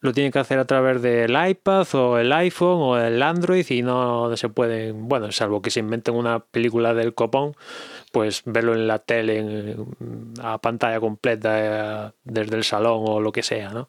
lo 0.00 0.12
tiene 0.12 0.30
que 0.30 0.38
hacer 0.38 0.58
a 0.58 0.64
través 0.66 1.00
del 1.02 1.30
iPad 1.48 1.86
o 1.94 2.18
el 2.18 2.32
iPhone 2.32 2.78
o 2.80 2.98
el 2.98 3.22
Android 3.22 3.64
y 3.70 3.82
no 3.82 4.36
se 4.36 4.48
pueden, 4.48 5.08
bueno, 5.08 5.32
salvo 5.32 5.62
que 5.62 5.70
se 5.70 5.80
inventen 5.80 6.14
una 6.14 6.40
película 6.40 6.92
del 6.94 7.14
copón, 7.14 7.56
pues 8.12 8.42
verlo 8.44 8.74
en 8.74 8.86
la 8.86 8.98
tele 9.00 9.38
en- 9.38 9.86
a 10.42 10.58
pantalla 10.58 11.00
completa 11.00 12.08
eh, 12.08 12.12
desde 12.24 12.56
el 12.56 12.64
salón 12.64 13.04
o 13.06 13.20
lo 13.20 13.32
que 13.32 13.42
sea, 13.42 13.70
¿no? 13.70 13.88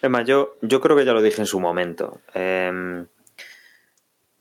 Emma, 0.00 0.22
yo, 0.22 0.56
yo 0.62 0.80
creo 0.80 0.96
que 0.96 1.04
ya 1.04 1.12
lo 1.12 1.20
dije 1.22 1.40
en 1.42 1.46
su 1.46 1.60
momento. 1.60 2.20
Eh, 2.34 3.04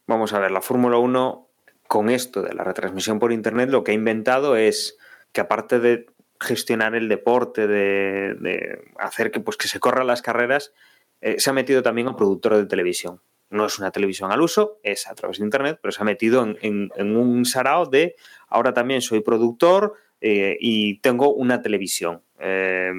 vamos 0.07 0.33
a 0.33 0.39
ver, 0.39 0.51
la 0.51 0.61
Fórmula 0.61 0.97
1, 0.97 1.47
con 1.87 2.09
esto 2.09 2.41
de 2.41 2.53
la 2.53 2.63
retransmisión 2.63 3.19
por 3.19 3.31
Internet, 3.31 3.69
lo 3.69 3.83
que 3.83 3.91
ha 3.91 3.95
inventado 3.95 4.55
es 4.55 4.97
que 5.31 5.41
aparte 5.41 5.79
de 5.79 6.05
gestionar 6.39 6.95
el 6.95 7.09
deporte, 7.09 7.67
de, 7.67 8.79
hacer 8.97 9.31
que, 9.31 9.39
pues, 9.39 9.57
que 9.57 9.67
se 9.67 9.79
corran 9.79 10.07
las 10.07 10.21
carreras, 10.21 10.73
eh, 11.21 11.39
se 11.39 11.49
ha 11.49 11.53
metido 11.53 11.81
también 11.81 12.07
a 12.07 12.15
productor 12.15 12.55
de 12.55 12.65
televisión. 12.65 13.21
No 13.49 13.65
es 13.65 13.79
una 13.79 13.91
televisión 13.91 14.31
al 14.31 14.41
uso, 14.41 14.79
es 14.83 15.07
a 15.07 15.15
través 15.15 15.39
de 15.39 15.45
Internet, 15.45 15.79
pero 15.81 15.91
se 15.91 16.01
ha 16.01 16.05
metido 16.05 16.43
en, 16.43 16.91
un 17.15 17.45
sarao 17.45 17.85
de 17.85 18.15
ahora 18.49 18.73
también 18.73 19.01
soy 19.01 19.21
productor 19.21 19.93
eh, 20.19 20.57
y 20.59 20.99
tengo 20.99 21.33
una 21.33 21.61
televisión. 21.61 22.21
Eh, 22.39 22.91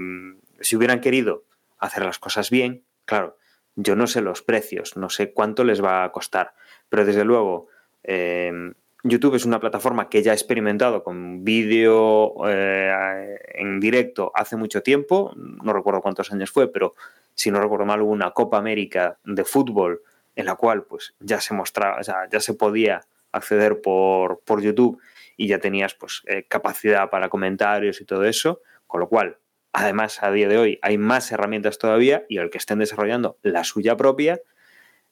si 0.60 0.76
hubieran 0.76 1.00
querido 1.00 1.44
hacer 1.78 2.04
las 2.04 2.18
cosas 2.18 2.48
bien, 2.48 2.82
claro, 3.04 3.36
yo 3.76 3.94
no 3.94 4.06
sé 4.06 4.22
los 4.22 4.42
precios, 4.42 4.96
no 4.96 5.10
sé 5.10 5.32
cuánto 5.32 5.64
les 5.64 5.84
va 5.84 6.02
a 6.02 6.12
costar, 6.12 6.54
pero 6.88 7.04
desde 7.04 7.24
luego 7.24 7.68
eh, 8.02 8.72
YouTube 9.04 9.36
es 9.36 9.44
una 9.44 9.60
plataforma 9.60 10.08
que 10.08 10.22
ya 10.22 10.32
ha 10.32 10.34
experimentado 10.34 11.04
con 11.04 11.44
vídeo 11.44 12.34
eh, 12.48 13.38
en 13.54 13.78
directo 13.78 14.32
hace 14.34 14.56
mucho 14.56 14.82
tiempo, 14.82 15.32
no 15.36 15.72
recuerdo 15.72 16.00
cuántos 16.00 16.32
años 16.32 16.50
fue, 16.50 16.72
pero 16.72 16.94
si 17.34 17.50
no 17.50 17.60
recuerdo 17.60 17.86
mal 17.86 18.02
hubo 18.02 18.10
una 18.10 18.32
Copa 18.32 18.58
América 18.58 19.18
de 19.24 19.44
fútbol 19.44 20.02
en 20.34 20.46
la 20.46 20.56
cual 20.56 20.84
pues 20.84 21.14
ya 21.20 21.40
se 21.40 21.54
mostraba, 21.54 22.00
o 22.00 22.02
sea, 22.02 22.28
ya 22.30 22.40
se 22.40 22.54
podía 22.54 23.02
acceder 23.30 23.80
por, 23.80 24.40
por 24.40 24.60
YouTube 24.62 25.00
y 25.36 25.46
ya 25.46 25.60
tenías 25.60 25.94
pues 25.94 26.22
eh, 26.26 26.44
capacidad 26.48 27.08
para 27.10 27.28
comentarios 27.28 28.00
y 28.00 28.04
todo 28.04 28.24
eso, 28.24 28.60
con 28.88 29.00
lo 29.00 29.08
cual, 29.08 29.38
además 29.72 30.22
a 30.22 30.32
día 30.32 30.48
de 30.48 30.58
hoy 30.58 30.78
hay 30.82 30.98
más 30.98 31.30
herramientas 31.30 31.78
todavía 31.78 32.24
y 32.28 32.38
el 32.38 32.50
que 32.50 32.58
estén 32.58 32.80
desarrollando 32.80 33.38
la 33.42 33.62
suya 33.62 33.96
propia, 33.96 34.40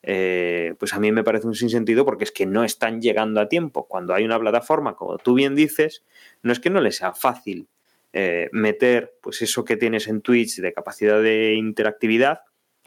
eh, 0.07 0.75
pues 0.79 0.95
a 0.95 1.01
mí 1.01 1.11
me 1.13 1.25
parece 1.25 1.47
un 1.49 1.55
sinsentido 1.55 2.05
porque 2.05 2.25
es 2.25 2.33
que 2.33 2.47
no 2.47 2.63
están 2.65 3.01
llegando 3.03 3.41
a 3.41 3.49
tiempo. 3.49 3.87
Cuando 3.89 4.15
hay 4.15 4.25
una 4.25 4.39
plataforma, 4.39 4.95
como 4.95 5.19
tú 5.19 5.35
bien 5.35 5.55
dices, 5.57 6.05
no 6.43 6.53
es 6.53 6.61
que 6.61 6.71
no 6.71 6.81
les 6.81 6.97
sea 6.97 7.13
fácil 7.13 7.67
eh, 8.13 8.49
meter 8.53 9.17
pues 9.21 9.43
eso 9.43 9.65
que 9.65 9.77
tienes 9.77 10.07
en 10.09 10.23
Twitch 10.23 10.57
de 10.61 10.73
capacidad 10.73 11.21
de 11.21 11.55
interactividad, 11.55 12.41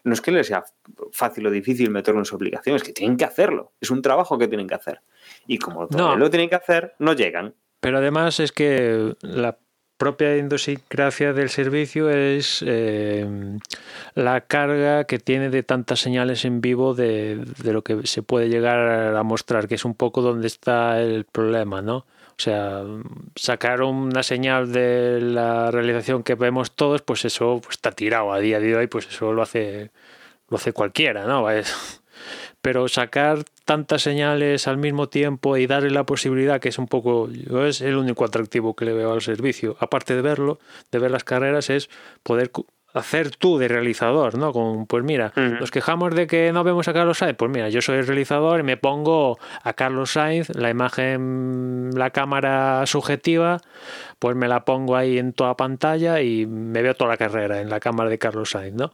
no 0.05 0.13
es 0.13 0.21
que 0.21 0.31
les 0.31 0.47
sea 0.47 0.63
fácil 1.11 1.45
o 1.45 1.51
difícil 1.51 1.91
meterlo 1.91 2.21
en 2.21 2.25
su 2.25 2.35
aplicación, 2.35 2.75
es 2.77 2.83
que 2.83 2.93
tienen 2.93 3.17
que 3.17 3.25
hacerlo. 3.25 3.73
Es 3.81 3.91
un 3.91 4.01
trabajo 4.01 4.37
que 4.37 4.47
tienen 4.47 4.65
que 4.67 4.75
hacer. 4.75 5.01
Y 5.45 5.57
como 5.57 5.87
No. 5.91 6.15
lo 6.15 6.29
tienen 6.29 6.49
que 6.49 6.55
hacer, 6.55 6.93
no 6.99 7.13
llegan. 7.13 7.53
Pero 7.81 7.97
además 7.97 8.39
es 8.39 8.51
que 8.53 9.13
la 9.21 9.59
propia 9.99 10.35
idiosincrasia 10.37 11.33
del 11.33 11.49
servicio 11.49 12.09
es 12.09 12.63
eh, 12.65 13.27
la 14.15 14.41
carga 14.41 15.03
que 15.03 15.19
tiene 15.19 15.49
de 15.49 15.61
tantas 15.61 15.99
señales 15.99 16.45
en 16.45 16.61
vivo 16.61 16.95
de, 16.95 17.43
de 17.61 17.73
lo 17.73 17.83
que 17.83 18.07
se 18.07 18.23
puede 18.23 18.47
llegar 18.47 19.15
a 19.15 19.23
mostrar, 19.23 19.67
que 19.67 19.75
es 19.75 19.83
un 19.83 19.93
poco 19.93 20.21
donde 20.21 20.47
está 20.47 21.01
el 21.01 21.25
problema, 21.25 21.81
¿no? 21.81 21.97
O 21.97 22.41
sea, 22.41 22.83
sacar 23.35 23.81
una 23.81 24.23
señal 24.23 24.71
de 24.71 25.19
la 25.19 25.71
realización 25.71 26.23
que 26.23 26.35
vemos 26.35 26.71
todos, 26.71 27.01
pues 27.01 27.25
eso 27.25 27.59
pues, 27.61 27.75
está 27.75 27.91
tirado 27.91 28.31
a 28.31 28.39
día 28.39 28.61
de 28.61 28.77
hoy, 28.77 28.87
pues 28.87 29.07
eso 29.07 29.33
lo 29.33 29.41
hace, 29.41 29.91
lo 30.47 30.55
hace 30.55 30.71
cualquiera, 30.71 31.25
¿no? 31.25 31.45
Pero 32.61 32.87
sacar 32.87 33.43
tantas 33.65 34.01
señales 34.01 34.67
al 34.67 34.77
mismo 34.77 35.09
tiempo 35.09 35.57
y 35.57 35.67
darle 35.67 35.91
la 35.91 36.05
posibilidad, 36.05 36.59
que 36.59 36.69
es 36.69 36.79
un 36.79 36.87
poco, 36.87 37.29
es 37.65 37.81
el 37.81 37.95
único 37.95 38.25
atractivo 38.25 38.75
que 38.75 38.85
le 38.85 38.93
veo 38.93 39.13
al 39.13 39.21
servicio, 39.21 39.77
aparte 39.79 40.15
de 40.15 40.21
verlo, 40.21 40.59
de 40.91 40.99
ver 40.99 41.11
las 41.11 41.23
carreras, 41.23 41.69
es 41.69 41.89
poder 42.23 42.51
hacer 42.93 43.31
tú 43.35 43.57
de 43.57 43.67
realizador, 43.67 44.37
¿no? 44.37 44.51
Con, 44.51 44.87
pues 44.87 45.03
mira, 45.03 45.31
nos 45.35 45.71
quejamos 45.71 46.15
de 46.15 46.27
que 46.27 46.51
no 46.51 46.63
vemos 46.63 46.87
a 46.87 46.93
Carlos 46.93 47.19
Sainz, 47.19 47.37
pues 47.37 47.51
mira, 47.51 47.69
yo 47.69 47.81
soy 47.81 47.99
el 47.99 48.07
realizador 48.07 48.59
y 48.59 48.63
me 48.63 48.77
pongo 48.77 49.37
a 49.63 49.73
Carlos 49.73 50.11
Sainz, 50.13 50.49
la 50.55 50.69
imagen, 50.69 51.91
la 51.93 52.09
cámara 52.09 52.85
subjetiva, 52.85 53.61
pues 54.17 54.35
me 54.35 54.47
la 54.47 54.65
pongo 54.65 54.95
ahí 54.95 55.17
en 55.17 55.33
toda 55.33 55.55
pantalla 55.55 56.21
y 56.21 56.45
me 56.47 56.81
veo 56.81 56.95
toda 56.95 57.11
la 57.11 57.17
carrera 57.17 57.61
en 57.61 57.69
la 57.69 57.79
cámara 57.79 58.09
de 58.09 58.17
Carlos 58.17 58.51
Sainz, 58.51 58.75
¿no? 58.75 58.91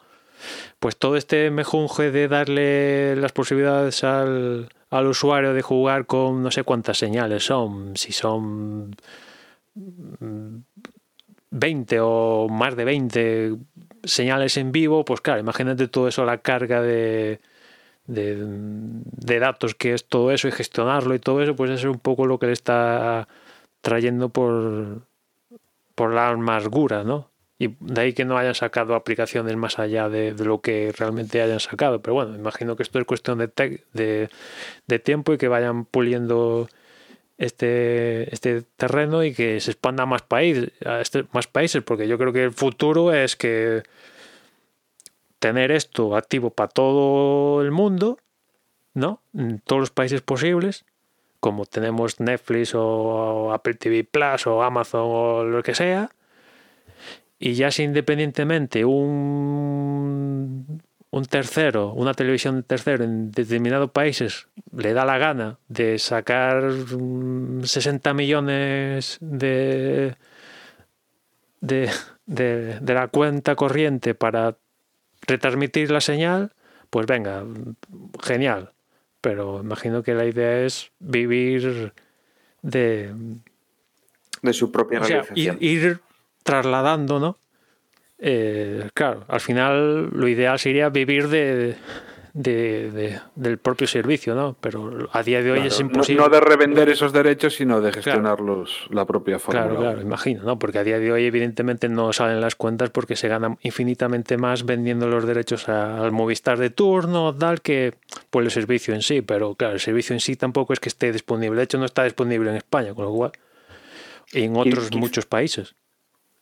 Pues 0.79 0.97
todo 0.97 1.15
este 1.15 1.51
mejunje 1.51 2.11
de 2.11 2.27
darle 2.27 3.15
las 3.15 3.31
posibilidades 3.31 4.03
al, 4.03 4.69
al 4.89 5.07
usuario 5.07 5.53
de 5.53 5.61
jugar 5.61 6.05
con 6.05 6.43
no 6.43 6.51
sé 6.51 6.63
cuántas 6.63 6.97
señales 6.97 7.45
son, 7.45 7.95
si 7.97 8.11
son 8.11 8.95
mm, 9.75 10.57
20 11.51 11.99
o 12.01 12.47
más 12.49 12.75
de 12.75 12.85
20 12.85 13.55
señales 14.03 14.57
en 14.57 14.71
vivo, 14.71 15.05
pues 15.05 15.21
claro, 15.21 15.39
imagínate 15.39 15.87
todo 15.87 16.07
eso, 16.07 16.25
la 16.25 16.39
carga 16.39 16.81
de, 16.81 17.39
de, 18.07 18.35
de 18.37 19.39
datos 19.39 19.75
que 19.75 19.93
es 19.93 20.05
todo 20.05 20.31
eso 20.31 20.47
y 20.47 20.51
gestionarlo 20.51 21.15
y 21.15 21.19
todo 21.19 21.41
eso, 21.41 21.55
pues 21.55 21.71
eso 21.71 21.89
es 21.89 21.93
un 21.95 21.99
poco 21.99 22.25
lo 22.25 22.39
que 22.39 22.47
le 22.47 22.53
está 22.53 23.27
trayendo 23.81 24.29
por, 24.29 25.01
por 25.95 26.13
la 26.13 26.29
amargura, 26.29 27.03
¿no? 27.03 27.29
Y 27.57 27.69
de 27.79 28.01
ahí 28.01 28.13
que 28.13 28.25
no 28.25 28.37
hayan 28.37 28.55
sacado 28.55 28.95
aplicaciones 28.95 29.55
más 29.55 29.79
allá 29.79 30.09
de, 30.09 30.33
de 30.33 30.43
lo 30.45 30.59
que 30.59 30.91
realmente 30.97 31.41
hayan 31.41 31.61
sacado. 31.61 32.01
Pero 32.01 32.13
bueno, 32.15 32.35
imagino 32.35 32.75
que 32.75 32.83
esto 32.83 32.99
es 32.99 33.05
cuestión 33.05 33.37
de, 33.37 33.49
tec- 33.49 33.83
de, 33.93 34.29
de 34.87 34.99
tiempo 34.99 35.33
y 35.33 35.37
que 35.37 35.47
vayan 35.47 35.85
puliendo 35.85 36.67
este, 37.37 38.33
este 38.33 38.63
terreno 38.75 39.23
y 39.23 39.33
que 39.33 39.59
se 39.61 39.71
expanda 39.71 40.03
a 40.03 40.05
más, 40.05 40.21
país, 40.21 40.69
a 40.85 40.99
este- 40.99 41.25
más 41.31 41.47
países, 41.47 41.81
porque 41.81 42.07
yo 42.09 42.17
creo 42.17 42.33
que 42.33 42.43
el 42.43 42.51
futuro 42.51 43.13
es 43.13 43.37
que 43.37 43.83
tener 45.39 45.71
esto 45.71 46.15
activo 46.15 46.49
para 46.49 46.69
todo 46.69 47.61
el 47.61 47.71
mundo, 47.71 48.17
¿no? 48.93 49.21
En 49.33 49.59
todos 49.59 49.79
los 49.79 49.91
países 49.91 50.21
posibles, 50.21 50.85
como 51.39 51.65
tenemos 51.65 52.19
Netflix 52.19 52.71
o 52.73 53.53
Apple 53.53 53.75
TV 53.75 54.03
Plus 54.03 54.47
o 54.47 54.63
Amazon 54.63 55.01
o 55.05 55.43
lo 55.43 55.61
que 55.63 55.75
sea, 55.75 56.09
y 57.39 57.53
ya 57.53 57.71
si 57.71 57.83
independientemente 57.83 58.85
un, 58.85 60.81
un 61.09 61.25
tercero, 61.25 61.93
una 61.93 62.13
televisión 62.13 62.63
tercero 62.63 63.03
en 63.03 63.31
determinados 63.31 63.91
países 63.91 64.47
le 64.75 64.93
da 64.93 65.05
la 65.05 65.17
gana 65.17 65.59
de 65.67 65.99
sacar 65.99 66.63
mm, 66.63 67.63
60 67.63 68.13
millones 68.13 69.17
de, 69.21 70.15
de, 71.61 71.89
de, 72.25 72.79
de 72.79 72.93
la 72.93 73.07
cuenta 73.09 73.55
corriente 73.55 74.15
para 74.15 74.57
retransmitir 75.27 75.91
la 75.91 76.01
señal, 76.01 76.51
pues 76.89 77.05
venga, 77.05 77.43
genial. 78.21 78.71
Pero 79.21 79.59
imagino 79.61 80.03
que 80.03 80.13
la 80.13 80.25
idea 80.25 80.61
es 80.65 80.91
vivir 80.99 81.93
de, 82.61 83.13
De 84.41 84.53
su 84.53 84.71
propia 84.71 84.99
o 85.01 85.03
sea, 85.03 85.21
realización. 85.23 85.57
ir, 85.59 85.81
ir 85.81 85.99
trasladando, 86.49 87.19
¿no? 87.19 87.37
Eh, 88.19 88.89
claro, 88.93 89.25
al 89.27 89.41
final 89.41 90.09
lo 90.13 90.27
ideal 90.27 90.57
sería 90.59 90.89
vivir 90.89 91.27
de, 91.27 91.75
de- 92.33 92.91
de- 92.91 93.19
del 93.35 93.57
propio 93.57 93.87
servicio, 93.87 94.35
¿no? 94.35 94.55
Pero 94.61 95.09
a 95.11 95.23
día 95.23 95.41
de 95.41 95.51
hoy 95.51 95.59
es 95.65 95.73
Claro, 95.77 95.81
imposible. 95.87 96.21
No, 96.21 96.29
de 96.29 96.39
revender 96.39 96.87
esos 96.87 97.11
derechos, 97.11 97.55
sino 97.55 97.81
de 97.81 97.91
gestionarlos 97.91 98.87
la 98.91 99.05
propia 99.05 99.39
Fórmula 99.39 99.65
Claro, 99.65 99.79
claro, 99.79 99.97
1. 99.97 100.01
imagino, 100.07 100.43
¿no? 100.43 100.59
Porque 100.59 100.77
a 100.79 100.83
día 100.83 100.99
de 100.99 101.11
hoy 101.11 101.25
evidentemente 101.25 101.89
no 101.89 102.13
salen 102.13 102.39
las 102.39 102.55
cuentas 102.55 102.89
porque 102.91 103.15
se 103.15 103.27
gana 103.27 103.57
infinitamente 103.63 104.37
más 104.37 104.65
vendiendo 104.65 105.07
los 105.07 105.25
derechos 105.25 105.67
a- 105.67 105.97
al 106.03 106.11
Movistar 106.11 106.57
de 106.59 106.69
turno, 106.69 107.35
tal, 107.35 107.61
que 107.61 107.95
por 108.29 108.43
el 108.43 108.51
servicio 108.51 108.93
en 108.93 109.01
sí. 109.01 109.21
Pero 109.23 109.55
claro, 109.55 109.73
el 109.73 109.79
servicio 109.81 110.13
en 110.13 110.19
sí 110.19 110.35
tampoco 110.35 110.73
es 110.73 110.79
que 110.79 110.89
esté 110.89 111.11
disponible. 111.11 111.57
De 111.57 111.63
hecho, 111.63 111.79
no 111.79 111.85
está 111.85 112.03
disponible 112.03 112.51
en 112.51 112.57
España, 112.57 112.93
con 112.93 113.05
lo 113.05 113.11
cual... 113.13 113.31
En 114.31 114.55
otros 114.55 114.89
y- 114.91 114.97
muchos 114.97 115.25
países. 115.25 115.75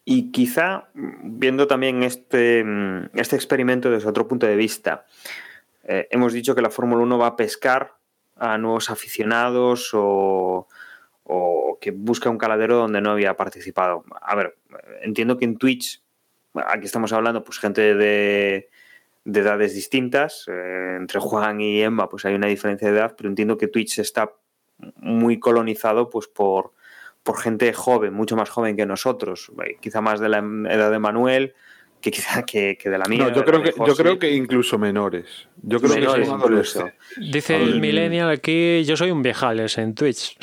Y 0.05 0.31
quizá 0.31 0.89
mm, 0.93 1.39
viendo 1.39 1.67
también 1.67 2.03
este, 2.03 2.63
mm, 2.63 3.09
este 3.13 3.35
experimento 3.35 3.89
desde 3.89 4.09
otro 4.09 4.27
punto 4.27 4.45
de 4.45 4.55
vista, 4.55 5.05
eh, 5.83 6.07
hemos 6.11 6.33
dicho 6.33 6.55
que 6.55 6.61
la 6.61 6.69
Fórmula 6.69 7.03
1 7.03 7.17
va 7.17 7.27
a 7.27 7.35
pescar 7.35 7.95
a 8.35 8.57
nuevos 8.57 8.89
aficionados 8.89 9.89
o, 9.93 10.67
o 11.23 11.77
que 11.79 11.91
busca 11.91 12.29
un 12.29 12.37
caladero 12.37 12.77
donde 12.77 13.01
no 13.01 13.11
había 13.11 13.35
participado. 13.35 14.03
A 14.21 14.35
ver, 14.35 14.57
entiendo 15.01 15.37
que 15.37 15.45
en 15.45 15.57
Twitch, 15.57 16.01
aquí 16.53 16.85
estamos 16.85 17.13
hablando, 17.13 17.43
pues 17.43 17.59
gente 17.59 17.95
de, 17.95 18.69
de 19.25 19.39
edades 19.39 19.73
distintas, 19.73 20.45
eh, 20.47 20.97
entre 20.99 21.19
Juan 21.19 21.61
y 21.61 21.81
Emma, 21.81 22.09
pues 22.09 22.25
hay 22.25 22.35
una 22.35 22.47
diferencia 22.47 22.89
de 22.89 22.97
edad, 22.97 23.15
pero 23.17 23.29
entiendo 23.29 23.57
que 23.57 23.67
Twitch 23.67 23.99
está 23.99 24.33
muy 24.97 25.39
colonizado 25.39 26.09
pues 26.09 26.27
por, 26.27 26.73
por 27.23 27.39
gente 27.39 27.71
joven, 27.73 28.13
mucho 28.13 28.35
más 28.35 28.49
joven 28.49 28.75
que 28.75 28.85
nosotros, 28.85 29.51
eh, 29.65 29.77
quizá 29.81 30.01
más 30.01 30.19
de 30.19 30.29
la 30.29 30.37
edad 30.69 30.91
de 30.91 30.99
Manuel, 30.99 31.53
que 32.01 32.11
quizá 32.11 32.43
que, 32.45 32.77
que 32.77 32.89
de 32.89 32.97
la 32.97 33.05
mía. 33.05 33.29
No, 33.29 33.33
yo 33.33 33.45
creo, 33.45 33.63
que, 33.63 33.73
yo 33.87 33.95
creo 33.95 34.19
que 34.19 34.31
incluso 34.31 34.77
menores. 34.77 35.47
Yo 35.61 35.79
creo 35.79 35.95
Menores 35.95 36.27
que 36.27 36.33
adolescentes. 36.33 36.93
Dice 37.31 37.55
el 37.55 37.73
Al- 37.73 37.79
millennial 37.79 38.29
aquí, 38.29 38.83
yo 38.83 38.97
soy 38.97 39.11
un 39.11 39.21
viejales 39.23 39.77
en 39.77 39.95
Twitch. 39.95 40.37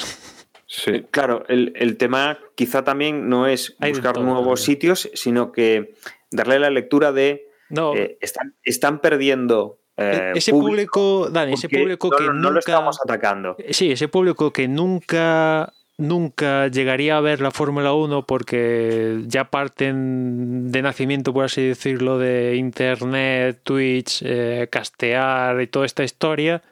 Sí. 0.67 1.05
Claro, 1.11 1.45
el, 1.49 1.73
el 1.75 1.97
tema 1.97 2.39
quizá 2.55 2.85
también 2.85 3.29
no 3.29 3.47
es 3.47 3.77
buscar 3.79 4.15
todo 4.15 4.25
nuevos 4.25 4.61
también. 4.61 4.77
sitios, 4.77 5.11
sino 5.15 5.51
que 5.53 5.95
darle 6.31 6.61
la 6.61 6.71
lectura 6.71 7.11
de 7.13 7.49
No, 7.71 7.95
eh, 7.97 8.17
están, 8.21 8.55
están 8.63 9.01
perdiendo 9.01 9.81
eh, 9.97 10.31
E-, 10.35 10.39
ese 10.39 10.53
público, 10.53 11.29
Dani, 11.29 11.55
ese 11.55 11.69
público 11.69 12.09
no, 12.11 12.17
que 12.17 12.25
no 12.25 12.33
nunca... 12.35 12.51
lo 12.51 12.59
estamos 12.61 13.01
atacando. 13.05 13.57
Sí, 13.71 13.91
ese 13.91 14.07
público 14.07 14.53
que 14.53 14.69
nunca 14.69 15.73
nunca 16.01 16.67
llegaría 16.69 17.17
a 17.17 17.21
ver 17.21 17.41
la 17.41 17.51
Fórmula 17.51 17.93
1 17.93 18.27
porque 18.27 19.23
ya 19.27 19.45
parten 19.45 20.73
de 20.73 20.83
nacimiento, 20.83 21.33
por 21.33 21.45
así 21.45 21.63
decirlo, 21.63 22.19
de 22.19 22.57
Internet, 22.57 23.61
Twitch, 23.63 24.23
eh, 24.25 24.67
castear 24.71 25.61
y 25.61 25.67
toda 25.69 25.87
esta 25.87 26.03
historia, 26.03 26.63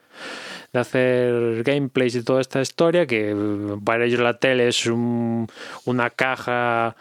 de 0.73 0.79
hacer 0.79 1.63
gameplays 1.63 2.15
y 2.15 2.23
toda 2.23 2.41
esta 2.41 2.61
historia, 2.61 3.05
que 3.07 3.35
para 3.85 4.05
ellos 4.05 4.19
la 4.19 4.37
tele 4.37 4.67
es 4.67 4.85
un- 4.85 5.47
una 5.85 6.09
caja 6.09 6.95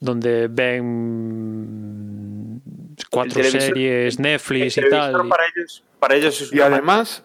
donde 0.00 0.48
ven 1.68 2.60
cuatro 3.10 3.42
series, 3.44 4.18
Netflix 4.18 4.78
El 4.78 4.86
y 4.86 4.90
tal. 4.90 5.28
Para 5.28 5.44
ellos, 5.54 5.82
para 5.98 6.14
ellos 6.16 6.40
es 6.40 6.52
Y 6.52 6.60
además, 6.60 7.24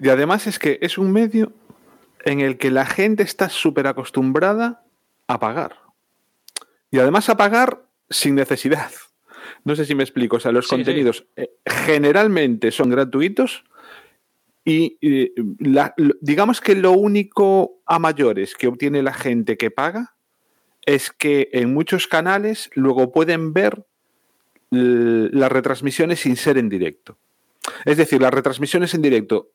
y 0.00 0.08
además 0.08 0.46
es 0.46 0.58
que 0.58 0.78
es 0.80 0.98
un 0.98 1.12
medio 1.12 1.52
en 2.24 2.40
el 2.40 2.58
que 2.58 2.70
la 2.70 2.86
gente 2.86 3.22
está 3.22 3.48
súper 3.48 3.86
acostumbrada 3.86 4.84
a 5.26 5.38
pagar. 5.38 5.76
Y 6.90 6.98
además 6.98 7.28
a 7.28 7.36
pagar 7.36 7.84
sin 8.10 8.34
necesidad. 8.34 8.90
No 9.64 9.74
sé 9.76 9.84
si 9.84 9.94
me 9.94 10.02
explico. 10.02 10.36
O 10.36 10.40
sea, 10.40 10.52
los 10.52 10.66
Sí, 10.68 10.76
contenidos 10.76 11.26
eh, 11.36 11.50
generalmente 11.66 12.70
son 12.70 12.90
gratuitos 12.90 13.64
Y 14.64 14.96
eh, 15.00 15.32
la- 15.58 15.92
digamos 16.20 16.60
que 16.60 16.76
lo 16.76 16.92
único 16.92 17.80
a 17.84 17.98
mayores 17.98 18.54
que 18.54 18.68
obtiene 18.68 19.02
la 19.02 19.12
gente 19.12 19.56
que 19.56 19.72
paga 19.72 20.14
es 20.86 21.10
que 21.10 21.48
en 21.52 21.74
muchos 21.74 22.06
canales 22.06 22.70
luego 22.74 23.10
pueden 23.10 23.52
ver 23.52 23.84
las 24.70 25.50
retransmisiones 25.52 26.20
sin 26.20 26.36
ser 26.36 26.58
en 26.58 26.68
directo. 26.68 27.18
Es 27.84 27.96
decir, 27.96 28.22
las 28.22 28.32
retransmisiones 28.32 28.94
en 28.94 29.02
directo 29.02 29.50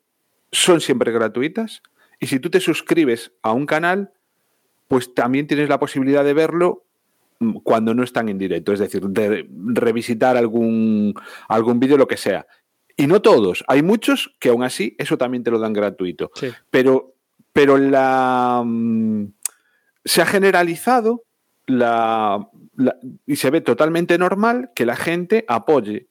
son 0.52 0.81
siempre 0.81 1.11
gratuitas 1.14 1.81
y 2.19 2.27
si 2.27 2.39
tú 2.39 2.49
te 2.49 2.60
suscribes 2.60 3.31
a 3.41 3.52
un 3.53 3.65
canal, 3.65 4.11
pues 4.88 5.14
también 5.14 5.48
tienes 5.48 5.69
la 5.69 5.80
posibilidad 5.80 6.23
de 6.23 6.34
verlo 6.34 6.85
mm, 7.39 7.57
cuando 7.64 7.94
no 7.94 8.03
están 8.03 8.30
en 8.30 8.38
directo, 8.38 8.73
es 8.73 8.80
decir, 8.80 9.03
de 9.03 9.48
revisitar 9.73 10.38
algún, 10.38 11.14
algún 11.48 11.80
vídeo, 11.80 11.98
lo 11.98 12.07
que 12.07 12.18
sea. 12.18 12.48
Y 12.95 13.06
no 13.07 13.22
todos, 13.22 13.64
hay 13.68 13.84
muchos 13.84 14.35
que 14.39 14.49
aún 14.49 14.64
así 14.64 14.95
eso 14.98 15.18
también 15.18 15.44
te 15.44 15.52
lo 15.52 15.60
dan 15.60 15.73
gratuito. 15.73 16.31
Sí. 16.34 16.49
Pero, 16.72 17.14
pero 17.53 17.77
la, 17.77 18.64
mm, 18.65 19.26
se 20.03 20.22
ha 20.22 20.26
generalizado 20.26 21.23
la, 21.68 22.48
la- 22.76 22.98
y 23.26 23.35
se 23.35 23.49
ve 23.52 23.61
totalmente 23.61 24.18
normal 24.18 24.72
que 24.73 24.85
la 24.85 24.95
gente 24.95 25.44
apoye 25.48 26.07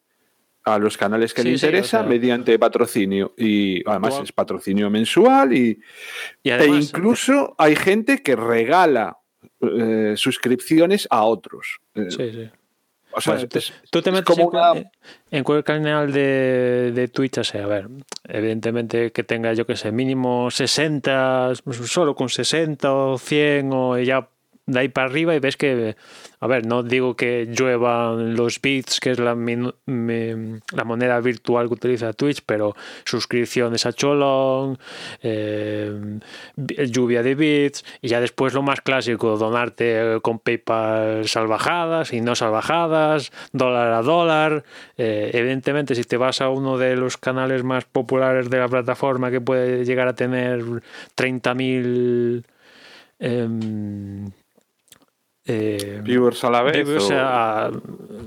a 0.66 0.78
los 0.78 0.96
canales 0.98 1.32
que 1.32 1.42
Sí, 1.42 1.48
le 1.52 1.58
sí, 1.58 1.64
o 1.64 1.68
interesa 1.68 2.00
sea- 2.00 2.08
mediante 2.08 2.58
patrocinio. 2.58 3.32
Y 3.38 3.88
además 3.88 4.20
es 4.22 4.32
patrocinio 4.32 4.90
mensual 4.90 5.52
y, 5.52 5.80
Y 6.42 6.50
e 6.50 6.52
además, 6.52 6.84
incluso 6.88 7.54
hay 7.56 7.76
gente 7.76 8.22
que 8.22 8.34
regala 8.36 9.18
eh, 9.60 10.14
suscripciones 10.16 11.06
a 11.08 11.22
otros. 11.24 11.78
Eh, 11.94 12.10
sí, 12.10 12.30
sí. 12.32 12.50
o 13.12 13.20
sea, 13.20 13.36
es- 13.36 13.72
Tú 13.90 14.02
te 14.02 14.10
es 14.10 14.14
metes 14.14 14.24
como 14.26 14.42
en, 14.42 14.48
una- 14.78 14.90
en 15.30 15.44
cualquier 15.44 15.64
canal 15.64 16.12
de, 16.12 16.92
de 16.94 17.08
Twitch, 17.08 17.38
o 17.38 17.44
sea, 17.44 17.64
a 17.64 17.66
ver, 17.68 17.88
evidentemente 18.28 19.12
que 19.12 19.22
tenga, 19.22 19.52
yo 19.54 19.64
que 19.66 19.76
sé, 19.76 19.92
mínimo 19.92 20.50
60, 20.50 21.52
solo 21.84 22.14
con 22.14 22.28
60 22.28 22.92
o 22.92 23.18
100 23.18 23.70
o 23.72 23.98
ya 23.98 24.28
de 24.66 24.80
ahí 24.80 24.88
para 24.88 25.06
arriba 25.06 25.34
y 25.34 25.38
ves 25.38 25.56
que, 25.56 25.96
a 26.40 26.46
ver, 26.48 26.66
no 26.66 26.82
digo 26.82 27.14
que 27.14 27.48
lluevan 27.50 28.34
los 28.34 28.60
bits, 28.60 28.98
que 28.98 29.12
es 29.12 29.18
la, 29.20 29.36
moneda 30.84 31.20
virtual 31.20 31.68
que 31.68 31.74
utiliza 31.74 32.12
Twitch, 32.12 32.42
pero 32.44 32.74
suscripciones 33.04 33.86
a 33.86 33.92
Cholón, 33.92 34.78
eh, 35.22 36.18
lluvia 36.56 37.22
de 37.22 37.34
bits 37.36 37.84
y 38.02 38.08
ya 38.08 38.20
después 38.20 38.54
lo 38.54 38.62
más 38.62 38.80
clásico, 38.80 39.36
donarte 39.36 40.18
con 40.20 40.40
PayPal 40.40 41.28
salvajadas 41.28 42.12
y 42.12 42.20
no 42.20 42.34
salvajadas, 42.34 43.30
dólar 43.52 43.92
a 43.92 44.02
dólar. 44.02 44.64
Eh, 44.96 45.30
evidentemente, 45.32 45.94
si 45.94 46.02
te 46.02 46.16
vas 46.16 46.40
a 46.40 46.48
uno 46.48 46.76
de 46.76 46.96
los 46.96 47.16
canales 47.16 47.62
más 47.62 47.84
populares 47.84 48.50
de 48.50 48.58
la 48.58 48.68
plataforma 48.68 49.30
que 49.30 49.40
puede 49.40 49.84
llegar 49.84 50.08
a 50.08 50.14
tener 50.14 50.62
30.000 51.14 52.44
em, 53.18 54.30
eh, 55.46 56.00
viewers 56.02 56.42
a 56.44 56.50
la 56.50 56.62
vez. 56.62 56.86
Sea, 57.04 57.70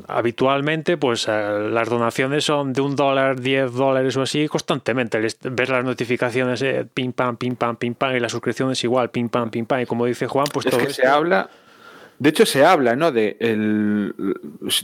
habitualmente, 0.07 0.97
pues 0.97 1.27
eh, 1.27 1.69
las 1.71 1.89
donaciones 1.89 2.45
son 2.45 2.73
de 2.73 2.81
un 2.81 2.95
dólar, 2.95 3.39
10 3.39 3.73
dólares 3.73 4.15
o 4.17 4.21
así 4.21 4.47
constantemente. 4.47 5.19
Les- 5.19 5.37
Ves 5.41 5.69
las 5.69 5.83
notificaciones, 5.83 6.61
eh, 6.61 6.85
pim 6.93 7.11
pam, 7.13 7.37
pim 7.37 7.55
pam, 7.55 7.75
pim 7.75 7.93
pam, 7.93 8.15
y 8.15 8.19
la 8.19 8.29
suscripción 8.29 8.71
es 8.71 8.83
igual, 8.83 9.09
pim 9.11 9.29
pam, 9.29 9.49
pim 9.49 9.65
pam. 9.65 9.81
Y 9.81 9.85
como 9.85 10.05
dice 10.05 10.27
Juan, 10.27 10.47
pues 10.51 10.65
es 10.65 10.71
todo 10.71 10.81
que 10.81 10.87
esto- 10.91 11.01
se 11.01 11.07
habla. 11.07 11.49
De 12.17 12.29
hecho, 12.29 12.45
se 12.45 12.65
habla, 12.65 12.95
¿no? 12.97 13.11
De, 13.13 13.37
el, 13.39 14.13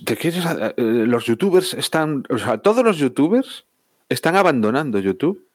de 0.03 0.15
que 0.15 0.29
eh, 0.29 0.73
los 0.77 1.25
youtubers 1.25 1.73
están. 1.73 2.23
O 2.29 2.37
sea, 2.37 2.59
todos 2.59 2.83
los 2.83 2.97
youtubers 2.97 3.65
están 4.07 4.35
abandonando 4.37 4.99
YouTube 4.99 5.45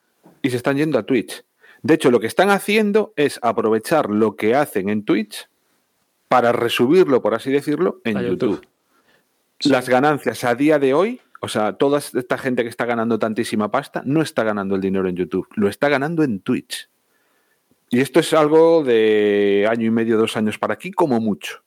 y 0.42 0.50
se 0.50 0.56
están 0.56 0.76
yendo 0.76 0.98
a 0.98 1.04
Twitch. 1.04 1.42
De 1.82 1.94
hecho, 1.94 2.10
lo 2.10 2.20
que 2.20 2.26
están 2.26 2.50
haciendo 2.50 3.14
es 3.16 3.38
aprovechar 3.42 4.10
lo 4.10 4.36
que 4.36 4.54
hacen 4.54 4.90
en 4.90 5.04
Twitch 5.06 5.48
para 6.30 6.52
resubirlo, 6.52 7.20
por 7.22 7.34
así 7.34 7.50
decirlo, 7.50 8.00
en 8.04 8.16
YouTube. 8.20 8.60
YouTube. 8.60 8.66
Las 9.64 9.88
ganancias 9.88 10.44
a 10.44 10.54
día 10.54 10.78
de 10.78 10.94
hoy, 10.94 11.20
o 11.40 11.48
sea, 11.48 11.72
toda 11.72 11.98
esta 11.98 12.38
gente 12.38 12.62
que 12.62 12.68
está 12.68 12.84
ganando 12.84 13.18
tantísima 13.18 13.72
pasta, 13.72 14.02
no 14.06 14.22
está 14.22 14.44
ganando 14.44 14.76
el 14.76 14.80
dinero 14.80 15.08
en 15.08 15.16
YouTube, 15.16 15.48
lo 15.56 15.68
está 15.68 15.88
ganando 15.88 16.22
en 16.22 16.38
Twitch. 16.38 16.88
Y 17.88 17.98
esto 17.98 18.20
es 18.20 18.32
algo 18.32 18.84
de 18.84 19.66
año 19.68 19.86
y 19.86 19.90
medio, 19.90 20.16
dos 20.16 20.36
años 20.36 20.56
para 20.56 20.74
aquí, 20.74 20.92
como 20.92 21.18
mucho. 21.18 21.64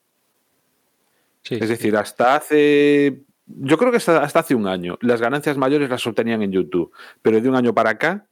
Sí, 1.41 1.55
Es 1.55 1.67
decir, 1.67 1.97
hasta 1.97 2.37
hace. 2.37 3.21
Yo 3.45 3.77
creo 3.77 3.91
que 3.91 3.97
hasta, 3.97 4.23
hasta 4.23 4.39
hace 4.39 4.55
un 4.55 4.65
año. 4.65 4.97
Las 5.01 5.19
ganancias 5.19 5.57
mayores 5.57 5.89
las 5.89 6.07
obtenían 6.07 6.41
en 6.41 6.53
YouTube. 6.53 6.93
Pero 7.21 7.41
de 7.41 7.49
un 7.49 7.57
año 7.57 7.73
para 7.73 7.89
acá, 7.89 8.27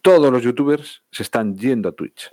todos 0.00 0.32
los 0.32 0.42
youtubers 0.42 1.02
se 1.10 1.22
están 1.22 1.54
yendo 1.58 1.90
a 1.90 1.92
Twitch. 1.92 2.30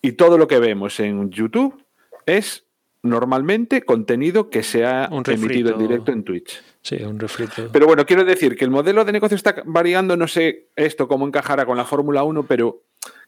Y 0.00 0.12
todo 0.12 0.38
lo 0.38 0.48
que 0.48 0.58
vemos 0.58 0.98
en 0.98 1.28
YouTube 1.30 1.82
es 2.26 2.66
normalmente 3.02 3.82
contenido 3.82 4.48
que 4.50 4.62
se 4.62 4.86
ha 4.86 5.08
Un 5.10 5.24
emitido 5.26 5.72
en 5.72 5.78
directo 5.78 6.12
en 6.12 6.22
Twitch. 6.22 6.62
sí, 6.82 6.96
un 7.02 7.18
refrito. 7.18 7.68
Pero 7.72 7.86
bueno, 7.86 8.06
quiero 8.06 8.24
decir 8.24 8.56
que 8.56 8.64
el 8.64 8.70
modelo 8.70 9.04
de 9.04 9.12
negocio 9.12 9.34
está 9.36 9.56
variando, 9.66 10.16
no 10.16 10.28
sé 10.28 10.68
esto 10.76 11.08
cómo 11.08 11.26
encajará 11.26 11.66
con 11.66 11.76
la 11.76 11.84
Fórmula 11.84 12.22
1, 12.22 12.44
pero 12.44 12.82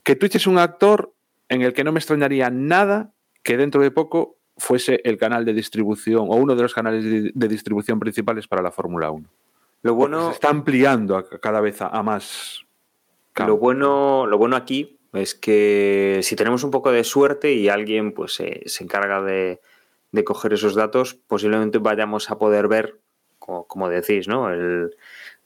que 0.05 0.15
Twitch 0.17 0.37
es 0.37 0.47
un 0.47 0.59
actor 0.59 1.13
en 1.49 1.63
el 1.63 1.73
que 1.73 1.83
no 1.85 1.91
me 1.93 1.99
extrañaría 1.99 2.51
nada 2.51 3.13
que 3.43 3.57
dentro 3.57 3.83
de 3.83 3.91
poco 3.91 4.37
fuese 4.57 5.01
el 5.05 5.19
canal 5.19 5.45
de 5.45 5.53
distribución 5.53 6.27
o 6.29 6.37
uno 6.37 6.55
de 6.55 6.63
los 6.63 6.73
canales 6.73 7.05
de, 7.05 7.33
de 7.35 7.49
distribución 7.49 7.99
principales 7.99 8.47
para 8.47 8.63
la 8.63 8.71
Fórmula 8.71 9.11
1. 9.11 9.27
Lo 9.83 9.95
Porque 9.97 9.99
bueno, 10.15 10.29
se 10.29 10.35
está 10.35 10.51
ampliando 10.51 11.17
a- 11.17 11.29
cada 11.41 11.61
vez 11.61 11.83
a, 11.83 11.89
a 11.89 12.03
más. 12.05 12.61
lo 13.37 13.57
bueno, 13.59 14.25
lo 14.27 14.39
bueno 14.39 14.55
aquí 14.57 14.99
es 15.15 15.35
que 15.35 16.21
si 16.23 16.37
tenemos 16.37 16.65
un 16.65 16.71
poco 16.71 16.91
de 16.93 17.05
suerte 17.05 17.53
y 17.53 17.69
alguien 17.69 18.13
pues 18.13 18.41
eh, 18.41 18.63
se 18.67 18.85
encarga 18.85 19.23
de, 19.23 19.61
de 20.13 20.25
coger 20.25 20.53
esos 20.53 20.75
datos, 20.75 21.15
posiblemente 21.15 21.79
vayamos 21.79 22.31
a 22.31 22.39
poder 22.39 22.69
ver, 22.69 23.01
como, 23.39 23.67
como 23.67 23.89
decís, 23.89 24.29
¿no? 24.29 24.51
El, 24.51 24.97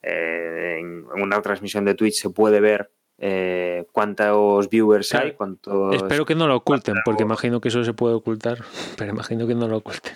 eh, 0.03 0.79
en 0.81 1.07
una 1.23 1.43
transmisión 1.43 1.85
de 1.85 1.95
Twitch 1.95 2.15
se 2.15 2.31
puede 2.31 2.61
ver 2.61 2.91
eh, 3.19 3.87
cuántos 3.93 4.71
viewers 4.71 5.13
hay, 5.15 5.33
cuántos 5.33 5.95
Espero 5.97 6.25
que 6.25 6.37
no 6.37 6.47
lo 6.47 6.57
oculten, 6.57 6.97
porque 7.05 7.25
imagino 7.25 7.61
que 7.61 7.69
eso 7.69 7.83
se 7.83 7.93
puede 7.93 8.15
ocultar, 8.15 8.59
pero 8.97 9.11
imagino 9.13 9.47
que 9.47 9.55
no 9.55 9.67
lo 9.67 9.79
oculten. 9.79 10.15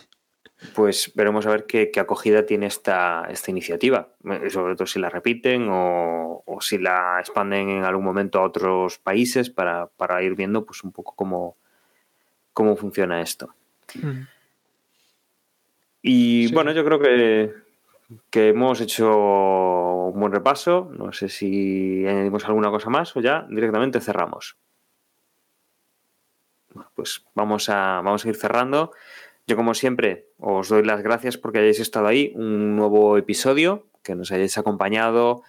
Pues 0.74 1.12
veremos 1.14 1.46
a 1.46 1.50
ver 1.50 1.66
qué, 1.66 1.90
qué 1.90 2.00
acogida 2.00 2.46
tiene 2.46 2.66
esta, 2.66 3.26
esta 3.30 3.50
iniciativa. 3.50 4.08
Eh, 4.24 4.50
Sobre 4.50 4.74
todo 4.74 4.86
si 4.86 4.98
la 4.98 5.10
repiten 5.10 5.68
o, 5.70 6.42
o 6.46 6.60
si 6.60 6.78
la 6.78 7.18
expanden 7.20 7.68
en 7.68 7.84
algún 7.84 8.04
momento 8.04 8.38
a 8.38 8.44
otros 8.44 8.98
países 8.98 9.50
para, 9.50 9.86
para 9.88 10.22
ir 10.22 10.34
viendo 10.34 10.64
pues 10.64 10.84
un 10.84 10.92
poco 10.92 11.14
cómo, 11.14 11.56
cómo 12.52 12.76
funciona 12.76 13.20
esto. 13.20 13.54
Y 16.02 16.48
Sí. 16.48 16.54
bueno, 16.54 16.72
yo 16.72 16.84
creo 16.84 16.98
que, 16.98 17.54
que 18.30 18.48
hemos 18.48 18.80
hecho 18.80 19.10
un 20.12 20.18
buen 20.20 20.32
repaso. 20.32 20.90
No 20.96 21.12
sé 21.12 21.28
si 21.28 22.06
añadimos 22.06 22.44
alguna 22.44 22.70
cosa 22.70 22.90
más 22.90 23.16
o 23.16 23.20
ya 23.20 23.46
directamente 23.48 24.00
cerramos. 24.00 24.56
Pues 26.94 27.24
vamos 27.34 27.68
a, 27.68 28.00
vamos 28.02 28.24
a 28.24 28.28
ir 28.28 28.36
cerrando. 28.36 28.92
Yo, 29.46 29.56
como 29.56 29.74
siempre, 29.74 30.28
os 30.38 30.68
doy 30.68 30.84
las 30.84 31.02
gracias 31.02 31.36
porque 31.36 31.58
hayáis 31.58 31.80
estado 31.80 32.06
ahí. 32.06 32.32
Un 32.36 32.76
nuevo 32.76 33.18
episodio, 33.18 33.88
que 34.02 34.14
nos 34.14 34.30
hayáis 34.30 34.56
acompañado 34.58 35.42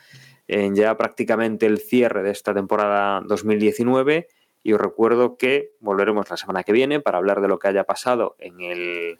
en 0.47 0.75
ya 0.75 0.97
prácticamente 0.97 1.65
el 1.65 1.79
cierre 1.79 2.23
de 2.23 2.31
esta 2.31 2.53
temporada 2.53 3.21
2019. 3.25 4.27
Y 4.63 4.73
os 4.73 4.81
recuerdo 4.81 5.37
que 5.37 5.73
volveremos 5.79 6.29
la 6.29 6.37
semana 6.37 6.63
que 6.63 6.71
viene 6.71 6.99
para 6.99 7.17
hablar 7.17 7.41
de 7.41 7.47
lo 7.47 7.59
que 7.59 7.67
haya 7.67 7.83
pasado 7.83 8.35
en 8.39 8.61
el, 8.61 9.19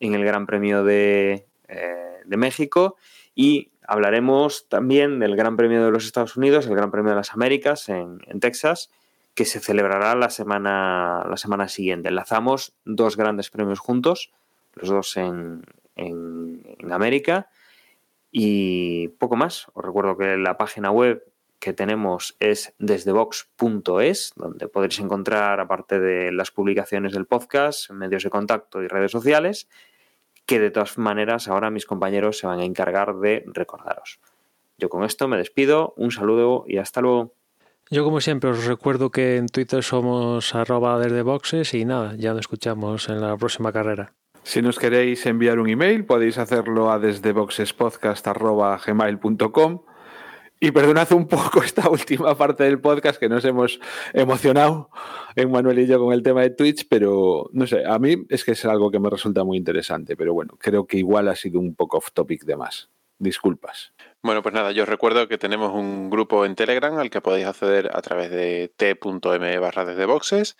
en 0.00 0.14
el 0.14 0.24
Gran 0.24 0.46
Premio 0.46 0.84
de, 0.84 1.46
eh, 1.68 2.20
de 2.24 2.36
México 2.36 2.96
y 3.34 3.72
hablaremos 3.86 4.68
también 4.68 5.18
del 5.18 5.36
Gran 5.36 5.56
Premio 5.56 5.84
de 5.84 5.90
los 5.90 6.06
Estados 6.06 6.36
Unidos, 6.36 6.66
el 6.66 6.76
Gran 6.76 6.90
Premio 6.90 7.10
de 7.10 7.16
las 7.16 7.32
Américas 7.32 7.88
en, 7.88 8.20
en 8.26 8.40
Texas, 8.40 8.90
que 9.34 9.44
se 9.44 9.60
celebrará 9.60 10.14
la 10.14 10.30
semana, 10.30 11.24
la 11.28 11.36
semana 11.36 11.68
siguiente. 11.68 12.08
Enlazamos 12.08 12.74
dos 12.84 13.16
grandes 13.16 13.50
premios 13.50 13.80
juntos, 13.80 14.32
los 14.74 14.88
dos 14.88 15.16
en, 15.16 15.62
en, 15.96 16.62
en 16.78 16.92
América 16.92 17.48
y 18.30 19.08
poco 19.08 19.36
más. 19.36 19.66
Os 19.74 19.84
recuerdo 19.84 20.16
que 20.16 20.36
la 20.36 20.56
página 20.56 20.90
web 20.90 21.24
que 21.58 21.72
tenemos 21.72 22.36
es 22.40 22.74
desdevox.es, 22.78 24.32
donde 24.36 24.68
podréis 24.68 25.00
encontrar, 25.00 25.60
aparte 25.60 25.98
de 25.98 26.30
las 26.30 26.50
publicaciones 26.50 27.12
del 27.12 27.26
podcast, 27.26 27.90
medios 27.90 28.22
de 28.22 28.30
contacto 28.30 28.82
y 28.82 28.88
redes 28.88 29.12
sociales, 29.12 29.68
que 30.46 30.60
de 30.60 30.70
todas 30.70 30.98
maneras 30.98 31.48
ahora 31.48 31.70
mis 31.70 31.86
compañeros 31.86 32.38
se 32.38 32.46
van 32.46 32.60
a 32.60 32.64
encargar 32.64 33.14
de 33.16 33.44
recordaros. 33.46 34.20
Yo 34.76 34.88
con 34.88 35.04
esto 35.04 35.26
me 35.26 35.38
despido, 35.38 35.94
un 35.96 36.10
saludo 36.10 36.64
y 36.66 36.78
hasta 36.78 37.00
luego. 37.00 37.32
Yo, 37.90 38.04
como 38.04 38.20
siempre, 38.20 38.50
os 38.50 38.64
recuerdo 38.64 39.10
que 39.10 39.36
en 39.36 39.46
Twitter 39.46 39.82
somos 39.82 40.54
arroba 40.54 40.98
desde 40.98 41.78
y 41.78 41.84
nada, 41.84 42.14
ya 42.16 42.30
nos 42.30 42.40
escuchamos 42.40 43.08
en 43.10 43.20
la 43.20 43.36
próxima 43.36 43.72
carrera. 43.72 44.14
Si 44.44 44.60
nos 44.60 44.78
queréis 44.78 45.24
enviar 45.26 45.58
un 45.58 45.70
email, 45.70 46.04
podéis 46.04 46.36
hacerlo 46.36 46.92
a 46.92 46.98
desde 46.98 47.32
boxespodcast.gmail.com 47.32 49.82
Y 50.60 50.70
perdonad 50.70 51.10
un 51.12 51.28
poco 51.28 51.62
esta 51.64 51.88
última 51.88 52.36
parte 52.36 52.64
del 52.64 52.78
podcast 52.78 53.18
que 53.18 53.30
nos 53.30 53.42
hemos 53.46 53.80
emocionado 54.12 54.90
en 55.34 55.50
Manuel 55.50 55.78
y 55.78 55.86
yo 55.86 55.98
con 55.98 56.12
el 56.12 56.22
tema 56.22 56.42
de 56.42 56.50
Twitch, 56.50 56.86
pero 56.88 57.48
no 57.52 57.66
sé, 57.66 57.86
a 57.86 57.98
mí 57.98 58.26
es 58.28 58.44
que 58.44 58.52
es 58.52 58.66
algo 58.66 58.90
que 58.90 58.98
me 58.98 59.08
resulta 59.08 59.44
muy 59.44 59.56
interesante, 59.56 60.14
pero 60.14 60.34
bueno, 60.34 60.58
creo 60.58 60.86
que 60.86 60.98
igual 60.98 61.28
ha 61.28 61.36
sido 61.36 61.58
un 61.58 61.74
poco 61.74 61.96
off 61.96 62.12
topic 62.12 62.44
de 62.44 62.56
más. 62.56 62.90
Disculpas. 63.18 63.93
Bueno, 64.24 64.42
pues 64.42 64.54
nada, 64.54 64.72
yo 64.72 64.84
os 64.84 64.88
recuerdo 64.88 65.28
que 65.28 65.36
tenemos 65.36 65.74
un 65.74 66.08
grupo 66.08 66.46
en 66.46 66.54
Telegram 66.54 66.96
al 66.96 67.10
que 67.10 67.20
podéis 67.20 67.44
acceder 67.44 67.90
a 67.92 68.00
través 68.00 68.30
de 68.30 68.72
t.m 68.74 69.58
barra 69.58 69.84
desde 69.84 70.06
boxes. 70.06 70.56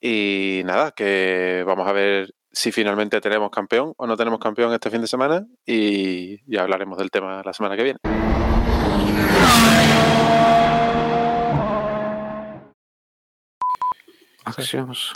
Y 0.00 0.62
nada, 0.64 0.92
que 0.92 1.64
vamos 1.66 1.86
a 1.86 1.92
ver 1.92 2.34
si 2.50 2.72
finalmente 2.72 3.20
tenemos 3.20 3.50
campeón 3.50 3.92
o 3.98 4.06
no 4.06 4.16
tenemos 4.16 4.40
campeón 4.40 4.72
este 4.72 4.88
fin 4.88 5.02
de 5.02 5.06
semana 5.06 5.46
y 5.66 6.38
ya 6.50 6.62
hablaremos 6.62 6.96
del 6.96 7.10
tema 7.10 7.42
la 7.44 7.52
semana 7.52 7.76
que 7.76 7.82
viene. 7.82 7.98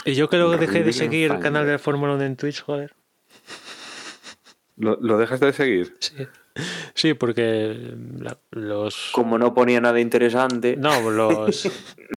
Y 0.05 0.13
yo 0.13 0.29
creo 0.29 0.51
que 0.51 0.57
dejé 0.57 0.83
de 0.83 0.93
seguir 0.93 1.31
el 1.31 1.39
canal 1.39 1.65
de 1.65 1.79
Fórmula 1.79 2.13
1 2.13 2.23
en 2.23 2.35
Twitch, 2.35 2.61
joder. 2.61 2.93
¿Lo, 4.75 4.95
lo 5.01 5.17
dejas 5.17 5.39
de 5.39 5.53
seguir? 5.53 5.97
Sí, 5.99 6.27
sí 6.93 7.13
porque 7.13 7.95
la- 8.19 8.37
los... 8.51 9.09
Como 9.13 9.37
no 9.37 9.53
ponía 9.53 9.81
nada 9.81 9.99
interesante, 9.99 10.75
No, 10.77 11.09
los, 11.09 11.69